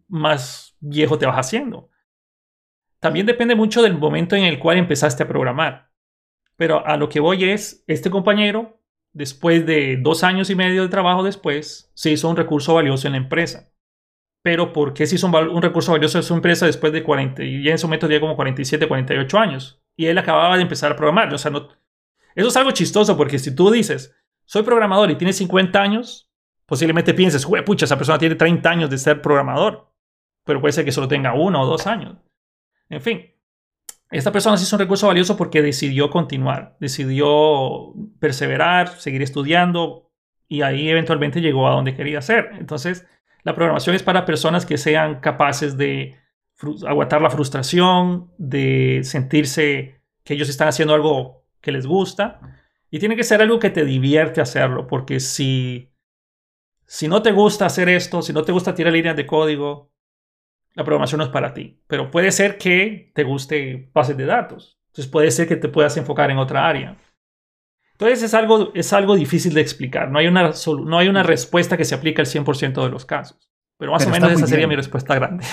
más 0.08 0.76
viejo 0.80 1.18
te 1.18 1.26
vas 1.26 1.36
haciendo. 1.36 1.90
También 3.00 3.26
depende 3.26 3.54
mucho 3.54 3.82
del 3.82 3.98
momento 3.98 4.36
en 4.36 4.44
el 4.44 4.58
cual 4.58 4.78
empezaste 4.78 5.22
a 5.22 5.28
programar. 5.28 5.90
Pero 6.56 6.86
a 6.86 6.96
lo 6.96 7.08
que 7.08 7.20
voy 7.20 7.44
es, 7.44 7.84
este 7.86 8.10
compañero, 8.10 8.80
después 9.12 9.66
de 9.66 9.98
dos 10.00 10.24
años 10.24 10.50
y 10.50 10.54
medio 10.54 10.82
de 10.82 10.88
trabajo 10.88 11.22
después, 11.22 11.90
se 11.94 12.10
hizo 12.10 12.28
un 12.28 12.36
recurso 12.36 12.74
valioso 12.74 13.08
en 13.08 13.12
la 13.12 13.18
empresa. 13.18 13.72
Pero 14.42 14.72
¿por 14.72 14.94
qué 14.94 15.06
se 15.06 15.16
hizo 15.16 15.26
un, 15.26 15.62
recurso 15.62 15.92
valioso 15.92 16.18
en 16.18 16.24
su 16.24 16.34
empresa 16.34 16.66
después 16.66 16.92
de 16.92 17.02
40, 17.02 17.42
y 17.42 17.64
ya 17.64 17.72
en 17.72 17.78
su 17.78 17.86
momento 17.86 18.06
tenía 18.06 18.20
como 18.20 18.36
47, 18.36 18.86
48 18.86 19.38
años? 19.38 19.82
Y 19.96 20.06
él 20.06 20.18
acababa 20.18 20.56
de 20.56 20.62
empezar 20.62 20.92
a 20.92 20.96
programar. 20.96 21.32
O 21.32 21.38
sea, 21.38 21.50
no, 21.50 21.68
eso 22.34 22.48
es 22.48 22.56
algo 22.56 22.70
chistoso 22.72 23.16
porque 23.16 23.38
si 23.38 23.54
tú 23.54 23.70
dices, 23.70 24.14
soy 24.44 24.62
programador 24.62 25.10
y 25.10 25.16
tienes 25.16 25.36
50 25.36 25.80
años, 25.80 26.30
posiblemente 26.66 27.14
pienses, 27.14 27.46
pucha, 27.64 27.84
esa 27.84 27.96
persona 27.96 28.18
tiene 28.18 28.34
30 28.34 28.68
años 28.68 28.90
de 28.90 28.98
ser 28.98 29.22
programador. 29.22 29.90
Pero 30.44 30.60
puede 30.60 30.72
ser 30.72 30.84
que 30.84 30.92
solo 30.92 31.08
tenga 31.08 31.34
uno 31.34 31.62
o 31.62 31.66
dos 31.66 31.86
años. 31.86 32.16
En 32.90 33.00
fin, 33.00 33.34
esta 34.10 34.30
persona 34.30 34.56
se 34.56 34.64
hizo 34.64 34.76
un 34.76 34.80
recurso 34.80 35.06
valioso 35.06 35.36
porque 35.36 35.62
decidió 35.62 36.10
continuar, 36.10 36.76
decidió 36.80 37.94
perseverar, 38.20 38.88
seguir 39.00 39.22
estudiando 39.22 40.10
y 40.46 40.62
ahí 40.62 40.88
eventualmente 40.88 41.40
llegó 41.40 41.66
a 41.66 41.72
donde 41.72 41.94
quería 41.94 42.20
ser. 42.20 42.50
Entonces, 42.58 43.06
la 43.42 43.54
programación 43.54 43.96
es 43.96 44.02
para 44.02 44.26
personas 44.26 44.66
que 44.66 44.78
sean 44.78 45.20
capaces 45.20 45.76
de 45.76 46.16
aguantar 46.86 47.22
la 47.22 47.30
frustración, 47.30 48.30
de 48.38 49.00
sentirse 49.04 50.00
que 50.22 50.34
ellos 50.34 50.48
están 50.48 50.68
haciendo 50.68 50.94
algo 50.94 51.43
que 51.64 51.72
les 51.72 51.86
gusta. 51.86 52.40
Y 52.90 53.00
tiene 53.00 53.16
que 53.16 53.24
ser 53.24 53.42
algo 53.42 53.58
que 53.58 53.70
te 53.70 53.84
divierte 53.84 54.40
hacerlo, 54.40 54.86
porque 54.86 55.18
si, 55.18 55.92
si 56.86 57.08
no 57.08 57.22
te 57.22 57.32
gusta 57.32 57.66
hacer 57.66 57.88
esto, 57.88 58.22
si 58.22 58.32
no 58.32 58.44
te 58.44 58.52
gusta 58.52 58.74
tirar 58.74 58.92
líneas 58.92 59.16
de 59.16 59.26
código, 59.26 59.90
la 60.74 60.84
programación 60.84 61.18
no 61.18 61.24
es 61.24 61.30
para 61.30 61.52
ti. 61.54 61.82
Pero 61.88 62.10
puede 62.10 62.30
ser 62.30 62.58
que 62.58 63.10
te 63.14 63.24
guste 63.24 63.90
bases 63.92 64.16
de 64.16 64.26
datos. 64.26 64.78
Entonces 64.88 65.10
puede 65.10 65.30
ser 65.32 65.48
que 65.48 65.56
te 65.56 65.68
puedas 65.68 65.96
enfocar 65.96 66.30
en 66.30 66.38
otra 66.38 66.68
área. 66.68 66.96
Entonces 67.92 68.22
es 68.22 68.34
algo, 68.34 68.72
es 68.74 68.92
algo 68.92 69.16
difícil 69.16 69.54
de 69.54 69.60
explicar. 69.60 70.10
No 70.10 70.18
hay, 70.18 70.26
una, 70.26 70.52
no 70.84 70.98
hay 70.98 71.08
una 71.08 71.22
respuesta 71.22 71.76
que 71.76 71.84
se 71.84 71.94
aplique 71.94 72.20
al 72.20 72.26
100% 72.26 72.82
de 72.84 72.90
los 72.90 73.04
casos. 73.04 73.50
Pero 73.78 73.90
más 73.90 74.06
o 74.06 74.10
menos 74.10 74.30
esa 74.30 74.46
sería 74.46 74.68
mi 74.68 74.76
respuesta 74.76 75.14
grande. 75.14 75.44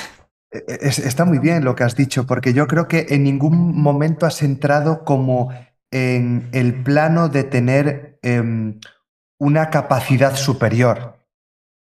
E, 0.51 0.57
e, 0.67 0.87
está 0.87 1.25
muy 1.25 1.39
bien 1.39 1.63
lo 1.63 1.75
que 1.75 1.83
has 1.83 1.95
dicho, 1.95 2.27
porque 2.27 2.53
yo 2.53 2.67
creo 2.67 2.87
que 2.87 3.07
en 3.09 3.23
ningún 3.23 3.81
momento 3.81 4.25
has 4.25 4.43
entrado 4.43 5.03
como 5.05 5.51
en 5.91 6.49
el 6.53 6.83
plano 6.83 7.29
de 7.29 7.43
tener 7.43 8.19
em, 8.21 8.79
una 9.39 9.69
capacidad 9.69 10.35
superior. 10.35 11.19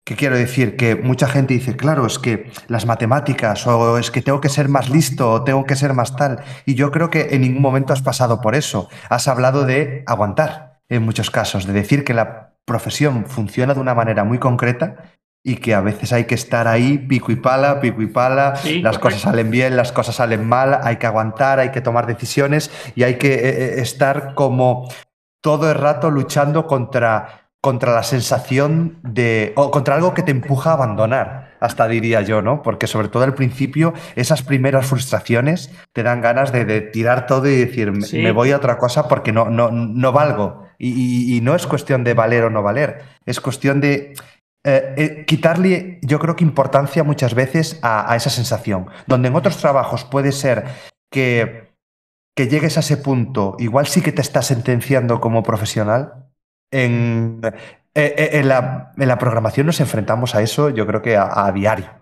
¿Qué 0.03 0.15
quiero 0.15 0.35
decir? 0.35 0.75
Que 0.77 0.95
mucha 0.95 1.27
gente 1.27 1.53
dice, 1.53 1.77
claro, 1.77 2.05
es 2.05 2.19
que 2.19 2.51
las 2.67 2.85
matemáticas, 2.85 3.65
o 3.67 3.97
es 3.97 4.09
que 4.11 4.21
tengo 4.21 4.41
que 4.41 4.49
ser 4.49 4.67
más 4.67 4.89
listo, 4.89 5.31
o 5.31 5.43
tengo 5.43 5.65
que 5.65 5.75
ser 5.75 5.93
más 5.93 6.15
tal. 6.15 6.43
Y 6.65 6.75
yo 6.75 6.91
creo 6.91 7.09
que 7.09 7.29
en 7.31 7.41
ningún 7.41 7.61
momento 7.61 7.93
has 7.93 8.01
pasado 8.01 8.41
por 8.41 8.55
eso. 8.55 8.89
Has 9.09 9.27
hablado 9.27 9.65
de 9.65 10.03
aguantar, 10.07 10.81
en 10.89 11.03
muchos 11.03 11.29
casos, 11.29 11.65
de 11.65 11.73
decir 11.73 12.03
que 12.03 12.13
la 12.13 12.55
profesión 12.65 13.25
funciona 13.25 13.73
de 13.73 13.79
una 13.79 13.93
manera 13.93 14.23
muy 14.23 14.39
concreta 14.39 15.13
y 15.43 15.55
que 15.55 15.73
a 15.73 15.81
veces 15.81 16.13
hay 16.13 16.25
que 16.25 16.35
estar 16.35 16.67
ahí 16.67 16.99
pico 16.99 17.31
y 17.31 17.35
pala, 17.35 17.79
pico 17.79 18.01
y 18.01 18.07
pala, 18.07 18.53
las 18.81 18.99
cosas 18.99 19.21
salen 19.21 19.49
bien, 19.49 19.75
las 19.75 19.91
cosas 19.91 20.15
salen 20.15 20.47
mal, 20.47 20.79
hay 20.83 20.97
que 20.97 21.07
aguantar, 21.07 21.59
hay 21.59 21.71
que 21.71 21.81
tomar 21.81 22.05
decisiones 22.05 22.69
y 22.95 23.03
hay 23.03 23.15
que 23.15 23.33
eh, 23.33 23.39
eh, 23.49 23.81
estar 23.81 24.35
como 24.35 24.87
todo 25.41 25.71
el 25.71 25.77
rato 25.77 26.11
luchando 26.11 26.67
contra, 26.67 27.49
contra 27.59 27.91
la 27.95 28.03
sensación 28.03 28.99
de, 29.01 29.53
o 29.55 29.71
contra 29.71 29.95
algo 29.95 30.13
que 30.13 30.21
te 30.21 30.29
empuja 30.29 30.69
a 30.69 30.73
abandonar, 30.73 31.57
hasta 31.59 31.87
diría 31.87 32.21
yo, 32.21 32.43
¿no? 32.43 32.61
Porque 32.61 32.85
sobre 32.85 33.07
todo 33.07 33.23
al 33.23 33.33
principio, 33.33 33.95
esas 34.15 34.43
primeras 34.43 34.85
frustraciones 34.85 35.71
te 35.91 36.03
dan 36.03 36.21
ganas 36.21 36.51
de, 36.51 36.81
tirar 36.81 37.25
todo 37.25 37.47
y 37.47 37.55
decir, 37.55 37.91
me 37.91 38.31
voy 38.31 38.51
a 38.51 38.57
otra 38.57 38.77
cosa 38.77 39.07
porque 39.07 39.31
no, 39.31 39.49
no, 39.49 39.71
no 39.71 40.11
valgo. 40.11 40.67
y 40.77 41.39
no 41.41 41.55
es 41.55 41.65
cuestión 41.65 42.03
de 42.03 42.13
valer 42.13 42.43
o 42.43 42.51
no 42.51 42.61
valer, 42.61 43.01
es 43.25 43.39
cuestión 43.39 43.81
de 43.81 44.13
eh, 44.63 44.93
eh, 44.97 45.25
quitarle, 45.25 45.99
yo 46.03 46.19
creo 46.19 46.35
que 46.35 46.43
importancia 46.43 47.03
muchas 47.03 47.33
veces 47.33 47.79
a, 47.81 48.15
esa 48.15 48.29
sensación, 48.29 48.87
donde 49.07 49.29
en 49.29 49.35
otros 49.35 49.57
trabajos 49.57 50.03
puede 50.03 50.31
ser 50.31 50.65
que, 51.11 51.73
que 52.35 52.47
llegues 52.47 52.77
a 52.77 52.81
ese 52.81 52.97
punto, 52.97 53.55
igual 53.57 53.87
sí 53.87 54.01
que 54.01 54.11
te 54.11 54.21
estás 54.21 54.47
sentenciando 54.47 55.19
como 55.19 55.41
profesional. 55.41 56.27
En, 56.71 57.41
eh, 57.95 58.29
en, 58.33 58.47
la, 58.47 58.93
en 58.97 59.07
la, 59.07 59.17
programación 59.17 59.65
nos 59.65 59.81
enfrentamos 59.81 60.35
a 60.35 60.41
eso, 60.41 60.69
yo 60.69 60.85
creo 60.87 61.01
que 61.01 61.17
a, 61.17 61.51
diario. 61.51 62.00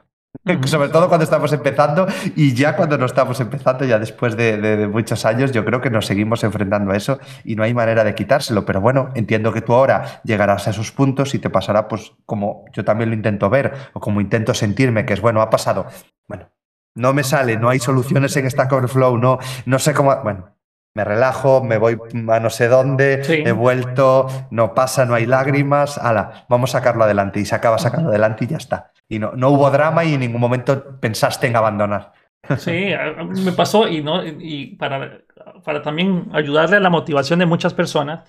Sobre 0.66 0.90
todo 0.90 1.08
cuando 1.08 1.24
estamos 1.24 1.52
empezando 1.54 2.08
y 2.36 2.54
ya 2.54 2.76
cuando 2.76 2.98
no 2.98 3.06
estamos 3.06 3.40
empezando, 3.40 3.86
ya 3.86 3.98
después 3.98 4.38
de, 4.38 4.88
muchos 4.92 5.26
años, 5.26 5.52
yo 5.52 5.66
creo 5.66 5.82
que 5.82 5.90
nos 5.90 6.06
seguimos 6.06 6.44
enfrentando 6.44 6.92
a 6.92 6.98
eso 6.98 7.20
y 7.44 7.56
no 7.56 7.64
hay 7.64 7.74
manera 7.74 8.04
de 8.04 8.14
quitárselo. 8.14 8.64
Pero 8.66 8.80
bueno, 8.80 9.10
entiendo 9.16 9.52
que 9.52 9.62
tú 9.62 9.74
ahora 9.74 10.22
llegarás 10.24 10.68
a 10.68 10.72
esos 10.72 10.92
puntos 10.92 11.34
y 11.34 11.40
te 11.40 11.50
pasará 11.50 11.88
pues 11.88 12.14
como 12.26 12.66
yo 12.74 12.86
también 12.86 13.10
lo 13.10 13.16
intento 13.16 13.50
ver 13.50 13.74
o 13.94 14.00
como 14.00 14.22
intento 14.22 14.54
sentirme, 14.54 15.06
que 15.06 15.14
es 15.14 15.22
bueno, 15.22 15.42
ha 15.42 15.50
pasado. 15.50 15.88
Bueno, 16.28 16.50
no 16.96 17.14
me 17.14 17.24
sale, 17.24 17.58
no 17.58 17.70
hay 17.70 17.80
soluciones 17.80 18.36
en 18.38 18.50
Stack 18.50 18.72
Overflow, 18.72 19.18
no, 19.18 19.40
no 19.66 19.80
sé 19.80 19.94
cómo. 19.94 20.16
Bueno, 20.24 20.59
me 20.96 21.04
relajo, 21.04 21.64
me 21.64 21.78
voy 21.78 21.98
a 22.30 22.40
no 22.40 22.50
sé 22.50 22.68
dónde, 22.68 23.22
he 23.46 23.52
vuelto, 23.52 24.28
no 24.52 24.74
pasa, 24.74 25.06
no 25.06 25.14
hay 25.16 25.26
lágrimas, 25.26 25.98
ala, 25.98 26.46
vamos 26.50 26.74
a 26.74 26.80
sacarlo 26.80 27.04
adelante 27.04 27.40
y 27.40 27.46
se 27.46 27.56
acaba 27.56 27.78
sacando 27.78 28.10
adelante 28.10 28.46
y 28.46 28.48
ya 28.48 28.58
está. 28.58 28.92
Y 29.08 29.20
no, 29.20 29.32
no 29.34 29.50
hubo 29.50 29.70
drama 29.72 30.04
y 30.04 30.14
en 30.14 30.20
ningún 30.20 30.42
momento 30.42 31.00
pensaste 31.00 31.48
en 31.48 31.56
abandonar. 31.56 32.14
Sí, 32.58 32.92
me 33.44 33.52
pasó 33.52 33.88
y, 33.88 34.02
no, 34.02 34.26
y 34.26 34.76
para, 34.78 35.22
para 35.64 35.82
también 35.82 36.30
ayudarle 36.34 36.78
a 36.78 36.82
la 36.82 36.90
motivación 36.90 37.40
de 37.40 37.46
muchas 37.46 37.74
personas. 37.74 38.28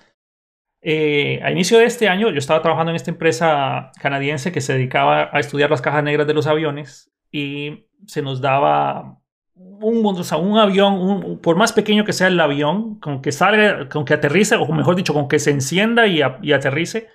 Eh, 0.83 1.39
a 1.43 1.51
inicio 1.51 1.77
de 1.77 1.85
este 1.85 2.09
año 2.09 2.31
yo 2.31 2.39
estaba 2.39 2.61
trabajando 2.61 2.89
en 2.89 2.95
esta 2.95 3.11
empresa 3.11 3.91
canadiense 4.01 4.51
que 4.51 4.61
se 4.61 4.73
dedicaba 4.73 5.29
a 5.31 5.39
estudiar 5.39 5.69
las 5.69 5.81
cajas 5.81 6.03
negras 6.03 6.25
de 6.25 6.33
los 6.33 6.47
aviones 6.47 7.11
y 7.31 7.85
se 8.07 8.23
nos 8.23 8.41
daba 8.41 9.20
un, 9.55 10.05
o 10.05 10.23
sea, 10.23 10.37
un 10.37 10.57
avión, 10.57 11.39
por 11.41 11.55
más 11.55 11.73
pequeño 11.73 12.05
que 12.05 12.13
sea 12.13 12.27
el 12.27 12.39
avión, 12.39 12.99
con 12.99 13.21
que 13.21 13.31
salga, 13.31 13.89
con 13.89 14.05
que 14.05 14.13
aterrice, 14.13 14.55
o 14.55 14.67
mejor 14.71 14.95
dicho, 14.95 15.13
con 15.13 15.27
que 15.27 15.39
se 15.39 15.51
encienda 15.51 16.07
y, 16.07 16.21
aterrice, 16.21 17.09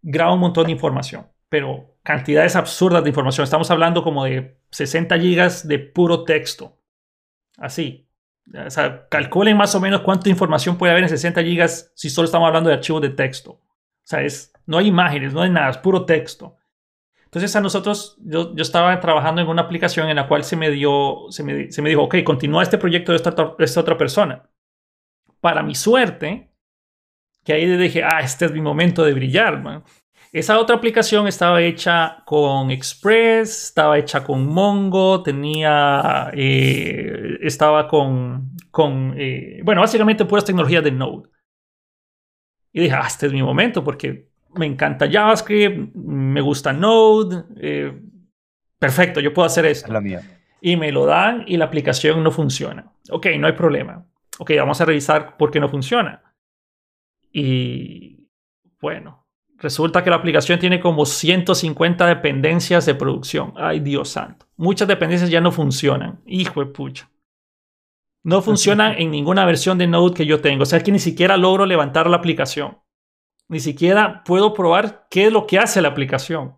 graba 0.00 0.34
un 0.34 0.40
montón 0.40 0.66
de 0.66 0.72
información. 0.72 1.28
Pero 1.48 1.96
cantidades 2.02 2.56
absurdas 2.56 3.02
de 3.02 3.10
información. 3.10 3.44
Estamos 3.44 3.70
hablando 3.70 4.02
como 4.02 4.24
de 4.24 4.58
60 4.70 5.18
gigas 5.18 5.68
de 5.68 5.78
puro 5.78 6.24
texto. 6.24 6.78
Así. 7.58 8.08
Calculen 9.08 9.56
más 9.56 9.74
o 9.74 9.80
menos 9.80 10.00
cuánta 10.00 10.28
información 10.28 10.76
puede 10.76 10.92
haber 10.92 11.04
en 11.04 11.10
60 11.10 11.42
gigas 11.42 11.92
si 11.94 12.10
solo 12.10 12.26
estamos 12.26 12.46
hablando 12.46 12.70
de 12.70 12.76
archivos 12.76 13.02
de 13.02 13.10
texto. 13.10 13.52
O 13.52 14.04
sea, 14.04 14.22
es, 14.22 14.52
no 14.66 14.78
hay 14.78 14.88
imágenes, 14.88 15.32
no 15.32 15.42
hay 15.42 15.50
nada, 15.50 15.70
es 15.70 15.78
puro 15.78 16.04
texto. 16.04 16.56
Entonces 17.32 17.56
a 17.56 17.62
nosotros, 17.62 18.18
yo, 18.20 18.54
yo 18.54 18.60
estaba 18.60 19.00
trabajando 19.00 19.40
en 19.40 19.48
una 19.48 19.62
aplicación 19.62 20.10
en 20.10 20.16
la 20.16 20.28
cual 20.28 20.44
se 20.44 20.54
me 20.54 20.70
dio, 20.70 21.28
se 21.30 21.42
me, 21.42 21.72
se 21.72 21.80
me 21.80 21.88
dijo, 21.88 22.02
ok, 22.02 22.16
continúa 22.24 22.62
este 22.62 22.76
proyecto 22.76 23.12
de 23.12 23.16
esta, 23.16 23.30
de 23.30 23.64
esta 23.64 23.80
otra 23.80 23.96
persona. 23.96 24.50
Para 25.40 25.62
mi 25.62 25.74
suerte, 25.74 26.52
que 27.42 27.54
ahí 27.54 27.66
dije, 27.78 28.04
ah, 28.04 28.20
este 28.20 28.44
es 28.44 28.52
mi 28.52 28.60
momento 28.60 29.02
de 29.02 29.14
brillar, 29.14 29.62
man. 29.62 29.82
Esa 30.30 30.58
otra 30.58 30.76
aplicación 30.76 31.26
estaba 31.26 31.62
hecha 31.62 32.22
con 32.26 32.70
Express, 32.70 33.64
estaba 33.64 33.98
hecha 33.98 34.22
con 34.22 34.46
Mongo, 34.46 35.22
tenía, 35.22 36.30
eh, 36.34 37.38
estaba 37.40 37.88
con, 37.88 38.50
con 38.70 39.14
eh, 39.16 39.62
bueno, 39.64 39.80
básicamente 39.80 40.26
puras 40.26 40.44
tecnologías 40.44 40.84
de 40.84 40.92
Node. 40.92 41.30
Y 42.72 42.80
dije, 42.82 42.94
ah, 42.94 43.06
este 43.06 43.26
es 43.26 43.32
mi 43.32 43.42
momento 43.42 43.82
porque 43.82 44.31
me 44.54 44.66
encanta 44.66 45.10
JavaScript, 45.10 45.94
me 45.94 46.40
gusta 46.40 46.72
Node, 46.72 47.44
eh, 47.56 48.00
perfecto, 48.78 49.20
yo 49.20 49.32
puedo 49.32 49.46
hacer 49.46 49.66
esto. 49.66 49.92
La 49.92 50.00
mía. 50.00 50.20
Y 50.60 50.76
me 50.76 50.92
lo 50.92 51.06
dan 51.06 51.44
y 51.46 51.56
la 51.56 51.64
aplicación 51.64 52.22
no 52.22 52.30
funciona. 52.30 52.92
Ok, 53.10 53.26
no 53.38 53.46
hay 53.46 53.54
problema. 53.54 54.06
Ok, 54.38 54.52
vamos 54.56 54.80
a 54.80 54.84
revisar 54.84 55.36
por 55.36 55.50
qué 55.50 55.60
no 55.60 55.68
funciona. 55.68 56.22
Y 57.32 58.28
bueno, 58.80 59.26
resulta 59.58 60.04
que 60.04 60.10
la 60.10 60.16
aplicación 60.16 60.58
tiene 60.58 60.80
como 60.80 61.06
150 61.06 62.06
dependencias 62.06 62.86
de 62.86 62.94
producción. 62.94 63.54
Ay, 63.56 63.80
Dios 63.80 64.10
santo. 64.10 64.46
Muchas 64.56 64.88
dependencias 64.88 65.30
ya 65.30 65.40
no 65.40 65.50
funcionan. 65.50 66.20
Hijo 66.26 66.60
de 66.60 66.66
pucha. 66.66 67.10
No 68.22 68.42
funcionan 68.42 68.94
en 68.98 69.10
ninguna 69.10 69.44
versión 69.44 69.78
de 69.78 69.86
Node 69.86 70.14
que 70.14 70.26
yo 70.26 70.40
tengo. 70.40 70.62
O 70.62 70.66
sea, 70.66 70.80
que 70.80 70.92
ni 70.92 70.98
siquiera 70.98 71.36
logro 71.36 71.66
levantar 71.66 72.08
la 72.08 72.18
aplicación. 72.18 72.78
Ni 73.48 73.60
siquiera 73.60 74.22
puedo 74.24 74.54
probar 74.54 75.06
qué 75.10 75.26
es 75.26 75.32
lo 75.32 75.46
que 75.46 75.58
hace 75.58 75.82
la 75.82 75.88
aplicación. 75.88 76.56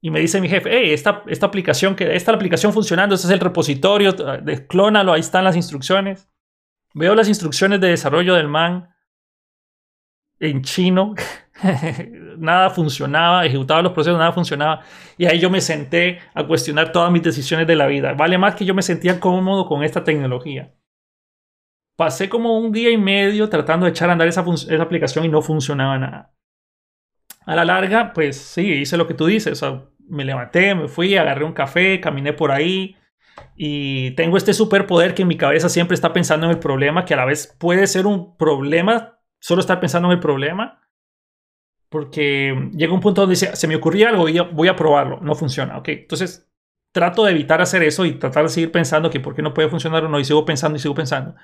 Y 0.00 0.10
me 0.10 0.20
dice 0.20 0.40
mi 0.40 0.48
jefe, 0.48 0.68
hey, 0.70 0.92
esta, 0.92 1.22
esta 1.28 1.46
aplicación, 1.46 1.96
que 1.96 2.14
esta 2.14 2.32
aplicación 2.32 2.72
funcionando, 2.72 3.14
este 3.14 3.26
es 3.26 3.32
el 3.32 3.40
repositorio, 3.40 4.12
desclónalo, 4.12 5.12
ahí 5.12 5.20
están 5.20 5.44
las 5.44 5.56
instrucciones. 5.56 6.28
Veo 6.92 7.14
las 7.14 7.28
instrucciones 7.28 7.80
de 7.80 7.88
desarrollo 7.88 8.34
del 8.34 8.48
man 8.48 8.90
en 10.38 10.62
chino. 10.62 11.14
nada 12.38 12.68
funcionaba, 12.70 13.46
ejecutaba 13.46 13.80
los 13.82 13.92
procesos, 13.92 14.18
nada 14.18 14.32
funcionaba. 14.32 14.82
Y 15.16 15.24
ahí 15.24 15.38
yo 15.38 15.48
me 15.48 15.60
senté 15.60 16.18
a 16.34 16.46
cuestionar 16.46 16.92
todas 16.92 17.10
mis 17.10 17.22
decisiones 17.22 17.66
de 17.66 17.76
la 17.76 17.86
vida. 17.86 18.12
Vale 18.12 18.36
más 18.36 18.54
que 18.56 18.64
yo 18.64 18.74
me 18.74 18.82
sentía 18.82 19.18
cómodo 19.20 19.66
con 19.66 19.82
esta 19.82 20.04
tecnología 20.04 20.74
pasé 21.96 22.28
como 22.28 22.58
un 22.58 22.72
día 22.72 22.90
y 22.90 22.96
medio 22.96 23.48
tratando 23.48 23.86
de 23.86 23.90
echar 23.90 24.08
a 24.08 24.12
andar 24.12 24.28
esa, 24.28 24.44
aplicación 24.80 25.24
y 25.24 25.28
no 25.28 25.42
funcionaba 25.42 25.98
nada. 25.98 26.34
A 27.46 27.54
la 27.54 27.64
larga, 27.64 28.12
pues 28.12 28.36
sí, 28.36 28.72
hice 28.72 28.96
lo 28.96 29.06
que 29.06 29.14
tú 29.14 29.26
dices. 29.26 29.62
me 30.08 30.24
levanté, 30.24 30.74
me 30.74 30.88
fui, 30.88 31.16
agarré 31.16 31.44
un 31.44 31.52
café, 31.52 32.00
caminé 32.00 32.32
por 32.32 32.50
ahí 32.50 32.96
y 33.56 34.12
tengo 34.12 34.36
este 34.36 34.52
superpoder 34.52 35.14
que 35.14 35.22
en 35.22 35.28
mi 35.28 35.36
cabeza 35.36 35.68
siempre 35.68 35.94
está 35.94 36.12
pensando 36.12 36.46
en 36.46 36.52
el 36.52 36.58
problema, 36.58 37.04
que 37.04 37.14
a 37.14 37.16
la 37.16 37.24
vez 37.24 37.54
puede 37.58 37.86
ser 37.86 38.06
un 38.06 38.36
problema, 38.36 39.20
solo 39.40 39.60
estar 39.60 39.80
pensando 39.80 40.08
en 40.08 40.12
el 40.12 40.20
problema. 40.20 40.80
Porque 41.88 42.70
llega 42.72 42.92
un 42.92 43.00
punto 43.00 43.20
donde 43.20 43.34
dice, 43.34 43.54
se 43.54 43.68
me 43.68 43.76
ocurría 43.76 44.08
algo 44.08 44.28
y 44.28 44.38
voy 44.40 44.68
a 44.68 44.74
probarlo, 44.74 45.20
no 45.20 45.34
funciona. 45.34 45.78
Ok, 45.78 45.88
entonces 45.88 46.50
trato 46.92 47.24
de 47.24 47.32
evitar 47.32 47.60
hacer 47.60 47.82
eso 47.82 48.04
y 48.04 48.14
tratar 48.14 48.44
de 48.44 48.48
seguir 48.48 48.72
pensando 48.72 49.10
que 49.10 49.20
por 49.20 49.34
qué 49.34 49.42
no 49.42 49.54
puede 49.54 49.68
funcionar 49.68 50.04
o 50.04 50.08
no, 50.08 50.18
y 50.18 50.24
sigo 50.24 50.44
pensando 50.44 50.76
y 50.76 50.80
sigo 50.80 50.94
pensando. 50.94 51.34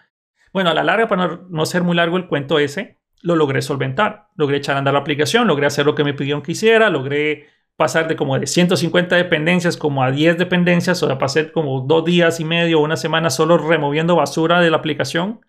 Bueno, 0.53 0.71
a 0.71 0.75
la 0.75 0.85
larga, 0.85 1.09
para 1.09 1.41
no, 1.49 1.67
ser 1.67 1.83
muy 1.83 1.97
largo 1.97 2.17
el 2.17 2.27
cuento 2.27 2.59
ese, 2.59 2.99
lo 3.23 3.37
logré 3.37 3.63
solventar. 3.63 4.29
Logré 4.35 4.59
echar 4.59 4.77
a 4.77 4.79
andar 4.79 4.95
la 4.95 5.01
aplicación, 5.01 5.47
logré 5.47 5.67
hacer 5.67 5.87
lo 5.87 5.95
que 5.95 6.05
me 6.05 6.15
pidieron 6.15 6.43
que 6.43 6.53
hiciera, 6.53 6.91
logré 6.91 7.47
pasar 7.77 8.09
de 8.09 8.17
como 8.17 8.39
de 8.39 8.47
150 8.47 9.17
dependencias 9.17 9.77
como 9.77 10.03
a 10.03 10.11
10 10.11 10.37
dependencias, 10.37 11.03
o 11.03 11.07
sea, 11.07 11.17
pasé 11.17 11.51
como 11.51 11.81
dos 11.81 12.05
días 12.05 12.39
y 12.39 12.45
medio, 12.45 12.81
una 12.81 12.97
semana 12.97 13.31
solo 13.31 13.57
removiendo 13.57 14.17
basura 14.17 14.61
de 14.61 14.71
la 14.71 14.77
aplicación 14.77 15.41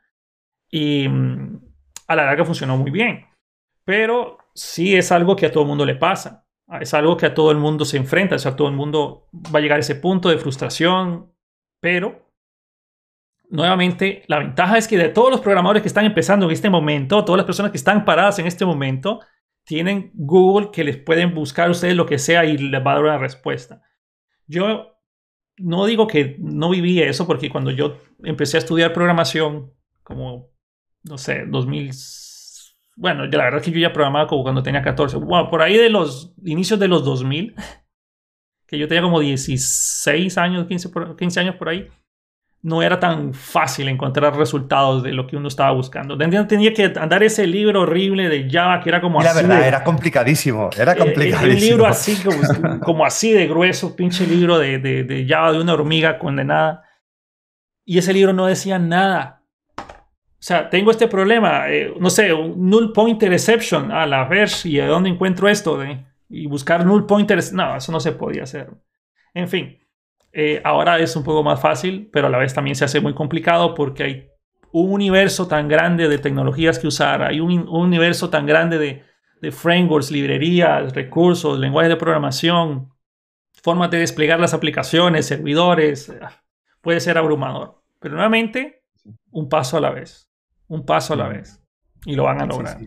y 0.70 1.10
mm, 1.10 1.60
a 2.08 2.16
la 2.16 2.26
larga 2.26 2.46
funcionó 2.46 2.78
muy 2.78 2.90
bien. 2.90 3.26
Pero 3.84 4.38
sí 4.56 4.96
es 4.96 5.12
algo 5.12 5.36
que 5.36 5.48
a 5.48 5.52
todo 5.52 5.64
el 5.64 5.70
mundo 5.70 5.86
le 5.86 5.96
pasa. 5.96 6.46
Es 6.80 6.94
algo 6.94 7.18
que 7.18 7.26
a 7.26 7.34
todo 7.34 7.52
el 7.52 7.58
mundo 7.58 7.84
se 7.84 7.98
enfrenta, 7.98 8.36
o 8.36 8.40
sea, 8.40 8.56
todo 8.56 8.70
el 8.70 8.76
mundo 8.76 9.28
va 9.34 9.60
a 9.60 9.62
llegar 9.62 9.78
a 9.78 9.82
ese 9.82 9.96
punto 9.96 10.30
de 10.30 10.38
frustración, 10.38 11.34
pero 11.82 12.21
nuevamente, 13.52 14.24
la 14.28 14.40
ventaja 14.40 14.78
es 14.78 14.88
que 14.88 14.98
de 14.98 15.10
todos 15.10 15.30
los 15.30 15.42
programadores 15.42 15.82
que 15.82 15.88
están 15.88 16.06
empezando 16.06 16.46
en 16.46 16.52
este 16.52 16.70
momento, 16.70 17.24
todas 17.24 17.38
las 17.38 17.46
personas 17.46 17.72
que 17.72 17.78
están 17.78 18.06
paradas 18.06 18.40
en 18.40 18.48
este 18.48 18.66
momento, 18.66 19.20
tienen 19.66 20.12
Google 20.14 20.70
que 20.72 20.84
les 20.84 20.98
pueden 20.98 21.36
buscar 21.36 21.70
ustedes 21.70 21.96
lo 21.96 22.06
que 22.06 22.18
sea 22.18 22.46
y 22.46 22.58
les 22.58 22.82
va 22.82 22.92
a 22.92 22.96
dar 22.96 23.04
una 23.04 23.18
respuesta. 23.18 23.84
Yo 24.48 24.98
no 25.58 25.86
digo 25.86 26.08
que 26.08 26.38
no 26.40 26.70
viví 26.70 27.02
eso 27.02 27.28
porque 27.28 27.50
cuando 27.50 27.72
yo 27.72 27.98
empecé 28.24 28.58
a 28.58 28.60
estudiar 28.60 28.94
programación, 28.94 29.74
como, 30.02 30.50
no 31.04 31.18
sé, 31.18 31.46
2000, 31.46 31.92
bueno, 32.96 33.26
la 33.26 33.44
verdad 33.44 33.60
es 33.60 33.66
que 33.66 33.72
yo 33.72 33.80
ya 33.80 33.94
programaba 33.94 34.28
como 34.28 34.44
cuando 34.44 34.64
tenía 34.64 34.82
14, 34.82 35.18
bueno, 35.18 35.50
por 35.50 35.62
ahí 35.62 35.78
de 35.78 35.90
los 35.90 36.34
inicios 36.44 36.80
de 36.80 36.88
los 36.88 37.04
2000, 37.04 37.54
que 38.66 38.80
yo 38.80 38.88
tenía 38.88 39.04
como 39.04 39.20
16 39.20 40.38
años, 40.38 40.68
15, 40.68 40.90
15 41.18 41.40
años 41.42 41.56
por 41.56 41.68
ahí 41.68 41.90
no 42.64 42.84
era 42.84 43.00
tan 43.00 43.34
fácil 43.34 43.88
encontrar 43.88 44.36
resultados 44.38 45.02
de 45.02 45.12
lo 45.12 45.26
que 45.26 45.36
uno 45.36 45.48
estaba 45.48 45.72
buscando. 45.72 46.18
Tenía 46.18 46.74
que 46.74 46.94
andar 46.96 47.24
ese 47.24 47.48
libro 47.48 47.82
horrible 47.82 48.30
de 48.30 48.48
Java 48.50 48.80
que 48.82 48.90
era 48.90 49.02
como 49.02 49.20
así. 49.20 49.30
Era 49.30 49.48
verdad, 49.48 49.68
era 49.68 49.84
complicadísimo. 49.84 50.70
Era 50.78 50.96
complicadísimo. 50.96 51.52
Eh, 51.52 51.56
un 51.56 51.60
libro 51.60 51.86
así, 51.88 52.22
como, 52.84 53.06
así 53.06 53.34
de 53.34 53.48
grueso, 53.48 53.96
pinche 53.96 54.28
libro 54.28 54.60
de, 54.60 54.78
de, 54.78 55.26
Java 55.28 55.54
de 55.54 55.62
una 55.62 55.74
hormiga 55.74 56.20
condenada. 56.20 56.84
Y 57.84 57.98
ese 57.98 58.14
libro 58.14 58.32
no 58.32 58.46
decía 58.46 58.78
nada. 58.78 59.44
O 59.78 60.44
sea, 60.44 60.70
tengo 60.70 60.92
este 60.92 61.08
problema, 61.08 61.70
eh, 61.70 61.94
no 62.00 62.10
sé, 62.10 62.34
un 62.34 62.70
null 62.70 62.94
pointer 62.94 63.34
exception 63.34 63.92
a 63.92 64.06
la 64.06 64.26
ver 64.26 64.50
y 64.64 64.80
a 64.80 64.88
dónde 64.88 65.10
encuentro 65.10 65.48
esto 65.50 65.80
y 66.30 66.46
buscar 66.46 66.86
null 66.86 67.08
pointers. 67.08 67.54
No, 67.54 67.76
eso 67.76 67.92
no 67.92 68.00
se 68.00 68.12
podía 68.12 68.44
hacer. 68.44 68.70
En 69.34 69.48
fin, 69.48 69.81
eh, 70.34 70.62
ahora 70.64 71.00
es 71.00 71.16
un 71.16 71.24
poco 71.24 71.44
más 71.44 71.60
fácil, 71.60 72.10
pero 72.12 72.28
a 72.28 72.30
la 72.30 72.38
vez 72.38 72.54
también 72.54 72.76
se 72.76 72.86
hace 72.86 73.02
muy 73.02 73.14
complicado 73.14 73.74
porque 73.74 74.04
hay 74.04 74.30
un 74.72 74.92
universo 74.94 75.48
tan 75.48 75.68
grande 75.68 76.08
de 76.08 76.18
tecnologías 76.18 76.80
que 76.80 76.88
usar, 76.88 77.24
hay 77.24 77.42
un, 77.42 77.68
universo 77.68 78.30
tan 78.30 78.46
grande 78.46 78.78
de, 78.78 79.52
frameworks, 79.52 80.12
librerías, 80.12 80.94
recursos, 80.94 81.60
lenguajes 81.60 81.90
de 81.90 81.98
programación, 81.98 82.94
formas 83.64 83.90
de 83.90 83.98
desplegar 83.98 84.40
las 84.40 84.54
aplicaciones, 84.54 85.26
servidores, 85.26 86.14
puede 86.80 87.00
ser 87.00 87.18
abrumador. 87.18 87.82
Pero 88.00 88.14
nuevamente, 88.14 88.84
un 89.32 89.50
paso 89.50 89.78
a 89.78 89.82
la 89.82 89.90
vez, 89.90 90.30
un 90.68 90.86
paso 90.86 91.16
a 91.16 91.18
la 91.18 91.28
vez, 91.28 91.60
y 92.06 92.16
lo 92.16 92.24
van 92.24 92.42
a 92.42 92.46
lograr. 92.46 92.78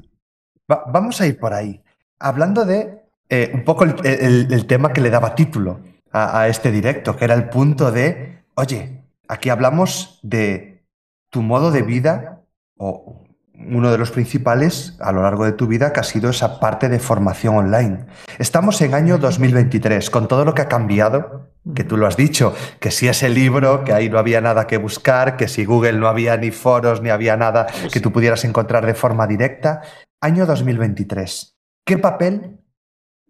vamos 0.69 1.21
a 1.21 1.27
ir 1.27 1.39
por 1.39 1.53
ahí, 1.53 1.83
hablando 2.21 2.65
de 2.65 3.03
eh, 3.29 3.51
un 3.53 3.65
poco 3.65 3.85
el 3.85 4.67
tema 4.67 4.93
que 4.93 5.01
le 5.01 5.11
daba 5.11 5.35
título 5.35 5.81
a, 6.15 6.47
este 6.49 6.71
directo, 6.71 7.17
que 7.17 7.25
era 7.25 7.35
el 7.35 7.49
punto 7.49 7.91
de, 7.91 8.45
oye, 8.55 9.03
aquí 9.27 9.51
hablamos 9.51 10.21
de 10.23 10.85
tu 11.29 11.43
modo 11.43 11.73
de 11.73 11.83
vida 11.83 12.43
o 12.77 13.25
uno 13.57 13.91
de 13.91 13.99
los 13.99 14.11
principales 14.11 14.97
a 15.01 15.11
lo 15.11 15.23
largo 15.23 15.45
de 15.45 15.53
tu 15.53 15.67
vida 15.67 15.93
que 15.93 16.01
ha 16.01 16.05
sido 16.05 16.31
esa 16.31 16.61
parte 16.61 16.89
de 16.89 16.99
formación 17.01 17.57
online. 17.57 18.07
Estamos 18.39 18.81
en 18.83 18.95
año 18.95 19.19
2023, 19.19 20.09
con 20.11 20.29
todo 20.29 20.45
lo 20.45 20.55
que 20.55 20.63
ha 20.63 20.69
cambiado, 20.69 21.51
que 21.75 21.83
tú 21.83 21.97
lo 21.97 22.07
has 22.07 22.17
dicho, 22.17 22.55
que 22.79 22.91
si 22.91 23.09
ese 23.09 23.29
libro, 23.29 23.85
que 23.85 23.93
ahí 23.93 24.09
no 24.09 24.19
había 24.19 24.41
nada 24.41 24.67
que 24.67 24.77
buscar, 24.77 25.37
que 25.37 25.49
si 25.49 25.65
Google 25.65 25.95
no 25.95 26.09
había 26.09 26.37
ni 26.37 26.51
foros, 26.51 27.01
ni 27.01 27.11
había 27.11 27.37
nada 27.37 27.67
que 27.93 28.01
tú 28.01 28.13
pudieras 28.13 28.45
encontrar 28.45 28.87
de 28.87 28.95
forma 28.95 29.27
directa. 29.27 29.83
Año 30.21 30.47
2023. 30.47 31.57
¿Qué 31.85 31.99
papel 31.99 32.64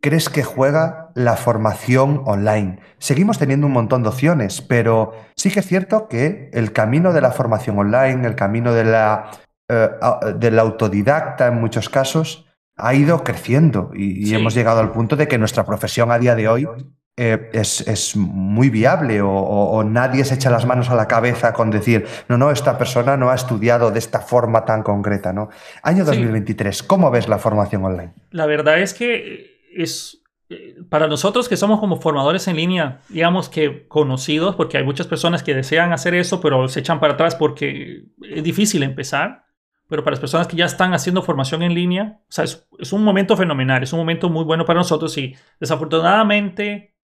crees 0.04 0.28
que 0.28 0.42
juega 0.42 1.10
la 1.14 1.34
formación 1.34 2.20
online? 2.26 2.78
Seguimos 2.98 3.38
teniendo 3.38 3.66
un 3.66 3.72
montón 3.72 4.02
de 4.02 4.10
opciones, 4.10 4.60
pero 4.60 5.14
sí 5.34 5.50
que 5.50 5.60
es 5.60 5.66
cierto 5.66 6.08
que 6.08 6.50
el 6.52 6.74
camino 6.74 7.14
de 7.14 7.22
la 7.22 7.30
formación 7.30 7.78
online, 7.78 8.26
el 8.26 8.34
camino 8.34 8.74
de 8.74 8.84
la 8.84 9.30
eh, 9.70 9.88
del 10.36 10.58
autodidacta 10.58 11.46
en 11.46 11.58
muchos 11.58 11.88
casos 11.88 12.44
ha 12.76 12.94
ido 12.94 13.24
creciendo 13.24 13.92
y, 13.94 14.34
hemos 14.34 14.54
llegado 14.54 14.80
al 14.80 14.92
punto 14.92 15.16
de 15.16 15.26
que 15.26 15.38
nuestra 15.38 15.64
profesión 15.64 16.12
a 16.12 16.18
día 16.18 16.34
de 16.34 16.48
hoy 16.48 16.68
eh, 17.16 17.48
es, 17.54 18.14
muy 18.14 18.68
viable 18.68 19.22
o, 19.22 19.82
nadie 19.84 20.22
se 20.26 20.34
echa 20.34 20.50
las 20.50 20.66
manos 20.66 20.90
a 20.90 20.96
la 20.96 21.08
cabeza 21.08 21.54
con 21.54 21.70
decir, 21.70 22.06
no, 22.28 22.36
no, 22.36 22.50
esta 22.50 22.76
persona 22.76 23.16
no 23.16 23.30
ha 23.30 23.34
estudiado 23.34 23.90
de 23.90 24.00
esta 24.00 24.20
forma 24.20 24.66
tan 24.66 24.82
concreta, 24.82 25.32
¿no? 25.32 25.48
Año 25.82 26.04
2023, 26.04 26.82
¿cómo 26.82 27.10
ves 27.10 27.26
la 27.26 27.38
formación 27.38 27.86
online? 27.86 28.12
La 28.32 28.44
verdad 28.44 28.80
es 28.80 28.92
que 28.92 29.53
es, 29.76 30.22
eh, 30.48 30.76
para 30.88 31.06
nosotros 31.08 31.48
que 31.48 31.56
somos 31.56 31.80
como 31.80 32.00
formadores 32.00 32.48
en 32.48 32.56
línea, 32.56 33.00
digamos 33.08 33.48
que 33.48 33.86
conocidos, 33.88 34.56
porque 34.56 34.78
hay 34.78 34.84
muchas 34.84 35.06
personas 35.06 35.42
que 35.42 35.54
desean 35.54 35.92
hacer 35.92 36.14
eso, 36.14 36.40
pero 36.40 36.68
se 36.68 36.80
echan 36.80 37.00
para 37.00 37.14
atrás 37.14 37.34
porque 37.34 38.04
es 38.22 38.42
difícil 38.42 38.82
empezar 38.82 39.44
pero 39.88 40.02
para 40.02 40.12
las 40.12 40.20
personas 40.20 40.48
que 40.48 40.56
ya 40.56 40.64
están 40.64 40.94
haciendo 40.94 41.22
formación 41.22 41.62
en 41.62 41.74
línea, 41.74 42.20
sea, 42.28 42.44
es, 42.44 42.92
un 42.92 43.04
momento 43.04 43.36
fenomenal, 43.36 43.82
es 43.82 43.92
un 43.92 43.98
momento 43.98 44.30
muy 44.30 44.44
bueno 44.44 44.64
para 44.64 44.78
nosotros 44.78 45.16
y 45.18 45.36
desafortunadamente 45.60 46.96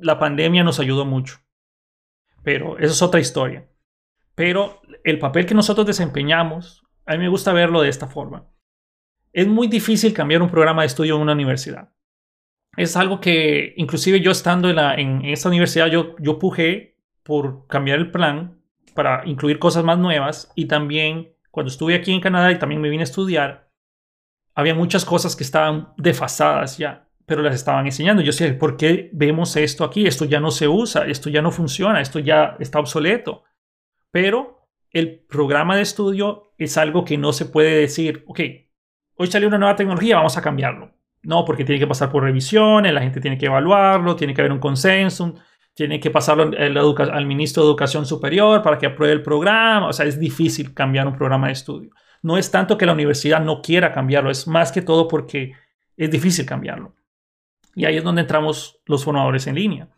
la 0.00 0.18
pandemia 0.18 0.64
nos 0.64 0.80
ayudó 0.80 1.04
mucho. 1.04 1.38
Pero 2.42 2.78
eso 2.78 2.92
es 2.92 3.02
otra 3.02 3.20
historia. 3.20 3.68
Pero 4.34 4.80
el 5.04 5.18
papel 5.18 5.44
que 5.44 5.54
nosotros 5.54 5.86
desempeñamos, 5.86 6.84
a 7.04 7.12
mí 7.12 7.18
me 7.18 7.28
gusta 7.28 7.52
verlo 7.52 7.82
de 7.82 7.88
esta 7.88 8.06
forma. 8.06 8.46
Es 9.38 9.46
muy 9.46 9.68
difícil 9.68 10.12
cambiar 10.12 10.42
un 10.42 10.50
programa 10.50 10.82
de 10.82 10.88
estudio 10.88 11.14
en 11.14 11.22
una 11.22 11.32
universidad. 11.32 11.92
Es 12.76 12.96
algo 12.96 13.20
que 13.20 13.72
inclusive 13.76 14.20
yo 14.20 14.32
estando 14.32 14.68
en, 14.68 15.24
esta 15.26 15.48
universidad, 15.48 15.86
yo, 15.86 16.16
yo 16.18 16.40
pujé 16.40 16.98
por 17.22 17.64
cambiar 17.68 18.00
el 18.00 18.10
plan 18.10 18.60
para 18.94 19.24
incluir 19.26 19.60
cosas 19.60 19.84
más 19.84 19.96
nuevas 19.96 20.50
y 20.56 20.64
también 20.64 21.36
cuando 21.52 21.70
estuve 21.70 21.94
aquí 21.94 22.12
en 22.12 22.20
Canadá 22.20 22.50
y 22.50 22.58
también 22.58 22.80
me 22.80 22.88
vine 22.88 23.02
a 23.02 23.04
estudiar, 23.04 23.70
había 24.56 24.74
muchas 24.74 25.04
cosas 25.04 25.36
que 25.36 25.44
estaban 25.44 25.92
desfasadas 25.96 26.76
ya, 26.76 27.08
pero 27.24 27.40
las 27.40 27.54
estaban 27.54 27.86
enseñando. 27.86 28.24
Yo 28.24 28.32
sé, 28.32 28.54
¿por 28.54 28.76
qué 28.76 29.08
vemos 29.12 29.54
esto 29.54 29.84
aquí? 29.84 30.04
Esto 30.04 30.24
ya 30.24 30.40
no 30.40 30.50
se 30.50 30.66
usa, 30.66 31.06
esto 31.06 31.30
ya 31.30 31.42
no 31.42 31.52
funciona, 31.52 32.00
esto 32.00 32.18
ya 32.18 32.56
está 32.58 32.80
obsoleto. 32.80 33.44
Pero 34.10 34.66
el 34.90 35.20
programa 35.20 35.76
de 35.76 35.82
estudio 35.82 36.54
es 36.58 36.76
algo 36.76 37.04
que 37.04 37.18
no 37.18 37.32
se 37.32 37.44
puede 37.46 37.76
decir, 37.76 38.24
ok, 38.26 38.40
hoy 39.18 39.26
salió 39.26 39.48
una 39.48 39.58
nueva 39.58 39.76
tecnología, 39.76 40.16
vamos 40.16 40.36
a 40.36 40.42
cambiarlo. 40.42 40.94
No, 41.22 41.44
porque 41.44 41.64
tiene 41.64 41.78
que 41.78 41.86
pasar 41.86 42.10
por 42.10 42.22
revisiones, 42.22 42.92
la 42.92 43.00
gente 43.00 43.20
tiene 43.20 43.36
que 43.36 43.46
evaluarlo, 43.46 44.16
tiene 44.16 44.32
que 44.32 44.40
haber 44.40 44.52
un 44.52 44.60
consenso, 44.60 45.34
tiene 45.74 46.00
que 46.00 46.10
pasarlo 46.10 46.44
al, 46.44 47.26
ministro 47.26 47.62
de 47.62 47.68
Educación 47.68 48.06
Superior 48.06 48.62
para 48.62 48.78
que 48.78 48.86
apruebe 48.86 49.12
el 49.12 49.22
programa. 49.22 49.88
O 49.88 49.92
sea, 49.92 50.06
es 50.06 50.18
difícil 50.18 50.72
cambiar 50.72 51.06
un 51.06 51.16
programa 51.16 51.48
de 51.48 51.52
estudio. 51.52 51.90
No 52.22 52.36
es 52.38 52.50
tanto 52.50 52.78
que 52.78 52.86
la 52.86 52.92
universidad 52.92 53.40
no 53.42 53.62
quiera 53.62 53.92
cambiarlo, 53.92 54.30
es 54.30 54.48
más 54.48 54.72
que 54.72 54.82
todo 54.82 55.06
porque 55.06 55.52
es 55.96 56.10
difícil 56.10 56.46
cambiarlo. 56.46 56.94
Y 57.74 57.84
ahí 57.84 57.96
es 57.96 58.04
donde 58.04 58.22
entramos 58.22 58.80
los 58.86 59.04
formadores 59.04 59.46
en 59.46 59.54
línea. 59.54 59.88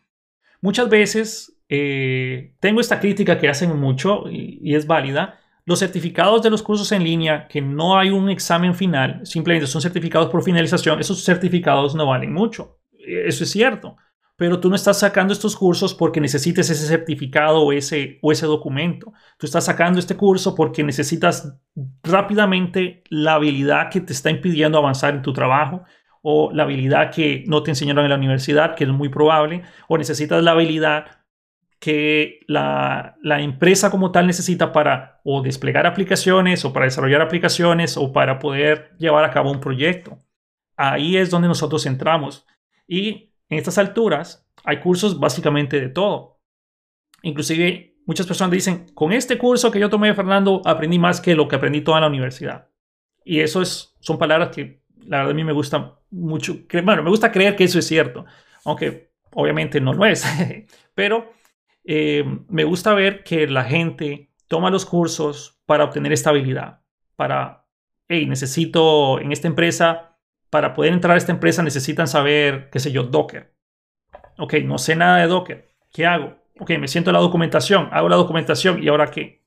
Muchas 0.60 0.88
veces 0.88 1.60
eh, 1.68 2.52
tengo 2.60 2.80
esta 2.80 3.00
crítica 3.00 3.38
que 3.38 3.48
hacen 3.48 3.78
mucho 3.78 4.24
y, 4.28 4.74
es 4.74 4.86
válida. 4.86 5.39
Los 5.64 5.78
certificados 5.78 6.42
de 6.42 6.50
los 6.50 6.62
cursos 6.62 6.90
en 6.92 7.04
línea, 7.04 7.46
que 7.48 7.60
no 7.60 7.98
hay 7.98 8.10
un 8.10 8.30
examen 8.30 8.74
final, 8.74 9.20
simplemente 9.24 9.66
son 9.66 9.82
certificados 9.82 10.28
por 10.28 10.42
finalización, 10.42 11.00
esos 11.00 11.22
certificados 11.24 11.94
no 11.94 12.06
valen 12.06 12.32
mucho. 12.32 12.78
Eso 12.98 13.44
es 13.44 13.50
cierto 13.50 13.96
pero 14.40 14.58
tú 14.58 14.70
no 14.70 14.74
estás 14.74 14.98
sacando 14.98 15.34
estos 15.34 15.54
cursos 15.54 15.92
porque 15.92 16.18
necesites 16.18 16.70
ese 16.70 16.86
certificado 16.86 17.60
o 17.60 17.72
ese, 17.74 18.18
o 18.22 18.32
ese 18.32 18.46
documento. 18.46 19.12
Tú 19.36 19.44
estás 19.44 19.66
sacando 19.66 19.98
este 19.98 20.16
curso 20.16 20.54
porque 20.54 20.82
necesitas 20.82 21.58
rápidamente 22.02 23.04
la 23.10 23.34
habilidad 23.34 23.90
que 23.90 24.00
te 24.00 24.14
está 24.14 24.30
impidiendo 24.30 24.78
avanzar 24.78 25.12
en 25.12 25.20
tu 25.20 25.34
trabajo 25.34 25.82
o 26.22 26.50
la 26.54 26.62
habilidad 26.62 27.10
que 27.10 27.44
no 27.48 27.62
te 27.62 27.72
enseñaron 27.72 28.06
en 28.06 28.12
la 28.12 28.16
universidad, 28.16 28.76
que 28.76 28.84
es 28.84 28.90
muy 28.90 29.10
probable, 29.10 29.62
o 29.88 29.98
necesitas 29.98 30.42
la 30.42 30.52
habilidad 30.52 31.19
que 31.80 32.40
la, 32.46 33.16
la, 33.22 33.40
empresa 33.40 33.90
como 33.90 34.12
tal 34.12 34.26
necesita 34.26 34.70
para 34.70 35.20
o 35.24 35.42
desplegar 35.42 35.86
aplicaciones 35.86 36.64
o 36.66 36.72
para 36.74 36.84
desarrollar 36.84 37.22
aplicaciones 37.22 37.96
o 37.96 38.12
para 38.12 38.38
poder 38.38 38.94
llevar 38.98 39.24
a 39.24 39.30
cabo 39.30 39.50
un 39.50 39.60
proyecto. 39.60 40.18
Ahí 40.76 41.16
es 41.16 41.30
donde 41.30 41.48
nosotros 41.48 41.86
entramos. 41.86 42.46
Y 42.86 43.32
en 43.48 43.58
estas 43.58 43.78
alturas 43.78 44.46
hay 44.62 44.80
cursos 44.80 45.18
básicamente 45.18 45.80
de 45.80 45.88
todo. 45.88 46.40
Inclusive 47.22 47.96
muchas 48.06 48.26
personas 48.26 48.52
dicen, 48.52 48.86
con 48.94 49.12
este 49.12 49.38
curso 49.38 49.70
que 49.70 49.80
yo 49.80 49.88
tomé, 49.88 50.14
Fernando, 50.14 50.60
aprendí 50.64 50.98
más 50.98 51.20
que 51.20 51.34
lo 51.34 51.48
que 51.48 51.56
aprendí 51.56 51.80
toda 51.80 52.00
la 52.00 52.08
universidad. 52.08 52.68
Y 53.24 53.40
eso 53.40 53.62
es, 53.62 53.96
son 54.00 54.18
palabras 54.18 54.50
que 54.50 54.82
la 55.06 55.18
verdad 55.18 55.32
a 55.32 55.34
mí 55.34 55.44
me 55.44 55.52
gusta 55.52 55.98
mucho. 56.10 56.58
Bueno, 56.84 57.02
me 57.02 57.10
gusta 57.10 57.32
creer 57.32 57.56
que 57.56 57.64
eso 57.64 57.78
es 57.78 57.86
cierto, 57.86 58.26
aunque 58.64 59.12
obviamente 59.32 59.80
no 59.80 59.92
lo 59.92 60.04
es. 60.04 60.26
Pero 60.94 61.32
eh, 61.84 62.24
me 62.48 62.64
gusta 62.64 62.94
ver 62.94 63.24
que 63.24 63.46
la 63.46 63.64
gente 63.64 64.30
toma 64.48 64.70
los 64.70 64.86
cursos 64.86 65.60
para 65.66 65.84
obtener 65.84 66.12
estabilidad, 66.12 66.80
para, 67.16 67.66
hey, 68.08 68.26
necesito 68.26 69.20
en 69.20 69.32
esta 69.32 69.48
empresa 69.48 70.10
para 70.50 70.74
poder 70.74 70.92
entrar 70.92 71.14
a 71.14 71.18
esta 71.18 71.32
empresa 71.32 71.62
necesitan 71.62 72.08
saber, 72.08 72.68
qué 72.70 72.80
sé 72.80 72.90
yo, 72.90 73.04
Docker. 73.04 73.54
Ok, 74.36 74.54
no 74.64 74.78
sé 74.78 74.96
nada 74.96 75.18
de 75.18 75.28
Docker. 75.28 75.70
¿Qué 75.92 76.06
hago? 76.06 76.36
Ok, 76.58 76.70
me 76.78 76.88
siento 76.88 77.12
la 77.12 77.20
documentación, 77.20 77.88
hago 77.92 78.08
la 78.08 78.16
documentación 78.16 78.82
y 78.82 78.88
ahora 78.88 79.10
qué. 79.10 79.44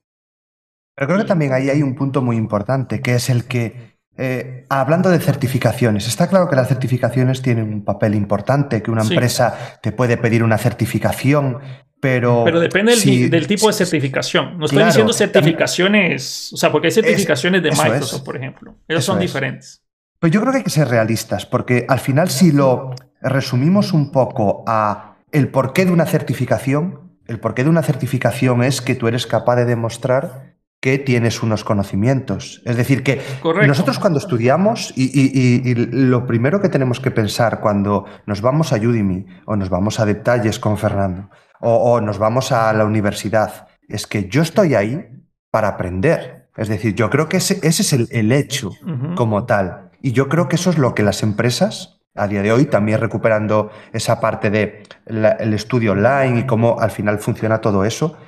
Pero 0.94 1.08
creo 1.08 1.20
que 1.20 1.28
también 1.28 1.52
ahí 1.52 1.68
hay 1.68 1.82
un 1.82 1.94
punto 1.94 2.22
muy 2.22 2.36
importante, 2.36 3.00
que 3.00 3.14
es 3.14 3.28
el 3.28 3.46
que, 3.46 3.93
eh, 4.16 4.64
hablando 4.68 5.10
de 5.10 5.18
certificaciones, 5.18 6.06
está 6.06 6.28
claro 6.28 6.48
que 6.48 6.54
las 6.54 6.68
certificaciones 6.68 7.42
tienen 7.42 7.72
un 7.72 7.84
papel 7.84 8.14
importante, 8.14 8.82
que 8.82 8.90
una 8.90 9.02
empresa 9.02 9.78
te 9.82 9.90
puede 9.90 10.16
pedir 10.16 10.44
una 10.44 10.56
certificación, 10.56 11.58
pero... 12.00 12.44
Pero 12.44 12.60
depende 12.60 12.94
del, 12.94 13.46
tipo 13.46 13.66
de 13.66 13.72
certificación. 13.72 14.58
No 14.58 14.66
estoy 14.66 14.84
diciendo 14.84 15.12
certificaciones, 15.12 16.52
o 16.52 16.56
sea, 16.56 16.70
porque 16.70 16.88
hay 16.88 16.92
certificaciones 16.92 17.62
de 17.62 17.70
Microsoft, 17.70 18.22
por 18.22 18.36
ejemplo. 18.36 18.76
Esas 18.86 19.04
son 19.04 19.18
diferentes. 19.18 19.82
Pues 20.20 20.32
yo 20.32 20.40
creo 20.40 20.52
que 20.52 20.58
hay 20.58 20.64
que 20.64 20.70
ser 20.70 20.88
realistas, 20.88 21.44
porque 21.44 21.84
al 21.88 21.98
final 21.98 22.30
si 22.30 22.52
lo 22.52 22.94
resumimos 23.20 23.92
un 23.92 24.12
poco 24.12 24.64
a 24.66 25.16
el 25.32 25.48
porqué 25.48 25.84
de 25.84 25.90
una 25.90 26.06
certificación, 26.06 27.18
el 27.26 27.40
porqué 27.40 27.64
de 27.64 27.70
una 27.70 27.82
certificación 27.82 28.62
es 28.62 28.80
que 28.80 28.94
tú 28.94 29.08
eres 29.08 29.26
capaz 29.26 29.56
de 29.56 29.64
demostrar 29.64 30.53
que 30.84 30.98
tienes 30.98 31.42
unos 31.42 31.64
conocimientos. 31.64 32.60
Es 32.66 32.76
decir, 32.76 33.02
que 33.02 33.22
nosotros 33.66 33.98
cuando 33.98 34.18
estudiamos, 34.18 34.92
y, 34.94 35.74
lo 35.74 36.26
primero 36.26 36.60
que 36.60 36.68
tenemos 36.68 37.00
que 37.00 37.10
pensar 37.10 37.60
cuando 37.60 38.04
nos 38.26 38.42
vamos 38.42 38.74
a 38.74 38.76
Udemy 38.76 39.24
o 39.46 39.56
nos 39.56 39.70
vamos 39.70 39.98
a 39.98 40.04
detalles 40.04 40.58
con 40.58 40.76
Fernando 40.76 41.30
o, 41.58 42.02
nos 42.02 42.18
vamos 42.18 42.52
a 42.52 42.70
la 42.74 42.84
universidad, 42.84 43.66
es 43.88 44.06
que 44.06 44.28
yo 44.28 44.42
estoy 44.42 44.74
ahí 44.74 45.08
para 45.50 45.68
aprender. 45.68 46.50
Es 46.54 46.68
decir, 46.68 46.94
yo 46.94 47.08
creo 47.08 47.30
que 47.30 47.38
ese, 47.38 47.66
es 47.66 47.92
el, 47.94 48.30
hecho 48.30 48.70
como 49.16 49.46
tal. 49.46 49.90
Y 50.02 50.12
yo 50.12 50.28
creo 50.28 50.50
que 50.50 50.56
eso 50.56 50.68
es 50.68 50.76
lo 50.76 50.94
que 50.94 51.02
las 51.02 51.22
empresas, 51.22 52.02
a 52.14 52.28
día 52.28 52.42
de 52.42 52.52
hoy, 52.52 52.66
también 52.66 53.00
recuperando 53.00 53.70
esa 53.94 54.20
parte 54.20 54.50
de 54.50 54.82
el 55.06 55.54
estudio 55.54 55.92
online 55.92 56.40
y 56.40 56.46
cómo 56.46 56.78
al 56.78 56.90
final 56.90 57.20
funciona 57.20 57.62
todo 57.62 57.86
eso, 57.86 58.18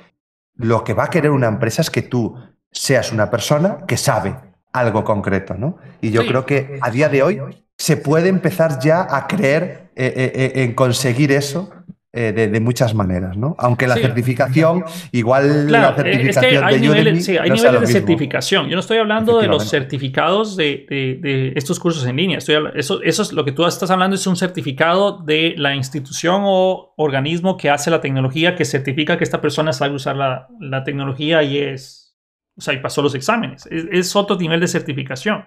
lo 0.57 0.83
que 0.83 0.93
va 0.93 1.05
a 1.05 1.09
querer 1.09 1.31
una 1.31 1.47
empresa 1.47 1.81
es 1.81 1.89
que 1.89 2.01
tú 2.01 2.35
seas 2.71 3.11
una 3.11 3.29
persona 3.29 3.79
que 3.87 3.97
sabe 3.97 4.35
algo 4.73 5.03
concreto, 5.03 5.53
¿no? 5.53 5.77
Y 6.01 6.11
yo 6.11 6.25
creo 6.25 6.45
que 6.45 6.79
a 6.81 6.91
día 6.91 7.09
de 7.09 7.23
hoy 7.23 7.41
se 7.77 7.97
puede 7.97 8.29
empezar 8.29 8.79
ya 8.79 9.07
a 9.09 9.27
creer 9.27 9.91
eh, 9.95 10.13
eh, 10.15 10.31
eh, 10.33 10.63
en 10.63 10.73
conseguir 10.73 11.31
eso 11.31 11.71
eh, 12.19 12.33
de, 12.33 12.59
muchas 12.59 12.95
maneras, 12.95 13.37
¿no? 13.37 13.55
Aunque 13.59 13.85
la 13.85 13.93
certificación, 13.93 14.83
igual 15.11 15.71
la 15.71 15.93
certificación 15.95 16.63
hay 16.63 16.79
niveles, 16.79 17.23
sí, 17.23 17.37
hay 17.37 17.51
niveles 17.51 17.81
de 17.81 17.85
certificación. 17.85 18.67
Yo 18.69 18.73
no 18.73 18.79
estoy 18.79 18.97
hablando 18.97 19.39
de 19.39 19.45
los 19.45 19.69
certificados 19.69 20.57
de, 20.57 21.53
estos 21.55 21.79
cursos 21.79 22.07
en 22.07 22.15
línea. 22.15 22.39
Estoy, 22.39 22.55
eso, 22.73 23.03
eso 23.03 23.21
es 23.21 23.31
lo 23.33 23.45
que 23.45 23.51
tú 23.51 23.67
estás 23.67 23.91
hablando, 23.91 24.15
es 24.15 24.25
un 24.25 24.35
certificado 24.35 25.19
de 25.19 25.53
la 25.57 25.75
institución 25.75 26.41
o 26.43 26.95
organismo 26.97 27.55
que 27.55 27.69
hace 27.69 27.91
la 27.91 28.01
tecnología 28.01 28.55
que 28.55 28.65
certifica 28.65 29.19
que 29.19 29.23
esta 29.23 29.39
persona 29.39 29.71
sabe 29.71 29.93
usar 29.93 30.15
la, 30.15 30.47
la 30.59 30.83
tecnología 30.83 31.43
y 31.43 31.59
es, 31.59 32.17
o 32.57 32.61
sea, 32.61 32.73
y 32.73 32.77
pasó 32.77 33.03
los 33.03 33.13
exámenes. 33.13 33.67
es 33.69 34.15
otro 34.15 34.37
nivel 34.37 34.59
de 34.59 34.67
certificación. 34.67 35.45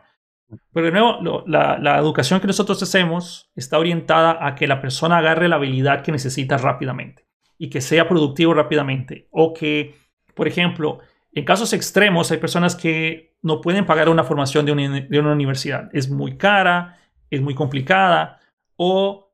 Pero 0.72 0.86
de 0.86 0.93
nuevo, 0.93 1.44
la, 1.47 1.98
educación 1.98 2.40
que 2.40 2.47
nosotros 2.47 2.82
hacemos 2.82 3.51
está 3.55 3.78
orientada 3.78 4.44
a 4.44 4.55
que 4.55 4.66
la 4.66 4.81
persona 4.81 5.18
agarre 5.18 5.48
la 5.48 5.56
habilidad 5.56 6.02
que 6.02 6.12
necesita 6.12 6.56
rápidamente 6.56 7.27
y 7.59 7.70
que 7.70 7.81
sea 7.81 8.09
productivo 8.09 8.55
rápidamente. 8.55 9.28
O 9.31 9.52
que, 9.52 9.94
por 10.35 10.48
ejemplo, 10.48 11.01
en 11.32 11.44
casos 11.44 11.72
extremos 11.72 12.31
hay 12.31 12.39
personas 12.39 12.74
que 12.74 13.36
no 13.43 13.60
pueden 13.60 13.86
pagar 13.86 14.09
una 14.09 14.24
formación 14.24 14.66
de 14.66 14.72
una, 14.72 15.32
universidad. 15.32 15.89
Es 15.93 16.10
muy 16.10 16.36
cara, 16.36 16.98
es 17.31 17.40
muy 17.40 17.55
complicada 17.55 18.40
o 18.77 19.32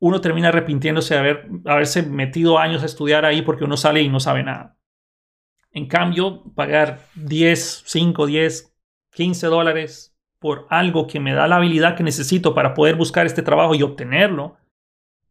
uno 0.00 0.20
termina 0.20 0.48
arrepintiéndose 0.48 1.14
de 1.14 1.20
haber, 1.20 1.48
haberse 1.64 2.02
metido 2.02 2.58
años 2.58 2.82
a 2.82 2.86
estudiar 2.86 3.24
ahí 3.24 3.42
porque 3.42 3.64
uno 3.64 3.76
sale 3.76 4.02
y 4.02 4.08
no 4.08 4.20
sabe 4.20 4.42
nada. 4.42 4.76
En 5.72 5.86
cambio, 5.86 6.44
pagar 6.54 7.00
10, 7.14 7.82
5, 7.86 8.26
10, 8.26 8.74
15 9.12 9.46
dólares 9.48 10.17
por 10.40 10.66
algo 10.70 11.06
que 11.06 11.20
me 11.20 11.34
da 11.34 11.48
la 11.48 11.56
habilidad 11.56 11.96
que 11.96 12.02
necesito 12.02 12.54
para 12.54 12.74
poder 12.74 12.96
buscar 12.96 13.26
este 13.26 13.42
trabajo 13.42 13.74
y 13.74 13.82
obtenerlo, 13.82 14.56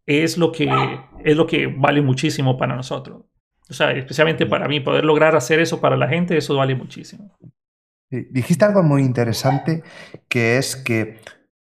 es 0.06 0.38
lo 0.38 0.52
que, 0.52 0.70
es 1.24 1.36
lo 1.36 1.48
que 1.48 1.68
vale 1.68 2.02
muchísimo 2.02 2.58
para 2.58 2.76
nosotros. 2.76 3.24
O 3.70 3.74
sea, 3.74 3.92
especialmente 3.92 4.46
para 4.46 4.68
mí, 4.68 4.80
poder 4.80 5.04
lograr 5.04 5.36
hacer 5.36 5.60
eso 5.60 5.82
para 5.82 5.98
la 5.98 6.08
gente, 6.08 6.38
eso 6.38 6.56
vale 6.56 6.76
muchísimo. 6.76 7.38
Dijiste 8.10 8.64
algo 8.64 8.84
muy 8.84 9.02
interesante, 9.04 9.84
que 10.30 10.58
es 10.58 10.78
que 10.78 11.20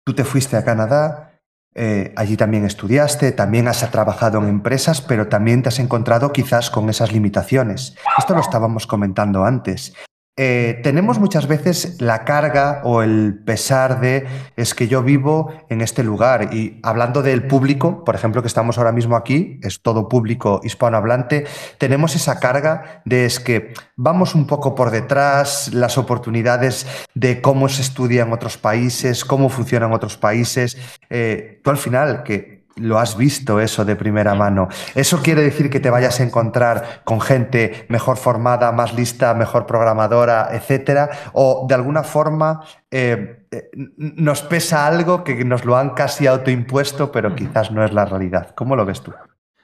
tú 0.05 0.14
te 0.14 0.23
fuiste 0.23 0.55
a 0.55 0.64
Canadá, 0.64 1.27
eh, 1.73 2.14
allí 2.15 2.38
también 2.38 2.65
estudiaste, 2.65 3.31
también 3.31 3.68
has 3.68 3.89
trabajado 3.91 4.39
en 4.39 4.47
empresas, 4.47 5.01
pero 5.01 5.27
también 5.27 5.64
te 5.64 5.69
has 5.69 5.80
encontrado 5.80 6.31
quizás 6.31 6.69
con 6.69 6.89
esas 6.89 7.11
limitaciones. 7.11 7.95
Esto 8.18 8.35
lo 8.35 8.41
estábamos 8.41 8.85
comentando 8.85 9.43
antes. 9.43 9.95
Eh, 10.39 10.80
tenemos 10.84 11.18
muchas 11.18 11.47
veces 11.47 11.99
la 11.99 12.23
carga 12.23 12.81
o 12.84 13.01
el 13.01 13.39
pesar 13.43 13.99
de 13.99 14.27
es 14.55 14.76
que 14.76 14.88
yo 14.88 15.01
vivo 15.01 15.51
en 15.68 15.81
este 15.81 16.03
lugar 16.03 16.53
y 16.53 16.80
hablando 16.84 17.23
del 17.23 17.47
público, 17.47 18.03
por 18.03 18.14
ejemplo, 18.14 18.43
que 18.43 18.47
estamos 18.47 18.77
ahora 18.77 18.91
mismo 18.91 19.15
aquí, 19.15 19.59
es 19.64 19.81
todo 19.81 20.07
público 20.07 20.61
hispanohablante, 20.64 21.47
tenemos 21.80 22.15
esa 22.15 22.39
carga 22.39 23.01
de 23.03 23.26
es 23.26 23.39
que 23.39 23.73
vamos 23.95 24.35
un 24.35 24.45
poco 24.45 24.76
por 24.76 24.91
detrás, 24.91 25.73
las 25.73 25.97
oportunidades 25.97 26.85
de 27.15 27.41
cómo 27.41 27.68
se 27.68 27.81
estudia 27.81 28.22
en 28.22 28.31
otros 28.31 28.59
países, 28.59 29.26
cómo 29.26 29.49
funcionan 29.49 29.91
otros 29.91 30.18
países. 30.18 30.77
Eh, 31.09 31.61
tú 31.64 31.72
al 31.72 31.77
final, 31.77 32.22
que 32.22 32.56
lo 32.77 32.99
has 32.99 33.17
visto 33.17 33.59
eso 33.59 33.85
de 33.85 33.95
primera 33.95 34.35
mano. 34.35 34.67
¿Eso 34.95 35.21
quiere 35.21 35.41
decir 35.41 35.69
que 35.69 35.79
te 35.79 35.89
vayas 35.89 36.19
a 36.19 36.23
encontrar 36.23 37.01
con 37.03 37.21
gente 37.21 37.85
mejor 37.89 38.17
formada, 38.17 38.71
más 38.71 38.93
lista, 38.93 39.33
mejor 39.33 39.65
programadora, 39.65 40.49
etcétera? 40.51 41.09
¿O 41.33 41.65
de 41.67 41.75
alguna 41.75 42.03
forma 42.03 42.61
eh, 42.91 43.45
eh, 43.51 43.69
nos 43.97 44.41
pesa 44.41 44.87
algo 44.87 45.23
que 45.23 45.43
nos 45.43 45.65
lo 45.65 45.77
han 45.77 45.91
casi 45.91 46.27
autoimpuesto, 46.27 47.11
pero 47.11 47.35
quizás 47.35 47.71
no 47.71 47.83
es 47.83 47.93
la 47.93 48.05
realidad? 48.05 48.53
¿Cómo 48.55 48.75
lo 48.75 48.85
ves 48.85 49.01
tú? 49.01 49.13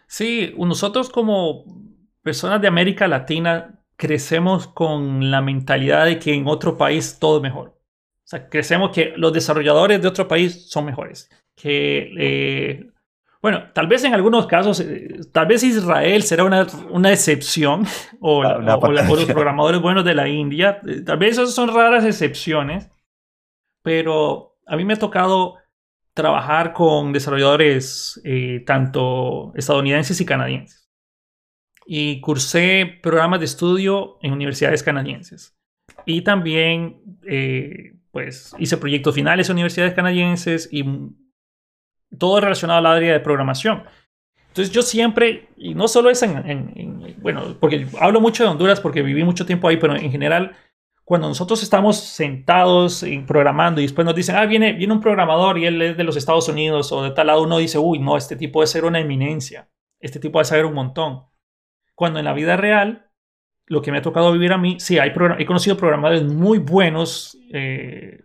Sí, 0.08 0.54
nosotros 0.58 1.10
como 1.10 1.66
personas 2.22 2.62
de 2.62 2.68
América 2.68 3.08
Latina 3.08 3.80
crecemos 3.96 4.68
con 4.68 5.32
la 5.32 5.42
mentalidad 5.42 6.06
de 6.06 6.20
que 6.20 6.34
en 6.34 6.48
otro 6.48 6.78
país 6.78 7.18
todo 7.20 7.38
es 7.38 7.44
mejor. 7.44 7.70
O 7.70 8.28
sea, 8.28 8.48
crecemos 8.50 8.92
que 8.92 9.14
los 9.18 9.34
desarrolladores 9.34 10.02
de 10.02 10.08
otro 10.08 10.28
país 10.28 10.70
son 10.70 10.86
mejores, 10.86 11.30
que 11.56 12.12
eh, 12.18 12.93
bueno, 13.44 13.74
tal 13.74 13.88
vez 13.88 14.06
en 14.06 14.14
algunos 14.14 14.48
casos, 14.48 14.80
eh, 14.80 15.20
tal 15.34 15.48
vez 15.48 15.64
Israel 15.64 16.24
será 16.24 16.46
una, 16.46 16.66
una 16.90 17.12
excepción, 17.12 17.86
o, 18.22 18.42
los 18.42 19.26
programadores 19.26 19.82
buenos 19.82 20.06
de 20.06 20.16
la 20.16 20.30
India, 20.30 20.80
eh, 20.88 21.02
tal 21.02 21.18
vez 21.18 21.34
esas 21.34 21.54
son 21.54 21.68
raras 21.68 22.06
excepciones, 22.06 22.90
pero 23.84 24.56
a 24.66 24.78
mí 24.78 24.86
me 24.86 24.94
ha 24.94 24.98
tocado 24.98 25.58
trabajar 26.14 26.72
con 26.72 27.12
desarrolladores 27.12 28.22
eh, 28.24 28.64
tanto 28.66 29.52
estadounidenses 29.56 30.22
y 30.22 30.26
canadienses. 30.26 30.90
Y 31.86 32.22
cursé 32.22 32.98
programas 33.04 33.40
de 33.40 33.46
estudio 33.46 34.20
en 34.22 34.32
universidades 34.32 34.84
canadienses. 34.84 35.54
Y 36.06 36.22
también, 36.22 37.02
pues, 38.12 38.56
hice 38.58 38.78
proyectos 38.78 39.16
finales 39.16 39.50
en 39.50 39.56
universidades 39.56 39.94
canadienses 39.94 40.70
y 40.72 40.86
todo 42.18 42.40
relacionado 42.40 42.80
al 42.80 42.86
área 42.86 43.14
de 43.14 43.20
programación. 43.20 43.84
Entonces 44.54 44.72
yo 44.72 44.84
siempre, 44.84 45.50
y 45.58 45.74
no 45.74 45.88
solo 45.88 46.12
es 46.12 46.22
en, 46.22 47.16
bueno, 47.22 47.58
porque 47.60 47.88
hablo 48.00 48.22
mucho 48.22 48.44
de 48.44 48.50
Honduras 48.50 48.80
porque 48.80 49.02
viví 49.02 49.24
mucho 49.24 49.48
tiempo 49.48 49.68
ahí, 49.68 49.78
pero 49.78 49.96
en 49.96 50.12
general, 50.12 50.56
cuando 51.04 51.28
nosotros 51.28 51.64
estamos 51.64 51.98
sentados 51.98 53.04
programando 53.26 53.82
y 53.82 53.86
después 53.86 54.06
nos 54.06 54.14
dicen, 54.14 54.36
ah, 54.36 54.46
viene, 54.46 54.74
viene 54.74 54.94
un 54.94 55.02
programador 55.02 55.58
y 55.58 55.66
él 55.66 55.82
es 55.82 55.98
de 55.98 56.04
los 56.04 56.18
Estados 56.18 56.48
Unidos 56.50 56.92
o 56.92 57.02
de 57.02 57.10
tal 57.10 57.28
lado, 57.28 57.42
uno 57.42 57.58
dice, 57.58 57.80
uy, 57.80 57.98
no, 57.98 58.16
este 58.16 58.36
tipo 58.36 58.60
debe 58.60 58.68
ser 58.68 58.86
una 58.86 59.00
eminencia, 59.00 59.70
este 60.00 60.20
tipo 60.20 60.38
debe 60.38 60.46
saber 60.46 60.66
un 60.66 60.76
montón. 60.76 61.24
Cuando 61.96 62.20
en 62.20 62.26
la 62.26 62.34
vida 62.34 62.56
real, 62.56 63.10
lo 63.66 63.82
que 63.82 63.92
me 63.92 63.98
ha 63.98 64.02
tocado 64.04 64.32
vivir 64.32 64.54
a 64.54 64.60
mí, 64.60 64.80
sí, 64.80 65.00
hay 65.00 65.14
he 65.40 65.46
conocido 65.46 65.78
programadores 65.78 66.24
muy 66.24 66.60
buenos, 66.60 67.40
eh, 67.52 68.24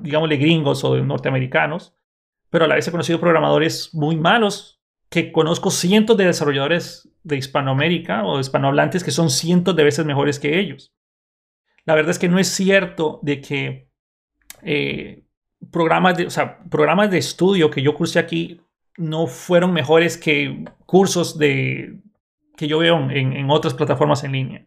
digámosle 0.00 0.36
gringos 0.36 0.84
o 0.84 0.96
norteamericanos, 0.96 1.96
pero 2.54 2.66
a 2.66 2.68
la 2.68 2.76
vez 2.76 2.86
he 2.86 2.92
conocido 2.92 3.18
programadores 3.18 3.92
muy 3.94 4.14
malos, 4.14 4.80
que 5.10 5.32
conozco 5.32 5.72
cientos 5.72 6.16
de 6.16 6.26
desarrolladores 6.26 7.12
de 7.24 7.36
Hispanoamérica 7.36 8.24
o 8.24 8.38
hispanohablantes 8.38 9.02
que 9.02 9.10
son 9.10 9.28
cientos 9.28 9.74
de 9.74 9.82
veces 9.82 10.06
mejores 10.06 10.38
que 10.38 10.60
ellos. 10.60 10.94
La 11.84 11.96
verdad 11.96 12.12
es 12.12 12.20
que 12.20 12.28
no 12.28 12.38
es 12.38 12.46
cierto 12.46 13.18
de 13.22 13.40
que 13.40 13.88
eh, 14.62 15.24
programas, 15.72 16.16
de, 16.16 16.28
programas 16.70 17.10
de 17.10 17.18
estudio 17.18 17.72
que 17.72 17.82
yo 17.82 17.92
cursé 17.96 18.20
aquí 18.20 18.60
no 18.96 19.26
fueron 19.26 19.72
mejores 19.72 20.16
que 20.16 20.64
cursos 20.86 21.36
de, 21.36 21.98
que 22.56 22.68
yo 22.68 22.78
veo 22.78 23.10
en, 23.10 23.50
otras 23.50 23.74
plataformas 23.74 24.22
en 24.22 24.30
línea. 24.30 24.66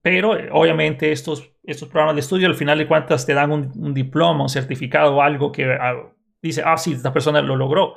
Pero 0.00 0.30
obviamente 0.52 1.12
estos, 1.12 1.52
estos 1.64 1.90
programas 1.90 2.14
de 2.14 2.20
estudio 2.20 2.46
al 2.46 2.54
final 2.54 2.78
de 2.78 2.88
cuentas 2.88 3.26
te 3.26 3.34
dan 3.34 3.52
un, 3.52 3.72
un 3.76 3.92
diploma, 3.92 4.44
un 4.44 4.48
certificado 4.48 5.16
o 5.16 5.20
algo 5.20 5.52
que 5.52 5.66
dice, 6.48 6.62
ah, 6.64 6.76
sí, 6.76 6.92
esta 6.92 7.12
persona 7.12 7.40
lo 7.42 7.56
logró. 7.56 7.94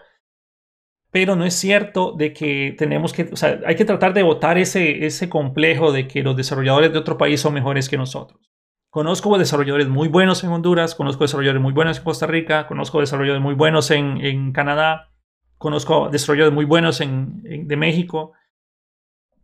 Pero 1.12 1.36
no 1.36 1.46
es 1.46 1.54
cierto 1.54 2.14
de 2.14 2.34
que 2.34 2.76
tenemos 2.78 3.14
que, 3.14 3.30
o 3.32 3.36
sea, 3.36 3.60
hay 3.66 3.76
que 3.76 3.86
tratar 3.86 4.14
de 4.14 4.24
votar 4.24 4.58
ese, 4.58 5.06
ese 5.06 5.30
complejo 5.30 5.92
de 5.92 6.08
que 6.08 6.24
los 6.24 6.36
desarrolladores 6.36 6.92
de 6.92 7.00
otro 7.00 7.18
país 7.18 7.40
son 7.40 7.54
mejores 7.54 7.90
que 7.90 7.98
nosotros. 7.98 8.52
Conozco 8.90 9.38
desarrolladores 9.38 9.88
muy 9.88 10.08
buenos 10.08 10.44
en 10.44 10.50
Honduras, 10.50 10.96
conozco 10.96 11.24
desarrolladores 11.24 11.62
muy 11.62 11.74
buenos 11.74 11.98
en 11.98 12.04
Costa 12.04 12.26
Rica, 12.26 12.68
conozco 12.68 13.00
desarrolladores 13.00 13.44
muy 13.44 13.54
buenos 13.54 13.92
en, 13.92 14.24
en 14.24 14.52
Canadá, 14.52 15.12
conozco 15.58 16.10
desarrolladores 16.10 16.56
muy 16.56 16.66
buenos 16.66 17.02
en, 17.02 17.68
de 17.68 17.78
México, 17.78 18.34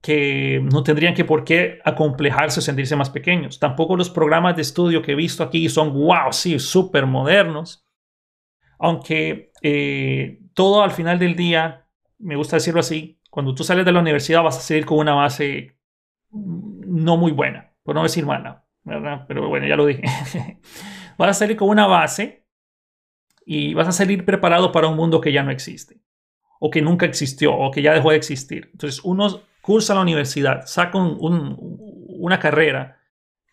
que 0.01 0.61
no 0.71 0.83
tendrían 0.83 1.13
que 1.13 1.23
por 1.23 1.43
qué 1.43 1.79
acomplejarse 1.85 2.59
o 2.59 2.63
sentirse 2.63 2.95
más 2.95 3.09
pequeños. 3.09 3.59
Tampoco 3.59 3.95
los 3.95 4.09
programas 4.09 4.55
de 4.55 4.61
estudio 4.61 5.01
que 5.01 5.13
he 5.13 5.15
visto 5.15 5.43
aquí 5.43 5.69
son, 5.69 5.93
wow, 5.93 6.31
sí, 6.31 6.59
súper 6.59 7.05
modernos 7.05 7.82
aunque 8.83 9.53
eh, 9.61 10.41
todo 10.53 10.83
al 10.83 10.91
final 10.91 11.17
del 11.17 11.37
día, 11.37 11.85
me 12.19 12.35
gusta 12.35 12.57
decirlo 12.57 12.81
así, 12.81 13.17
cuando 13.29 13.55
tú 13.55 13.63
sales 13.63 13.85
de 13.85 13.93
la 13.93 14.01
universidad 14.01 14.43
vas 14.43 14.57
a 14.57 14.61
salir 14.61 14.85
con 14.85 14.97
una 14.97 15.13
base 15.13 15.77
no 16.29 17.15
muy 17.15 17.31
buena, 17.31 17.71
por 17.81 17.95
no 17.95 18.03
decir 18.03 18.25
mala, 18.25 18.65
¿verdad? 18.83 19.23
Pero 19.25 19.47
bueno, 19.47 19.67
ya 19.67 19.77
lo 19.77 19.85
dije. 19.85 20.01
vas 21.17 21.29
a 21.29 21.33
salir 21.33 21.55
con 21.55 21.69
una 21.69 21.87
base 21.87 22.45
y 23.45 23.73
vas 23.73 23.87
a 23.87 23.93
salir 23.93 24.25
preparado 24.25 24.73
para 24.73 24.89
un 24.89 24.97
mundo 24.97 25.21
que 25.21 25.31
ya 25.31 25.43
no 25.43 25.51
existe, 25.51 26.01
o 26.59 26.69
que 26.69 26.81
nunca 26.81 27.05
existió, 27.05 27.55
o 27.55 27.71
que 27.71 27.81
ya 27.81 27.93
dejó 27.93 28.09
de 28.09 28.17
existir. 28.17 28.69
Entonces, 28.73 28.99
uno 29.05 29.43
cursa 29.61 29.95
la 29.95 30.01
universidad, 30.01 30.65
saca 30.65 30.97
una 30.97 32.37
carrera, 32.37 32.99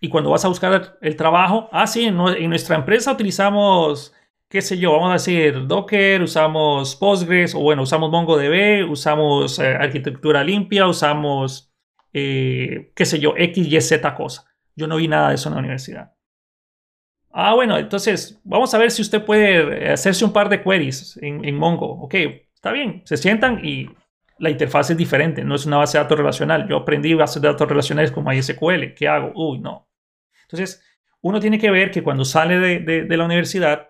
y 0.01 0.09
cuando 0.09 0.31
vas 0.31 0.45
a 0.45 0.49
buscar 0.49 0.99
el 1.01 1.15
trabajo, 1.15 1.69
ah, 1.71 1.87
sí, 1.87 2.07
en 2.07 2.17
nuestra 2.17 2.75
empresa 2.75 3.13
utilizamos 3.13 4.13
qué 4.51 4.61
sé 4.61 4.79
yo, 4.79 4.93
vamos 4.93 5.11
a 5.11 5.13
decir 5.15 5.67
Docker, 5.67 6.21
usamos 6.23 6.97
Postgres, 6.97 7.55
o 7.55 7.61
bueno, 7.61 7.83
usamos 7.83 8.11
MongoDB, 8.11 8.91
usamos 8.91 9.59
eh, 9.61 9.77
arquitectura 9.77 10.43
limpia, 10.43 10.89
usamos, 10.89 11.73
eh, 12.13 12.93
qué 12.97 13.07
sé 13.07 13.21
yo, 13.21 13.35
X, 13.37 13.67
Y, 13.67 13.81
Z 13.81 14.15
cosa. 14.15 14.45
Yo 14.75 14.89
no 14.89 14.97
vi 14.97 15.07
nada 15.07 15.29
de 15.29 15.37
eso 15.37 15.49
en 15.49 15.55
la 15.55 15.61
universidad. 15.61 16.13
Ah, 17.33 17.55
bueno, 17.55 17.79
entonces 17.79 18.41
vamos 18.43 18.75
a 18.75 18.79
ver 18.79 18.91
si 18.91 19.03
usted 19.03 19.25
puede 19.25 19.89
hacerse 19.89 20.25
un 20.25 20.33
par 20.33 20.49
de 20.49 20.61
queries 20.61 21.17
en, 21.23 21.55
Mongo. 21.55 21.87
Ok, 22.03 22.15
está 22.53 22.73
bien, 22.73 23.03
se 23.05 23.17
sientan 23.17 23.65
y 23.65 23.89
la 24.39 24.51
interfaz 24.51 24.91
es 24.91 24.97
diferente, 24.97 25.45
no 25.45 25.55
es 25.55 25.65
una 25.65 25.77
base 25.77 25.97
de 25.97 26.03
datos 26.03 26.19
relacional. 26.19 26.67
Yo 26.69 26.79
aprendí 26.79 27.15
bases 27.15 27.41
de 27.41 27.47
datos 27.47 27.69
relacionales 27.69 28.11
como 28.11 28.31
MySQL. 28.31 28.95
¿Qué 28.97 29.07
hago? 29.07 29.31
Uy, 29.37 29.61
no. 29.61 29.89
Entonces, 30.43 30.83
uno 31.21 31.39
tiene 31.39 31.59
que 31.59 31.71
ver 31.71 31.93
que 31.93 32.03
cuando 32.03 32.25
sale 32.25 32.59
de, 32.59 33.17
la 33.17 33.25
universidad, 33.25 33.90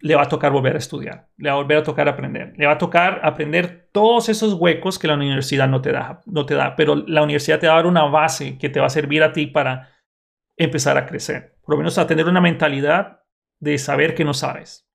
le 0.00 0.14
va 0.14 0.22
a 0.22 0.28
tocar 0.28 0.52
volver 0.52 0.74
a 0.74 0.78
estudiar, 0.78 1.28
le 1.36 1.48
va 1.48 1.54
a 1.54 1.58
volver 1.58 1.78
a 1.78 1.82
tocar 1.82 2.08
aprender, 2.08 2.52
le 2.56 2.66
va 2.66 2.72
a 2.72 2.78
tocar 2.78 3.20
aprender 3.24 3.88
todos 3.92 4.28
esos 4.28 4.54
huecos 4.54 4.98
que 4.98 5.08
la 5.08 5.14
universidad 5.14 5.68
no 5.68 5.80
te 5.80 5.92
da, 5.92 6.20
no 6.26 6.44
te 6.44 6.54
da, 6.54 6.76
pero 6.76 6.96
la 6.96 7.22
universidad 7.22 7.58
te 7.58 7.66
va 7.66 7.74
a 7.74 7.76
dar 7.76 7.86
una 7.86 8.04
base 8.04 8.58
que 8.58 8.68
te 8.68 8.80
va 8.80 8.86
a 8.86 8.90
servir 8.90 9.22
a 9.22 9.32
ti 9.32 9.46
para 9.46 9.90
empezar 10.56 10.96
a 10.98 11.06
crecer, 11.06 11.56
por 11.62 11.74
lo 11.74 11.78
menos 11.78 11.98
a 11.98 12.06
tener 12.06 12.26
una 12.26 12.40
mentalidad 12.40 13.20
de 13.58 13.78
saber 13.78 14.14
que 14.14 14.24
no 14.24 14.34
sabes. 14.34 14.86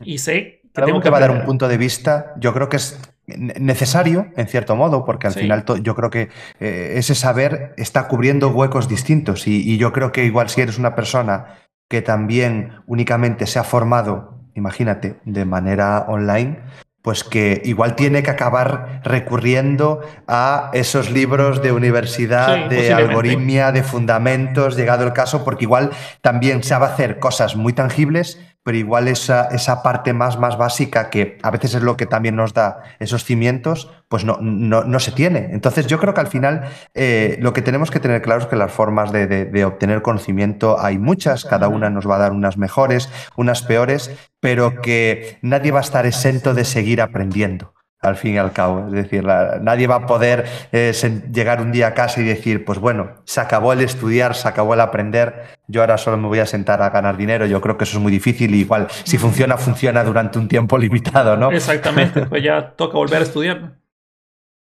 Y 0.00 0.18
sé 0.18 0.62
que 0.74 0.82
tengo 0.82 1.00
que 1.00 1.10
va 1.10 1.18
a 1.18 1.20
dar 1.20 1.30
un 1.30 1.44
punto 1.44 1.68
de 1.68 1.76
vista, 1.76 2.32
yo 2.38 2.52
creo 2.54 2.68
que 2.68 2.76
es 2.76 2.98
necesario, 3.26 4.28
en 4.36 4.48
cierto 4.48 4.74
modo, 4.74 5.04
porque 5.04 5.26
al 5.26 5.34
final 5.34 5.64
yo 5.82 5.94
creo 5.94 6.10
que 6.10 6.28
eh, 6.60 6.94
ese 6.96 7.14
saber 7.14 7.74
está 7.76 8.08
cubriendo 8.08 8.48
huecos 8.48 8.88
distintos 8.88 9.46
y, 9.46 9.78
yo 9.78 9.92
creo 9.92 10.12
que 10.12 10.24
igual 10.24 10.48
si 10.48 10.60
eres 10.60 10.78
una 10.78 10.94
persona 10.94 11.61
que 11.92 12.00
también 12.00 12.72
únicamente 12.86 13.46
se 13.46 13.58
ha 13.58 13.64
formado, 13.64 14.38
imagínate, 14.54 15.20
de 15.26 15.44
manera 15.44 16.06
online, 16.08 16.60
pues 17.02 17.22
que 17.22 17.60
igual 17.66 17.96
tiene 17.96 18.22
que 18.22 18.30
acabar 18.30 19.02
recurriendo 19.04 20.00
a 20.26 20.70
esos 20.72 21.10
libros 21.10 21.60
de 21.60 21.70
universidad, 21.70 22.70
de 22.70 22.94
algoritmia, 22.94 23.72
de 23.72 23.82
fundamentos, 23.82 24.74
llegado 24.74 25.04
el 25.04 25.12
caso, 25.12 25.44
porque 25.44 25.64
igual 25.66 25.90
también 26.22 26.62
sabe 26.62 26.86
hacer 26.86 27.18
cosas 27.18 27.56
muy 27.56 27.74
tangibles, 27.74 28.40
pero 28.62 28.78
igual 28.78 29.08
esa, 29.08 29.46
esa 29.46 29.82
parte 29.82 30.12
más, 30.12 30.38
más 30.38 30.56
básica, 30.56 31.10
que 31.10 31.38
a 31.42 31.50
veces 31.50 31.74
es 31.74 31.82
lo 31.82 31.96
que 31.96 32.06
también 32.06 32.36
nos 32.36 32.54
da 32.54 32.82
esos 33.00 33.24
cimientos, 33.24 33.90
pues 34.08 34.24
no, 34.24 34.38
no, 34.40 35.00
se 35.00 35.12
tiene. 35.12 35.48
Entonces 35.52 35.86
yo 35.86 35.98
creo 35.98 36.14
que 36.14 36.20
al 36.20 36.28
final 36.28 36.64
eh, 36.94 37.38
lo 37.40 37.52
que 37.52 37.62
tenemos 37.62 37.90
que 37.90 38.00
tener 38.00 38.22
claro 38.22 38.42
es 38.42 38.46
que 38.46 38.56
las 38.56 38.72
formas 38.72 39.10
de, 39.10 39.26
de, 39.26 39.64
obtener 39.64 40.02
conocimiento 40.02 40.80
hay 40.80 40.98
muchas, 40.98 41.44
cada 41.44 41.68
una 41.68 41.90
nos 41.90 42.08
va 42.08 42.16
a 42.16 42.18
dar 42.18 42.32
unas 42.32 42.56
mejores, 42.56 43.10
unas 43.36 43.62
peores, 43.62 44.10
pero 44.40 44.80
que 44.80 45.38
nadie 45.42 45.72
va 45.72 45.80
a 45.80 45.82
estar 45.82 46.06
exento 46.06 46.54
de 46.54 46.64
seguir 46.64 47.00
aprendiendo 47.00 47.74
al 48.02 48.16
fin 48.16 48.34
y 48.34 48.38
al 48.38 48.52
cabo. 48.52 48.86
Es 48.88 48.92
decir, 48.92 49.24
nadie 49.24 49.86
va 49.86 49.94
a 49.94 50.06
poder 50.06 50.44
eh, 50.72 50.92
llegar 51.32 51.60
un 51.60 51.70
día 51.70 51.88
a 51.88 51.94
casa 51.94 52.20
y 52.20 52.24
decir, 52.24 52.64
pues 52.64 52.78
bueno, 52.80 53.22
se 53.24 53.40
acabó 53.40 53.72
el 53.72 53.80
estudiar, 53.80 54.34
se 54.34 54.48
acabó 54.48 54.74
el 54.74 54.80
aprender, 54.80 55.46
yo 55.68 55.80
ahora 55.80 55.96
solo 55.96 56.16
me 56.16 56.26
voy 56.26 56.40
a 56.40 56.46
sentar 56.46 56.82
a 56.82 56.90
ganar 56.90 57.16
dinero. 57.16 57.46
Yo 57.46 57.60
creo 57.60 57.78
que 57.78 57.84
eso 57.84 57.98
es 57.98 58.02
muy 58.02 58.10
difícil 58.10 58.54
y 58.54 58.60
igual 58.60 58.88
si 59.04 59.18
funciona, 59.18 59.56
funciona 59.56 60.02
durante 60.02 60.38
un 60.38 60.48
tiempo 60.48 60.76
limitado, 60.76 61.36
¿no? 61.36 61.52
Exactamente, 61.52 62.26
pues 62.26 62.42
ya 62.42 62.72
toca 62.72 62.98
volver 62.98 63.20
a 63.20 63.24
estudiar. 63.24 63.76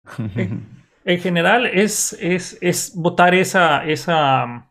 en 0.36 1.20
general 1.20 1.66
es, 1.66 2.16
es, 2.22 2.60
es 2.62 2.94
votar 2.96 3.34
esa, 3.34 3.84
esa, 3.86 4.70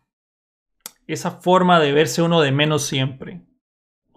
esa 1.07 1.31
forma 1.31 1.81
de 1.81 1.91
verse 1.91 2.21
uno 2.21 2.39
de 2.39 2.53
menos 2.53 2.83
siempre. 2.85 3.41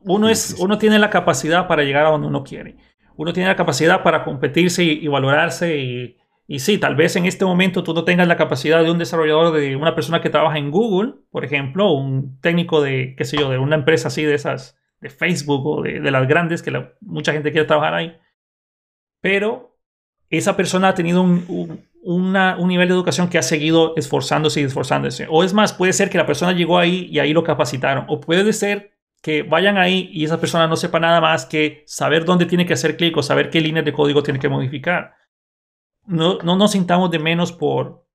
Uno, 0.06 0.28
es, 0.28 0.56
uno 0.58 0.78
tiene 0.78 0.98
la 0.98 1.10
capacidad 1.10 1.66
para 1.66 1.82
llegar 1.82 2.06
a 2.06 2.10
donde 2.10 2.28
uno 2.28 2.44
quiere 2.44 2.76
uno 3.16 3.32
tiene 3.32 3.48
la 3.48 3.56
capacidad 3.56 4.02
para 4.02 4.24
competirse 4.24 4.82
y, 4.82 5.06
valorarse 5.06 5.78
y, 5.78 6.16
y, 6.46 6.58
sí, 6.58 6.78
tal 6.78 6.96
vez 6.96 7.16
en 7.16 7.26
este 7.26 7.44
momento 7.44 7.82
tú 7.84 7.94
no 7.94 8.04
tengas 8.04 8.28
la 8.28 8.36
capacidad 8.36 8.82
de 8.82 8.90
un 8.90 8.98
desarrollador, 8.98 9.54
de 9.54 9.76
una 9.76 9.94
persona 9.94 10.20
que 10.20 10.30
trabaja 10.30 10.58
en 10.58 10.70
Google, 10.70 11.14
por 11.30 11.44
ejemplo, 11.44 11.92
un 11.92 12.40
técnico 12.40 12.82
de, 12.82 13.14
qué 13.16 13.24
sé 13.24 13.36
yo, 13.36 13.50
de 13.50 13.58
una 13.58 13.76
empresa 13.76 14.08
así 14.08 14.24
de 14.24 14.34
esas, 14.34 14.76
de 15.00 15.10
Facebook 15.10 15.66
o 15.66 15.82
de, 15.82 16.10
las 16.10 16.26
grandes, 16.26 16.62
que 16.62 16.72
mucha 17.00 17.32
gente 17.32 17.52
quiere 17.52 17.66
trabajar 17.66 17.94
ahí. 17.94 18.16
Pero 19.20 19.78
esa 20.30 20.56
persona 20.56 20.88
ha 20.88 20.94
tenido 20.94 21.22
un, 21.22 21.84
un 22.02 22.68
nivel 22.68 22.88
de 22.88 22.94
educación 22.94 23.28
que 23.28 23.38
ha 23.38 23.42
seguido 23.42 23.94
esforzándose 23.96 24.60
y 24.60 24.64
esforzándose. 24.64 25.26
O 25.30 25.44
es 25.44 25.54
más, 25.54 25.72
puede 25.72 25.92
ser 25.92 26.10
que 26.10 26.18
la 26.18 26.26
persona 26.26 26.52
llegó 26.52 26.78
ahí 26.78 27.08
y 27.10 27.18
ahí 27.18 27.32
lo 27.32 27.44
capacitaron. 27.44 28.06
O 28.08 28.20
puede 28.20 28.52
ser 28.52 28.93
que 29.24 29.42
vayan 29.42 29.78
ahí 29.78 30.10
y 30.12 30.26
esa 30.26 30.38
persona 30.38 30.66
no 30.66 30.76
sepa 30.76 31.00
nada 31.00 31.18
más 31.18 31.46
que 31.46 31.82
saber 31.86 32.26
dónde 32.26 32.44
tiene 32.44 32.66
que 32.66 32.74
hacer 32.74 32.94
clic 32.98 33.16
o 33.16 33.22
saber 33.22 33.48
qué 33.48 33.58
líneas 33.58 33.86
de 33.86 33.94
código 33.94 34.22
tiene 34.22 34.38
que 34.38 34.50
modificar. 34.50 35.14
No, 36.04 36.36
no 36.42 36.56
nos 36.56 36.72
sintamos 36.72 37.10
de 37.10 37.18
menos 37.18 37.50
por, 37.50 38.06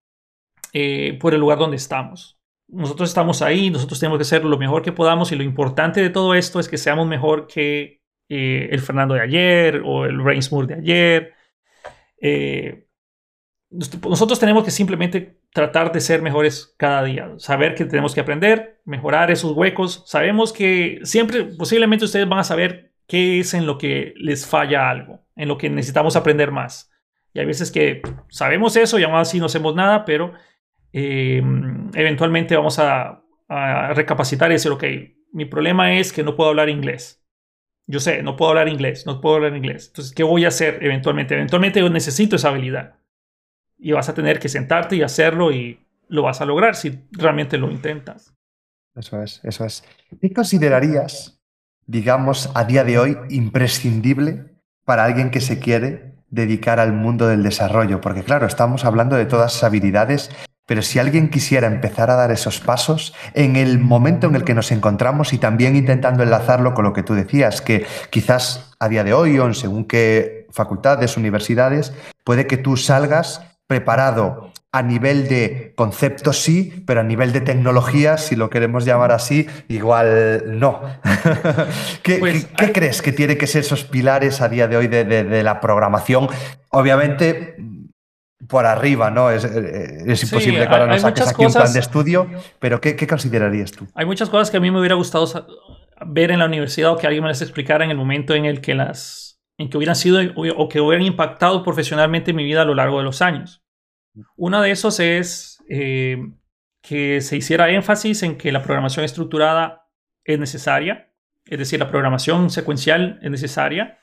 eh, 0.72 1.18
por 1.19 1.34
el 1.34 1.40
lugar 1.40 1.57
donde 1.57 1.77
estamos. 1.77 2.40
Nosotros 2.68 3.10
estamos 3.10 3.41
ahí, 3.41 3.72
nosotros 3.72 3.99
tenemos 3.99 4.19
que 4.19 4.22
hacer 4.22 4.45
lo 4.45 4.60
mejor 4.60 4.84
que 4.84 4.91
podamos 4.91 5.31
y 5.31 5.36
lo 5.36 5.41
importante 5.41 5.99
de 5.99 6.11
todo 6.11 6.36
esto 6.36 6.60
es 6.60 6.69
que 6.69 6.77
seamos 6.77 7.07
mejor 7.07 7.48
que 7.48 8.03
eh, 8.30 8.69
el 8.72 8.80
Fernando 8.80 9.15
de 9.15 9.22
ayer 9.22 9.81
o 9.84 10.06
el 10.06 10.23
Rainsmoor 10.23 10.68
de 10.68 10.76
ayer. 10.76 11.34
Eh, 12.22 12.86
nosotros 13.72 14.40
tenemos 14.40 14.64
que 14.64 14.69
simplemente 14.69 15.39
tratar 15.51 15.91
de 15.91 15.99
ser 15.99 16.21
mejores 16.21 16.76
cada 16.77 17.03
día, 17.03 17.31
saber 17.38 17.76
que 17.76 17.85
tenemos 17.85 18.13
que 18.13 18.21
aprender, 18.21 18.81
mejorar 18.85 19.31
esos 19.31 19.53
huecos. 19.53 20.03
Sabemos 20.05 20.53
que 20.53 20.99
siempre, 21.03 21.45
posiblemente 21.45 22.05
ustedes 22.05 22.27
van 22.27 22.39
a 22.39 22.43
saber 22.43 22.93
qué 23.07 23.39
es 23.39 23.53
en 23.53 23.65
lo 23.65 23.77
que 23.77 24.13
les 24.17 24.45
falla 24.45 24.89
algo, 24.89 25.26
en 25.35 25.47
lo 25.47 25.57
que 25.57 25.69
necesitamos 25.69 26.15
aprender 26.15 26.51
más. 26.51 26.91
Y 27.34 27.39
hay 27.39 27.45
veces 27.45 27.71
que 27.71 28.01
sabemos 28.30 28.76
eso 28.76 28.99
y 28.99 29.03
aún 29.03 29.15
así 29.15 29.39
no 29.39 29.47
hacemos 29.47 29.76
nada, 29.76 30.05
pero 30.05 30.34
eh, 30.93 31.41
eventualmente 31.93 32.55
vamos 32.55 32.80
a, 32.80 33.23
a 33.47 33.93
recapacitar 33.93 34.51
y 34.51 34.55
decir, 34.55 34.71
ok, 34.71 34.84
mi 35.31 35.45
problema 35.45 35.93
es 35.93 36.13
que 36.13 36.23
no 36.23 36.35
puedo 36.35 36.49
hablar 36.49 36.69
inglés. 36.69 37.23
Yo 37.88 37.99
sé, 37.99 38.21
no 38.21 38.35
puedo 38.35 38.51
hablar 38.51 38.67
inglés, 38.67 39.07
no 39.07 39.19
puedo 39.19 39.38
hablar 39.38 39.55
inglés. 39.55 39.88
Entonces, 39.88 40.13
¿qué 40.13 40.21
voy 40.21 40.45
a 40.45 40.49
hacer 40.49 40.77
eventualmente? 40.81 41.34
Eventualmente 41.34 41.88
necesito 41.89 42.35
esa 42.35 42.49
habilidad 42.49 42.98
y 43.80 43.93
vas 43.93 44.10
a 44.10 44.14
tener 44.14 44.39
que 44.39 44.49
sentarte 44.49 44.95
y 44.95 45.01
hacerlo 45.01 45.51
y 45.51 45.80
lo 46.10 46.23
vas 46.23 46.41
a 46.41 46.45
lograr 46.45 46.76
si 46.76 46.99
realmente 47.11 47.57
lo 47.57 47.72
intentas. 47.72 48.34
Eso 48.95 49.22
es, 49.22 49.39
eso 49.43 49.65
es. 49.65 49.84
¿Qué 50.19 50.34
considerarías, 50.34 51.39
digamos, 51.85 52.51
a 52.56 52.65
día 52.65 52.84
de 52.84 52.99
hoy 52.99 53.18
imprescindible 53.30 54.45
para 54.84 55.06
alguien 55.06 55.31
que 55.31 55.39
se 55.39 55.60
quiere 55.60 56.15
dedicar 56.30 56.80
al 56.80 56.93
mundo 56.93 57.27
del 57.27 57.43
desarrollo? 57.43 58.01
Porque 58.01 58.23
claro, 58.23 58.45
estamos 58.45 58.84
hablando 58.84 59.15
de 59.15 59.26
todas 59.26 59.53
esas 59.53 59.64
habilidades, 59.65 60.31
pero 60.65 60.81
si 60.81 60.99
alguien 60.99 61.30
quisiera 61.30 61.68
empezar 61.68 62.11
a 62.11 62.15
dar 62.15 62.31
esos 62.31 62.60
pasos 62.60 63.15
en 63.34 63.56
el 63.56 63.80
momento 63.80 64.27
en 64.27 64.35
el 64.35 64.43
que 64.43 64.53
nos 64.53 64.72
encontramos 64.72 65.31
y 65.34 65.38
también 65.38 65.76
intentando 65.76 66.23
enlazarlo 66.23 66.73
con 66.73 66.84
lo 66.84 66.93
que 66.93 67.03
tú 67.03 67.14
decías, 67.14 67.61
que 67.61 67.85
quizás 68.10 68.72
a 68.80 68.89
día 68.89 69.03
de 69.03 69.14
hoy 69.14 69.39
o 69.39 69.45
en 69.47 69.53
según 69.53 69.85
qué 69.85 70.47
facultades, 70.51 71.15
universidades, 71.15 71.93
puede 72.23 72.47
que 72.47 72.57
tú 72.57 72.76
salgas 72.76 73.48
preparado 73.69 74.51
a 74.71 74.81
nivel 74.81 75.27
de 75.27 75.73
conceptos 75.75 76.39
sí, 76.39 76.83
pero 76.87 77.01
a 77.01 77.03
nivel 77.03 77.31
de 77.31 77.41
tecnología, 77.41 78.17
si 78.17 78.35
lo 78.35 78.49
queremos 78.49 78.83
llamar 78.83 79.11
así, 79.11 79.47
igual 79.67 80.59
no. 80.59 80.81
¿Qué, 82.01 82.17
pues 82.17 82.47
crees 82.55 83.03
que 83.03 83.11
tiene 83.11 83.37
que 83.37 83.45
ser 83.45 83.61
esos 83.61 83.83
pilares 83.83 84.41
a 84.41 84.49
día 84.49 84.67
de 84.67 84.75
hoy 84.75 84.87
de, 84.87 85.43
la 85.43 85.61
programación? 85.61 86.27
Obviamente, 86.69 87.57
por 88.47 88.65
arriba, 88.65 89.11
¿no? 89.11 89.29
Es, 89.29 89.43
imposible 89.43 90.67
que 90.67 90.73
ahora 90.73 90.87
nos 90.87 91.01
saques 91.01 91.27
aquí 91.27 91.45
un 91.45 91.53
plan 91.53 91.71
de 91.71 91.79
estudio, 91.79 92.27
pero 92.57 92.81
¿qué, 92.81 93.05
considerarías 93.05 93.71
tú? 93.71 93.87
Hay 93.93 94.07
muchas 94.07 94.29
cosas 94.29 94.49
que 94.49 94.57
a 94.57 94.59
mí 94.59 94.71
me 94.71 94.79
hubiera 94.79 94.95
gustado 94.95 95.45
ver 96.07 96.31
en 96.31 96.39
la 96.39 96.45
universidad 96.45 96.91
o 96.91 96.97
que 96.97 97.05
alguien 97.05 97.21
me 97.21 97.29
las 97.29 97.43
explicara 97.43 97.85
en 97.85 97.91
el 97.91 97.97
momento 97.97 98.33
en 98.33 98.45
el 98.45 98.61
que 98.61 98.73
las 98.73 99.28
en 99.60 99.69
que 99.69 99.77
hubieran 99.77 99.98
sido 99.98 100.22
o 100.36 100.69
que 100.69 100.80
hubieran 100.80 101.06
impactado 101.06 101.64
profesionalmente 101.64 102.31
mi 102.31 102.45
vida 102.45 102.61
a 102.61 102.65
lo 102.65 102.76
largo 102.76 102.98
de 102.98 103.03
los 103.03 103.22
años. 103.22 103.61
Uno 104.38 104.61
de 104.61 104.72
esos 104.72 105.02
es 105.02 105.61
eh, 105.69 106.18
que 106.81 107.19
se 107.19 107.36
hiciera 107.36 107.69
énfasis 107.69 108.23
en 108.23 108.38
que 108.38 108.53
la 108.53 108.64
programación 108.64 109.03
estructurada 109.03 109.90
es 110.23 110.40
necesaria, 110.40 111.11
es 111.45 111.60
decir, 111.60 111.77
la 111.77 111.90
programación 111.90 112.49
secuencial 112.49 113.19
es 113.22 113.30
necesaria. 113.30 113.99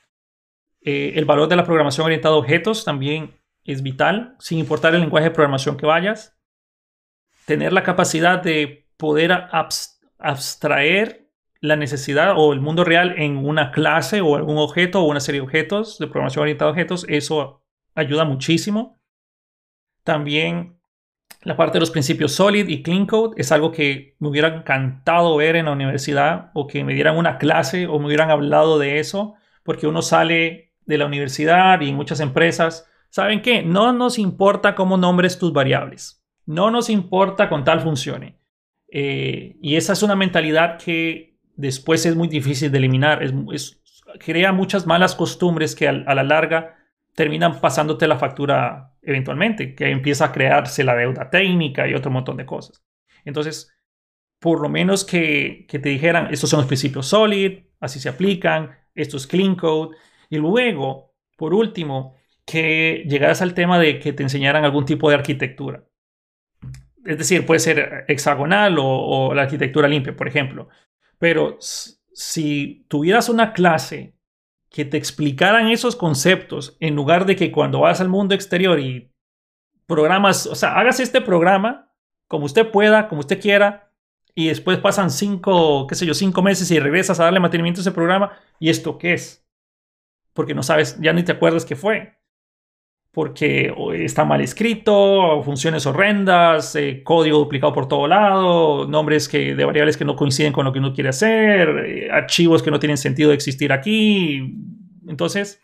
Eh, 0.82 1.14
el 1.16 1.24
valor 1.24 1.48
de 1.48 1.56
la 1.56 1.64
programación 1.64 2.04
orientada 2.04 2.34
a 2.34 2.38
objetos 2.38 2.84
también 2.84 3.34
es 3.64 3.82
vital, 3.82 4.36
sin 4.38 4.58
importar 4.58 4.94
el 4.94 5.00
lenguaje 5.00 5.30
de 5.30 5.34
programación 5.34 5.78
que 5.78 5.86
vayas. 5.86 6.38
Tener 7.46 7.72
la 7.72 7.82
capacidad 7.82 8.42
de 8.42 8.90
poder 8.98 9.32
abstraer 10.18 11.25
la 11.60 11.76
necesidad 11.76 12.34
o 12.36 12.52
el 12.52 12.60
mundo 12.60 12.84
real 12.84 13.14
en 13.18 13.36
una 13.36 13.72
clase 13.72 14.20
o 14.20 14.36
algún 14.36 14.58
objeto 14.58 15.00
o 15.00 15.08
una 15.08 15.20
serie 15.20 15.40
de 15.40 15.46
objetos 15.46 15.98
de 15.98 16.06
programación 16.06 16.42
orientada 16.42 16.70
a 16.70 16.72
objetos, 16.72 17.06
eso 17.08 17.62
ayuda 17.94 18.24
muchísimo. 18.24 18.98
También 20.04 20.76
la 21.42 21.56
parte 21.56 21.74
de 21.74 21.80
los 21.80 21.90
principios 21.90 22.32
Solid 22.32 22.68
y 22.68 22.82
Clean 22.82 23.06
Code 23.06 23.34
es 23.40 23.52
algo 23.52 23.70
que 23.70 24.16
me 24.18 24.28
hubiera 24.28 24.48
encantado 24.48 25.36
ver 25.36 25.56
en 25.56 25.66
la 25.66 25.72
universidad 25.72 26.50
o 26.54 26.66
que 26.66 26.84
me 26.84 26.94
dieran 26.94 27.16
una 27.16 27.38
clase 27.38 27.86
o 27.86 27.98
me 27.98 28.06
hubieran 28.06 28.30
hablado 28.30 28.78
de 28.78 28.98
eso, 28.98 29.34
porque 29.62 29.86
uno 29.86 30.02
sale 30.02 30.72
de 30.86 30.98
la 30.98 31.06
universidad 31.06 31.80
y 31.80 31.92
muchas 31.92 32.20
empresas, 32.20 32.88
¿saben 33.10 33.42
qué? 33.42 33.62
No 33.62 33.92
nos 33.92 34.18
importa 34.18 34.74
cómo 34.74 34.96
nombres 34.96 35.38
tus 35.38 35.52
variables, 35.52 36.20
no 36.46 36.70
nos 36.70 36.90
importa 36.90 37.48
con 37.48 37.64
tal 37.64 37.80
funcione. 37.80 38.38
Eh, 38.88 39.56
y 39.60 39.76
esa 39.76 39.92
es 39.92 40.02
una 40.02 40.16
mentalidad 40.16 40.78
que 40.78 41.35
después 41.56 42.06
es 42.06 42.16
muy 42.16 42.28
difícil 42.28 42.70
de 42.70 42.78
eliminar. 42.78 43.20
Crea 44.20 44.52
muchas 44.52 44.86
malas 44.86 45.14
costumbres 45.14 45.74
que 45.74 45.88
a, 45.88 45.92
la 45.92 46.22
larga 46.22 46.76
terminan 47.14 47.60
pasándote 47.60 48.06
la 48.06 48.18
factura 48.18 48.94
eventualmente, 49.02 49.74
que 49.74 49.90
empieza 49.90 50.26
a 50.26 50.32
crearse 50.32 50.84
la 50.84 50.94
deuda 50.94 51.30
técnica 51.30 51.88
y 51.88 51.94
otro 51.94 52.10
montón 52.10 52.36
de 52.36 52.46
cosas. 52.46 52.84
Entonces, 53.24 53.72
por 54.38 54.60
lo 54.60 54.68
menos 54.68 55.04
que, 55.04 55.66
que 55.68 55.78
te 55.78 55.88
dijeran, 55.88 56.28
estos 56.32 56.50
son 56.50 56.60
los 56.60 56.66
principios 56.66 57.06
SOLID, 57.06 57.60
así 57.80 58.00
se 58.00 58.08
aplican, 58.08 58.70
esto 58.94 59.16
es 59.16 59.26
clean 59.26 59.54
code, 59.54 59.96
y 60.28 60.36
luego, 60.36 61.14
por 61.36 61.54
último, 61.54 62.16
que 62.44 63.04
llegaras 63.08 63.42
al 63.42 63.54
tema 63.54 63.78
de 63.78 63.98
que 63.98 64.12
te 64.12 64.22
enseñaran 64.22 64.64
algún 64.64 64.84
tipo 64.84 65.08
de 65.08 65.16
arquitectura. 65.16 65.84
Es 67.04 67.18
decir, 67.18 67.46
puede 67.46 67.60
ser 67.60 68.04
hexagonal 68.08 68.76
o, 68.80 69.32
la 69.34 69.42
arquitectura 69.42 69.88
limpia, 69.88 70.16
por 70.16 70.28
ejemplo. 70.28 70.68
Pero 71.18 71.56
si 71.60 72.84
tuvieras 72.88 73.28
una 73.28 73.52
clase 73.52 74.14
que 74.70 74.84
te 74.84 74.96
explicaran 74.96 75.68
esos 75.68 75.96
conceptos 75.96 76.76
en 76.80 76.94
lugar 76.94 77.24
de 77.26 77.36
que 77.36 77.52
cuando 77.52 77.80
vas 77.80 78.00
al 78.00 78.08
mundo 78.08 78.34
exterior 78.34 78.78
y 78.78 79.12
programas, 79.86 80.46
o 80.46 80.54
sea, 80.54 80.78
hagas 80.78 81.00
este 81.00 81.20
programa 81.20 81.92
como 82.28 82.46
usted 82.46 82.70
pueda, 82.70 83.08
como 83.08 83.20
usted 83.20 83.40
quiera, 83.40 83.92
y 84.34 84.48
después 84.48 84.78
pasan 84.78 85.10
cinco, 85.10 85.86
qué 85.86 85.94
sé 85.94 86.04
yo, 86.04 86.12
cinco 86.12 86.42
meses 86.42 86.70
y 86.70 86.78
regresas 86.78 87.20
a 87.20 87.24
darle 87.24 87.40
mantenimiento 87.40 87.80
a 87.80 87.82
ese 87.82 87.92
programa, 87.92 88.32
¿y 88.58 88.68
esto 88.68 88.98
qué 88.98 89.14
es? 89.14 89.46
Porque 90.34 90.54
no 90.54 90.62
sabes, 90.62 90.98
ya 91.00 91.12
ni 91.12 91.22
te 91.22 91.32
acuerdas 91.32 91.64
qué 91.64 91.76
fue 91.76 92.15
porque 93.16 93.72
está 93.94 94.26
mal 94.26 94.42
escrito, 94.42 95.42
funciones 95.42 95.86
horrendas, 95.86 96.76
eh, 96.76 97.02
código 97.02 97.38
duplicado 97.38 97.72
por 97.72 97.88
todo 97.88 98.06
lado, 98.06 98.86
nombres 98.86 99.26
que, 99.26 99.54
de 99.54 99.64
variables 99.64 99.96
que 99.96 100.04
no 100.04 100.16
coinciden 100.16 100.52
con 100.52 100.66
lo 100.66 100.72
que 100.74 100.80
uno 100.80 100.92
quiere 100.92 101.08
hacer, 101.08 101.66
eh, 101.86 102.10
archivos 102.12 102.62
que 102.62 102.70
no 102.70 102.78
tienen 102.78 102.98
sentido 102.98 103.30
de 103.30 103.36
existir 103.36 103.72
aquí. 103.72 104.54
Entonces, 105.08 105.62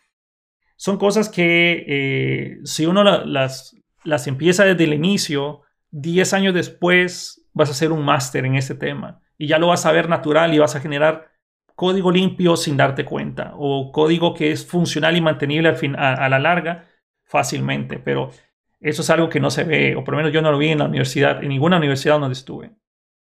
son 0.77 0.97
cosas 0.97 1.29
que 1.29 1.85
eh, 1.87 2.57
si 2.63 2.87
uno 2.87 3.03
las, 3.03 3.75
las 4.03 4.25
empieza 4.25 4.65
desde 4.65 4.85
el 4.85 4.93
inicio, 4.95 5.61
10 5.91 6.33
años 6.33 6.55
después 6.55 7.47
vas 7.53 7.69
a 7.69 7.73
hacer 7.73 7.91
un 7.91 8.03
máster 8.03 8.47
en 8.47 8.55
ese 8.55 8.73
tema 8.73 9.21
y 9.37 9.45
ya 9.45 9.59
lo 9.59 9.67
vas 9.67 9.85
a 9.85 9.91
ver 9.91 10.09
natural 10.09 10.55
y 10.55 10.57
vas 10.57 10.75
a 10.75 10.79
generar 10.79 11.29
código 11.75 12.09
limpio 12.11 12.57
sin 12.57 12.77
darte 12.77 13.05
cuenta 13.05 13.53
o 13.57 13.91
código 13.91 14.33
que 14.33 14.51
es 14.51 14.65
funcional 14.65 15.15
y 15.15 15.21
mantenible 15.21 15.69
al 15.69 15.75
fin, 15.75 15.95
a 15.95 16.27
la 16.29 16.39
larga 16.39 16.87
fácilmente, 17.33 17.97
pero 17.97 18.29
eso 18.79 19.01
es 19.01 19.09
algo 19.09 19.27
que 19.27 19.39
no 19.39 19.49
se 19.49 19.63
ve, 19.63 19.95
o 19.95 20.03
por 20.03 20.13
lo 20.13 20.17
menos 20.17 20.31
yo 20.31 20.43
no 20.43 20.51
lo 20.51 20.59
vi 20.59 20.69
en 20.69 20.77
la 20.77 20.85
universidad, 20.85 21.41
en 21.41 21.49
ninguna 21.49 21.77
universidad 21.77 22.19
donde 22.19 22.33
estuve. 22.33 22.69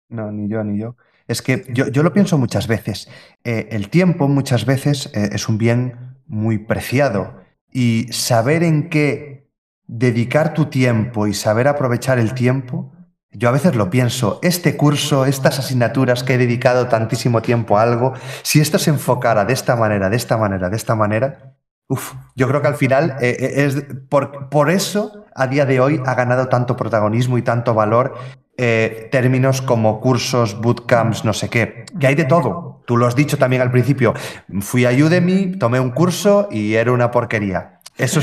No, 0.10 0.32
ni 0.32 0.48
yo, 0.48 0.64
ni 0.64 0.80
yo. 0.80 0.96
Es 1.28 1.42
que 1.42 1.66
yo, 1.70 1.88
yo 1.88 2.04
lo 2.04 2.14
pienso 2.14 2.38
muchas 2.38 2.68
veces. 2.68 3.10
Eh, 3.44 3.68
el 3.72 3.90
tiempo 3.90 4.28
muchas 4.28 4.68
veces 4.68 5.12
eh, 5.16 5.30
es 5.32 5.50
un 5.50 5.58
bien 5.58 6.20
muy 6.28 6.60
preciado 6.60 7.42
y 7.72 8.06
saber 8.12 8.62
en 8.62 8.90
qué 8.90 9.50
dedicar 9.88 10.54
tu 10.54 10.66
tiempo 10.66 11.26
y 11.26 11.34
saber 11.34 11.68
aprovechar 11.68 12.20
el 12.20 12.36
tiempo, 12.36 12.94
yo 13.32 13.50
a 13.50 13.52
veces 13.52 13.76
lo 13.76 13.90
pienso, 13.90 14.40
este 14.44 14.78
curso, 14.78 15.26
estas 15.26 15.58
asignaturas 15.58 16.24
que 16.24 16.36
he 16.36 16.38
dedicado 16.38 16.88
tantísimo 16.90 17.42
tiempo 17.42 17.80
a 17.80 17.82
algo, 17.82 18.14
si 18.44 18.60
esto 18.62 18.78
se 18.78 18.92
enfocara 18.92 19.46
de 19.46 19.54
esta 19.54 19.76
manera, 19.76 20.12
de 20.12 20.16
esta 20.16 20.38
manera, 20.38 20.70
de 20.70 20.78
esta 20.78 20.94
manera, 20.94 21.55
Uf, 21.88 22.14
yo 22.36 22.48
creo 22.48 22.62
que 22.62 22.68
al 22.68 22.76
final 22.76 23.18
eh, 23.22 23.38
eh, 23.40 23.66
es 23.66 23.86
por, 24.10 24.72
eso 24.72 25.26
a 25.36 25.46
día 25.46 25.66
de 25.66 25.80
hoy 25.80 26.02
ha 26.06 26.16
ganado 26.16 26.48
tanto 26.48 26.76
protagonismo 26.76 27.38
y 27.38 27.44
tanto 27.44 27.76
valor 27.76 28.16
eh, 28.58 29.08
términos 29.12 29.62
como 29.62 30.02
cursos, 30.02 30.60
bootcamps, 30.60 31.26
no 31.26 31.34
sé 31.34 31.50
qué, 31.50 31.86
que 32.00 32.08
hay 32.08 32.16
de 32.16 32.26
todo. 32.26 32.82
Tú 32.88 32.98
lo 32.98 33.06
has 33.06 33.16
dicho 33.16 33.38
también 33.38 33.62
al 33.62 33.70
principio. 33.70 34.16
Fui 34.62 34.86
a 34.86 34.92
Udemy, 34.92 35.58
tomé 35.60 35.80
un 35.80 35.92
curso 35.92 36.48
y 36.50 36.74
era 36.74 36.92
una 36.92 37.12
porquería. 37.12 37.80
Eso 37.98 38.20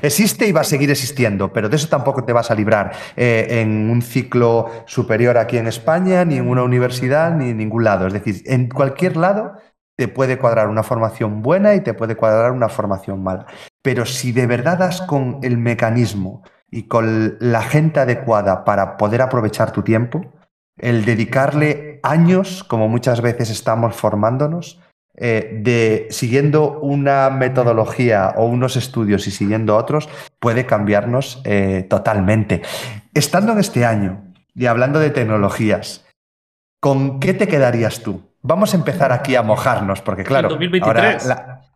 existe 0.00 0.46
y 0.46 0.52
va 0.52 0.60
a 0.60 0.64
seguir 0.64 0.90
existiendo, 0.90 1.52
pero 1.52 1.68
de 1.68 1.76
eso 1.76 1.88
tampoco 1.88 2.24
te 2.24 2.32
vas 2.32 2.50
a 2.50 2.54
librar 2.54 2.92
en 3.16 3.90
un 3.90 4.00
ciclo 4.00 4.70
superior 4.86 5.36
aquí 5.36 5.58
en 5.58 5.66
España, 5.66 6.24
ni 6.24 6.36
en 6.36 6.48
una 6.48 6.62
universidad, 6.62 7.34
ni 7.34 7.50
en 7.50 7.58
ningún 7.58 7.84
lado. 7.84 8.06
Es 8.06 8.14
decir, 8.14 8.42
en 8.46 8.68
cualquier 8.68 9.16
lado 9.16 9.56
te 9.98 10.06
puede 10.06 10.38
cuadrar 10.38 10.68
una 10.68 10.84
formación 10.84 11.42
buena 11.42 11.74
y 11.74 11.80
te 11.80 11.92
puede 11.92 12.14
cuadrar 12.14 12.52
una 12.52 12.68
formación 12.68 13.20
mala. 13.20 13.46
Pero 13.82 14.06
si 14.06 14.30
de 14.30 14.46
verdad 14.46 14.78
das 14.78 15.02
con 15.02 15.40
el 15.42 15.58
mecanismo 15.58 16.44
y 16.70 16.84
con 16.84 17.36
la 17.40 17.62
gente 17.62 17.98
adecuada 17.98 18.64
para 18.64 18.96
poder 18.96 19.22
aprovechar 19.22 19.72
tu 19.72 19.82
tiempo, 19.82 20.24
el 20.76 21.04
dedicarle 21.04 21.98
años, 22.04 22.62
como 22.62 22.86
muchas 22.88 23.20
veces 23.20 23.50
estamos 23.50 23.96
formándonos, 23.96 24.80
eh, 25.16 25.58
de 25.64 26.06
siguiendo 26.10 26.78
una 26.78 27.28
metodología 27.30 28.34
o 28.36 28.46
unos 28.46 28.76
estudios 28.76 29.26
y 29.26 29.32
siguiendo 29.32 29.76
otros, 29.76 30.08
puede 30.38 30.64
cambiarnos 30.64 31.42
eh, 31.42 31.84
totalmente. 31.90 32.62
Estando 33.14 33.50
en 33.50 33.58
este 33.58 33.84
año 33.84 34.32
y 34.54 34.66
hablando 34.66 35.00
de 35.00 35.10
tecnologías, 35.10 36.06
¿con 36.80 37.18
qué 37.18 37.34
te 37.34 37.48
quedarías 37.48 38.00
tú? 38.04 38.27
Vamos 38.48 38.72
a 38.72 38.78
empezar 38.78 39.12
aquí 39.12 39.36
a 39.36 39.42
mojarnos, 39.42 40.00
porque 40.00 40.24
claro, 40.24 40.48
ahora 40.80 41.18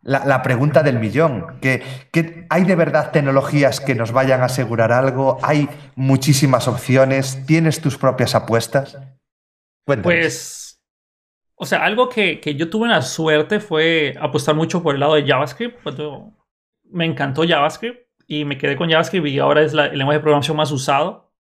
la, 0.01 0.43
pregunta 0.43 0.83
del 0.83 0.99
millón, 0.99 1.59
¿que, 1.61 2.47
hay 2.49 2.65
de 2.65 2.75
verdad 2.75 3.11
tecnologías 3.11 3.79
que 3.79 3.95
nos 3.95 4.13
vayan 4.13 4.41
a 4.41 4.47
asegurar 4.47 4.91
algo? 4.91 5.37
¿Hay 5.43 5.69
muchísimas 5.97 6.69
opciones? 6.69 7.45
¿Tienes 7.45 7.83
tus 7.83 7.99
propias 7.99 8.35
apuestas? 8.35 8.97
Pues, 9.85 10.83
o 11.57 11.67
sea, 11.67 11.85
algo 11.85 12.09
que, 12.09 12.41
yo 12.57 12.71
tuve 12.71 12.89
la 12.89 13.03
suerte 13.03 13.61
fue 13.61 14.15
apostar 14.19 14.55
mucho 14.55 14.83
por 14.83 14.95
el 14.95 15.01
lado 15.01 15.17
de 15.17 15.27
JavaScript. 15.27 15.79
me 16.85 17.05
encantó 17.05 17.47
JavaScript 17.47 18.09
y 18.27 18.47
me 18.47 18.57
quedé 18.57 18.77
con 18.77 18.89
JavaScript 18.89 19.27
y 19.27 19.39
ahora 19.41 19.61
es 19.61 19.75
el 19.75 19.99
lenguaje 19.99 20.21
de 20.21 20.23
programación 20.23 20.57
más 20.57 20.73
usado. 20.73 21.35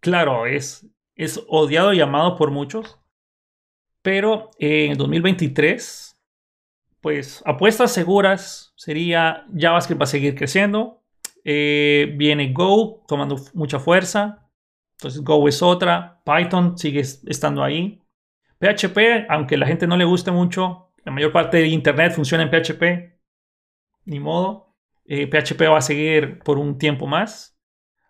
Claro, 0.00 0.46
es, 0.46 0.86
es 1.14 1.44
odiado 1.46 1.92
y 1.92 2.00
amado 2.00 2.38
por 2.38 2.50
muchos 2.50 2.98
pero 4.02 4.50
en 4.58 4.96
2023, 4.96 6.18
pues 7.00 7.42
apuestas 7.46 7.92
seguras 7.92 8.72
sería 8.76 9.46
JavaScript 9.56 10.00
va 10.00 10.04
a 10.04 10.06
seguir 10.06 10.34
creciendo. 10.34 11.02
Eh, 11.44 12.14
viene 12.16 12.52
Go 12.52 13.04
tomando 13.06 13.36
mucha 13.54 13.78
fuerza. 13.78 14.48
Entonces 14.98 15.22
Go 15.22 15.48
es 15.48 15.62
otra. 15.62 16.22
Python 16.24 16.76
sigue 16.76 17.00
estando 17.00 17.62
ahí. 17.62 18.02
PHP, 18.58 19.26
aunque 19.28 19.56
la 19.56 19.66
gente 19.66 19.86
no 19.86 19.96
le 19.96 20.04
guste 20.04 20.32
mucho, 20.32 20.92
la 21.04 21.12
mayor 21.12 21.32
parte 21.32 21.58
de 21.58 21.68
Internet 21.68 22.12
funciona 22.12 22.42
en 22.42 22.50
PHP. 22.50 23.18
Ni 24.04 24.20
modo. 24.20 24.74
PHP 25.06 25.62
eh, 25.62 25.68
va 25.68 25.78
a 25.78 25.82
seguir 25.82 26.40
por 26.40 26.58
un 26.58 26.76
tiempo 26.76 27.06
más. 27.06 27.58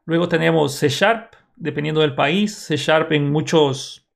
Luego 0.04 0.28
tenemos 0.28 0.74
C 0.74 0.88
Sharp, 0.88 1.34
dependiendo 1.54 2.00
del 2.00 2.14
país. 2.14 2.56
C 2.56 2.76
Sharp 2.76 3.12
en 3.12 3.30
muchos 3.30 4.07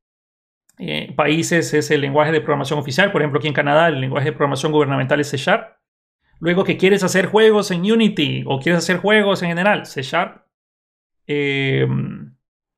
eh, 0.79 1.13
países 1.15 1.75
es 1.75 1.91
el 1.91 2.01
lenguaje 2.01 2.33
de 2.33 2.41
programación 2.41 2.79
oficial. 2.79 3.13
Por 3.13 3.21
ejemplo, 3.21 3.39
aquí 3.39 3.49
en 3.49 3.55
Canadá 3.55 3.89
el 3.89 4.01
lenguaje 4.01 4.27
de 4.27 4.33
programación 4.33 4.73
gubernamental 4.73 5.21
es 5.21 5.29
C 5.29 5.37
Sharp. 5.37 5.77
Luego 6.41 6.65
que 6.65 6.77
quieres 6.77 7.05
hacer 7.05 7.27
juegos 7.27 7.71
en 7.71 7.81
Unity 7.81 8.43
o 8.47 8.59
quieres 8.59 8.79
hacer 8.79 8.97
juegos 8.97 9.43
en 9.43 9.51
general, 9.51 9.87
C 9.87 10.03
Sharp. 10.03 10.45
Eh, 11.27 11.87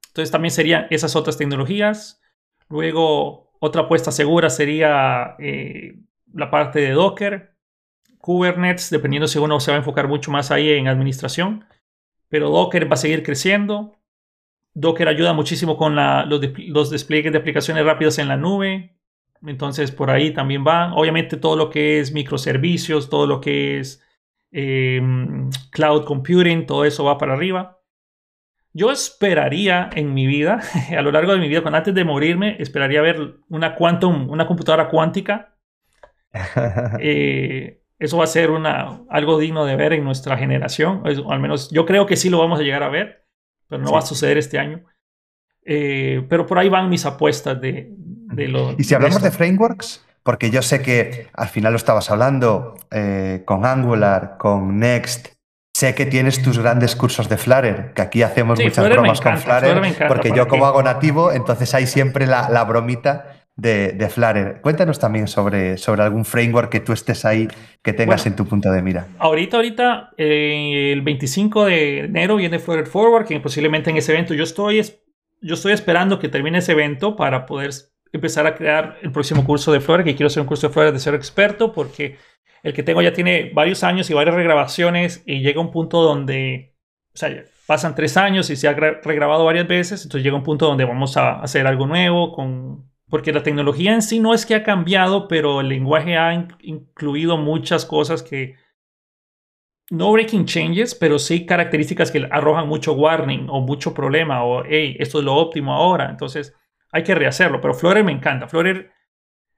entonces 0.09 0.31
también 0.31 0.51
serían 0.53 0.87
esas 0.91 1.17
otras 1.17 1.39
tecnologías. 1.39 2.21
Luego 2.69 3.53
otra 3.61 3.83
apuesta 3.83 4.13
segura 4.13 4.51
sería 4.51 5.37
eh, 5.39 5.97
la 6.33 6.51
parte 6.51 6.81
de 6.81 6.91
Docker, 6.91 7.57
Kubernetes, 8.19 8.91
dependiendo 8.91 9.27
si 9.27 9.39
uno 9.39 9.59
se 9.61 9.71
va 9.71 9.77
a 9.77 9.79
enfocar 9.79 10.09
mucho 10.09 10.31
más 10.31 10.51
ahí 10.51 10.71
en 10.71 10.89
administración. 10.89 11.65
Pero 12.29 12.51
Docker 12.51 12.91
va 12.91 12.95
a 12.95 12.99
seguir 12.99 13.23
creciendo. 13.23 13.97
Docker 14.75 15.07
ayuda 15.07 15.33
muchísimo 15.33 15.77
con 15.77 15.95
los, 15.97 16.91
despliegues 16.91 17.33
de 17.33 17.39
aplicaciones 17.39 17.85
rápidas 17.85 18.19
en 18.19 18.29
la 18.29 18.37
nube. 18.37 18.97
Entonces 19.47 19.93
por 19.93 20.11
ahí 20.11 20.33
también 20.33 20.65
va. 20.67 20.93
Obviamente 20.95 21.37
todo 21.37 21.57
lo 21.57 21.71
que 21.71 22.01
es 22.01 22.13
microservicios, 22.13 23.09
todo 23.09 23.27
lo 23.27 23.41
que 23.41 23.79
es 23.79 24.03
em, 24.51 25.51
cloud 25.71 26.05
computing, 26.05 26.67
todo 26.67 26.85
eso 26.85 27.05
va 27.05 27.19
para 27.19 27.35
arriba. 27.35 27.81
Yo 28.73 28.91
esperaría 28.91 29.89
en 29.95 30.13
mi 30.13 30.27
vida, 30.27 30.61
a 30.99 31.03
lo 31.03 31.13
largo 31.13 31.33
de 31.33 31.39
mi 31.39 31.49
vida, 31.49 31.63
cuando 31.63 31.79
antes 31.79 31.95
de 31.95 32.05
morirme, 32.05 32.57
esperaría 32.59 33.01
ver 33.01 33.37
una 33.49 33.77
quantum, 33.77 34.29
una 34.29 34.47
computadora 34.47 34.89
cuántica. 34.89 35.57
Eh, 37.01 37.81
eso 37.97 38.19
va 38.19 38.25
a 38.25 38.27
ser 38.27 38.51
una, 38.51 39.03
algo 39.09 39.39
digno 39.39 39.65
de 39.65 39.77
ver 39.77 39.93
en 39.93 40.03
nuestra 40.03 40.37
generación. 40.37 41.03
al 41.05 41.39
menos 41.39 41.71
yo 41.71 41.87
creo 41.87 42.07
que 42.07 42.17
sí 42.17 42.29
lo 42.29 42.39
vamos 42.39 42.59
a 42.59 42.63
llegar 42.65 42.83
a 42.83 42.89
ver 42.89 43.24
pero 43.75 43.85
no 43.85 43.93
va 43.93 43.99
a 43.99 44.03
suceder 44.03 44.39
este 44.39 44.59
año. 44.59 44.85
Eh, 45.65 46.25
pero 46.29 46.47
por 46.47 46.59
ahí 46.59 46.69
van 46.69 46.89
mis 46.89 47.05
apuestas 47.07 47.61
de, 47.61 47.89
de 47.91 48.49
lo. 48.49 48.75
Y 48.79 48.85
si 48.85 48.95
hablamos 48.95 49.23
de, 49.23 49.31
frameworks, 49.31 50.05
porque 50.23 50.51
yo 50.51 50.63
sé 50.63 50.81
que 50.81 51.29
al 51.33 51.49
final 51.49 51.73
lo 51.73 51.77
estabas 51.77 52.11
hablando 52.11 52.77
eh, 52.91 53.43
con 53.45 53.67
Angular, 53.67 54.37
con 54.39 54.79
Next. 54.79 55.35
Sé 55.77 55.97
que 55.97 56.07
tienes 56.07 56.41
tus 56.41 56.61
grandes 56.61 56.95
cursos 56.95 57.29
de 57.29 57.37
Flutter, 57.37 57.95
que 57.95 58.03
aquí 58.03 58.23
hacemos 58.23 58.61
muchas 58.61 58.89
bromas 58.89 59.21
con 59.21 59.37
Flutter, 59.39 60.07
porque 60.07 60.31
yo 60.31 60.47
como 60.47 60.67
hago 60.67 60.85
nativo, 60.85 61.33
entonces 61.33 61.75
hay 61.75 61.89
siempre 61.89 62.29
la, 62.29 62.49
la 62.49 62.63
bromita 62.63 63.44
de, 63.57 63.93
de 63.93 64.09
Flutter. 64.09 64.61
Cuéntanos 64.61 64.99
también 64.99 65.29
sobre, 65.29 65.79
sobre 65.79 66.03
algún 66.03 66.25
framework 66.25 66.71
que 66.71 66.81
tú 66.81 66.93
estés 66.93 67.25
ahí, 67.25 67.49
que 67.83 67.93
tengas 67.93 68.27
en 68.27 68.37
tu 68.37 68.47
punto 68.47 68.71
de 68.71 68.83
mira. 68.83 69.07
Ahorita, 69.19 69.57
ahorita, 69.57 70.11
eh, 70.17 70.93
el 70.93 71.03
25 71.03 71.67
de 71.67 71.99
enero 72.01 72.37
viene 72.37 72.59
Flutter 72.59 72.87
Forward, 72.87 73.27
que 73.27 73.39
posiblemente 73.41 73.91
en 73.91 73.97
ese 73.97 74.13
evento 74.13 74.35
yo 74.35 74.45
estoy, 74.45 74.83
yo 75.41 75.55
estoy 75.55 75.73
esperando 75.73 76.19
que 76.19 76.29
termine 76.29 76.59
ese 76.59 76.73
evento 76.73 77.17
para 77.17 77.47
poder 77.47 77.71
empezar 78.13 78.47
a 78.47 78.55
crear 78.55 78.99
el 79.03 79.13
próximo 79.13 79.45
curso 79.45 79.73
de 79.73 79.81
Flutter, 79.81 80.05
que 80.05 80.15
quiero 80.15 80.29
hacer 80.29 80.41
un 80.41 80.47
curso 80.47 80.69
de 80.69 80.73
Flutter 80.73 80.93
de 80.93 81.01
ser 81.01 81.15
experto, 81.15 81.73
porque 81.73 82.17
el 82.63 82.73
que 82.73 82.83
tengo 82.83 83.03
ya 83.03 83.13
tiene 83.13 83.51
varios 83.55 83.85
años 83.85 84.09
y 84.11 84.15
varias 84.15 84.35
regrabaciones 84.35 85.23
y 85.27 85.41
llega 85.41 85.61
un 85.61 85.71
punto 85.71 86.03
donde, 86.03 86.77
o 87.15 87.19
sea, 87.19 87.45
pasan 87.67 87.95
tres 87.95 88.17
años 88.17 88.51
y 88.51 88.57
se 88.57 88.69
ha 88.69 88.73
regrabado 88.73 89.45
varias 89.45 89.69
veces, 89.69 90.03
entonces 90.03 90.25
llega 90.25 90.37
un 90.37 90.43
punto 90.43 90.67
donde 90.67 90.85
vamos 90.85 91.17
a 91.17 91.41
hacer 91.41 91.67
algo 91.67 91.87
nuevo 91.87 92.33
con 92.33 92.94
porque 93.15 93.33
la 93.33 93.45
tecnología 93.45 93.95
en 93.95 94.03
sí 94.03 94.19
no 94.19 94.35
es 94.35 94.45
que 94.45 94.57
ha 94.57 94.65
cambiado, 94.65 95.29
pero 95.29 95.61
el 95.61 95.69
lenguaje 95.69 96.17
ha 96.17 96.35
incluido 96.63 97.37
muchas 97.37 97.87
cosas 97.87 98.25
que 98.25 98.57
no 99.89 100.11
breaking 100.11 100.47
changes, 100.47 100.97
pero 100.97 101.21
sí 101.21 101.47
características 101.47 102.11
que 102.11 102.27
arrojan 102.29 102.67
mucho 102.67 102.95
warning 102.95 103.47
o 103.49 103.61
mucho 103.61 103.95
problema 103.95 104.43
o 104.43 104.65
hey, 104.65 104.97
esto 104.99 105.21
es 105.21 105.25
lo 105.25 105.37
óptimo 105.37 105.73
ahora. 105.73 106.11
Entonces 106.11 106.57
hay 106.91 107.05
que 107.05 107.15
rehacerlo. 107.15 107.61
Pero 107.61 107.75
Flutter 107.75 108.03
me 108.03 108.11
encanta. 108.11 108.49
Flutter 108.49 108.91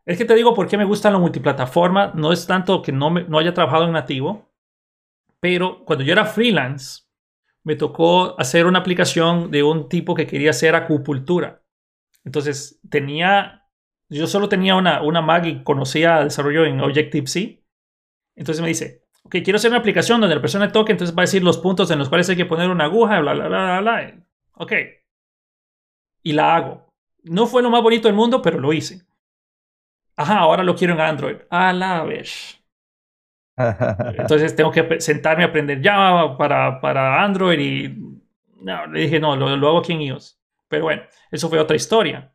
es 0.05 0.19
que 0.19 0.27
te 0.27 0.35
digo 0.35 0.53
por 0.53 0.69
qué 0.69 0.77
me 0.77 0.85
gusta 0.85 1.11
la 1.11 1.19
multiplataforma. 1.19 2.13
No 2.15 2.33
es 2.33 2.47
tanto 2.47 2.83
que 2.83 2.93
no, 2.93 3.09
no 3.09 3.39
haya 3.39 3.55
trabajado 3.55 3.87
en 3.87 3.93
nativo, 3.93 4.53
pero 5.41 5.83
cuando 5.87 6.05
yo 6.05 6.13
era 6.13 6.27
freelance 6.27 7.05
me 7.63 7.75
tocó 7.75 8.39
hacer 8.39 8.67
una 8.67 8.81
aplicación 8.81 9.51
de 9.51 9.63
un 9.63 9.89
tipo 9.89 10.15
que 10.15 10.27
quería 10.27 10.51
hacer 10.51 10.75
acupuntura. 10.75 11.63
Entonces 12.27 12.81
tenía, 12.91 13.69
yo 14.09 14.27
solo 14.27 14.49
tenía 14.49 14.75
una, 14.75 15.01
una 15.01 15.23
Mac 15.23 15.47
y 15.47 15.63
conocía 15.63 16.25
desarrollo 16.25 16.67
en 16.67 16.81
Objective-C. 16.81 17.63
Entonces 18.35 18.61
me 18.61 18.69
dice, 18.69 19.05
ok, 19.23 19.37
quiero 19.45 19.57
hacer 19.57 19.71
una 19.71 19.79
aplicación 19.79 20.21
donde 20.21 20.35
la 20.35 20.41
persona 20.41 20.73
toque, 20.73 20.91
entonces 20.91 21.17
va 21.17 21.23
a 21.23 21.27
decir 21.27 21.45
los 21.45 21.59
puntos 21.59 21.89
en 21.93 22.01
los 22.01 22.09
cuales 22.09 22.29
hay 22.29 22.37
que 22.37 22.45
poner 22.45 22.69
una 22.69 22.87
aguja, 22.87 23.21
bla, 23.21 23.33
bla, 23.33 23.47
bla, 23.47 23.81
bla, 23.81 23.81
bla. 23.81 24.25
Ok. 24.55 24.73
Y 26.25 26.33
la 26.33 26.57
hago. 26.57 26.93
No 27.23 27.47
fue 27.47 27.63
lo 27.63 27.71
más 27.71 27.83
bonito 27.83 28.09
del 28.09 28.17
mundo, 28.17 28.43
pero 28.43 28.59
lo 28.59 28.73
hice. 28.73 29.07
Ajá, 30.17 30.39
ahora 30.41 30.65
lo 30.65 30.75
quiero 30.75 30.95
en 30.95 31.01
Android. 31.01 31.37
A 31.49 31.73
la 31.73 32.03
vez. 32.03 32.61
Entonces 34.19 34.57
tengo 34.57 34.73
que 34.73 35.01
sentarme 35.01 35.45
a 35.45 35.47
aprender 35.47 35.81
Java 35.81 36.37
para, 36.37 36.81
para 36.81 37.23
Android 37.23 37.59
y 37.61 37.89
no, 38.63 38.87
le 38.89 39.03
dije, 39.03 39.21
no, 39.21 39.37
lo, 39.37 39.57
lo 39.57 39.69
hago 39.69 39.79
aquí 39.79 39.93
en 39.93 40.03
iOS. 40.03 40.41
Pero 40.69 40.85
bueno, 40.85 41.03
eso 41.31 41.49
fue 41.49 41.59
otra 41.59 41.77
historia. 41.77 42.33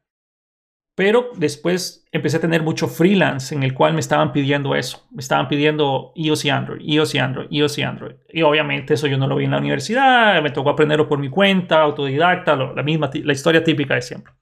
Pero 0.96 1.32
después 1.36 2.06
empecé 2.12 2.38
a 2.38 2.42
tener 2.42 2.64
mucho 2.64 2.88
freelance 2.88 3.56
en 3.56 3.64
el 3.64 3.74
cual 3.74 3.94
me 3.94 4.02
estaban 4.02 4.34
pidiendo 4.34 4.76
eso. 4.76 5.08
Me 5.12 5.22
estaban 5.22 5.48
pidiendo 5.48 6.12
iOS 6.16 6.46
y 6.46 6.50
Android, 6.50 6.82
iOS 6.82 7.16
y 7.16 7.20
Android, 7.20 7.48
iOS 7.50 7.78
y 7.78 7.82
Android. 7.84 8.16
Y 8.30 8.42
obviamente 8.42 8.94
eso 8.96 9.08
yo 9.08 9.18
no 9.18 9.28
lo 9.28 9.38
vi 9.38 9.46
en 9.46 9.52
la 9.52 9.60
universidad, 9.60 10.42
me 10.44 10.52
tocó 10.52 10.70
aprenderlo 10.70 11.08
por 11.08 11.18
mi 11.18 11.30
cuenta, 11.30 11.82
autodidacta, 11.82 12.56
la 12.56 12.84
misma, 12.84 13.10
la 13.14 13.34
historia 13.34 13.64
típica 13.64 13.96
de 13.96 14.02
siempre. 14.02 14.34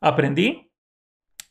Aprendí. 0.00 0.66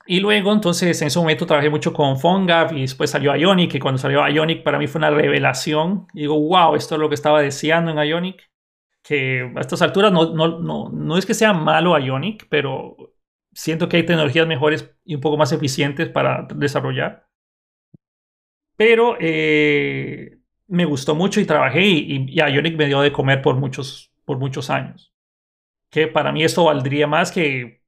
Y 0.08 0.20
luego, 0.20 0.52
entonces, 0.52 1.00
en 1.04 1.08
ese 1.08 1.20
momento 1.20 1.46
trabajé 1.46 1.70
mucho 1.70 1.94
con 1.94 2.20
PhoneGap 2.20 2.74
y 2.74 2.82
después 2.82 3.12
salió 3.12 3.36
Ionic, 3.36 3.76
y 3.76 3.80
cuando 3.80 4.00
salió 4.00 4.28
Ionic 4.28 4.64
para 4.64 4.80
mí 4.80 4.88
fue 4.88 4.98
una 4.98 5.12
revelación. 5.12 6.08
Y 6.16 6.22
digo, 6.22 6.40
wow, 6.40 6.74
esto 6.74 6.96
es 6.96 7.02
lo 7.02 7.10
que 7.10 7.16
estaba 7.16 7.44
deseando 7.44 7.92
en 7.92 8.00
Ionic 8.00 8.49
que 9.10 9.52
a 9.56 9.60
estas 9.60 9.82
alturas 9.82 10.12
no, 10.12 10.36
no, 10.36 10.60
no, 10.60 10.90
no 10.90 11.18
es 11.18 11.26
que 11.26 11.34
sea 11.34 11.52
malo 11.52 11.98
Ionic, 11.98 12.46
pero 12.48 13.16
siento 13.52 13.90
que 13.90 13.98
hay 13.98 14.06
tecnologías 14.06 14.46
mejores 14.46 14.96
y 15.04 15.16
un 15.16 15.22
poco 15.22 15.36
más 15.36 15.52
eficientes 15.52 16.10
para 16.10 16.48
desarrollar. 16.54 17.28
Pero 18.78 19.18
eh, 19.20 20.38
me 20.68 20.86
gustó 20.86 21.16
mucho 21.16 21.42
y 21.42 21.46
trabajé 21.46 21.82
y, 21.82 22.28
y, 22.30 22.36
Ionic 22.36 22.78
me 22.78 22.86
dio 22.86 23.02
de 23.02 23.12
comer 23.12 23.42
por 23.42 23.56
muchos, 23.56 24.14
por 24.26 24.38
muchos 24.38 24.70
años. 24.70 25.12
Que 25.90 26.06
para 26.06 26.32
mí 26.32 26.44
esto 26.44 26.66
valdría 26.66 27.08
más 27.08 27.32
que, 27.32 27.82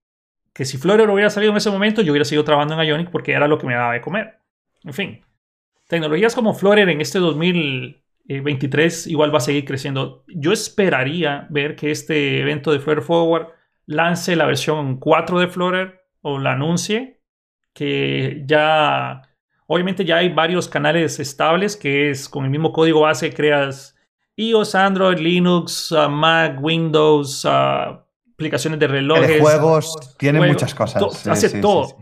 que 0.53 0.65
si 0.65 0.80
Flutter 0.80 1.07
hubiera 1.07 1.30
salido 1.30 1.52
en 1.52 1.57
ese 1.57 1.69
momento, 1.69 2.02
yo 2.02 2.14
hubiera 2.14 2.26
seguido 2.26 2.45
trabajando 2.45 2.81
en 2.81 2.89
Ionic 2.89 3.11
porque 3.11 3.34
era 3.34 3.48
lo 3.48 3.60
que 3.60 3.68
me 3.68 3.76
daba 3.76 3.93
de 3.93 4.02
comer. 4.02 4.39
En 4.84 4.93
fin, 4.93 5.23
tecnologías 5.88 6.34
como 6.34 6.56
Flutter 6.56 6.89
en 6.89 6.99
este 6.99 7.19
2000, 7.19 8.00
23 8.26 9.07
eh, 9.07 9.11
igual 9.11 9.34
va 9.34 9.38
a 9.38 9.41
seguir 9.41 9.65
creciendo. 9.65 10.23
Yo 10.27 10.52
esperaría 10.52 11.48
ver 11.49 11.76
que 11.76 11.91
este 11.91 12.39
evento 12.39 12.72
de 12.72 12.80
Flutter 12.80 13.03
Forward 13.03 13.48
lance 13.85 14.35
la 14.35 14.45
versión 14.45 14.98
4 14.98 15.39
de 15.39 15.48
Flutter 15.48 16.02
o 16.22 16.39
la 16.39 16.53
anuncie, 16.53 17.22
que 17.73 18.43
ya, 18.45 19.22
obviamente 19.68 20.06
ya 20.06 20.18
hay 20.18 20.30
varios 20.30 20.68
canales 20.68 21.19
estables 21.19 21.76
que 21.76 22.10
es 22.10 22.30
con 22.30 22.45
el 22.45 22.52
mismo 22.52 22.72
código 22.72 23.02
base 23.02 23.34
creas 23.34 23.95
iOS, 24.35 24.76
Android, 24.76 25.18
Linux, 25.18 25.91
uh, 25.91 26.10
Mac, 26.10 26.57
Windows, 26.61 27.45
uh, 27.45 27.99
aplicaciones 28.34 28.80
de 28.80 28.88
relojes. 28.88 29.27
De 29.27 29.39
juegos, 29.39 30.15
tiene 30.18 30.39
muchas 30.48 30.73
cosas. 30.73 31.27
hace 31.27 31.61
todo. 31.61 31.98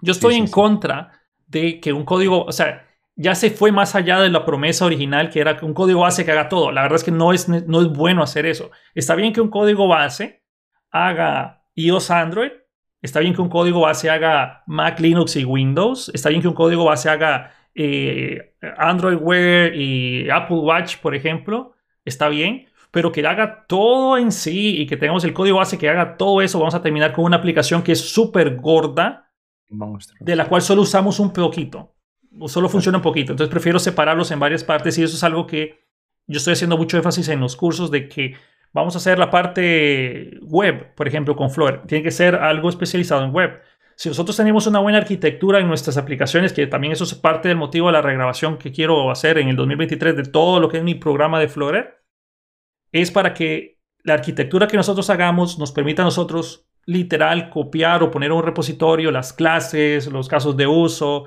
Yo 0.00 0.12
estoy 0.12 0.36
en 0.36 0.46
contra 0.46 1.12
de 1.46 1.80
que 1.80 1.92
un 1.92 2.04
código, 2.04 2.44
o 2.44 2.52
sea, 2.52 2.87
ya 3.20 3.34
se 3.34 3.50
fue 3.50 3.72
más 3.72 3.96
allá 3.96 4.20
de 4.20 4.30
la 4.30 4.44
promesa 4.44 4.86
original 4.86 5.28
que 5.28 5.40
era 5.40 5.58
un 5.62 5.74
código 5.74 6.02
base 6.02 6.24
que 6.24 6.30
haga 6.30 6.48
todo. 6.48 6.70
La 6.70 6.82
verdad 6.82 6.96
es 6.96 7.04
que 7.04 7.10
no 7.10 7.32
es, 7.32 7.48
no 7.48 7.82
es 7.82 7.88
bueno 7.88 8.22
hacer 8.22 8.46
eso. 8.46 8.70
Está 8.94 9.16
bien 9.16 9.32
que 9.32 9.40
un 9.40 9.48
código 9.48 9.88
base 9.88 10.44
haga 10.92 11.64
iOS 11.74 12.12
Android. 12.12 12.52
Está 13.02 13.18
bien 13.18 13.34
que 13.34 13.40
un 13.40 13.48
código 13.48 13.80
base 13.80 14.08
haga 14.08 14.62
Mac, 14.68 15.00
Linux 15.00 15.34
y 15.34 15.44
Windows. 15.44 16.12
Está 16.14 16.28
bien 16.28 16.40
que 16.40 16.46
un 16.46 16.54
código 16.54 16.84
base 16.84 17.10
haga 17.10 17.52
eh, 17.74 18.54
Android 18.76 19.18
Wear 19.20 19.74
y 19.74 20.30
Apple 20.30 20.58
Watch, 20.58 20.98
por 20.98 21.16
ejemplo. 21.16 21.74
Está 22.04 22.28
bien. 22.28 22.68
Pero 22.92 23.10
que 23.10 23.26
haga 23.26 23.66
todo 23.66 24.16
en 24.16 24.30
sí 24.30 24.80
y 24.80 24.86
que 24.86 24.96
tengamos 24.96 25.24
el 25.24 25.32
código 25.32 25.58
base 25.58 25.76
que 25.76 25.88
haga 25.88 26.16
todo 26.16 26.40
eso, 26.40 26.60
vamos 26.60 26.76
a 26.76 26.82
terminar 26.82 27.12
con 27.12 27.24
una 27.24 27.36
aplicación 27.38 27.82
que 27.82 27.92
es 27.92 28.00
súper 28.00 28.54
gorda, 28.56 29.32
de 30.20 30.36
la 30.36 30.46
cual 30.46 30.62
solo 30.62 30.82
usamos 30.82 31.18
un 31.18 31.32
poquito 31.32 31.97
o 32.38 32.48
solo 32.48 32.68
funciona 32.68 32.98
un 32.98 33.02
poquito. 33.02 33.32
Entonces 33.32 33.50
prefiero 33.50 33.78
separarlos 33.78 34.30
en 34.30 34.40
varias 34.40 34.64
partes 34.64 34.98
y 34.98 35.02
eso 35.02 35.16
es 35.16 35.24
algo 35.24 35.46
que 35.46 35.80
yo 36.26 36.38
estoy 36.38 36.52
haciendo 36.52 36.76
mucho 36.76 36.96
énfasis 36.96 37.28
en 37.28 37.40
los 37.40 37.56
cursos 37.56 37.90
de 37.90 38.08
que 38.08 38.34
vamos 38.72 38.94
a 38.94 38.98
hacer 38.98 39.18
la 39.18 39.30
parte 39.30 40.38
web, 40.42 40.94
por 40.94 41.08
ejemplo, 41.08 41.34
con 41.34 41.50
Flutter. 41.50 41.82
Tiene 41.86 42.04
que 42.04 42.10
ser 42.10 42.34
algo 42.34 42.68
especializado 42.68 43.24
en 43.24 43.32
web. 43.32 43.60
Si 43.96 44.08
nosotros 44.08 44.36
tenemos 44.36 44.66
una 44.66 44.78
buena 44.78 44.98
arquitectura 44.98 45.58
en 45.58 45.66
nuestras 45.66 45.96
aplicaciones, 45.96 46.52
que 46.52 46.66
también 46.66 46.92
eso 46.92 47.04
es 47.04 47.14
parte 47.14 47.48
del 47.48 47.56
motivo 47.56 47.88
de 47.88 47.94
la 47.94 48.02
regrabación 48.02 48.56
que 48.56 48.70
quiero 48.70 49.10
hacer 49.10 49.38
en 49.38 49.48
el 49.48 49.56
2023 49.56 50.16
de 50.16 50.22
todo 50.24 50.60
lo 50.60 50.68
que 50.68 50.78
es 50.78 50.84
mi 50.84 50.94
programa 50.94 51.40
de 51.40 51.48
Flutter, 51.48 52.04
es 52.92 53.10
para 53.10 53.34
que 53.34 53.80
la 54.04 54.14
arquitectura 54.14 54.68
que 54.68 54.76
nosotros 54.76 55.10
hagamos 55.10 55.58
nos 55.58 55.72
permita 55.72 56.02
a 56.02 56.04
nosotros 56.04 56.68
literal 56.86 57.50
copiar 57.50 58.02
o 58.02 58.10
poner 58.10 58.32
un 58.32 58.42
repositorio 58.42 59.10
las 59.10 59.32
clases, 59.32 60.06
los 60.06 60.28
casos 60.28 60.56
de 60.56 60.66
uso, 60.66 61.26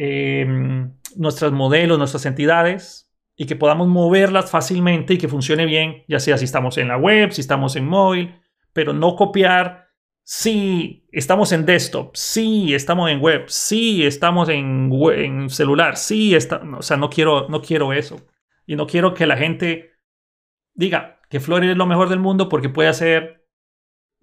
Em, 0.00 0.92
nuestros 1.16 1.50
modelos, 1.50 1.98
nuestras 1.98 2.24
entidades 2.24 3.12
y 3.34 3.46
que 3.46 3.56
podamos 3.56 3.88
moverlas 3.88 4.48
fácilmente 4.48 5.14
y 5.14 5.18
que 5.18 5.26
funcione 5.26 5.66
bien, 5.66 6.04
ya 6.06 6.20
sea 6.20 6.38
si 6.38 6.44
estamos 6.44 6.78
en 6.78 6.86
la 6.86 6.96
web, 6.96 7.32
si 7.32 7.40
estamos 7.40 7.74
en 7.74 7.84
móvil, 7.84 8.40
pero 8.72 8.92
no 8.92 9.16
copiar 9.16 9.88
si 10.22 11.08
estamos 11.10 11.50
en 11.50 11.66
desktop, 11.66 12.14
si 12.14 12.74
estamos 12.74 13.10
en 13.10 13.20
web, 13.20 13.46
si 13.48 14.06
estamos 14.06 14.48
en, 14.50 15.50
celular, 15.50 15.96
si 15.96 16.36
está, 16.36 16.62
o 16.78 16.82
sea, 16.82 16.96
no 16.96 17.10
quiero, 17.10 17.48
no 17.48 17.60
quiero 17.60 17.92
eso. 17.92 18.24
Y 18.66 18.76
no 18.76 18.86
quiero 18.86 19.14
que 19.14 19.26
la 19.26 19.36
gente 19.36 19.94
diga 20.74 21.18
que 21.28 21.40
Florida 21.40 21.72
es 21.72 21.78
lo 21.78 21.86
mejor 21.86 22.08
del 22.08 22.20
mundo 22.20 22.48
porque 22.48 22.68
puede 22.68 22.88
hacer 22.88 23.48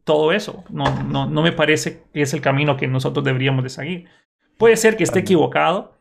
todo 0.05 0.31
eso. 0.31 0.63
No, 0.69 1.03
no, 1.03 1.29
no 1.29 1.41
me 1.41 1.51
parece 1.51 2.03
que 2.13 2.21
es 2.21 2.33
el 2.33 2.39
camino 2.39 2.77
que 2.77 2.87
nosotros 2.87 3.25
deberíamos 3.25 3.63
de 3.63 3.69
seguir. 3.69 4.09
Puede 4.57 4.77
ser 4.77 4.97
que 4.97 5.03
esté 5.03 5.19
equivocado. 5.19 5.95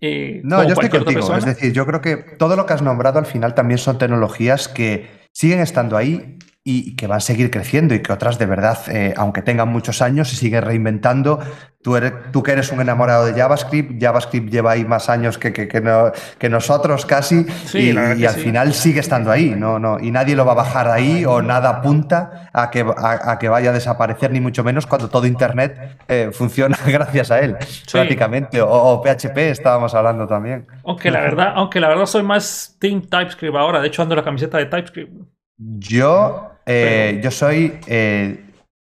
Eh, 0.00 0.40
no, 0.44 0.62
yo 0.62 0.74
estoy 0.74 0.88
contigo. 0.88 1.34
Es 1.34 1.44
decir, 1.44 1.72
yo 1.72 1.86
creo 1.86 2.00
que 2.00 2.16
todo 2.16 2.56
lo 2.56 2.66
que 2.66 2.74
has 2.74 2.82
nombrado 2.82 3.18
al 3.18 3.26
final 3.26 3.54
también 3.54 3.78
son 3.78 3.98
tecnologías 3.98 4.68
que 4.68 5.08
siguen 5.32 5.60
estando 5.60 5.96
ahí 5.96 6.38
y 6.66 6.96
que 6.96 7.06
van 7.06 7.18
a 7.18 7.20
seguir 7.20 7.50
creciendo 7.50 7.94
y 7.94 8.00
que 8.00 8.10
otras 8.10 8.38
de 8.38 8.46
verdad, 8.46 8.78
eh, 8.88 9.12
aunque 9.18 9.42
tengan 9.42 9.68
muchos 9.68 10.00
años, 10.00 10.30
se 10.30 10.36
siguen 10.36 10.62
reinventando. 10.62 11.38
Tú, 11.82 11.94
eres, 11.96 12.14
tú 12.32 12.42
que 12.42 12.52
eres 12.52 12.72
un 12.72 12.80
enamorado 12.80 13.26
de 13.26 13.34
JavaScript, 13.34 14.00
JavaScript 14.00 14.50
lleva 14.50 14.70
ahí 14.70 14.86
más 14.86 15.10
años 15.10 15.36
que, 15.36 15.52
que, 15.52 15.68
que, 15.68 16.48
nosotros 16.48 17.04
casi 17.04 17.44
y, 17.74 17.94
al 18.24 18.34
final 18.36 18.72
sigue 18.72 19.00
estando 19.00 19.30
ahí 19.30 19.50
¿no? 19.50 19.78
No, 19.78 20.00
y 20.00 20.10
nadie 20.10 20.34
lo 20.34 20.46
va 20.46 20.52
a 20.52 20.54
bajar 20.54 20.88
ahí 20.88 21.26
o 21.26 21.42
nada 21.42 21.68
apunta 21.68 22.48
a 22.54 22.70
que, 22.70 22.86
a, 22.96 23.38
que 23.38 23.50
vaya 23.50 23.68
a 23.68 23.72
desaparecer, 23.74 24.30
ni 24.32 24.40
mucho 24.40 24.64
menos 24.64 24.86
cuando 24.86 25.10
todo 25.10 25.26
Internet 25.26 25.98
eh, 26.08 26.30
funciona 26.32 26.78
gracias 26.86 27.30
a 27.30 27.40
él, 27.40 27.58
prácticamente. 27.92 28.62
O, 28.62 29.02
PHP 29.02 29.36
estábamos 29.50 29.94
hablando 29.94 30.26
también. 30.26 30.66
Aunque 30.82 31.10
la, 31.10 31.20
verdad, 31.20 31.52
aunque 31.56 31.78
la 31.78 31.88
verdad 31.88 32.06
soy 32.06 32.22
más 32.22 32.78
Team 32.80 33.02
TypeScript 33.02 33.54
ahora, 33.54 33.82
de 33.82 33.88
hecho 33.88 34.00
ando 34.00 34.16
la 34.16 34.24
camiseta 34.24 34.56
de 34.56 34.64
TypeScript. 34.64 35.12
Yo, 35.56 36.53
eh, 36.66 37.20
yo 37.22 37.30
soy 37.30 37.78
eh, 37.86 38.44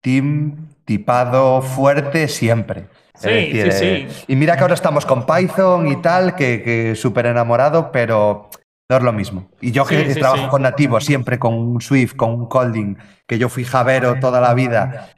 team, 0.02 0.70
tipado 0.86 1.62
fuerte 1.62 2.28
siempre. 2.28 2.86
Sí, 3.14 3.52
sí, 3.52 3.72
sí. 3.72 3.86
Eh, 3.86 4.08
y 4.28 4.36
mira 4.36 4.56
que 4.56 4.62
ahora 4.62 4.74
estamos 4.74 5.06
con 5.06 5.26
Python 5.26 5.88
y 5.88 6.02
tal, 6.02 6.36
que, 6.36 6.64
que 6.64 6.96
súper 6.96 7.28
enamorado, 7.28 7.92
pero 7.92 8.50
no 8.90 8.98
es 8.98 9.04
lo 9.04 9.14
mismo. 9.14 9.50
Y 9.62 9.72
yo 9.72 9.86
que 9.86 10.04
trabajo 10.16 10.50
con 10.50 10.64
nativos, 10.64 11.06
siempre 11.06 11.38
con 11.38 11.54
un 11.54 11.82
Swift, 11.82 12.16
con 12.16 12.32
un 12.32 12.46
Colding, 12.48 12.98
que 13.28 13.38
yo 13.38 13.48
fui 13.48 13.64
Javero 13.64 14.20
toda 14.20 14.42
la 14.42 14.54
vida, 14.54 15.10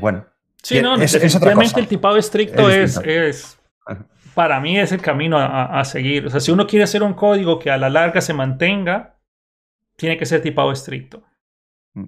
bueno. 0.00 0.26
Sí, 0.62 0.82
no, 0.82 0.96
es, 0.96 1.14
el 1.14 1.86
tipado 1.86 2.16
estricto 2.16 2.68
es, 2.68 2.98
es, 3.04 3.58
para 4.34 4.60
mí 4.60 4.78
es 4.78 4.92
el 4.92 5.00
camino 5.00 5.38
a, 5.38 5.80
a, 5.80 5.84
seguir. 5.84 6.26
O 6.26 6.30
sea, 6.30 6.40
si 6.40 6.50
uno 6.50 6.66
quiere 6.66 6.82
hacer 6.82 7.02
un 7.02 7.14
código 7.14 7.58
que 7.58 7.70
a 7.70 7.76
la 7.76 7.88
larga 7.88 8.20
se 8.20 8.34
mantenga, 8.34 9.16
tiene 9.96 10.16
que 10.16 10.26
ser 10.26 10.42
tipado 10.42 10.70
estricto. 10.70 11.24
Mm. 11.94 12.06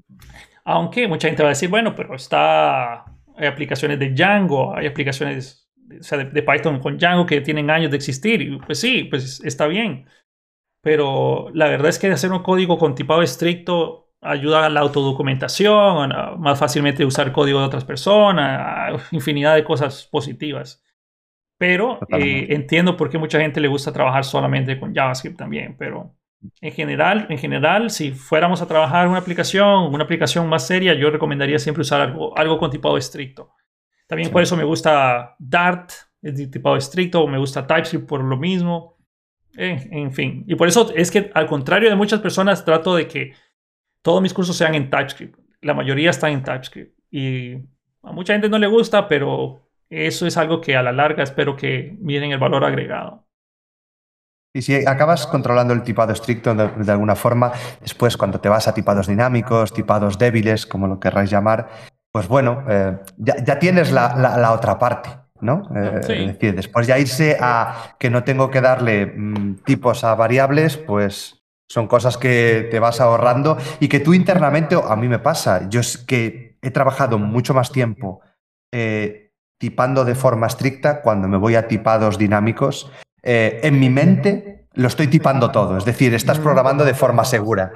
Aunque 0.64 1.08
mucha 1.08 1.28
gente 1.28 1.42
va 1.42 1.48
a 1.48 1.56
decir, 1.56 1.68
bueno, 1.68 1.94
pero 1.94 2.14
está 2.14 3.04
hay 3.40 3.46
aplicaciones 3.46 3.98
de 3.98 4.10
Django, 4.10 4.76
hay 4.76 4.86
aplicaciones 4.86 5.70
de, 5.74 6.42
Python 6.42 6.78
con 6.78 6.98
Django 6.98 7.24
que 7.24 7.40
tienen 7.40 7.70
años 7.70 7.90
de 7.90 7.96
existir. 7.96 8.42
Y 8.42 8.58
pues 8.58 8.78
sí, 8.78 9.04
pues 9.04 9.40
está 9.42 9.66
bien. 9.66 10.06
Pero 10.82 11.50
la 11.54 11.68
verdad 11.68 11.88
es 11.88 11.98
que 11.98 12.08
hacer 12.08 12.30
un 12.32 12.42
código 12.42 12.78
con 12.78 12.94
tipado 12.94 13.22
estricto 13.22 14.12
ayuda 14.20 14.66
a 14.66 14.68
la 14.68 14.80
autodocumentación, 14.80 16.12
a 16.12 16.36
más 16.36 16.58
fácilmente 16.58 17.04
usar 17.04 17.32
código 17.32 17.60
de 17.60 17.66
otras 17.66 17.86
personas, 17.86 18.60
a 18.60 19.14
infinidad 19.14 19.54
de 19.54 19.64
cosas 19.64 20.06
positivas. 20.06 20.84
Pero 21.58 21.98
eh, 22.10 22.46
entiendo 22.50 22.96
por 22.96 23.10
qué 23.10 23.18
mucha 23.18 23.40
gente 23.40 23.60
le 23.60 23.68
gusta 23.68 23.92
trabajar 23.92 24.24
solamente 24.24 24.78
con 24.78 24.94
JavaScript 24.94 25.38
también, 25.38 25.76
pero 25.78 26.14
en 26.60 26.72
general, 26.72 27.26
en 27.28 27.38
general, 27.38 27.90
si 27.90 28.12
fuéramos 28.12 28.62
a 28.62 28.66
trabajar 28.66 29.08
una 29.08 29.18
aplicación, 29.18 29.92
una 29.92 30.04
aplicación 30.04 30.48
más 30.48 30.66
seria, 30.66 30.94
yo 30.94 31.10
recomendaría 31.10 31.58
siempre 31.58 31.82
usar 31.82 32.00
algo, 32.00 32.36
algo 32.36 32.58
con 32.58 32.70
tipado 32.70 32.96
estricto. 32.96 33.52
También 34.06 34.30
por 34.30 34.42
eso 34.42 34.56
me 34.56 34.64
gusta 34.64 35.36
Dart, 35.38 35.90
es 36.22 36.36
de 36.36 36.46
tipado 36.46 36.76
estricto, 36.76 37.26
me 37.26 37.38
gusta 37.38 37.66
TypeScript 37.66 38.08
por 38.08 38.24
lo 38.24 38.36
mismo. 38.36 38.96
en 39.54 40.12
fin, 40.12 40.44
y 40.46 40.54
por 40.54 40.68
eso 40.68 40.92
es 40.94 41.10
que 41.10 41.30
al 41.34 41.46
contrario 41.46 41.90
de 41.90 41.96
muchas 41.96 42.20
personas 42.20 42.64
trato 42.64 42.94
de 42.94 43.06
que 43.06 43.32
todos 44.02 44.22
mis 44.22 44.34
cursos 44.34 44.56
sean 44.56 44.74
en 44.74 44.88
TypeScript. 44.88 45.38
La 45.60 45.74
mayoría 45.74 46.10
están 46.10 46.32
en 46.32 46.42
TypeScript. 46.42 46.98
Y 47.10 47.54
a 48.02 48.12
mucha 48.12 48.32
gente 48.32 48.48
no 48.48 48.58
le 48.58 48.66
gusta, 48.66 49.08
pero 49.08 49.68
eso 49.90 50.26
es 50.26 50.36
algo 50.36 50.60
que 50.60 50.76
a 50.76 50.82
la 50.82 50.92
larga 50.92 51.22
espero 51.22 51.56
que 51.56 51.96
miren 52.00 52.32
el 52.32 52.38
valor 52.38 52.64
agregado. 52.64 53.26
Y 54.52 54.62
si 54.62 54.74
acabas 54.86 55.26
controlando 55.28 55.72
el 55.72 55.82
tipado 55.82 56.12
estricto 56.12 56.54
de, 56.54 56.92
alguna 56.92 57.14
forma, 57.14 57.52
después 57.80 58.16
cuando 58.16 58.40
te 58.40 58.48
vas 58.48 58.66
a 58.66 58.74
tipados 58.74 59.06
dinámicos, 59.06 59.72
tipados 59.72 60.18
débiles, 60.18 60.66
como 60.66 60.88
lo 60.88 60.98
querráis 60.98 61.30
llamar, 61.30 61.68
pues 62.12 62.26
bueno, 62.26 62.64
eh, 62.68 62.98
ya, 63.16 63.58
tienes 63.60 63.92
la, 63.92 64.50
otra 64.52 64.76
parte, 64.76 65.10
¿no? 65.40 65.68
Eh, 65.76 66.00
es 66.00 66.08
decir, 66.08 66.56
después 66.56 66.88
ya 66.88 66.98
irse 66.98 67.36
a 67.40 67.94
que 67.98 68.10
no 68.10 68.24
tengo 68.24 68.50
que 68.50 68.60
darle 68.60 69.06
mm, 69.06 69.62
tipos 69.64 70.02
a 70.02 70.16
variables, 70.16 70.76
pues 70.76 71.40
son 71.68 71.86
cosas 71.86 72.18
que 72.18 72.66
te 72.72 72.80
vas 72.80 73.00
ahorrando 73.00 73.56
y 73.78 73.86
que 73.86 74.00
tú 74.00 74.14
internamente, 74.14 74.76
a 74.84 74.96
mí 74.96 75.06
me 75.06 75.20
pasa, 75.20 75.68
yo 75.68 75.78
es 75.78 75.96
que 75.96 76.58
he 76.60 76.72
trabajado 76.72 77.18
mucho 77.18 77.54
más 77.54 77.70
tiempo 77.70 78.20
eh, 78.72 79.30
tipando 79.58 80.04
de 80.04 80.16
forma 80.16 80.48
estricta 80.48 81.02
cuando 81.02 81.28
me 81.28 81.36
voy 81.36 81.54
a 81.54 81.68
tipados 81.68 82.18
dinámicos 82.18 82.90
eh, 83.22 83.60
en 83.62 83.78
mi 83.78 83.90
mente 83.90 84.66
lo 84.74 84.86
estoy 84.86 85.08
tipando 85.08 85.50
todo, 85.50 85.76
es 85.76 85.84
decir, 85.84 86.14
estás 86.14 86.38
programando 86.38 86.84
de 86.84 86.94
forma 86.94 87.24
segura, 87.24 87.72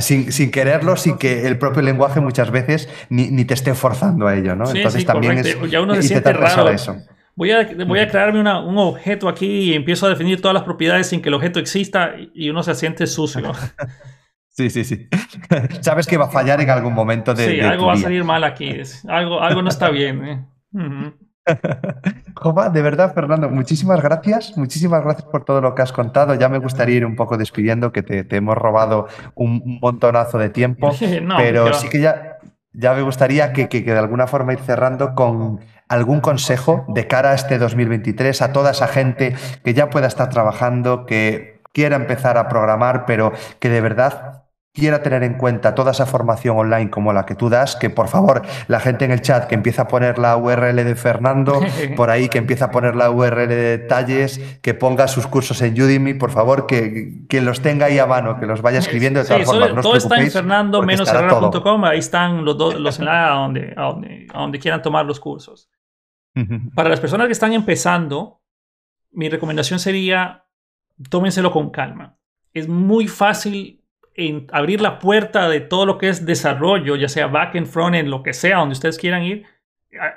sin, 0.00 0.50
quererlo, 0.50 0.96
sin 0.96 1.16
que 1.16 1.46
el 1.46 1.58
propio 1.58 1.80
lenguaje 1.80 2.20
muchas 2.20 2.50
veces 2.50 2.88
ni, 3.08 3.44
te 3.44 3.54
esté 3.54 3.74
forzando 3.74 4.26
a 4.26 4.36
ello, 4.36 4.54
¿no? 4.54 4.70
Entonces 4.70 5.06
también 5.06 5.38
es 5.38 5.58
ya 5.70 5.80
uno 5.80 5.94
se 5.94 6.02
siente 6.02 6.32
raro. 6.32 6.68
Eso. 6.68 6.96
Voy 7.34 7.52
a, 7.52 7.66
voy 7.86 8.00
a 8.00 8.08
crearme 8.08 8.40
un 8.40 8.78
objeto 8.78 9.28
aquí 9.28 9.70
y 9.70 9.74
empiezo 9.74 10.06
a 10.06 10.10
definir 10.10 10.40
todas 10.40 10.54
las 10.54 10.64
propiedades 10.64 11.06
sin 11.06 11.22
que 11.22 11.28
el 11.28 11.34
objeto 11.34 11.60
exista 11.60 12.14
y 12.34 12.50
uno 12.50 12.62
se 12.62 12.74
siente 12.74 13.06
sucio. 13.06 13.52
Sí, 14.58 14.70
sí, 14.70 14.82
sí. 14.82 15.08
Sabes 15.82 16.08
que 16.08 16.16
va 16.16 16.24
a 16.24 16.30
fallar 16.30 16.60
en 16.60 16.68
algún 16.68 16.92
momento 16.92 17.32
de. 17.32 17.48
Sí, 17.48 17.60
algo 17.60 17.86
va 17.86 17.92
a 17.92 17.96
salir 17.96 18.24
mal 18.24 18.42
aquí. 18.42 18.74
Algo, 19.06 19.40
algo 19.40 19.62
no 19.62 19.68
está 19.68 19.88
bien. 19.88 20.24
¿eh? 20.24 21.12
Jova, 22.40 22.68
de 22.68 22.82
verdad, 22.82 23.12
Fernando, 23.14 23.48
muchísimas 23.50 24.00
gracias. 24.00 24.56
Muchísimas 24.56 25.02
gracias 25.02 25.26
por 25.26 25.44
todo 25.44 25.60
lo 25.60 25.74
que 25.74 25.82
has 25.82 25.92
contado. 25.92 26.34
Ya 26.34 26.48
me 26.48 26.58
gustaría 26.58 26.96
ir 26.96 27.06
un 27.06 27.16
poco 27.16 27.36
despidiendo, 27.36 27.90
que 27.90 28.02
te, 28.02 28.24
hemos 28.36 28.56
robado 28.56 29.08
un, 29.34 29.78
montonazo 29.82 30.38
de 30.38 30.50
tiempo. 30.50 30.92
pero 31.36 31.72
sí 31.74 31.88
que 31.88 32.00
ya, 32.00 32.38
ya 32.72 32.94
me 32.94 33.02
gustaría 33.02 33.52
que, 33.52 33.68
que, 33.68 33.82
de 33.82 33.98
alguna 33.98 34.28
forma 34.28 34.52
ir 34.52 34.60
cerrando 34.60 35.16
con 35.16 35.60
algún 35.88 36.20
consejo 36.20 36.84
de 36.88 37.08
cara 37.08 37.30
a 37.30 37.34
este 37.34 37.58
2023 37.58 38.40
a 38.42 38.52
toda 38.52 38.70
esa 38.70 38.86
gente 38.86 39.34
que 39.64 39.74
ya 39.74 39.90
pueda 39.90 40.06
estar 40.06 40.28
trabajando, 40.30 41.06
que 41.06 41.60
quiera 41.72 41.96
empezar 41.96 42.38
a 42.38 42.48
programar, 42.48 43.04
pero 43.04 43.32
que 43.58 43.68
de 43.68 43.80
verdad 43.80 44.44
quiera 44.78 45.02
tener 45.02 45.22
en 45.22 45.34
cuenta 45.34 45.74
toda 45.74 45.92
esa 45.92 46.06
formación 46.06 46.56
online 46.56 46.90
como 46.90 47.12
la 47.12 47.26
que 47.26 47.34
tú 47.34 47.48
das, 47.48 47.76
que 47.76 47.90
por 47.90 48.08
favor 48.08 48.42
la 48.68 48.80
gente 48.80 49.04
en 49.04 49.10
el 49.10 49.20
chat 49.20 49.46
que 49.46 49.54
empieza 49.54 49.82
a 49.82 49.88
poner 49.88 50.18
la 50.18 50.36
URL 50.36 50.76
de 50.76 50.94
Fernando, 50.94 51.60
por 51.96 52.10
ahí 52.10 52.28
que 52.28 52.38
empieza 52.38 52.66
a 52.66 52.70
poner 52.70 52.96
la 52.96 53.10
URL 53.10 53.48
de 53.48 53.78
Talles, 53.78 54.38
que 54.62 54.74
ponga 54.74 55.08
sus 55.08 55.26
cursos 55.26 55.60
en 55.62 55.80
Udemy, 55.80 56.14
por 56.14 56.30
favor, 56.30 56.66
que, 56.66 57.26
que 57.28 57.40
los 57.40 57.60
tenga 57.60 57.86
ahí 57.86 57.98
a 57.98 58.06
mano, 58.06 58.38
que 58.38 58.46
los 58.46 58.62
vaya 58.62 58.78
escribiendo 58.78 59.20
de 59.20 59.26
todas 59.26 59.44
formas. 59.44 59.82
todo 59.82 59.96
está 59.96 60.20
en 60.20 60.30
fernando 60.30 60.82
ahí 61.84 61.98
están 61.98 62.44
los, 62.44 62.56
dos, 62.56 62.78
los 62.78 62.98
enlaces 62.98 63.30
a 63.30 63.34
donde, 63.34 63.74
a 63.76 63.82
donde, 63.82 64.26
a 64.32 64.40
donde 64.40 64.58
quieran 64.58 64.82
tomar 64.82 65.04
los 65.04 65.20
cursos. 65.20 65.70
Para 66.74 66.88
las 66.88 67.00
personas 67.00 67.26
que 67.26 67.32
están 67.32 67.52
empezando, 67.52 68.40
mi 69.10 69.28
recomendación 69.28 69.80
sería 69.80 70.44
tómenselo 71.10 71.50
con 71.50 71.70
calma. 71.70 72.16
Es 72.54 72.68
muy 72.68 73.08
fácil 73.08 73.77
en 74.18 74.48
abrir 74.50 74.80
la 74.80 74.98
puerta 74.98 75.48
de 75.48 75.60
todo 75.60 75.86
lo 75.86 75.96
que 75.96 76.08
es 76.08 76.26
desarrollo, 76.26 76.96
ya 76.96 77.08
sea 77.08 77.28
back-end, 77.28 77.68
front-end, 77.68 78.08
lo 78.08 78.24
que 78.24 78.32
sea, 78.32 78.58
donde 78.58 78.72
ustedes 78.72 78.98
quieran 78.98 79.22
ir, 79.22 79.46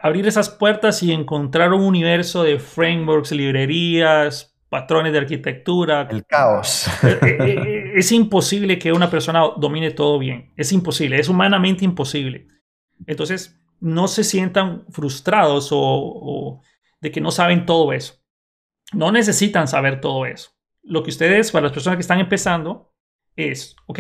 abrir 0.02 0.26
esas 0.26 0.50
puertas 0.50 1.04
y 1.04 1.12
encontrar 1.12 1.72
un 1.72 1.84
universo 1.84 2.42
de 2.42 2.58
frameworks, 2.58 3.32
librerías, 3.32 4.58
patrones 4.70 5.14
de 5.14 5.20
arquitectura. 5.20 6.08
El 6.10 6.26
caos. 6.26 6.88
Eh, 7.04 7.20
eh, 7.22 7.38
eh, 7.40 7.92
es, 7.96 8.12
imposible 8.12 8.80
que 8.80 8.92
una 8.92 9.08
persona 9.08 9.44
domine 9.58 9.92
todo 9.92 10.18
bien. 10.18 10.52
Es 10.58 10.72
imposible, 10.72 11.20
es 11.20 11.30
humanamente 11.30 11.86
imposible. 11.86 12.48
Entonces, 13.06 13.62
no 13.80 14.08
se 14.08 14.24
sientan 14.24 14.86
frustrados 14.90 15.70
o 15.72 16.60
de 17.00 17.12
que 17.12 17.22
no 17.22 17.30
saben 17.30 17.68
todo 17.68 17.94
eso. 17.94 18.16
No 18.94 19.12
necesitan 19.12 19.68
saber 19.68 20.02
todo 20.02 20.26
eso. 20.26 20.50
Lo 20.82 21.04
que 21.04 21.12
ustedes, 21.12 21.52
para 21.52 21.64
las 21.64 21.72
personas 21.72 21.98
que 21.98 22.02
están 22.02 22.20
empezando, 22.20 22.91
es, 23.36 23.76
ok, 23.86 24.00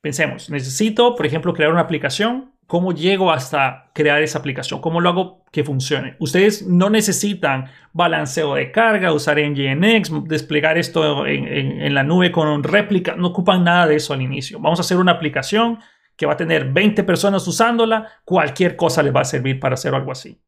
pensemos, 0.00 0.50
necesito, 0.50 1.14
por 1.14 1.26
ejemplo, 1.26 1.52
crear 1.52 1.72
una 1.72 1.82
aplicación. 1.82 2.52
¿Cómo 2.66 2.92
llego 2.92 3.32
hasta 3.32 3.90
crear 3.94 4.20
esa 4.22 4.40
aplicación? 4.40 4.82
¿Cómo 4.82 5.00
lo 5.00 5.08
hago 5.08 5.44
que 5.52 5.64
funcione? 5.64 6.16
Ustedes 6.18 6.66
no 6.66 6.90
necesitan 6.90 7.70
balanceo 7.94 8.54
de 8.56 8.70
carga, 8.70 9.14
usar 9.14 9.38
Nginx, 9.38 10.28
desplegar 10.28 10.76
esto 10.76 11.26
en, 11.26 11.94
la 11.94 12.02
nube 12.02 12.30
con 12.30 12.62
réplica. 12.62 13.16
No 13.16 13.28
ocupan 13.28 13.64
nada 13.64 13.86
de 13.86 13.96
eso 13.96 14.12
al 14.12 14.20
inicio. 14.20 14.60
Vamos 14.60 14.78
a 14.80 14.82
hacer 14.82 14.98
una 14.98 15.12
aplicación 15.12 15.78
que 16.14 16.26
va 16.26 16.34
a 16.34 16.36
tener 16.36 16.70
20 16.70 17.04
personas 17.04 17.48
usándola. 17.48 18.06
Cualquier 18.26 18.76
cosa 18.76 19.02
les 19.02 19.16
va 19.16 19.22
a 19.22 19.24
servir 19.24 19.58
para 19.58 19.72
hacer 19.72 19.94
algo 19.94 20.12
así. 20.12 20.38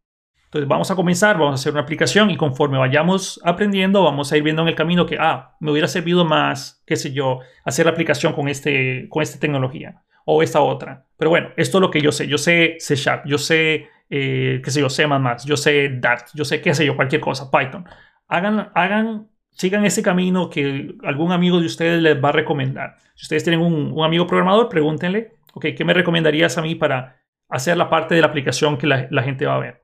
Entonces 0.50 0.68
vamos 0.68 0.90
a 0.90 0.96
comenzar, 0.96 1.38
vamos 1.38 1.52
a 1.52 1.54
hacer 1.54 1.70
una 1.70 1.82
aplicación 1.82 2.28
y 2.28 2.36
conforme 2.36 2.76
vayamos 2.76 3.40
aprendiendo, 3.44 4.02
vamos 4.02 4.32
a 4.32 4.36
ir 4.36 4.42
viendo 4.42 4.62
en 4.62 4.68
el 4.68 4.74
camino 4.74 5.06
que, 5.06 5.16
ah, 5.16 5.54
me 5.60 5.70
hubiera 5.70 5.86
servido 5.86 6.24
más, 6.24 6.82
qué 6.84 6.96
sé 6.96 7.12
yo, 7.12 7.38
hacer 7.64 7.86
la 7.86 7.92
aplicación 7.92 8.32
con, 8.32 8.48
este, 8.48 9.06
con 9.10 9.22
esta 9.22 9.38
tecnología 9.38 10.02
o 10.24 10.42
esta 10.42 10.60
otra. 10.60 11.06
Pero 11.16 11.30
bueno, 11.30 11.50
esto 11.56 11.78
es 11.78 11.82
lo 11.82 11.90
que 11.92 12.00
yo 12.00 12.10
sé. 12.10 12.26
Yo 12.26 12.36
sé 12.36 12.74
C 12.80 12.96
Sharp, 12.96 13.26
yo 13.26 13.38
sé, 13.38 13.86
eh, 14.10 14.60
qué 14.64 14.70
sé 14.72 14.80
yo, 14.80 14.90
C++, 14.90 15.06
yo 15.46 15.56
sé 15.56 15.88
Dart, 16.00 16.26
yo 16.34 16.44
sé, 16.44 16.60
qué 16.60 16.74
sé 16.74 16.84
yo, 16.84 16.96
cualquier 16.96 17.20
cosa, 17.20 17.48
Python. 17.48 17.84
Hagan, 18.26 18.72
hagan, 18.74 19.28
sigan 19.50 19.84
ese 19.84 20.02
camino 20.02 20.50
que 20.50 20.96
algún 21.04 21.30
amigo 21.30 21.60
de 21.60 21.66
ustedes 21.66 22.02
les 22.02 22.16
va 22.16 22.30
a 22.30 22.32
recomendar. 22.32 22.96
Si 23.14 23.22
ustedes 23.22 23.44
tienen 23.44 23.60
un, 23.60 23.92
un 23.92 24.04
amigo 24.04 24.26
programador, 24.26 24.68
pregúntenle, 24.68 25.34
ok, 25.54 25.66
¿qué 25.76 25.84
me 25.84 25.94
recomendarías 25.94 26.58
a 26.58 26.62
mí 26.62 26.74
para 26.74 27.20
hacer 27.48 27.76
la 27.76 27.88
parte 27.88 28.16
de 28.16 28.20
la 28.22 28.26
aplicación 28.26 28.78
que 28.78 28.88
la, 28.88 29.06
la 29.12 29.22
gente 29.22 29.46
va 29.46 29.54
a 29.54 29.60
ver? 29.60 29.79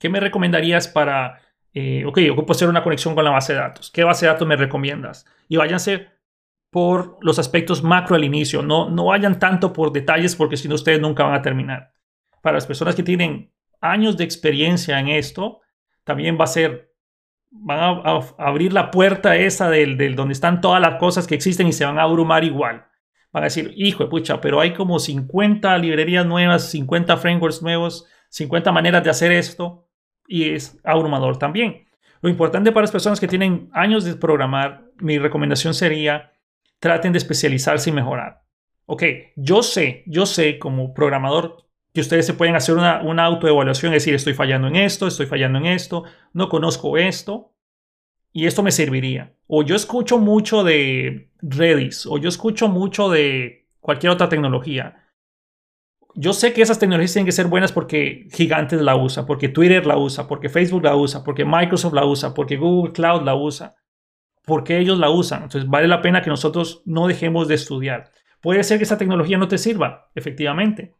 ¿Qué 0.00 0.08
me 0.08 0.18
recomendarías 0.18 0.88
para, 0.88 1.42
eh, 1.74 2.04
ok, 2.06 2.18
ocupo 2.32 2.52
hacer 2.52 2.68
una 2.68 2.82
conexión 2.82 3.14
con 3.14 3.22
la 3.22 3.30
base 3.30 3.52
de 3.52 3.60
datos? 3.60 3.90
¿Qué 3.90 4.02
base 4.02 4.24
de 4.24 4.32
datos 4.32 4.48
me 4.48 4.56
recomiendas? 4.56 5.26
Y 5.46 5.58
váyanse 5.58 6.08
por 6.70 7.18
los 7.20 7.38
aspectos 7.38 7.82
macro 7.82 8.16
al 8.16 8.24
inicio, 8.24 8.62
no, 8.62 8.88
no 8.88 9.06
vayan 9.06 9.38
tanto 9.38 9.72
por 9.72 9.92
detalles 9.92 10.36
porque 10.36 10.56
si 10.56 10.68
no 10.68 10.76
ustedes 10.76 11.00
nunca 11.00 11.24
van 11.24 11.34
a 11.34 11.42
terminar. 11.42 11.92
Para 12.42 12.54
las 12.54 12.66
personas 12.66 12.94
que 12.94 13.02
tienen 13.02 13.52
años 13.82 14.16
de 14.16 14.24
experiencia 14.24 14.98
en 14.98 15.08
esto, 15.08 15.60
también 16.04 16.38
va 16.40 16.44
a 16.44 16.48
ser, 16.48 16.94
van 17.50 17.78
a, 17.78 18.20
abrir 18.38 18.72
la 18.72 18.90
puerta 18.90 19.36
esa 19.36 19.68
del, 19.68 19.98
del, 19.98 20.16
donde 20.16 20.32
están 20.32 20.62
todas 20.62 20.80
las 20.80 20.94
cosas 20.94 21.26
que 21.26 21.34
existen 21.34 21.66
y 21.66 21.72
se 21.72 21.84
van 21.84 21.98
a 21.98 22.04
abrumar 22.04 22.42
igual. 22.42 22.86
Van 23.32 23.42
a 23.42 23.46
decir, 23.46 23.74
hijo 23.76 24.04
de 24.04 24.08
pucha, 24.08 24.40
pero 24.40 24.60
hay 24.60 24.72
como 24.72 24.98
50 24.98 25.76
librerías 25.76 26.24
nuevas, 26.24 26.70
50 26.70 27.18
frameworks 27.18 27.62
nuevos 27.62 28.06
50 28.30 28.72
maneras 28.72 29.04
de 29.04 29.10
hacer 29.10 29.32
esto 29.32 29.89
y 30.30 30.50
es 30.50 30.78
abrumador 30.84 31.38
también. 31.38 31.88
Lo 32.22 32.30
importante 32.30 32.70
para 32.70 32.84
las 32.84 32.92
personas 32.92 33.18
que 33.18 33.28
tienen 33.28 33.68
años 33.72 34.04
de 34.04 34.14
programar, 34.14 34.84
mi 34.98 35.18
recomendación 35.18 35.74
sería 35.74 36.32
traten 36.78 37.12
de 37.12 37.18
especializarse 37.18 37.90
y 37.90 37.92
mejorar. 37.92 38.44
Ok, 38.86 39.02
yo 39.36 39.62
sé, 39.62 40.04
yo 40.06 40.26
sé 40.26 40.58
como 40.58 40.94
programador 40.94 41.66
que 41.92 42.00
ustedes 42.00 42.26
se 42.26 42.34
pueden 42.34 42.54
hacer 42.54 42.76
una, 42.76 43.02
una 43.02 43.24
autoevaluación, 43.24 43.92
decir, 43.92 44.14
estoy 44.14 44.34
fallando 44.34 44.68
en 44.68 44.76
esto, 44.76 45.08
estoy 45.08 45.26
fallando 45.26 45.58
en 45.58 45.66
esto, 45.66 46.04
no 46.32 46.48
conozco 46.48 46.96
esto, 46.96 47.52
y 48.32 48.46
esto 48.46 48.62
me 48.62 48.70
serviría. 48.70 49.34
O 49.48 49.64
yo 49.64 49.74
escucho 49.74 50.18
mucho 50.18 50.62
de 50.62 51.32
Redis, 51.42 52.06
o 52.06 52.18
yo 52.18 52.28
escucho 52.28 52.68
mucho 52.68 53.08
de 53.08 53.66
cualquier 53.80 54.12
otra 54.12 54.28
tecnología. 54.28 55.02
Yo 56.14 56.32
sé 56.32 56.52
que 56.52 56.62
esas 56.62 56.78
tecnologías 56.78 57.12
tienen 57.12 57.26
que 57.26 57.32
ser 57.32 57.46
buenas 57.46 57.72
porque 57.72 58.26
Gigantes 58.32 58.80
la 58.80 58.96
usa, 58.96 59.26
porque 59.26 59.48
Twitter 59.48 59.86
la 59.86 59.96
usa, 59.96 60.26
porque 60.26 60.48
Facebook 60.48 60.84
la 60.84 60.96
usa, 60.96 61.22
porque 61.24 61.44
Microsoft 61.44 61.94
la 61.94 62.04
usa, 62.04 62.34
porque 62.34 62.56
Google 62.56 62.92
Cloud 62.92 63.22
la 63.22 63.34
usa, 63.34 63.76
porque 64.44 64.78
ellos 64.78 64.98
la 64.98 65.10
usan. 65.10 65.44
Entonces 65.44 65.68
vale 65.68 65.88
la 65.88 66.02
pena 66.02 66.22
que 66.22 66.30
nosotros 66.30 66.82
no 66.84 67.06
dejemos 67.06 67.48
de 67.48 67.54
estudiar. 67.54 68.10
Puede 68.40 68.64
ser 68.64 68.78
que 68.78 68.84
esa 68.84 68.98
tecnología 68.98 69.38
no 69.38 69.48
te 69.48 69.58
sirva, 69.58 70.10
efectivamente, 70.14 70.96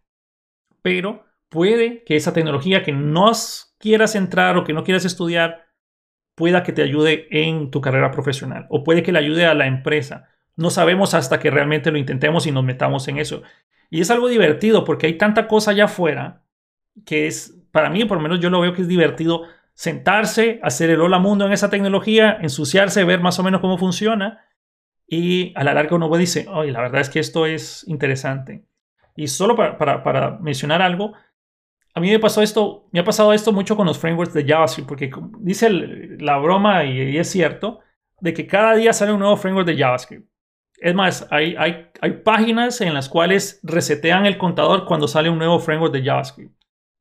pero 0.82 1.24
puede 1.48 2.04
que 2.04 2.16
esa 2.16 2.32
tecnología 2.32 2.82
que 2.82 2.92
no 2.92 3.32
quieras 3.78 4.14
entrar 4.14 4.56
o 4.56 4.64
que 4.64 4.72
no 4.72 4.84
quieras 4.84 5.04
estudiar 5.04 5.66
pueda 6.34 6.62
que 6.62 6.72
te 6.72 6.82
ayude 6.82 7.26
en 7.30 7.70
tu 7.70 7.80
carrera 7.80 8.10
profesional 8.10 8.66
o 8.70 8.84
puede 8.84 9.02
que 9.02 9.12
le 9.12 9.18
ayude 9.18 9.46
a 9.46 9.54
la 9.54 9.66
empresa. 9.66 10.28
No 10.56 10.70
sabemos 10.70 11.14
hasta 11.14 11.38
que 11.38 11.50
realmente 11.50 11.90
lo 11.90 11.98
intentemos 11.98 12.46
y 12.46 12.52
nos 12.52 12.64
metamos 12.64 13.08
en 13.08 13.18
eso. 13.18 13.42
Y 13.90 14.00
es 14.00 14.10
algo 14.10 14.28
divertido 14.28 14.84
porque 14.84 15.06
hay 15.06 15.18
tanta 15.18 15.48
cosa 15.48 15.72
allá 15.72 15.84
afuera 15.84 16.44
que 17.04 17.26
es, 17.26 17.60
para 17.72 17.90
mí 17.90 18.04
por 18.04 18.16
lo 18.16 18.22
menos 18.22 18.40
yo 18.40 18.48
lo 18.50 18.60
veo 18.60 18.72
que 18.72 18.82
es 18.82 18.88
divertido 18.88 19.42
sentarse, 19.74 20.60
hacer 20.62 20.90
el 20.90 21.00
hola 21.00 21.18
mundo 21.18 21.46
en 21.46 21.52
esa 21.52 21.70
tecnología, 21.70 22.38
ensuciarse, 22.40 23.04
ver 23.04 23.20
más 23.20 23.38
o 23.38 23.42
menos 23.42 23.60
cómo 23.60 23.78
funciona 23.78 24.44
y 25.12 25.52
a 25.56 25.64
la 25.64 25.74
larga 25.74 25.96
uno 25.96 26.16
dice, 26.16 26.46
oye, 26.48 26.70
la 26.70 26.80
verdad 26.80 27.00
es 27.00 27.10
que 27.10 27.18
esto 27.18 27.44
es 27.44 27.84
interesante. 27.88 28.64
Y 29.16 29.26
solo 29.26 29.56
para, 29.56 30.38
mencionar 30.40 30.82
algo, 30.82 31.14
a 31.94 32.00
mí 32.00 32.10
me 32.10 32.20
pasó 32.20 32.42
esto, 32.42 32.88
me 32.92 33.00
ha 33.00 33.04
pasado 33.04 33.32
esto 33.32 33.52
mucho 33.52 33.76
con 33.76 33.88
los 33.88 33.98
frameworks 33.98 34.32
de 34.32 34.46
JavaScript, 34.46 34.88
porque 34.88 35.10
dice 35.40 35.68
la 35.68 36.38
broma, 36.38 36.84
y, 36.84 37.18
es 37.18 37.28
cierto, 37.28 37.80
de 38.20 38.32
que 38.32 38.46
cada 38.46 38.74
día 38.74 38.92
sale 38.92 39.12
un 39.12 39.18
nuevo 39.18 39.36
framework 39.36 39.66
de 39.66 39.76
JavaScript. 39.76 40.29
Es 40.80 40.94
más, 40.94 41.28
hay, 41.30 41.54
hay, 41.58 41.88
hay 42.00 42.12
páginas 42.24 42.80
en 42.80 42.94
las 42.94 43.08
cuales 43.08 43.60
resetean 43.62 44.26
el 44.26 44.38
contador 44.38 44.86
cuando 44.86 45.06
sale 45.06 45.28
un 45.28 45.38
nuevo 45.38 45.60
framework 45.60 45.92
de 45.92 46.02
JavaScript. 46.02 46.54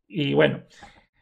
Y 0.07 0.33
bueno, 0.33 0.63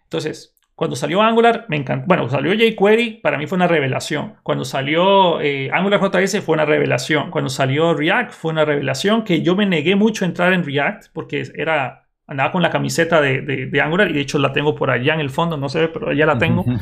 entonces, 0.04 0.58
cuando 0.74 0.96
salió 0.96 1.22
Angular, 1.22 1.66
me 1.70 1.78
encantó. 1.78 2.06
Bueno, 2.08 2.30
salió 2.30 2.54
jQuery, 2.54 3.22
para 3.22 3.38
mí 3.38 3.48
fue 3.48 3.58
una 3.58 3.68
revelación. 3.68 4.36
Cuando 4.44 4.64
salió 4.66 5.42
eh, 5.42 5.70
Angular 5.72 6.00
JS, 6.00 6.42
fue 6.42 6.54
una 6.54 6.66
revelación. 6.66 7.32
Cuando 7.32 7.50
salió 7.50 7.94
React, 7.94 8.32
fue 8.32 8.52
una 8.52 8.66
revelación 8.66 9.24
que 9.24 9.42
yo 9.42 9.56
me 9.56 9.66
negué 9.66 9.96
mucho 9.96 10.26
a 10.26 10.28
entrar 10.28 10.54
en 10.54 10.64
React 10.64 11.08
porque 11.14 11.44
era 11.56 12.08
andaba 12.28 12.52
con 12.52 12.62
la 12.62 12.70
camiseta 12.70 13.22
de, 13.22 13.72
Angular 13.82 14.10
y 14.12 14.14
de 14.14 14.22
hecho 14.22 14.38
la 14.38 14.52
tengo 14.52 14.76
por 14.76 14.92
allá 14.92 15.14
en 15.14 15.22
el 15.22 15.30
fondo, 15.30 15.58
no 15.58 15.70
se 15.70 15.80
ve, 15.80 15.88
pero 15.88 16.14
ya 16.14 16.26
la 16.26 16.38
tengo. 16.38 16.66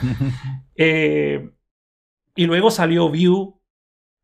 Eh, 0.77 1.51
y 2.35 2.45
luego 2.47 2.69
salió 2.69 3.07
Vue 3.07 3.53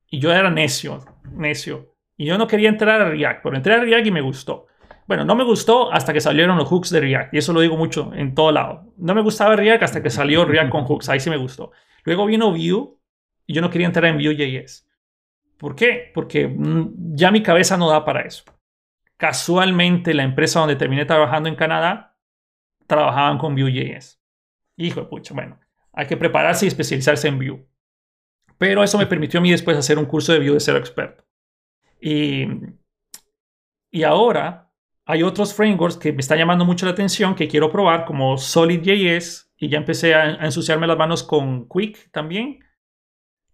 y 0.10 0.20
yo 0.20 0.34
era 0.34 0.50
necio, 0.50 1.00
necio. 1.32 1.96
Y 2.18 2.26
yo 2.26 2.38
no 2.38 2.48
quería 2.48 2.70
entrar 2.70 3.02
a 3.02 3.10
React, 3.10 3.44
pero 3.44 3.56
entré 3.56 3.74
a 3.74 3.80
React 3.80 4.08
y 4.08 4.12
me 4.12 4.22
gustó. 4.22 4.68
Bueno, 5.08 5.26
no 5.26 5.36
me 5.36 5.44
gustó 5.44 5.92
hasta 5.92 6.14
que 6.14 6.22
salieron 6.22 6.58
los 6.58 6.68
hooks 6.68 6.90
de 6.92 7.00
React, 7.00 7.34
y 7.34 7.38
eso 7.38 7.54
lo 7.54 7.62
digo 7.62 7.78
mucho 7.78 8.12
en 8.14 8.36
todo 8.36 8.52
lado. 8.52 8.94
No 8.98 9.16
me 9.16 9.22
gustaba 9.22 9.56
React 9.56 9.84
hasta 9.84 10.04
que 10.04 10.10
salió 10.10 10.46
React 10.46 10.70
con 10.70 10.86
hooks, 10.86 11.10
ahí 11.10 11.20
sí 11.20 11.30
me 11.30 11.38
gustó. 11.38 11.72
Luego 12.04 12.26
vino 12.26 12.52
Vue, 12.52 12.96
y 13.46 13.54
yo 13.54 13.62
no 13.62 13.70
quería 13.70 13.88
entrar 13.88 14.06
en 14.06 14.18
Vue.js. 14.18 14.88
¿Por 15.58 15.76
qué? 15.76 16.12
Porque 16.14 16.48
mm, 16.48 17.16
ya 17.16 17.32
mi 17.32 17.44
cabeza 17.44 17.78
no 17.78 17.90
da 17.90 18.06
para 18.06 18.22
eso. 18.22 18.44
Casualmente, 19.18 20.14
la 20.14 20.24
empresa 20.24 20.60
donde 20.60 20.76
terminé 20.76 21.06
trabajando 21.06 21.50
en 21.50 21.56
Canadá, 21.56 22.18
trabajaban 22.88 23.38
con 23.38 23.56
Vue.js. 23.56 24.22
Hijo 24.78 25.02
de 25.02 25.08
pucha, 25.08 25.34
bueno, 25.34 25.60
hay 25.94 26.08
que 26.08 26.18
prepararse 26.18 26.66
y 26.66 26.70
especializarse 26.70 27.28
en 27.28 27.38
Vue. 27.38 27.66
Pero 28.62 28.84
eso 28.84 29.00
me 29.00 29.08
permitió 29.08 29.40
a 29.40 29.42
mí 29.42 29.50
después 29.50 29.76
hacer 29.76 29.98
un 29.98 30.06
curso 30.06 30.34
de 30.34 30.38
Vue 30.38 30.54
de 30.54 30.60
ser 30.60 30.76
experto. 30.76 31.24
Y, 32.00 32.46
y 33.90 34.04
ahora 34.04 34.72
hay 35.04 35.24
otros 35.24 35.56
frameworks 35.56 35.98
que 35.98 36.14
me 36.14 36.20
están 36.20 36.38
llamando 36.38 36.64
mucho 36.64 36.86
la 36.86 36.92
atención 36.92 37.34
que 37.34 37.48
quiero 37.48 37.72
probar, 37.72 38.06
como 38.06 38.38
SolidJS, 38.38 39.52
y 39.58 39.68
ya 39.68 39.80
empecé 39.80 40.14
a, 40.14 40.46
ensuciarme 40.46 40.86
las 40.86 40.96
manos 40.96 41.24
con 41.24 41.68
Quick 41.68 42.12
también. 42.12 42.60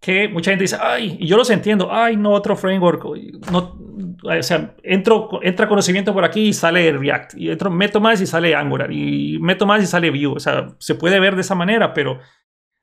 Que 0.02 0.28
mucha 0.28 0.52
gente 0.52 0.66
dice, 0.66 0.78
ay, 0.78 1.16
y 1.22 1.26
yo 1.26 1.38
los 1.38 1.50
entiendo, 1.52 1.88
ay, 1.90 2.18
no, 2.18 2.32
otro 2.32 2.58
framework. 2.58 3.06
No, 3.50 3.80
o 4.22 4.44
sea, 4.44 4.76
entro, 4.84 5.40
entra 5.42 5.70
conocimiento 5.70 6.14
por 6.14 6.26
aquí 6.26 6.50
y 6.50 6.54
sale 6.54 6.92
React, 6.92 7.36
y 7.38 7.50
entro, 7.50 7.72
meto 7.72 8.02
más 8.02 8.20
y 8.20 8.26
sale 8.28 8.54
Angular, 8.56 8.92
y 8.92 9.40
meto 9.40 9.66
más 9.66 9.82
y 9.82 9.86
sale 9.86 10.12
Vue. 10.12 10.36
O 10.36 10.40
sea, 10.42 10.76
se 10.80 10.96
puede 10.96 11.22
ver 11.22 11.36
de 11.36 11.42
esa 11.44 11.56
manera, 11.56 11.94
pero 11.94 12.20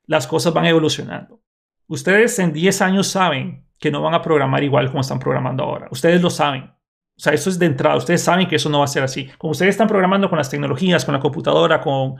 las 0.07 0.27
cosas 0.27 0.55
van 0.55 0.65
evolucionando. 0.65 1.44
Ustedes 1.87 2.39
en 2.39 2.53
10 2.53 2.83
años 2.83 3.09
saben 3.09 3.67
que 3.79 3.91
no 3.91 4.03
van 4.03 4.15
a 4.15 4.23
programar 4.23 4.63
igual 4.63 4.89
como 4.89 5.01
están 5.01 5.19
programando 5.19 5.65
ahora. 5.65 5.89
Ustedes 5.91 6.23
lo 6.23 6.31
saben. 6.31 6.65
O 7.17 7.21
sea, 7.21 7.33
eso 7.33 7.51
es 7.51 7.59
de 7.59 7.67
entrada. 7.67 7.97
Ustedes 7.97 8.23
saben 8.23 8.49
que 8.49 8.57
eso 8.57 8.69
no 8.71 8.79
va 8.79 8.85
a 8.85 8.89
ser 8.89 9.03
así. 9.03 9.29
Como 9.39 9.53
ustedes 9.53 9.71
están 9.71 9.87
programando 9.87 10.29
con 10.29 10.39
las 10.39 10.51
tecnologías, 10.51 11.05
con 11.05 11.15
la 11.15 11.21
computadora, 11.21 11.81
con 11.81 12.17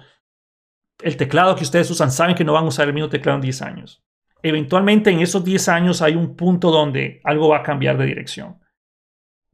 el 1.03 1.17
teclado 1.17 1.57
que 1.57 1.65
ustedes 1.65 1.91
usan, 1.91 2.11
saben 2.11 2.35
que 2.35 2.45
no 2.45 2.53
van 2.53 2.65
a 2.65 2.69
usar 2.69 2.87
el 2.87 2.95
mismo 2.95 3.09
teclado 3.09 3.37
en 3.37 3.43
10 3.43 3.63
años. 3.63 4.05
Eventualmente 4.43 5.11
en 5.11 5.21
esos 5.21 5.43
10 5.45 5.69
años 5.69 6.03
hay 6.03 6.15
un 6.15 6.37
punto 6.37 6.71
donde 6.71 7.21
algo 7.25 7.49
va 7.49 7.59
a 7.59 7.63
cambiar 7.63 7.97
de 7.97 8.07
dirección. 8.07 8.59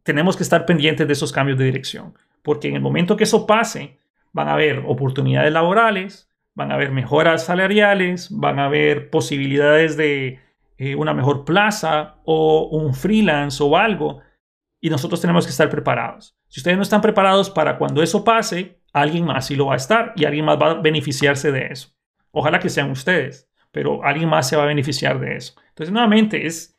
Tenemos 0.02 0.36
que 0.36 0.42
estar 0.42 0.66
pendientes 0.66 1.06
de 1.06 1.12
esos 1.12 1.32
cambios 1.32 1.58
de 1.58 1.64
dirección, 1.64 2.14
porque 2.42 2.68
en 2.68 2.74
el 2.74 2.80
momento 2.80 3.16
que 3.16 3.24
eso 3.24 3.46
pase, 3.46 4.00
van 4.32 4.48
a 4.48 4.54
haber 4.54 4.82
oportunidades 4.86 5.52
laborales, 5.52 6.29
van 6.54 6.72
a 6.72 6.74
haber 6.74 6.90
mejoras 6.90 7.44
salariales, 7.44 8.28
van 8.30 8.58
a 8.58 8.66
haber 8.66 9.10
posibilidades 9.10 9.96
de 9.96 10.40
eh, 10.78 10.94
una 10.94 11.14
mejor 11.14 11.44
plaza 11.44 12.16
o 12.24 12.68
un 12.72 12.94
freelance 12.94 13.62
o 13.62 13.76
algo 13.76 14.22
y 14.80 14.90
nosotros 14.90 15.20
tenemos 15.20 15.44
que 15.44 15.50
estar 15.50 15.68
preparados. 15.68 16.36
Si 16.48 16.60
ustedes 16.60 16.76
no 16.76 16.82
están 16.82 17.02
preparados 17.02 17.50
para 17.50 17.76
cuando 17.76 18.02
eso 18.02 18.24
pase, 18.24 18.80
alguien 18.92 19.24
más 19.24 19.46
sí 19.46 19.56
lo 19.56 19.66
va 19.66 19.74
a 19.74 19.76
estar 19.76 20.12
y 20.16 20.24
alguien 20.24 20.44
más 20.44 20.58
va 20.60 20.70
a 20.70 20.74
beneficiarse 20.74 21.52
de 21.52 21.66
eso. 21.66 21.94
Ojalá 22.32 22.58
que 22.58 22.68
sean 22.68 22.90
ustedes, 22.90 23.48
pero 23.70 24.02
alguien 24.04 24.28
más 24.28 24.48
se 24.48 24.56
va 24.56 24.64
a 24.64 24.66
beneficiar 24.66 25.20
de 25.20 25.36
eso. 25.36 25.54
Entonces, 25.68 25.92
nuevamente, 25.92 26.46
es, 26.46 26.76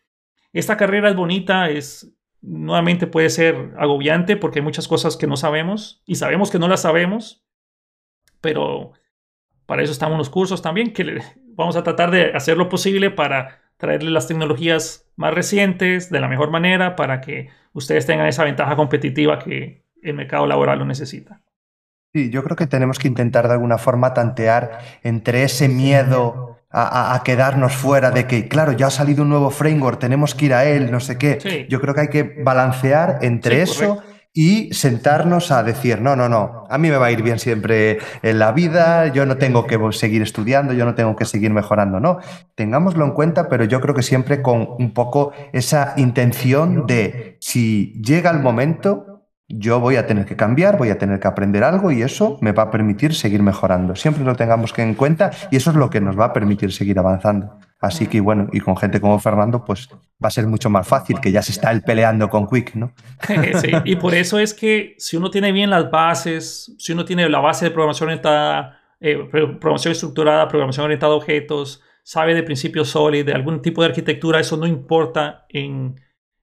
esta 0.51 0.77
carrera 0.77 1.09
es 1.09 1.15
bonita, 1.15 1.69
es, 1.69 2.13
nuevamente 2.41 3.07
puede 3.07 3.29
ser 3.29 3.73
agobiante 3.77 4.35
porque 4.35 4.59
hay 4.59 4.65
muchas 4.65 4.87
cosas 4.87 5.15
que 5.15 5.27
no 5.27 5.37
sabemos 5.37 6.01
y 6.05 6.15
sabemos 6.15 6.49
que 6.49 6.59
no 6.59 6.67
las 6.67 6.81
sabemos, 6.81 7.45
pero 8.41 8.93
para 9.71 9.83
eso 9.83 9.93
estamos 9.93 10.17
los 10.17 10.29
cursos 10.29 10.61
también, 10.61 10.91
que 10.91 11.21
vamos 11.55 11.77
a 11.77 11.83
tratar 11.83 12.11
de 12.11 12.33
hacer 12.33 12.57
lo 12.57 12.67
posible 12.67 13.09
para 13.09 13.61
traerle 13.77 14.11
las 14.11 14.27
tecnologías 14.27 15.05
más 15.15 15.33
recientes 15.33 16.09
de 16.09 16.19
la 16.19 16.27
mejor 16.27 16.51
manera 16.51 16.97
para 16.97 17.21
que 17.21 17.47
ustedes 17.71 18.05
tengan 18.05 18.27
esa 18.27 18.43
ventaja 18.43 18.75
competitiva 18.75 19.39
que 19.39 19.85
el 20.03 20.13
mercado 20.13 20.45
laboral 20.45 20.79
lo 20.79 20.83
necesita. 20.83 21.39
Sí, 22.13 22.29
yo 22.29 22.43
creo 22.43 22.57
que 22.57 22.67
tenemos 22.67 22.99
que 22.99 23.07
intentar 23.07 23.47
de 23.47 23.53
alguna 23.53 23.77
forma 23.77 24.13
tantear 24.13 24.79
entre 25.03 25.43
ese 25.43 25.69
miedo 25.69 26.57
a, 26.69 27.21
quedarnos 27.23 27.71
fuera 27.71 28.11
de 28.11 28.27
que, 28.27 28.49
claro, 28.49 28.73
ya 28.73 28.87
ha 28.87 28.91
salido 28.91 29.23
un 29.23 29.29
nuevo 29.29 29.51
framework, 29.51 30.01
tenemos 30.01 30.35
que 30.35 30.47
ir 30.47 30.53
a 30.53 30.65
él, 30.65 30.91
no 30.91 30.99
sé 30.99 31.17
qué. 31.17 31.65
Yo 31.69 31.79
creo 31.79 31.95
que 31.95 32.01
hay 32.01 32.09
que 32.09 32.23
balancear 32.43 33.19
entre 33.21 33.61
eso 33.61 34.03
y 34.33 34.73
sentarnos 34.73 35.51
a 35.51 35.61
decir, 35.63 36.01
no, 36.01 36.15
no, 36.15 36.29
no, 36.29 36.63
a 36.69 36.77
mí 36.77 36.89
me 36.89 36.97
va 36.97 37.07
a 37.07 37.11
ir 37.11 37.21
bien 37.21 37.37
siempre 37.37 37.99
en 38.21 38.39
la 38.39 38.53
vida, 38.53 39.07
yo 39.07 39.25
no 39.25 39.37
tengo 39.37 39.67
que 39.67 39.77
seguir 39.91 40.21
estudiando, 40.21 40.73
yo 40.73 40.85
no 40.85 40.95
tengo 40.95 41.15
que 41.15 41.25
seguir 41.25 41.51
mejorando, 41.51 41.99
no. 41.99 42.19
Tengámoslo 42.55 43.03
en 43.03 43.11
cuenta, 43.11 43.49
pero 43.49 43.65
yo 43.65 43.81
creo 43.81 43.93
que 43.93 44.03
siempre 44.03 44.41
con 44.41 44.67
un 44.79 44.93
poco 44.93 45.33
esa 45.51 45.93
intención 45.97 46.85
de 46.87 47.37
si 47.41 48.01
llega 48.01 48.31
el 48.31 48.39
momento, 48.39 49.27
yo 49.49 49.81
voy 49.81 49.97
a 49.97 50.07
tener 50.07 50.25
que 50.25 50.37
cambiar, 50.37 50.77
voy 50.77 50.91
a 50.91 50.97
tener 50.97 51.19
que 51.19 51.27
aprender 51.27 51.65
algo 51.65 51.91
y 51.91 52.01
eso 52.01 52.37
me 52.39 52.53
va 52.53 52.63
a 52.63 52.71
permitir 52.71 53.13
seguir 53.13 53.43
mejorando. 53.43 53.97
Siempre 53.97 54.23
lo 54.23 54.35
tengamos 54.35 54.71
que 54.71 54.81
en 54.81 54.95
cuenta 54.95 55.31
y 55.49 55.57
eso 55.57 55.71
es 55.71 55.75
lo 55.75 55.89
que 55.89 55.99
nos 55.99 56.17
va 56.17 56.25
a 56.25 56.33
permitir 56.33 56.71
seguir 56.71 56.97
avanzando. 56.99 57.59
Así 57.81 58.05
que 58.05 58.21
bueno, 58.21 58.47
y 58.53 58.59
con 58.59 58.77
gente 58.77 59.01
como 59.01 59.17
Fernando, 59.19 59.65
pues 59.65 59.89
va 60.23 60.27
a 60.27 60.31
ser 60.31 60.45
mucho 60.45 60.69
más 60.69 60.87
fácil, 60.87 61.19
que 61.19 61.31
ya 61.31 61.41
se 61.41 61.51
está 61.51 61.71
él 61.71 61.81
peleando 61.81 62.29
con 62.29 62.47
Quick, 62.47 62.75
¿no? 62.75 62.93
Sí, 63.59 63.71
y 63.85 63.95
por 63.95 64.13
eso 64.13 64.37
es 64.37 64.53
que 64.53 64.95
si 64.99 65.17
uno 65.17 65.31
tiene 65.31 65.51
bien 65.51 65.71
las 65.71 65.89
bases, 65.89 66.75
si 66.77 66.93
uno 66.93 67.05
tiene 67.05 67.27
la 67.27 67.39
base 67.39 67.65
de 67.65 67.71
programación 67.71 68.09
orientada, 68.09 68.79
eh, 68.99 69.17
programación 69.31 69.93
estructurada, 69.93 70.47
programación 70.47 70.85
orientada 70.85 71.13
a 71.13 71.15
objetos, 71.15 71.81
sabe 72.03 72.35
de 72.35 72.43
principios 72.43 72.89
sólidos, 72.89 73.25
de 73.25 73.33
algún 73.33 73.61
tipo 73.61 73.81
de 73.81 73.87
arquitectura, 73.87 74.39
eso 74.39 74.57
no 74.57 74.67
importa 74.67 75.45
en 75.49 75.99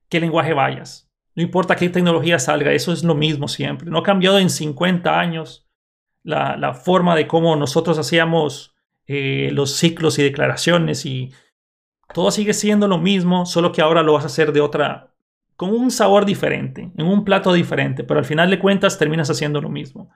qué 0.09 0.19
lenguaje 0.19 0.53
vayas. 0.53 1.09
No 1.35 1.43
importa 1.43 1.77
qué 1.77 1.87
tecnología 1.87 2.37
salga, 2.37 2.73
eso 2.73 2.91
es 2.91 3.03
lo 3.03 3.15
mismo 3.15 3.47
siempre. 3.47 3.89
No 3.89 3.99
ha 3.99 4.03
cambiado 4.03 4.39
en 4.39 4.49
50 4.49 5.17
años 5.17 5.69
la, 6.23 6.73
forma 6.73 7.15
de 7.15 7.27
cómo 7.27 7.55
nosotros 7.55 7.97
hacíamos 7.97 8.75
eh, 9.11 9.49
los 9.51 9.75
ciclos 9.75 10.19
y 10.19 10.23
declaraciones 10.23 11.03
y 11.03 11.33
todo 12.13 12.29
sigue 12.29 12.53
siendo 12.53 12.87
lo 12.87 12.99
mismo, 12.99 13.47
solo 13.47 13.71
que 13.71 13.81
ahora 13.81 14.03
lo 14.03 14.13
vas 14.13 14.23
a 14.23 14.27
hacer 14.27 14.51
de 14.53 14.61
otra, 14.61 15.13
con 15.55 15.71
un 15.71 15.89
sabor 15.89 16.25
diferente, 16.25 16.91
en 16.95 17.07
un 17.07 17.25
plato 17.25 17.51
diferente, 17.53 18.03
pero 18.03 18.19
al 18.19 18.25
final 18.25 18.51
de 18.51 18.59
cuentas 18.59 18.99
terminas 18.99 19.27
haciendo 19.31 19.61
lo 19.61 19.69
mismo. 19.69 20.11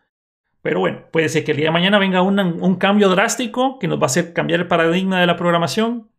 Pero 0.61 0.79
bueno, 0.79 1.05
puede 1.11 1.27
ser 1.29 1.43
que 1.43 1.53
el 1.53 1.57
día 1.57 1.65
de 1.69 1.71
mañana 1.71 1.97
venga 1.97 2.21
un 2.21 2.75
cambio 2.75 3.09
drástico 3.09 3.79
que 3.79 3.87
nos 3.87 3.97
va 3.97 4.03
a 4.03 4.05
hacer 4.05 4.31
cambiar 4.31 4.59
el 4.59 4.67
paradigma 4.67 5.19
de 5.19 5.25
la 5.25 5.37
programación. 5.37 6.11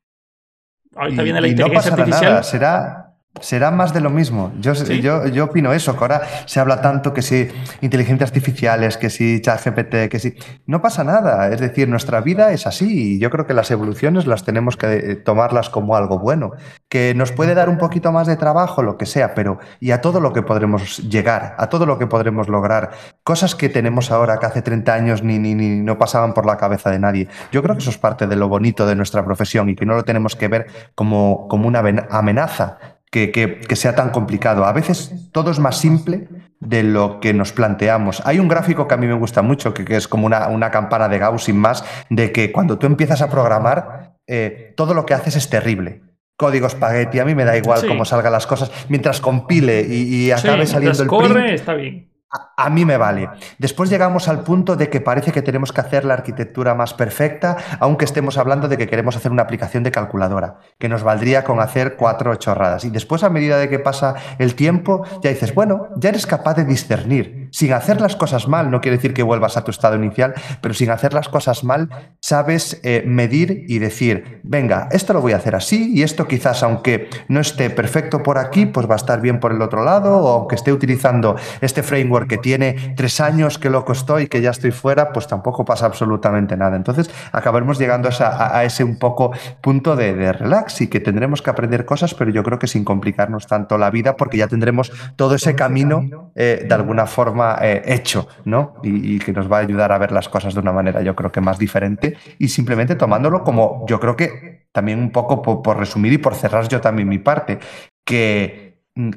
Ahorita 0.96 1.22
viene 1.22 1.40
la 1.40 1.46
inteligencia 1.46 1.92
artificial. 1.92 2.42
Será, 2.42 3.14
Será 3.40 3.73
más 3.73 3.93
de 3.93 4.01
lo 4.01 4.11
mismo. 4.11 4.52
Yo, 4.61 4.74
yo, 4.74 5.27
yo, 5.27 5.44
opino 5.44 5.73
eso, 5.73 5.97
que 5.97 6.05
ahora 6.05 6.23
se 6.47 6.61
habla 6.61 6.81
tanto 6.81 7.12
que 7.12 7.20
si 7.20 7.48
inteligencias 7.81 8.31
artificiales, 8.31 8.97
que 8.97 9.11
si 9.11 9.40
ChatGPT, 9.40 10.09
que 10.09 10.19
si... 10.20 10.35
No 10.66 10.81
pasa 10.81 11.02
nada. 11.02 11.48
Es 11.48 11.61
decir, 11.61 11.89
nuestra 11.89 12.20
vida 12.20 12.52
es 12.52 12.66
así 12.66 13.16
y 13.16 13.19
yo 13.19 13.31
creo 13.31 13.44
que 13.44 13.52
las 13.52 13.73
evoluciones 13.73 14.27
las 14.27 14.44
tenemos 14.44 14.77
que 14.77 14.86
eh, 14.86 15.16
tomarlas 15.16 15.69
como 15.69 15.97
algo 15.97 16.20
bueno. 16.20 16.52
Que 16.89 17.12
nos 17.15 17.32
puede 17.32 17.55
dar 17.55 17.69
un 17.69 17.77
poquito 17.77 18.12
más 18.12 18.28
de 18.28 18.36
trabajo, 18.36 18.82
lo 18.85 18.97
que 18.97 19.05
sea, 19.05 19.35
pero 19.35 19.59
y 19.81 19.90
a 19.90 20.01
todo 20.01 20.20
lo 20.20 20.32
que 20.32 20.43
podremos 20.43 20.98
llegar, 20.98 21.56
a 21.59 21.69
todo 21.69 21.86
lo 21.86 21.98
que 21.98 22.06
podremos 22.06 22.48
lograr. 22.48 22.93
Cosas 23.24 23.56
que 23.56 23.69
tenemos 23.69 24.12
ahora 24.12 24.39
que 24.39 24.47
hace 24.47 24.62
30 24.62 24.94
años 24.94 25.23
ni, 25.24 25.40
ni, 25.40 25.56
ni 25.56 25.81
no 25.81 25.98
pasaban 25.98 26.35
por 26.35 26.47
la 26.47 26.56
cabeza 26.56 26.90
de 26.93 27.01
nadie. 27.01 27.28
Yo 27.51 27.65
creo 27.65 27.74
que 27.74 27.81
eso 27.81 27.90
es 27.90 27.98
parte 27.98 28.28
de 28.28 28.36
lo 28.36 28.48
bonito 28.48 28.86
de 28.86 28.94
nuestra 28.94 29.24
profesión 29.24 29.69
y 29.69 29.74
que 29.74 29.86
no 29.86 29.94
lo 29.94 30.05
tenemos 30.05 30.36
que 30.36 30.47
ver 30.47 30.66
como, 30.94 31.48
como 31.48 31.66
una 31.66 31.81
amenaza, 32.11 32.78
que, 33.23 33.77
sea 33.77 33.95
tan 33.95 34.11
complicado. 34.11 34.65
A 34.65 34.73
veces 34.73 35.31
todo 35.32 35.51
es 35.51 35.59
más 35.59 35.78
simple 35.78 36.28
de 36.59 36.82
lo 36.82 37.20
que 37.20 37.32
nos 37.32 37.53
planteamos. 37.53 38.23
Hay 38.27 38.41
un 38.41 38.49
gráfico 38.49 38.89
que 38.89 38.95
a 38.95 38.97
mí 38.97 39.07
me 39.07 39.15
gusta 39.15 39.43
mucho, 39.43 39.73
que, 39.73 39.85
es 39.97 40.09
como 40.09 40.27
una, 40.27 40.70
campana 40.70 41.09
de 41.09 41.19
Gauss 41.19 41.45
sin 41.45 41.59
más, 41.59 41.85
de 42.11 42.32
que 42.32 42.51
cuando 42.51 42.78
tú 42.78 42.86
empiezas 42.86 43.23
a 43.23 43.31
programar, 43.31 44.16
eh, 44.27 44.74
todo 44.77 44.95
lo 44.95 45.07
que 45.07 45.15
haces 45.15 45.36
es 45.36 45.49
terrible. 45.49 46.03
Código 46.36 46.66
espagueti, 46.66 47.20
a 47.20 47.24
mí 47.24 47.35
me 47.36 47.45
da 47.45 47.57
igual 47.57 47.86
cómo 47.86 48.05
salgan 48.05 48.32
las 48.32 48.49
cosas, 48.49 48.73
mientras 48.89 49.20
compile 49.20 49.82
y, 49.89 50.32
acabe 50.32 50.66
saliendo 50.66 51.03
el 51.03 51.09
corre, 51.09 51.55
está 51.55 51.74
bien 51.74 52.15
a, 52.56 52.70
mí 52.70 52.85
me 52.85 52.97
vale. 52.97 53.28
Después 53.59 53.90
llegamos 53.90 54.28
al 54.28 54.43
punto 54.43 54.76
de 54.76 54.90
que 54.90 55.01
parece 55.01 55.32
que 55.32 55.43
tenemos 55.43 55.72
que 55.72 55.81
hacer 55.81 56.05
la 56.05 56.14
arquitectura 56.14 56.74
más 56.74 56.94
perfecta, 56.94 57.56
aunque 57.81 58.05
estemos 58.05 58.39
hablando 58.39 58.68
de 58.68 58.76
que 58.76 58.89
queremos 58.89 59.16
hacer 59.16 59.32
una 59.32 59.43
aplicación 59.43 59.82
de 59.82 59.90
calculadora, 59.90 60.59
que 60.78 60.89
nos 60.89 61.02
valdría 61.02 61.44
con 61.44 61.60
hacer 61.60 61.97
cuatro 61.97 62.35
chorradas. 62.36 62.85
Y 62.85 62.90
después, 62.90 63.22
a 63.22 63.31
medida 63.31 63.59
de 63.59 63.68
que 63.68 63.78
pasa 63.78 64.14
el 64.39 64.55
tiempo, 64.55 65.05
ya 65.22 65.31
dices, 65.31 65.55
bueno, 65.55 65.89
ya 65.97 66.10
eres 66.10 66.26
capaz 66.26 66.55
de 66.55 66.64
discernir. 66.64 67.48
Sin 67.51 67.72
hacer 67.72 68.01
las 68.01 68.16
cosas 68.16 68.48
mal, 68.48 68.70
no 68.70 68.81
quiere 68.81 68.97
decir 68.97 69.14
que 69.14 69.22
vuelvas 69.22 69.56
a 69.56 69.64
tu 69.64 69.70
estado 69.70 69.97
inicial, 69.97 70.35
pero 70.60 70.74
sin 70.74 70.90
hacer 70.90 71.14
las 71.14 71.28
cosas 71.28 71.64
mal, 71.64 71.89
sabes 72.20 72.81
eh, 72.82 73.05
medir 73.06 73.64
y 73.68 73.78
decir, 73.78 74.40
venga, 74.43 74.89
esto 74.90 75.12
lo 75.12 75.20
voy 75.20 75.32
a 75.32 75.36
hacer 75.36 75.55
así 75.55 75.93
y 75.94 76.02
esto 76.02 76.26
quizás, 76.26 76.62
aunque 76.62 77.09
no 77.28 77.40
esté 77.40 77.70
perfecto 77.70 78.22
por 78.22 78.39
aquí, 78.39 78.66
pues 78.66 78.89
va 78.89 78.94
a 78.94 78.97
estar 78.97 79.20
bien 79.20 79.40
por 79.40 79.52
el 79.52 79.62
otro 79.62 79.85
lado, 79.85 80.18
o 80.18 80.28
aunque 80.40 80.55
esté 80.55 80.72
utilizando 80.72 81.36
este 81.60 81.82
framework 81.82 82.28
que 82.28 82.39
tiene 82.44 82.92
tres 82.94 83.22
años 83.22 83.58
que 83.58 83.70
loco 83.70 83.92
estoy, 83.92 84.26
que 84.26 84.42
ya 84.42 84.50
estoy 84.50 84.70
fuera, 84.70 85.14
pues 85.14 85.26
tampoco 85.26 85.64
pasa 85.64 85.86
absolutamente 85.86 86.58
nada. 86.58 86.76
Entonces 86.76 87.10
acabaremos 87.32 87.78
llegando 87.78 88.10
a, 88.20 88.64
ese 88.64 88.84
un 88.84 88.98
poco 88.98 89.32
punto 89.62 89.96
de, 89.96 90.30
relax 90.30 90.82
y 90.82 90.88
que 90.88 91.00
tendremos 91.00 91.40
que 91.40 91.48
aprender 91.48 91.86
cosas, 91.86 92.12
pero 92.12 92.30
yo 92.30 92.42
creo 92.42 92.58
que 92.58 92.66
sin 92.66 92.84
complicarnos 92.84 93.46
tanto 93.46 93.78
la 93.78 93.88
vida, 93.88 94.14
porque 94.18 94.36
ya 94.36 94.46
tendremos 94.46 94.92
todo 95.16 95.36
ese 95.36 95.54
camino 95.54 96.32
eh, 96.34 96.66
de 96.68 96.74
alguna 96.74 97.06
forma 97.06 97.56
eh, 97.62 97.80
hecho, 97.86 98.28
¿no? 98.44 98.74
Y, 98.82 99.18
que 99.20 99.32
nos 99.32 99.50
va 99.50 99.56
a 99.56 99.60
ayudar 99.60 99.90
a 99.90 99.96
ver 99.96 100.12
las 100.12 100.28
cosas 100.28 100.52
de 100.52 100.60
una 100.60 100.72
manera, 100.72 101.00
yo 101.00 101.16
creo 101.16 101.32
que 101.32 101.40
más 101.40 101.58
diferente 101.58 102.18
y 102.38 102.48
simplemente 102.48 102.94
tomándolo 102.94 103.42
como 103.42 103.86
yo 103.88 103.98
creo 104.00 104.16
que 104.16 104.66
también 104.70 104.98
un 104.98 105.12
poco 105.12 105.62
por 105.62 105.78
resumir 105.78 106.12
y 106.12 106.18
por 106.18 106.34
cerrar 106.34 106.68
yo 106.68 106.82
también 106.82 107.08
mi 107.08 107.18
parte, 107.18 107.58
que 108.04 108.64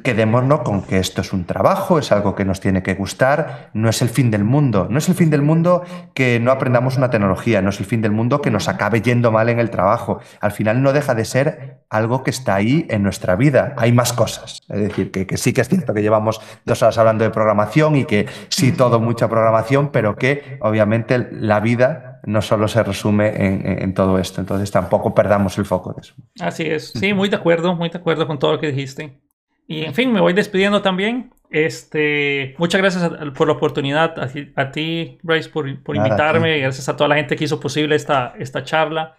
quedémonos 0.04 0.62
con 0.62 0.82
que 0.82 0.98
esto 0.98 1.22
es 1.22 1.34
un 1.34 1.46
trabajo, 1.46 2.00
es 2.00 2.12
algo 2.12 2.34
que 2.34 2.46
nos 2.46 2.60
tiene 2.60 2.82
que 2.82 2.96
gustar, 2.96 3.70
no 3.74 3.90
es 3.90 4.02
el 4.02 4.10
fin 4.10 4.32
del 4.32 4.44
mundo, 4.44 4.88
no 4.90 4.98
es 4.98 5.08
el 5.08 5.14
fin 5.14 5.30
del 5.30 5.44
mundo 5.44 5.84
que 6.16 6.40
no 6.40 6.52
aprendamos 6.52 6.98
una 6.98 7.12
tecnología, 7.12 7.62
no 7.62 7.70
es 7.70 7.80
el 7.80 7.86
fin 7.86 8.02
del 8.02 8.12
mundo 8.12 8.42
que 8.42 8.50
nos 8.50 8.68
acabe 8.70 9.04
yendo 9.04 9.32
mal 9.32 9.50
en 9.50 9.60
el 9.60 9.70
trabajo. 9.70 10.20
Al 10.42 10.52
final 10.52 10.82
no 10.82 10.94
deja 10.94 11.14
de 11.14 11.26
ser 11.26 11.82
algo 11.92 12.24
que 12.24 12.32
está 12.32 12.56
ahí 12.56 12.88
en 12.90 13.04
nuestra 13.04 13.36
vida. 13.36 13.76
Hay 13.78 13.92
más 13.92 14.14
cosas. 14.14 14.62
Es 14.68 14.80
decir, 14.80 15.12
que, 15.12 15.38
sí 15.38 15.54
que 15.54 15.62
es 15.62 15.70
cierto 15.70 15.94
que 15.94 16.02
llevamos 16.02 16.42
dos 16.66 16.82
horas 16.82 16.98
hablando 16.98 17.24
de 17.24 17.30
programación 17.30 17.98
y 17.98 18.06
que 18.06 18.26
sí 18.50 18.72
todo 18.72 19.00
mucha 19.00 19.30
programación, 19.30 19.92
pero 19.92 20.16
que 20.16 20.58
obviamente 20.60 21.28
la 21.32 21.60
vida 21.60 22.20
no 22.24 22.42
solo 22.42 22.68
se 22.68 22.82
resume 22.82 23.28
en, 23.28 23.84
en 23.84 23.94
todo 23.94 24.18
esto. 24.18 24.42
Entonces 24.42 24.72
tampoco 24.72 25.14
perdamos 25.14 25.56
el 25.60 25.66
foco 25.66 25.94
de 25.94 26.02
eso. 26.02 26.16
Así 26.40 26.64
es. 26.64 26.94
Sí, 26.96 27.14
muy 27.14 27.30
de 27.30 27.36
acuerdo, 27.36 27.76
muy 27.76 27.90
de 27.90 28.00
acuerdo 28.00 28.26
con 28.26 28.40
todo 28.40 28.54
lo 28.54 28.60
que 28.60 28.68
dijiste. 28.68 29.22
Y 29.68 29.84
en 29.84 29.94
fin, 29.94 30.12
me 30.12 30.22
voy 30.22 30.34
despidiendo 30.34 30.82
también. 30.82 31.32
Este, 31.50 32.56
muchas 32.58 32.82
gracias 32.82 33.12
por 33.36 33.48
la 33.48 33.54
oportunidad, 33.54 34.16
a, 34.56 34.72
ti, 34.72 35.18
Bryce, 35.22 35.50
por, 35.50 35.84
por 35.84 35.96
invitarme. 35.96 36.60
Gracias 36.60 36.90
a 36.90 36.96
toda 36.96 37.10
la 37.10 37.16
gente 37.16 37.36
que 37.36 37.44
hizo 37.44 37.60
posible 37.60 37.96
esta, 37.96 38.34
esta 38.40 38.64
charla. 38.64 39.18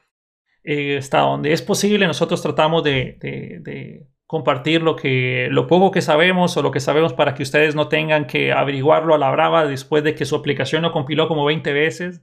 Eh, 0.65 0.99
hasta 0.99 1.20
donde 1.20 1.53
es 1.53 1.62
posible, 1.62 2.07
nosotros 2.07 2.43
tratamos 2.43 2.83
de, 2.83 3.16
de, 3.20 4.07
compartir 4.27 4.83
lo, 4.83 4.97
que, 4.97 5.49
lo 5.51 5.66
poco 5.66 5.91
que 5.91 6.03
sabemos 6.03 6.55
o 6.57 6.62
lo 6.62 6.70
que 6.70 6.81
sabemos 6.81 7.15
para 7.15 7.35
que 7.35 7.43
ustedes 7.43 7.75
no 7.75 7.89
tengan 7.89 8.27
que 8.27 8.53
averiguarlo 8.53 9.15
a 9.15 9.19
la 9.19 9.31
brava 9.31 9.65
después 9.65 10.05
de 10.05 10.15
que 10.15 10.27
su 10.27 10.37
aplicación 10.37 10.83
lo 10.83 10.93
compiló 10.93 11.29
como 11.29 11.47
20 11.47 11.73
veces 11.73 12.23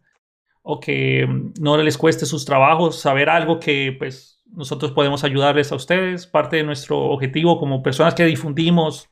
o 0.61 0.79
que 0.79 1.25
mm, 1.25 1.53
no 1.59 1.77
les 1.77 1.97
cueste 1.97 2.27
sus 2.27 2.45
trabajos 2.45 2.99
saber 2.99 3.29
algo 3.29 3.59
que 3.59 3.95
pues 3.97 4.34
nosotros 4.55 4.91
podemos 4.91 5.23
ayudarles 5.23 5.71
a 5.71 5.75
ustedes. 5.75 6.27
Parte 6.27 6.57
de 6.57 6.63
nuestro 6.63 6.99
objetivo 6.99 7.59
como 7.59 7.83
personas 7.83 8.13
que 8.13 8.25
difundimos 8.25 9.09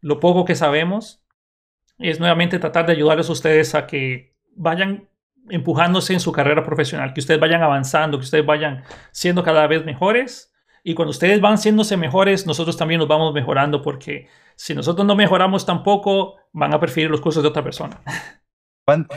lo 0.00 0.20
poco 0.20 0.44
que 0.44 0.54
sabemos 0.54 1.24
es 1.98 2.20
nuevamente 2.20 2.58
tratar 2.58 2.86
de 2.86 2.92
ayudarles 2.92 3.28
a 3.28 3.32
ustedes 3.32 3.74
a 3.74 3.86
que 3.86 4.34
vayan 4.56 5.08
empujándose 5.48 6.12
en 6.12 6.20
su 6.20 6.32
carrera 6.32 6.64
profesional, 6.64 7.12
que 7.12 7.20
ustedes 7.20 7.40
vayan 7.40 7.62
avanzando, 7.62 8.18
que 8.18 8.24
ustedes 8.24 8.46
vayan 8.46 8.84
siendo 9.12 9.42
cada 9.42 9.66
vez 9.66 9.84
mejores. 9.84 10.52
Y 10.82 10.94
cuando 10.94 11.10
ustedes 11.10 11.40
van 11.40 11.58
siéndose 11.58 11.96
mejores, 11.96 12.46
nosotros 12.46 12.76
también 12.76 12.98
nos 12.98 13.08
vamos 13.08 13.32
mejorando 13.32 13.82
porque 13.82 14.28
si 14.56 14.74
nosotros 14.74 15.06
no 15.06 15.16
mejoramos 15.16 15.64
tampoco, 15.64 16.36
van 16.52 16.74
a 16.74 16.80
preferir 16.80 17.10
los 17.10 17.20
cursos 17.20 17.42
de 17.42 17.48
otra 17.48 17.64
persona. 17.64 18.00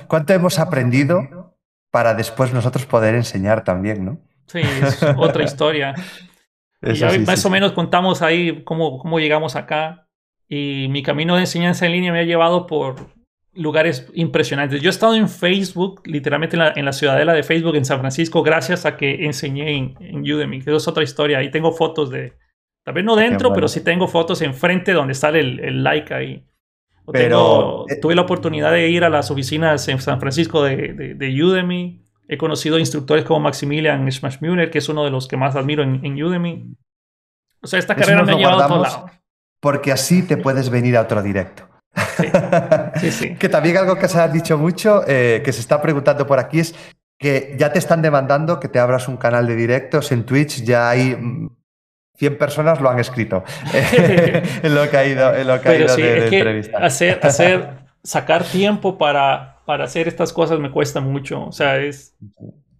¿Cuánto 0.07 0.33
hemos 0.33 0.59
aprendido 0.59 1.57
para 1.91 2.13
después 2.13 2.53
nosotros 2.53 2.85
poder 2.85 3.15
enseñar 3.15 3.63
también, 3.63 4.05
no? 4.05 4.26
Sí, 4.47 4.59
es 4.59 5.03
otra 5.17 5.43
historia. 5.43 5.93
y 6.81 7.19
más 7.19 7.45
o 7.45 7.49
menos 7.49 7.73
contamos 7.73 8.21
ahí 8.21 8.63
cómo, 8.63 8.97
cómo 8.97 9.19
llegamos 9.19 9.55
acá. 9.55 10.07
Y 10.49 10.87
mi 10.89 11.03
camino 11.03 11.35
de 11.35 11.41
enseñanza 11.41 11.85
en 11.85 11.91
línea 11.91 12.11
me 12.11 12.19
ha 12.19 12.23
llevado 12.23 12.67
por 12.67 12.95
lugares 13.53 14.09
impresionantes. 14.13 14.81
Yo 14.81 14.89
he 14.89 14.91
estado 14.91 15.15
en 15.15 15.27
Facebook, 15.27 16.01
literalmente 16.05 16.55
en 16.75 16.85
la, 16.85 16.93
ciudadela 16.93 17.33
de 17.33 17.43
Facebook 17.43 17.75
en 17.75 17.85
San 17.85 17.99
Francisco, 17.99 18.43
gracias 18.43 18.85
a 18.85 18.95
que 18.95 19.25
enseñé 19.25 19.75
en, 19.75 19.95
en 19.99 20.21
Udemy, 20.21 20.61
que 20.61 20.75
es 20.75 20.87
otra 20.87 21.03
historia. 21.03 21.39
Ahí 21.39 21.51
tengo 21.51 21.71
fotos 21.71 22.09
de, 22.09 22.33
tal 22.83 22.93
vez 22.93 23.03
no 23.03 23.15
dentro, 23.15 23.51
pero 23.53 23.67
sí 23.67 23.81
tengo 23.83 24.07
fotos 24.07 24.41
enfrente 24.41 24.93
donde 24.93 25.15
sale 25.15 25.39
el, 25.39 25.59
el 25.59 25.83
like 25.83 26.13
ahí. 26.13 26.45
Pero 27.11 27.85
eh, 27.89 27.95
tuve 28.01 28.15
la 28.15 28.21
oportunidad 28.21 28.71
de 28.71 28.89
ir 28.89 29.03
a 29.03 29.09
las 29.09 29.31
oficinas 29.31 29.87
en 29.87 29.99
San 29.99 30.19
Francisco 30.19 30.63
de, 30.63 30.93
de, 30.93 31.13
de 31.15 31.43
Udemy. 31.43 32.03
He 32.27 32.37
conocido 32.37 32.77
instructores 32.77 33.23
como 33.23 33.39
Maximilian 33.39 34.09
Schmachmüller, 34.11 34.69
que 34.69 34.79
es 34.79 34.89
uno 34.89 35.05
de 35.05 35.11
los 35.11 35.27
que 35.27 35.37
más 35.37 35.55
admiro 35.55 35.83
en, 35.83 36.23
Udemy. 36.23 36.75
O 37.61 37.67
sea, 37.67 37.79
esta 37.79 37.95
carrera 37.95 38.23
me 38.23 38.33
ha 38.33 38.35
llevado 38.35 38.63
a 38.63 38.67
todos 38.67 38.81
lados. 38.81 39.11
Porque 39.59 39.91
así 39.91 40.23
te 40.23 40.37
puedes 40.37 40.69
venir 40.69 40.97
a 40.97 41.01
otro 41.01 41.23
directo. 41.23 41.67
Sí, 42.99 43.11
sí, 43.11 43.35
que 43.39 43.49
también 43.49 43.77
algo 43.77 43.95
que 43.95 44.07
se 44.07 44.19
ha 44.19 44.27
dicho 44.27 44.57
mucho, 44.57 45.03
eh, 45.07 45.41
que 45.43 45.53
se 45.53 45.61
está 45.61 45.81
preguntando 45.81 46.27
por 46.27 46.37
aquí, 46.37 46.59
es 46.59 46.75
que 47.17 47.55
ya 47.57 47.71
te 47.71 47.79
están 47.79 48.01
demandando 48.01 48.59
que 48.59 48.67
te 48.67 48.79
abras 48.79 49.07
un 49.07 49.17
canal 49.17 49.47
de 49.47 49.55
directos 49.55 50.11
en 50.11 50.25
Twitch. 50.25 50.63
Ya 50.63 50.89
hay 50.89 51.15
100 52.17 52.33
mm, 52.33 52.37
personas 52.37 52.81
lo 52.81 52.89
han 52.89 52.99
escrito 52.99 53.43
en 53.73 54.75
lo 54.75 54.89
que 54.89 54.97
ha 54.97 55.05
ido, 55.05 55.33
en 55.33 55.47
lo 55.47 55.61
que 55.61 55.69
ha 55.69 55.75
ido 55.75 55.95
de, 55.95 56.25
entrevista. 56.25 56.77
Hacer, 56.79 57.19
hacer, 57.23 57.69
sacar 58.03 58.43
tiempo 58.43 58.97
para 58.97 59.56
para 59.67 59.83
hacer 59.83 60.07
estas 60.07 60.31
cosas 60.31 60.61
me 60.61 60.71
cuesta 60.71 61.01
mucho. 61.01 61.45
O 61.45 61.51
sea, 61.51 61.77
es... 61.77 62.17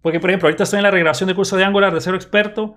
Porque, 0.00 0.20
por 0.20 0.30
ejemplo, 0.30 0.46
ahorita 0.46 0.62
estoy 0.64 0.78
en 0.78 0.84
la 0.84 0.90
regrabación 0.90 1.26
del 1.26 1.36
curso 1.36 1.54
de 1.58 1.64
Angular 1.64 1.92
de 1.92 2.00
cero 2.00 2.16
experto 2.16 2.76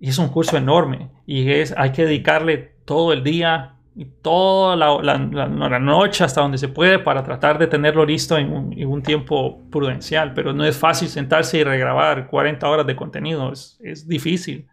y 0.00 0.08
es 0.08 0.18
un 0.18 0.28
curso 0.28 0.56
enorme 0.56 1.10
y 1.26 1.50
es, 1.52 1.74
hay 1.76 1.92
que 1.92 2.06
dedicarle 2.06 2.56
todo 2.86 3.12
el 3.12 3.22
día 3.22 3.74
y 3.94 4.06
toda 4.06 4.76
la, 4.76 5.78
noche 5.78 6.24
hasta 6.24 6.40
donde 6.40 6.56
se 6.56 6.68
puede 6.68 7.00
para 7.00 7.22
tratar 7.22 7.58
de 7.58 7.66
tenerlo 7.66 8.06
listo 8.06 8.38
en 8.38 8.50
un, 8.50 9.02
tiempo 9.02 9.68
prudencial. 9.70 10.32
Pero 10.32 10.54
no 10.54 10.64
es 10.64 10.78
fácil 10.78 11.08
sentarse 11.08 11.58
y 11.58 11.64
regrabar 11.64 12.28
40 12.28 12.66
horas 12.66 12.86
de 12.86 12.96
contenido, 12.96 13.52
es, 13.52 13.78
es 13.82 14.08
difícil. 14.08 14.68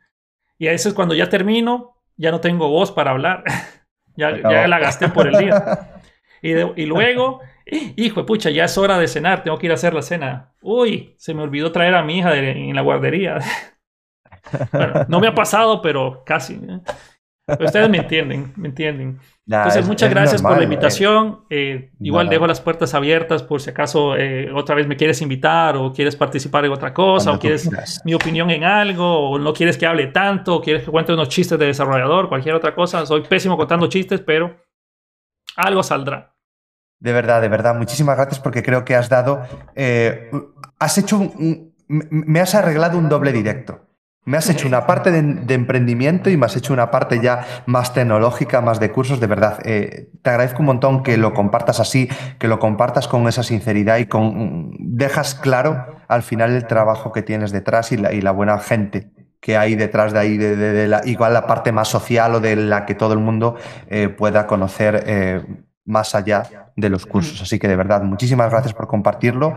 Y 0.58 0.70
a 0.70 0.72
veces 0.72 0.94
cuando 0.94 1.14
ya 1.14 1.28
termino, 1.28 1.98
ya 2.16 2.32
no 2.32 2.40
tengo 2.40 2.70
voz 2.70 2.90
para 2.90 3.12
hablar. 3.12 3.44
ya, 4.16 4.42
ya 4.42 4.66
la 4.66 4.80
gasté 4.80 5.10
por 5.10 5.28
el 5.28 5.38
día. 5.40 5.92
Y, 6.42 6.52
y 6.52 6.86
luego, 6.86 7.42
hijo 7.66 8.22
de 8.22 8.26
pucha, 8.26 8.50
ya 8.50 8.66
es 8.66 8.78
hora 8.78 8.98
de 9.00 9.08
cenar, 9.08 9.44
tengo 9.44 9.58
que 9.58 9.68
ir 9.68 9.72
a 9.72 9.76
hacer 9.76 9.94
la 9.94 10.02
cena. 10.02 10.54
Uy, 10.62 11.16
se 11.18 11.34
me 11.34 11.42
olvidó 11.42 11.72
traer 11.72 11.96
a 11.96 12.04
mi 12.04 12.20
hija 12.20 12.36
en 12.36 12.76
la 12.76 12.82
guardería. 12.82 13.40
bueno, 14.72 15.06
no 15.08 15.20
me 15.20 15.28
ha 15.28 15.36
pasado, 15.36 15.82
pero 15.82 16.24
casi. 16.26 16.56
¿eh? 16.56 16.80
ustedes 17.48 17.90
me 17.90 18.00
entienden, 18.00 18.54
me 18.56 18.70
entienden. 18.70 19.20
Entonces, 19.48 19.86
muchas 19.86 20.10
gracias 20.10 20.42
por 20.42 20.54
la 20.54 20.62
eh. 20.62 20.64
invitación. 20.64 21.42
Eh, 21.50 21.92
igual 22.00 22.28
dejo 22.30 22.48
las 22.48 22.60
puertas 22.60 22.94
abiertas 22.96 23.44
por 23.44 23.62
si 23.62 23.70
acaso 23.70 24.16
eh, 24.16 24.52
otra 24.52 24.74
vez 24.74 24.88
me 24.88 24.98
quieres 24.98 25.22
invitar 25.22 25.78
o 25.78 25.94
quieres 25.94 26.16
participar 26.16 26.66
en 26.66 26.72
otra 26.72 26.94
cosa 26.94 27.34
o 27.34 27.40
quieres 27.40 27.70
mi 28.04 28.16
opinión 28.16 28.50
en 28.50 28.64
algo 28.64 29.30
o 29.30 29.40
no 29.40 29.54
quieres 29.54 29.78
que 29.78 29.86
hable 29.86 30.08
tanto 30.08 30.56
o 30.56 30.62
quieres 30.62 30.84
que 30.84 30.92
cuente 30.92 31.14
unos 31.14 31.30
chistes 31.30 31.60
de 31.60 31.68
desarrollador, 31.68 32.28
cualquier 32.28 32.56
otra 32.56 32.74
cosa. 32.74 33.06
Soy 33.06 33.22
pésimo 33.22 33.56
contando 33.56 33.88
chistes, 33.88 34.22
pero 34.22 34.56
algo 35.56 35.84
saldrá. 35.84 36.35
De 37.00 37.14
verdad, 37.14 37.42
de 37.42 37.50
verdad. 37.50 37.76
Muchísimas 37.76 38.16
gracias 38.16 38.40
porque 38.40 38.64
creo 38.64 38.86
que 38.86 38.96
has 38.96 39.10
dado... 39.10 39.42
has 40.80 40.98
hecho 40.98 41.32
me 41.88 42.40
has 42.40 42.56
arreglado 42.56 42.98
un 42.98 43.10
doble 43.10 43.32
directo. 43.32 43.82
Me 44.28 44.38
has 44.38 44.50
hecho 44.50 44.68
una 44.68 44.88
parte 44.88 45.12
de, 45.12 45.54
emprendimiento 45.54 46.32
y 46.32 46.38
me 46.38 46.48
has 46.48 46.56
hecho 46.56 46.74
una 46.74 46.90
parte 46.90 47.22
ya 47.22 47.46
más 47.68 47.94
tecnológica, 47.94 48.60
más 48.60 48.80
de 48.80 48.92
cursos, 48.92 49.20
de 49.20 49.28
verdad. 49.28 49.60
Eh, 49.66 50.10
te 50.24 50.30
agradezco 50.32 50.62
un 50.62 50.66
montón 50.66 51.04
que 51.04 51.16
lo 51.18 51.36
compartas 51.36 51.80
así, 51.80 52.10
que 52.40 52.48
lo 52.48 52.58
compartas 52.58 53.08
con 53.08 53.28
esa 53.28 53.44
sinceridad 53.44 54.00
y 54.00 54.08
con 54.08 54.72
dejas 54.80 55.36
claro 55.36 55.86
al 56.08 56.24
final 56.24 56.56
el 56.56 56.66
trabajo 56.66 57.12
que 57.12 57.22
tienes 57.22 57.52
detrás 57.52 57.92
y 57.92 57.98
la, 57.98 58.32
buena 58.32 58.58
gente 58.58 59.12
que 59.40 59.58
hay 59.58 59.76
detrás 59.76 60.12
de 60.12 60.20
ahí, 60.20 60.38
de, 60.38 60.88
la, 60.88 61.02
igual 61.06 61.34
la 61.34 61.46
parte 61.46 61.72
más 61.72 61.88
social 61.88 62.34
o 62.34 62.40
de 62.40 62.56
la 62.56 62.88
que 62.88 62.96
todo 62.96 63.14
el 63.14 63.20
mundo 63.20 63.58
eh, 63.90 64.10
pueda 64.10 64.48
conocer 64.48 65.04
eh, 65.06 65.46
más 65.86 66.16
allá 66.16 66.72
de 66.76 66.90
los 66.90 67.06
cursos. 67.06 67.42
Así 67.42 67.60
que 67.60 67.68
de 67.68 67.76
verdad, 67.76 68.02
muchísimas 68.04 68.50
gracias 68.50 68.74
por 68.74 68.88
compartirlo. 68.88 69.56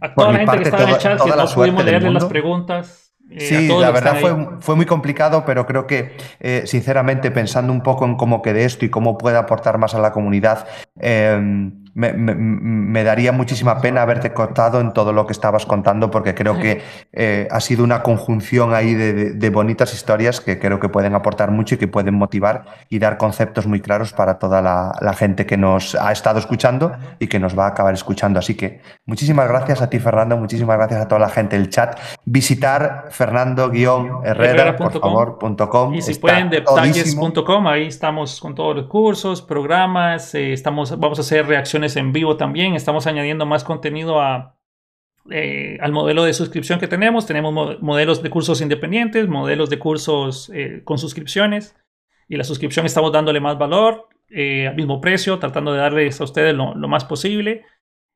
a 0.00 0.14
toda 0.14 0.32
la 0.32 0.38
gente 0.38 0.58
que 0.58 0.62
está 0.64 0.82
en 0.82 0.88
el 0.88 0.98
chat, 0.98 1.22
que 1.22 1.30
no 1.30 1.46
pudimos 1.46 1.84
leerle 1.84 2.10
las 2.10 2.24
preguntas 2.24 3.04
eh, 3.30 3.40
sí, 3.40 3.68
la 3.68 3.90
verdad 3.90 4.20
fue, 4.20 4.36
fue, 4.60 4.76
muy 4.76 4.86
complicado, 4.86 5.44
pero 5.46 5.66
creo 5.66 5.86
que, 5.86 6.16
eh, 6.40 6.62
sinceramente, 6.66 7.30
pensando 7.30 7.72
un 7.72 7.82
poco 7.82 8.04
en 8.04 8.16
cómo 8.16 8.42
quede 8.42 8.64
esto 8.64 8.84
y 8.84 8.90
cómo 8.90 9.16
puede 9.16 9.38
aportar 9.38 9.78
más 9.78 9.94
a 9.94 9.98
la 9.98 10.12
comunidad, 10.12 10.68
eh, 11.00 11.70
me, 11.94 13.04
daría 13.04 13.30
muchísima 13.30 13.80
pena 13.80 14.02
haberte 14.02 14.32
contado 14.32 14.80
en 14.80 14.92
todo 14.92 15.12
lo 15.12 15.26
que 15.26 15.32
estabas 15.32 15.64
contando, 15.64 16.10
porque 16.10 16.34
creo 16.34 16.58
que 16.58 16.82
eh, 17.12 17.46
ha 17.50 17.60
sido 17.60 17.84
una 17.84 18.02
conjunción 18.02 18.74
ahí 18.74 18.94
de, 18.94 19.50
bonitas 19.50 19.94
historias 19.94 20.40
que 20.40 20.58
creo 20.58 20.80
que 20.80 20.88
pueden 20.88 21.14
aportar 21.14 21.52
mucho 21.52 21.76
y 21.76 21.78
que 21.78 21.86
pueden 21.86 22.14
motivar 22.14 22.64
y 22.88 22.98
dar 22.98 23.18
conceptos 23.18 23.68
muy 23.68 23.80
claros 23.80 24.12
para 24.12 24.38
toda 24.38 24.60
la, 24.60 25.14
gente 25.14 25.46
que 25.46 25.56
nos 25.56 25.94
ha 25.94 26.10
estado 26.10 26.40
escuchando 26.40 26.90
y 27.20 27.28
que 27.28 27.38
nos 27.38 27.56
va 27.56 27.66
a 27.66 27.68
acabar 27.68 27.94
escuchando. 27.94 28.40
Así 28.40 28.56
que 28.56 28.80
muchísimas 29.06 29.46
gracias 29.46 29.80
a 29.80 29.88
ti, 29.88 30.00
Fernando, 30.00 30.36
muchísimas 30.36 30.76
gracias 30.76 31.00
a 31.02 31.06
toda 31.06 31.20
la 31.20 31.28
gente 31.28 31.56
del 31.56 31.70
chat. 31.70 31.96
Visitar 32.24 33.06
fernando-herrera, 33.10 34.76
por 34.76 34.92
favor, 34.92 35.38
Y 35.94 36.02
si 36.02 36.14
pueden, 36.16 36.50
detalles.com, 36.50 37.66
ahí 37.68 37.86
estamos 37.86 38.40
con 38.40 38.56
todos 38.56 38.74
los 38.74 38.86
cursos, 38.86 39.40
programas, 39.40 40.34
eh, 40.34 40.52
estamos, 40.52 40.98
vamos 40.98 41.18
a 41.18 41.22
hacer 41.22 41.46
reacciones 41.46 41.83
en 41.96 42.12
vivo 42.12 42.36
también. 42.36 42.74
Estamos 42.74 43.06
añadiendo 43.06 43.46
más 43.46 43.64
contenido 43.64 44.20
a, 44.20 44.58
eh, 45.30 45.78
al 45.80 45.92
modelo 45.92 46.24
de 46.24 46.34
suscripción 46.34 46.78
que 46.78 46.88
tenemos. 46.88 47.26
Tenemos 47.26 47.80
modelos 47.80 48.22
de 48.22 48.30
cursos 48.30 48.60
independientes, 48.60 49.28
modelos 49.28 49.70
de 49.70 49.78
cursos 49.78 50.50
eh, 50.54 50.82
con 50.84 50.98
suscripciones. 50.98 51.76
Y 52.28 52.36
la 52.36 52.44
suscripción 52.44 52.86
estamos 52.86 53.12
dándole 53.12 53.40
más 53.40 53.58
valor 53.58 54.08
eh, 54.30 54.66
al 54.66 54.76
mismo 54.76 55.00
precio, 55.00 55.38
tratando 55.38 55.72
de 55.72 55.78
darles 55.78 56.20
a 56.20 56.24
ustedes 56.24 56.54
lo, 56.54 56.74
más 56.74 57.04
posible. 57.04 57.64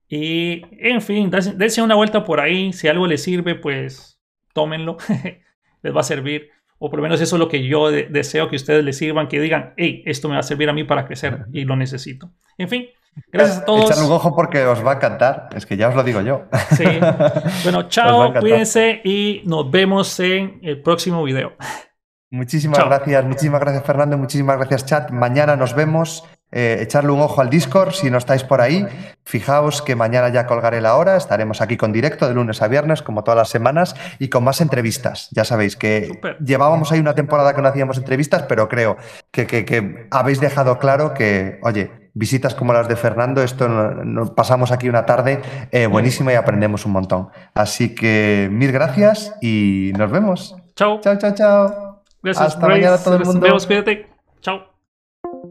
Y 0.08 0.62
en 0.78 1.02
fin, 1.02 1.30
dense 1.30 1.82
una 1.82 1.94
vuelta 1.94 2.24
por 2.24 2.40
ahí. 2.40 2.72
Si 2.72 2.88
algo 2.88 3.06
les 3.06 3.22
sirve, 3.22 3.54
pues 3.54 4.20
tómenlo. 4.52 4.96
les 5.82 5.94
va 5.94 6.00
a 6.00 6.04
servir. 6.04 6.50
O 6.78 6.90
por 6.90 6.98
lo 6.98 7.02
menos 7.02 7.20
eso 7.20 7.36
es 7.36 7.40
lo 7.40 7.48
que 7.48 7.64
yo 7.64 7.90
deseo 7.90 8.48
que 8.48 8.56
ustedes 8.56 8.84
les 8.84 8.96
sirvan, 8.96 9.28
que 9.28 9.40
digan, 9.40 9.74
hey, 9.76 10.02
esto 10.06 10.28
me 10.28 10.34
va 10.34 10.40
a 10.40 10.44
servir 10.44 10.68
a 10.68 10.72
mí 10.72 10.84
para 10.84 11.06
crecer 11.06 11.46
y 11.52 11.64
lo 11.64 11.74
necesito. 11.74 12.32
En 12.56 12.68
fin, 12.68 12.86
Gracias 13.32 13.58
a 13.58 13.64
todos. 13.64 13.90
Echadle 13.90 14.06
un 14.06 14.12
ojo 14.12 14.34
porque 14.34 14.64
os 14.66 14.84
va 14.84 14.92
a 14.92 14.94
encantar. 14.94 15.48
Es 15.54 15.66
que 15.66 15.76
ya 15.76 15.88
os 15.88 15.94
lo 15.94 16.02
digo 16.02 16.20
yo. 16.20 16.44
Sí. 16.76 16.84
Bueno, 17.62 17.88
chao, 17.88 18.32
cuídense 18.40 19.00
y 19.04 19.42
nos 19.44 19.70
vemos 19.70 20.18
en 20.20 20.60
el 20.62 20.82
próximo 20.82 21.22
video. 21.22 21.52
Muchísimas 22.30 22.84
gracias, 22.84 23.24
muchísimas 23.24 23.60
gracias 23.60 23.84
Fernando, 23.84 24.18
muchísimas 24.18 24.58
gracias 24.58 24.84
chat. 24.84 25.10
Mañana 25.10 25.56
nos 25.56 25.74
vemos. 25.74 26.24
Eh, 26.50 26.78
echarle 26.80 27.10
un 27.10 27.20
ojo 27.20 27.42
al 27.42 27.50
Discord 27.50 27.92
si 27.92 28.10
no 28.10 28.16
estáis 28.16 28.42
por 28.42 28.62
ahí. 28.62 28.86
Fijaos 29.24 29.82
que 29.82 29.94
mañana 29.94 30.30
ya 30.30 30.46
colgaré 30.46 30.80
la 30.80 30.96
hora. 30.96 31.16
Estaremos 31.16 31.60
aquí 31.60 31.76
con 31.76 31.92
directo 31.92 32.26
de 32.26 32.34
lunes 32.34 32.62
a 32.62 32.68
viernes, 32.68 33.02
como 33.02 33.22
todas 33.22 33.36
las 33.36 33.50
semanas, 33.50 33.94
y 34.18 34.28
con 34.28 34.44
más 34.44 34.62
entrevistas. 34.62 35.28
Ya 35.32 35.44
sabéis 35.44 35.76
que 35.76 36.18
llevábamos 36.42 36.90
ahí 36.90 37.00
una 37.00 37.14
temporada 37.14 37.54
que 37.54 37.60
no 37.60 37.68
hacíamos 37.68 37.98
entrevistas, 37.98 38.44
pero 38.44 38.68
creo 38.68 38.96
que, 39.30 39.46
que 39.46 40.08
habéis 40.10 40.40
dejado 40.40 40.78
claro 40.78 41.12
que, 41.12 41.58
oye, 41.62 42.07
visitas 42.18 42.54
como 42.54 42.72
las 42.72 42.88
de 42.88 42.96
Fernando, 42.96 43.42
esto 43.42 43.68
nos 43.68 44.30
pasamos 44.30 44.72
aquí 44.72 44.88
una 44.88 45.06
tarde 45.06 45.40
eh, 45.70 45.86
buenísima 45.86 46.32
y 46.32 46.34
aprendemos 46.34 46.84
un 46.84 46.92
montón. 46.92 47.28
Así 47.54 47.94
que 47.94 48.48
mil 48.50 48.72
gracias 48.72 49.34
y 49.40 49.92
nos 49.96 50.10
vemos. 50.10 50.56
Chao. 50.74 51.00
Chao, 51.00 51.16
chao, 51.16 51.34
chao. 51.34 52.02
Gracias, 52.22 52.54
Hasta 52.54 52.66
mañana 52.66 52.98
todo 52.98 53.14
el 53.14 53.24
mundo. 53.24 53.34
Nos 53.34 53.42
vemos, 53.42 53.66
cuídate. 53.66 54.06
Chao. 54.40 54.67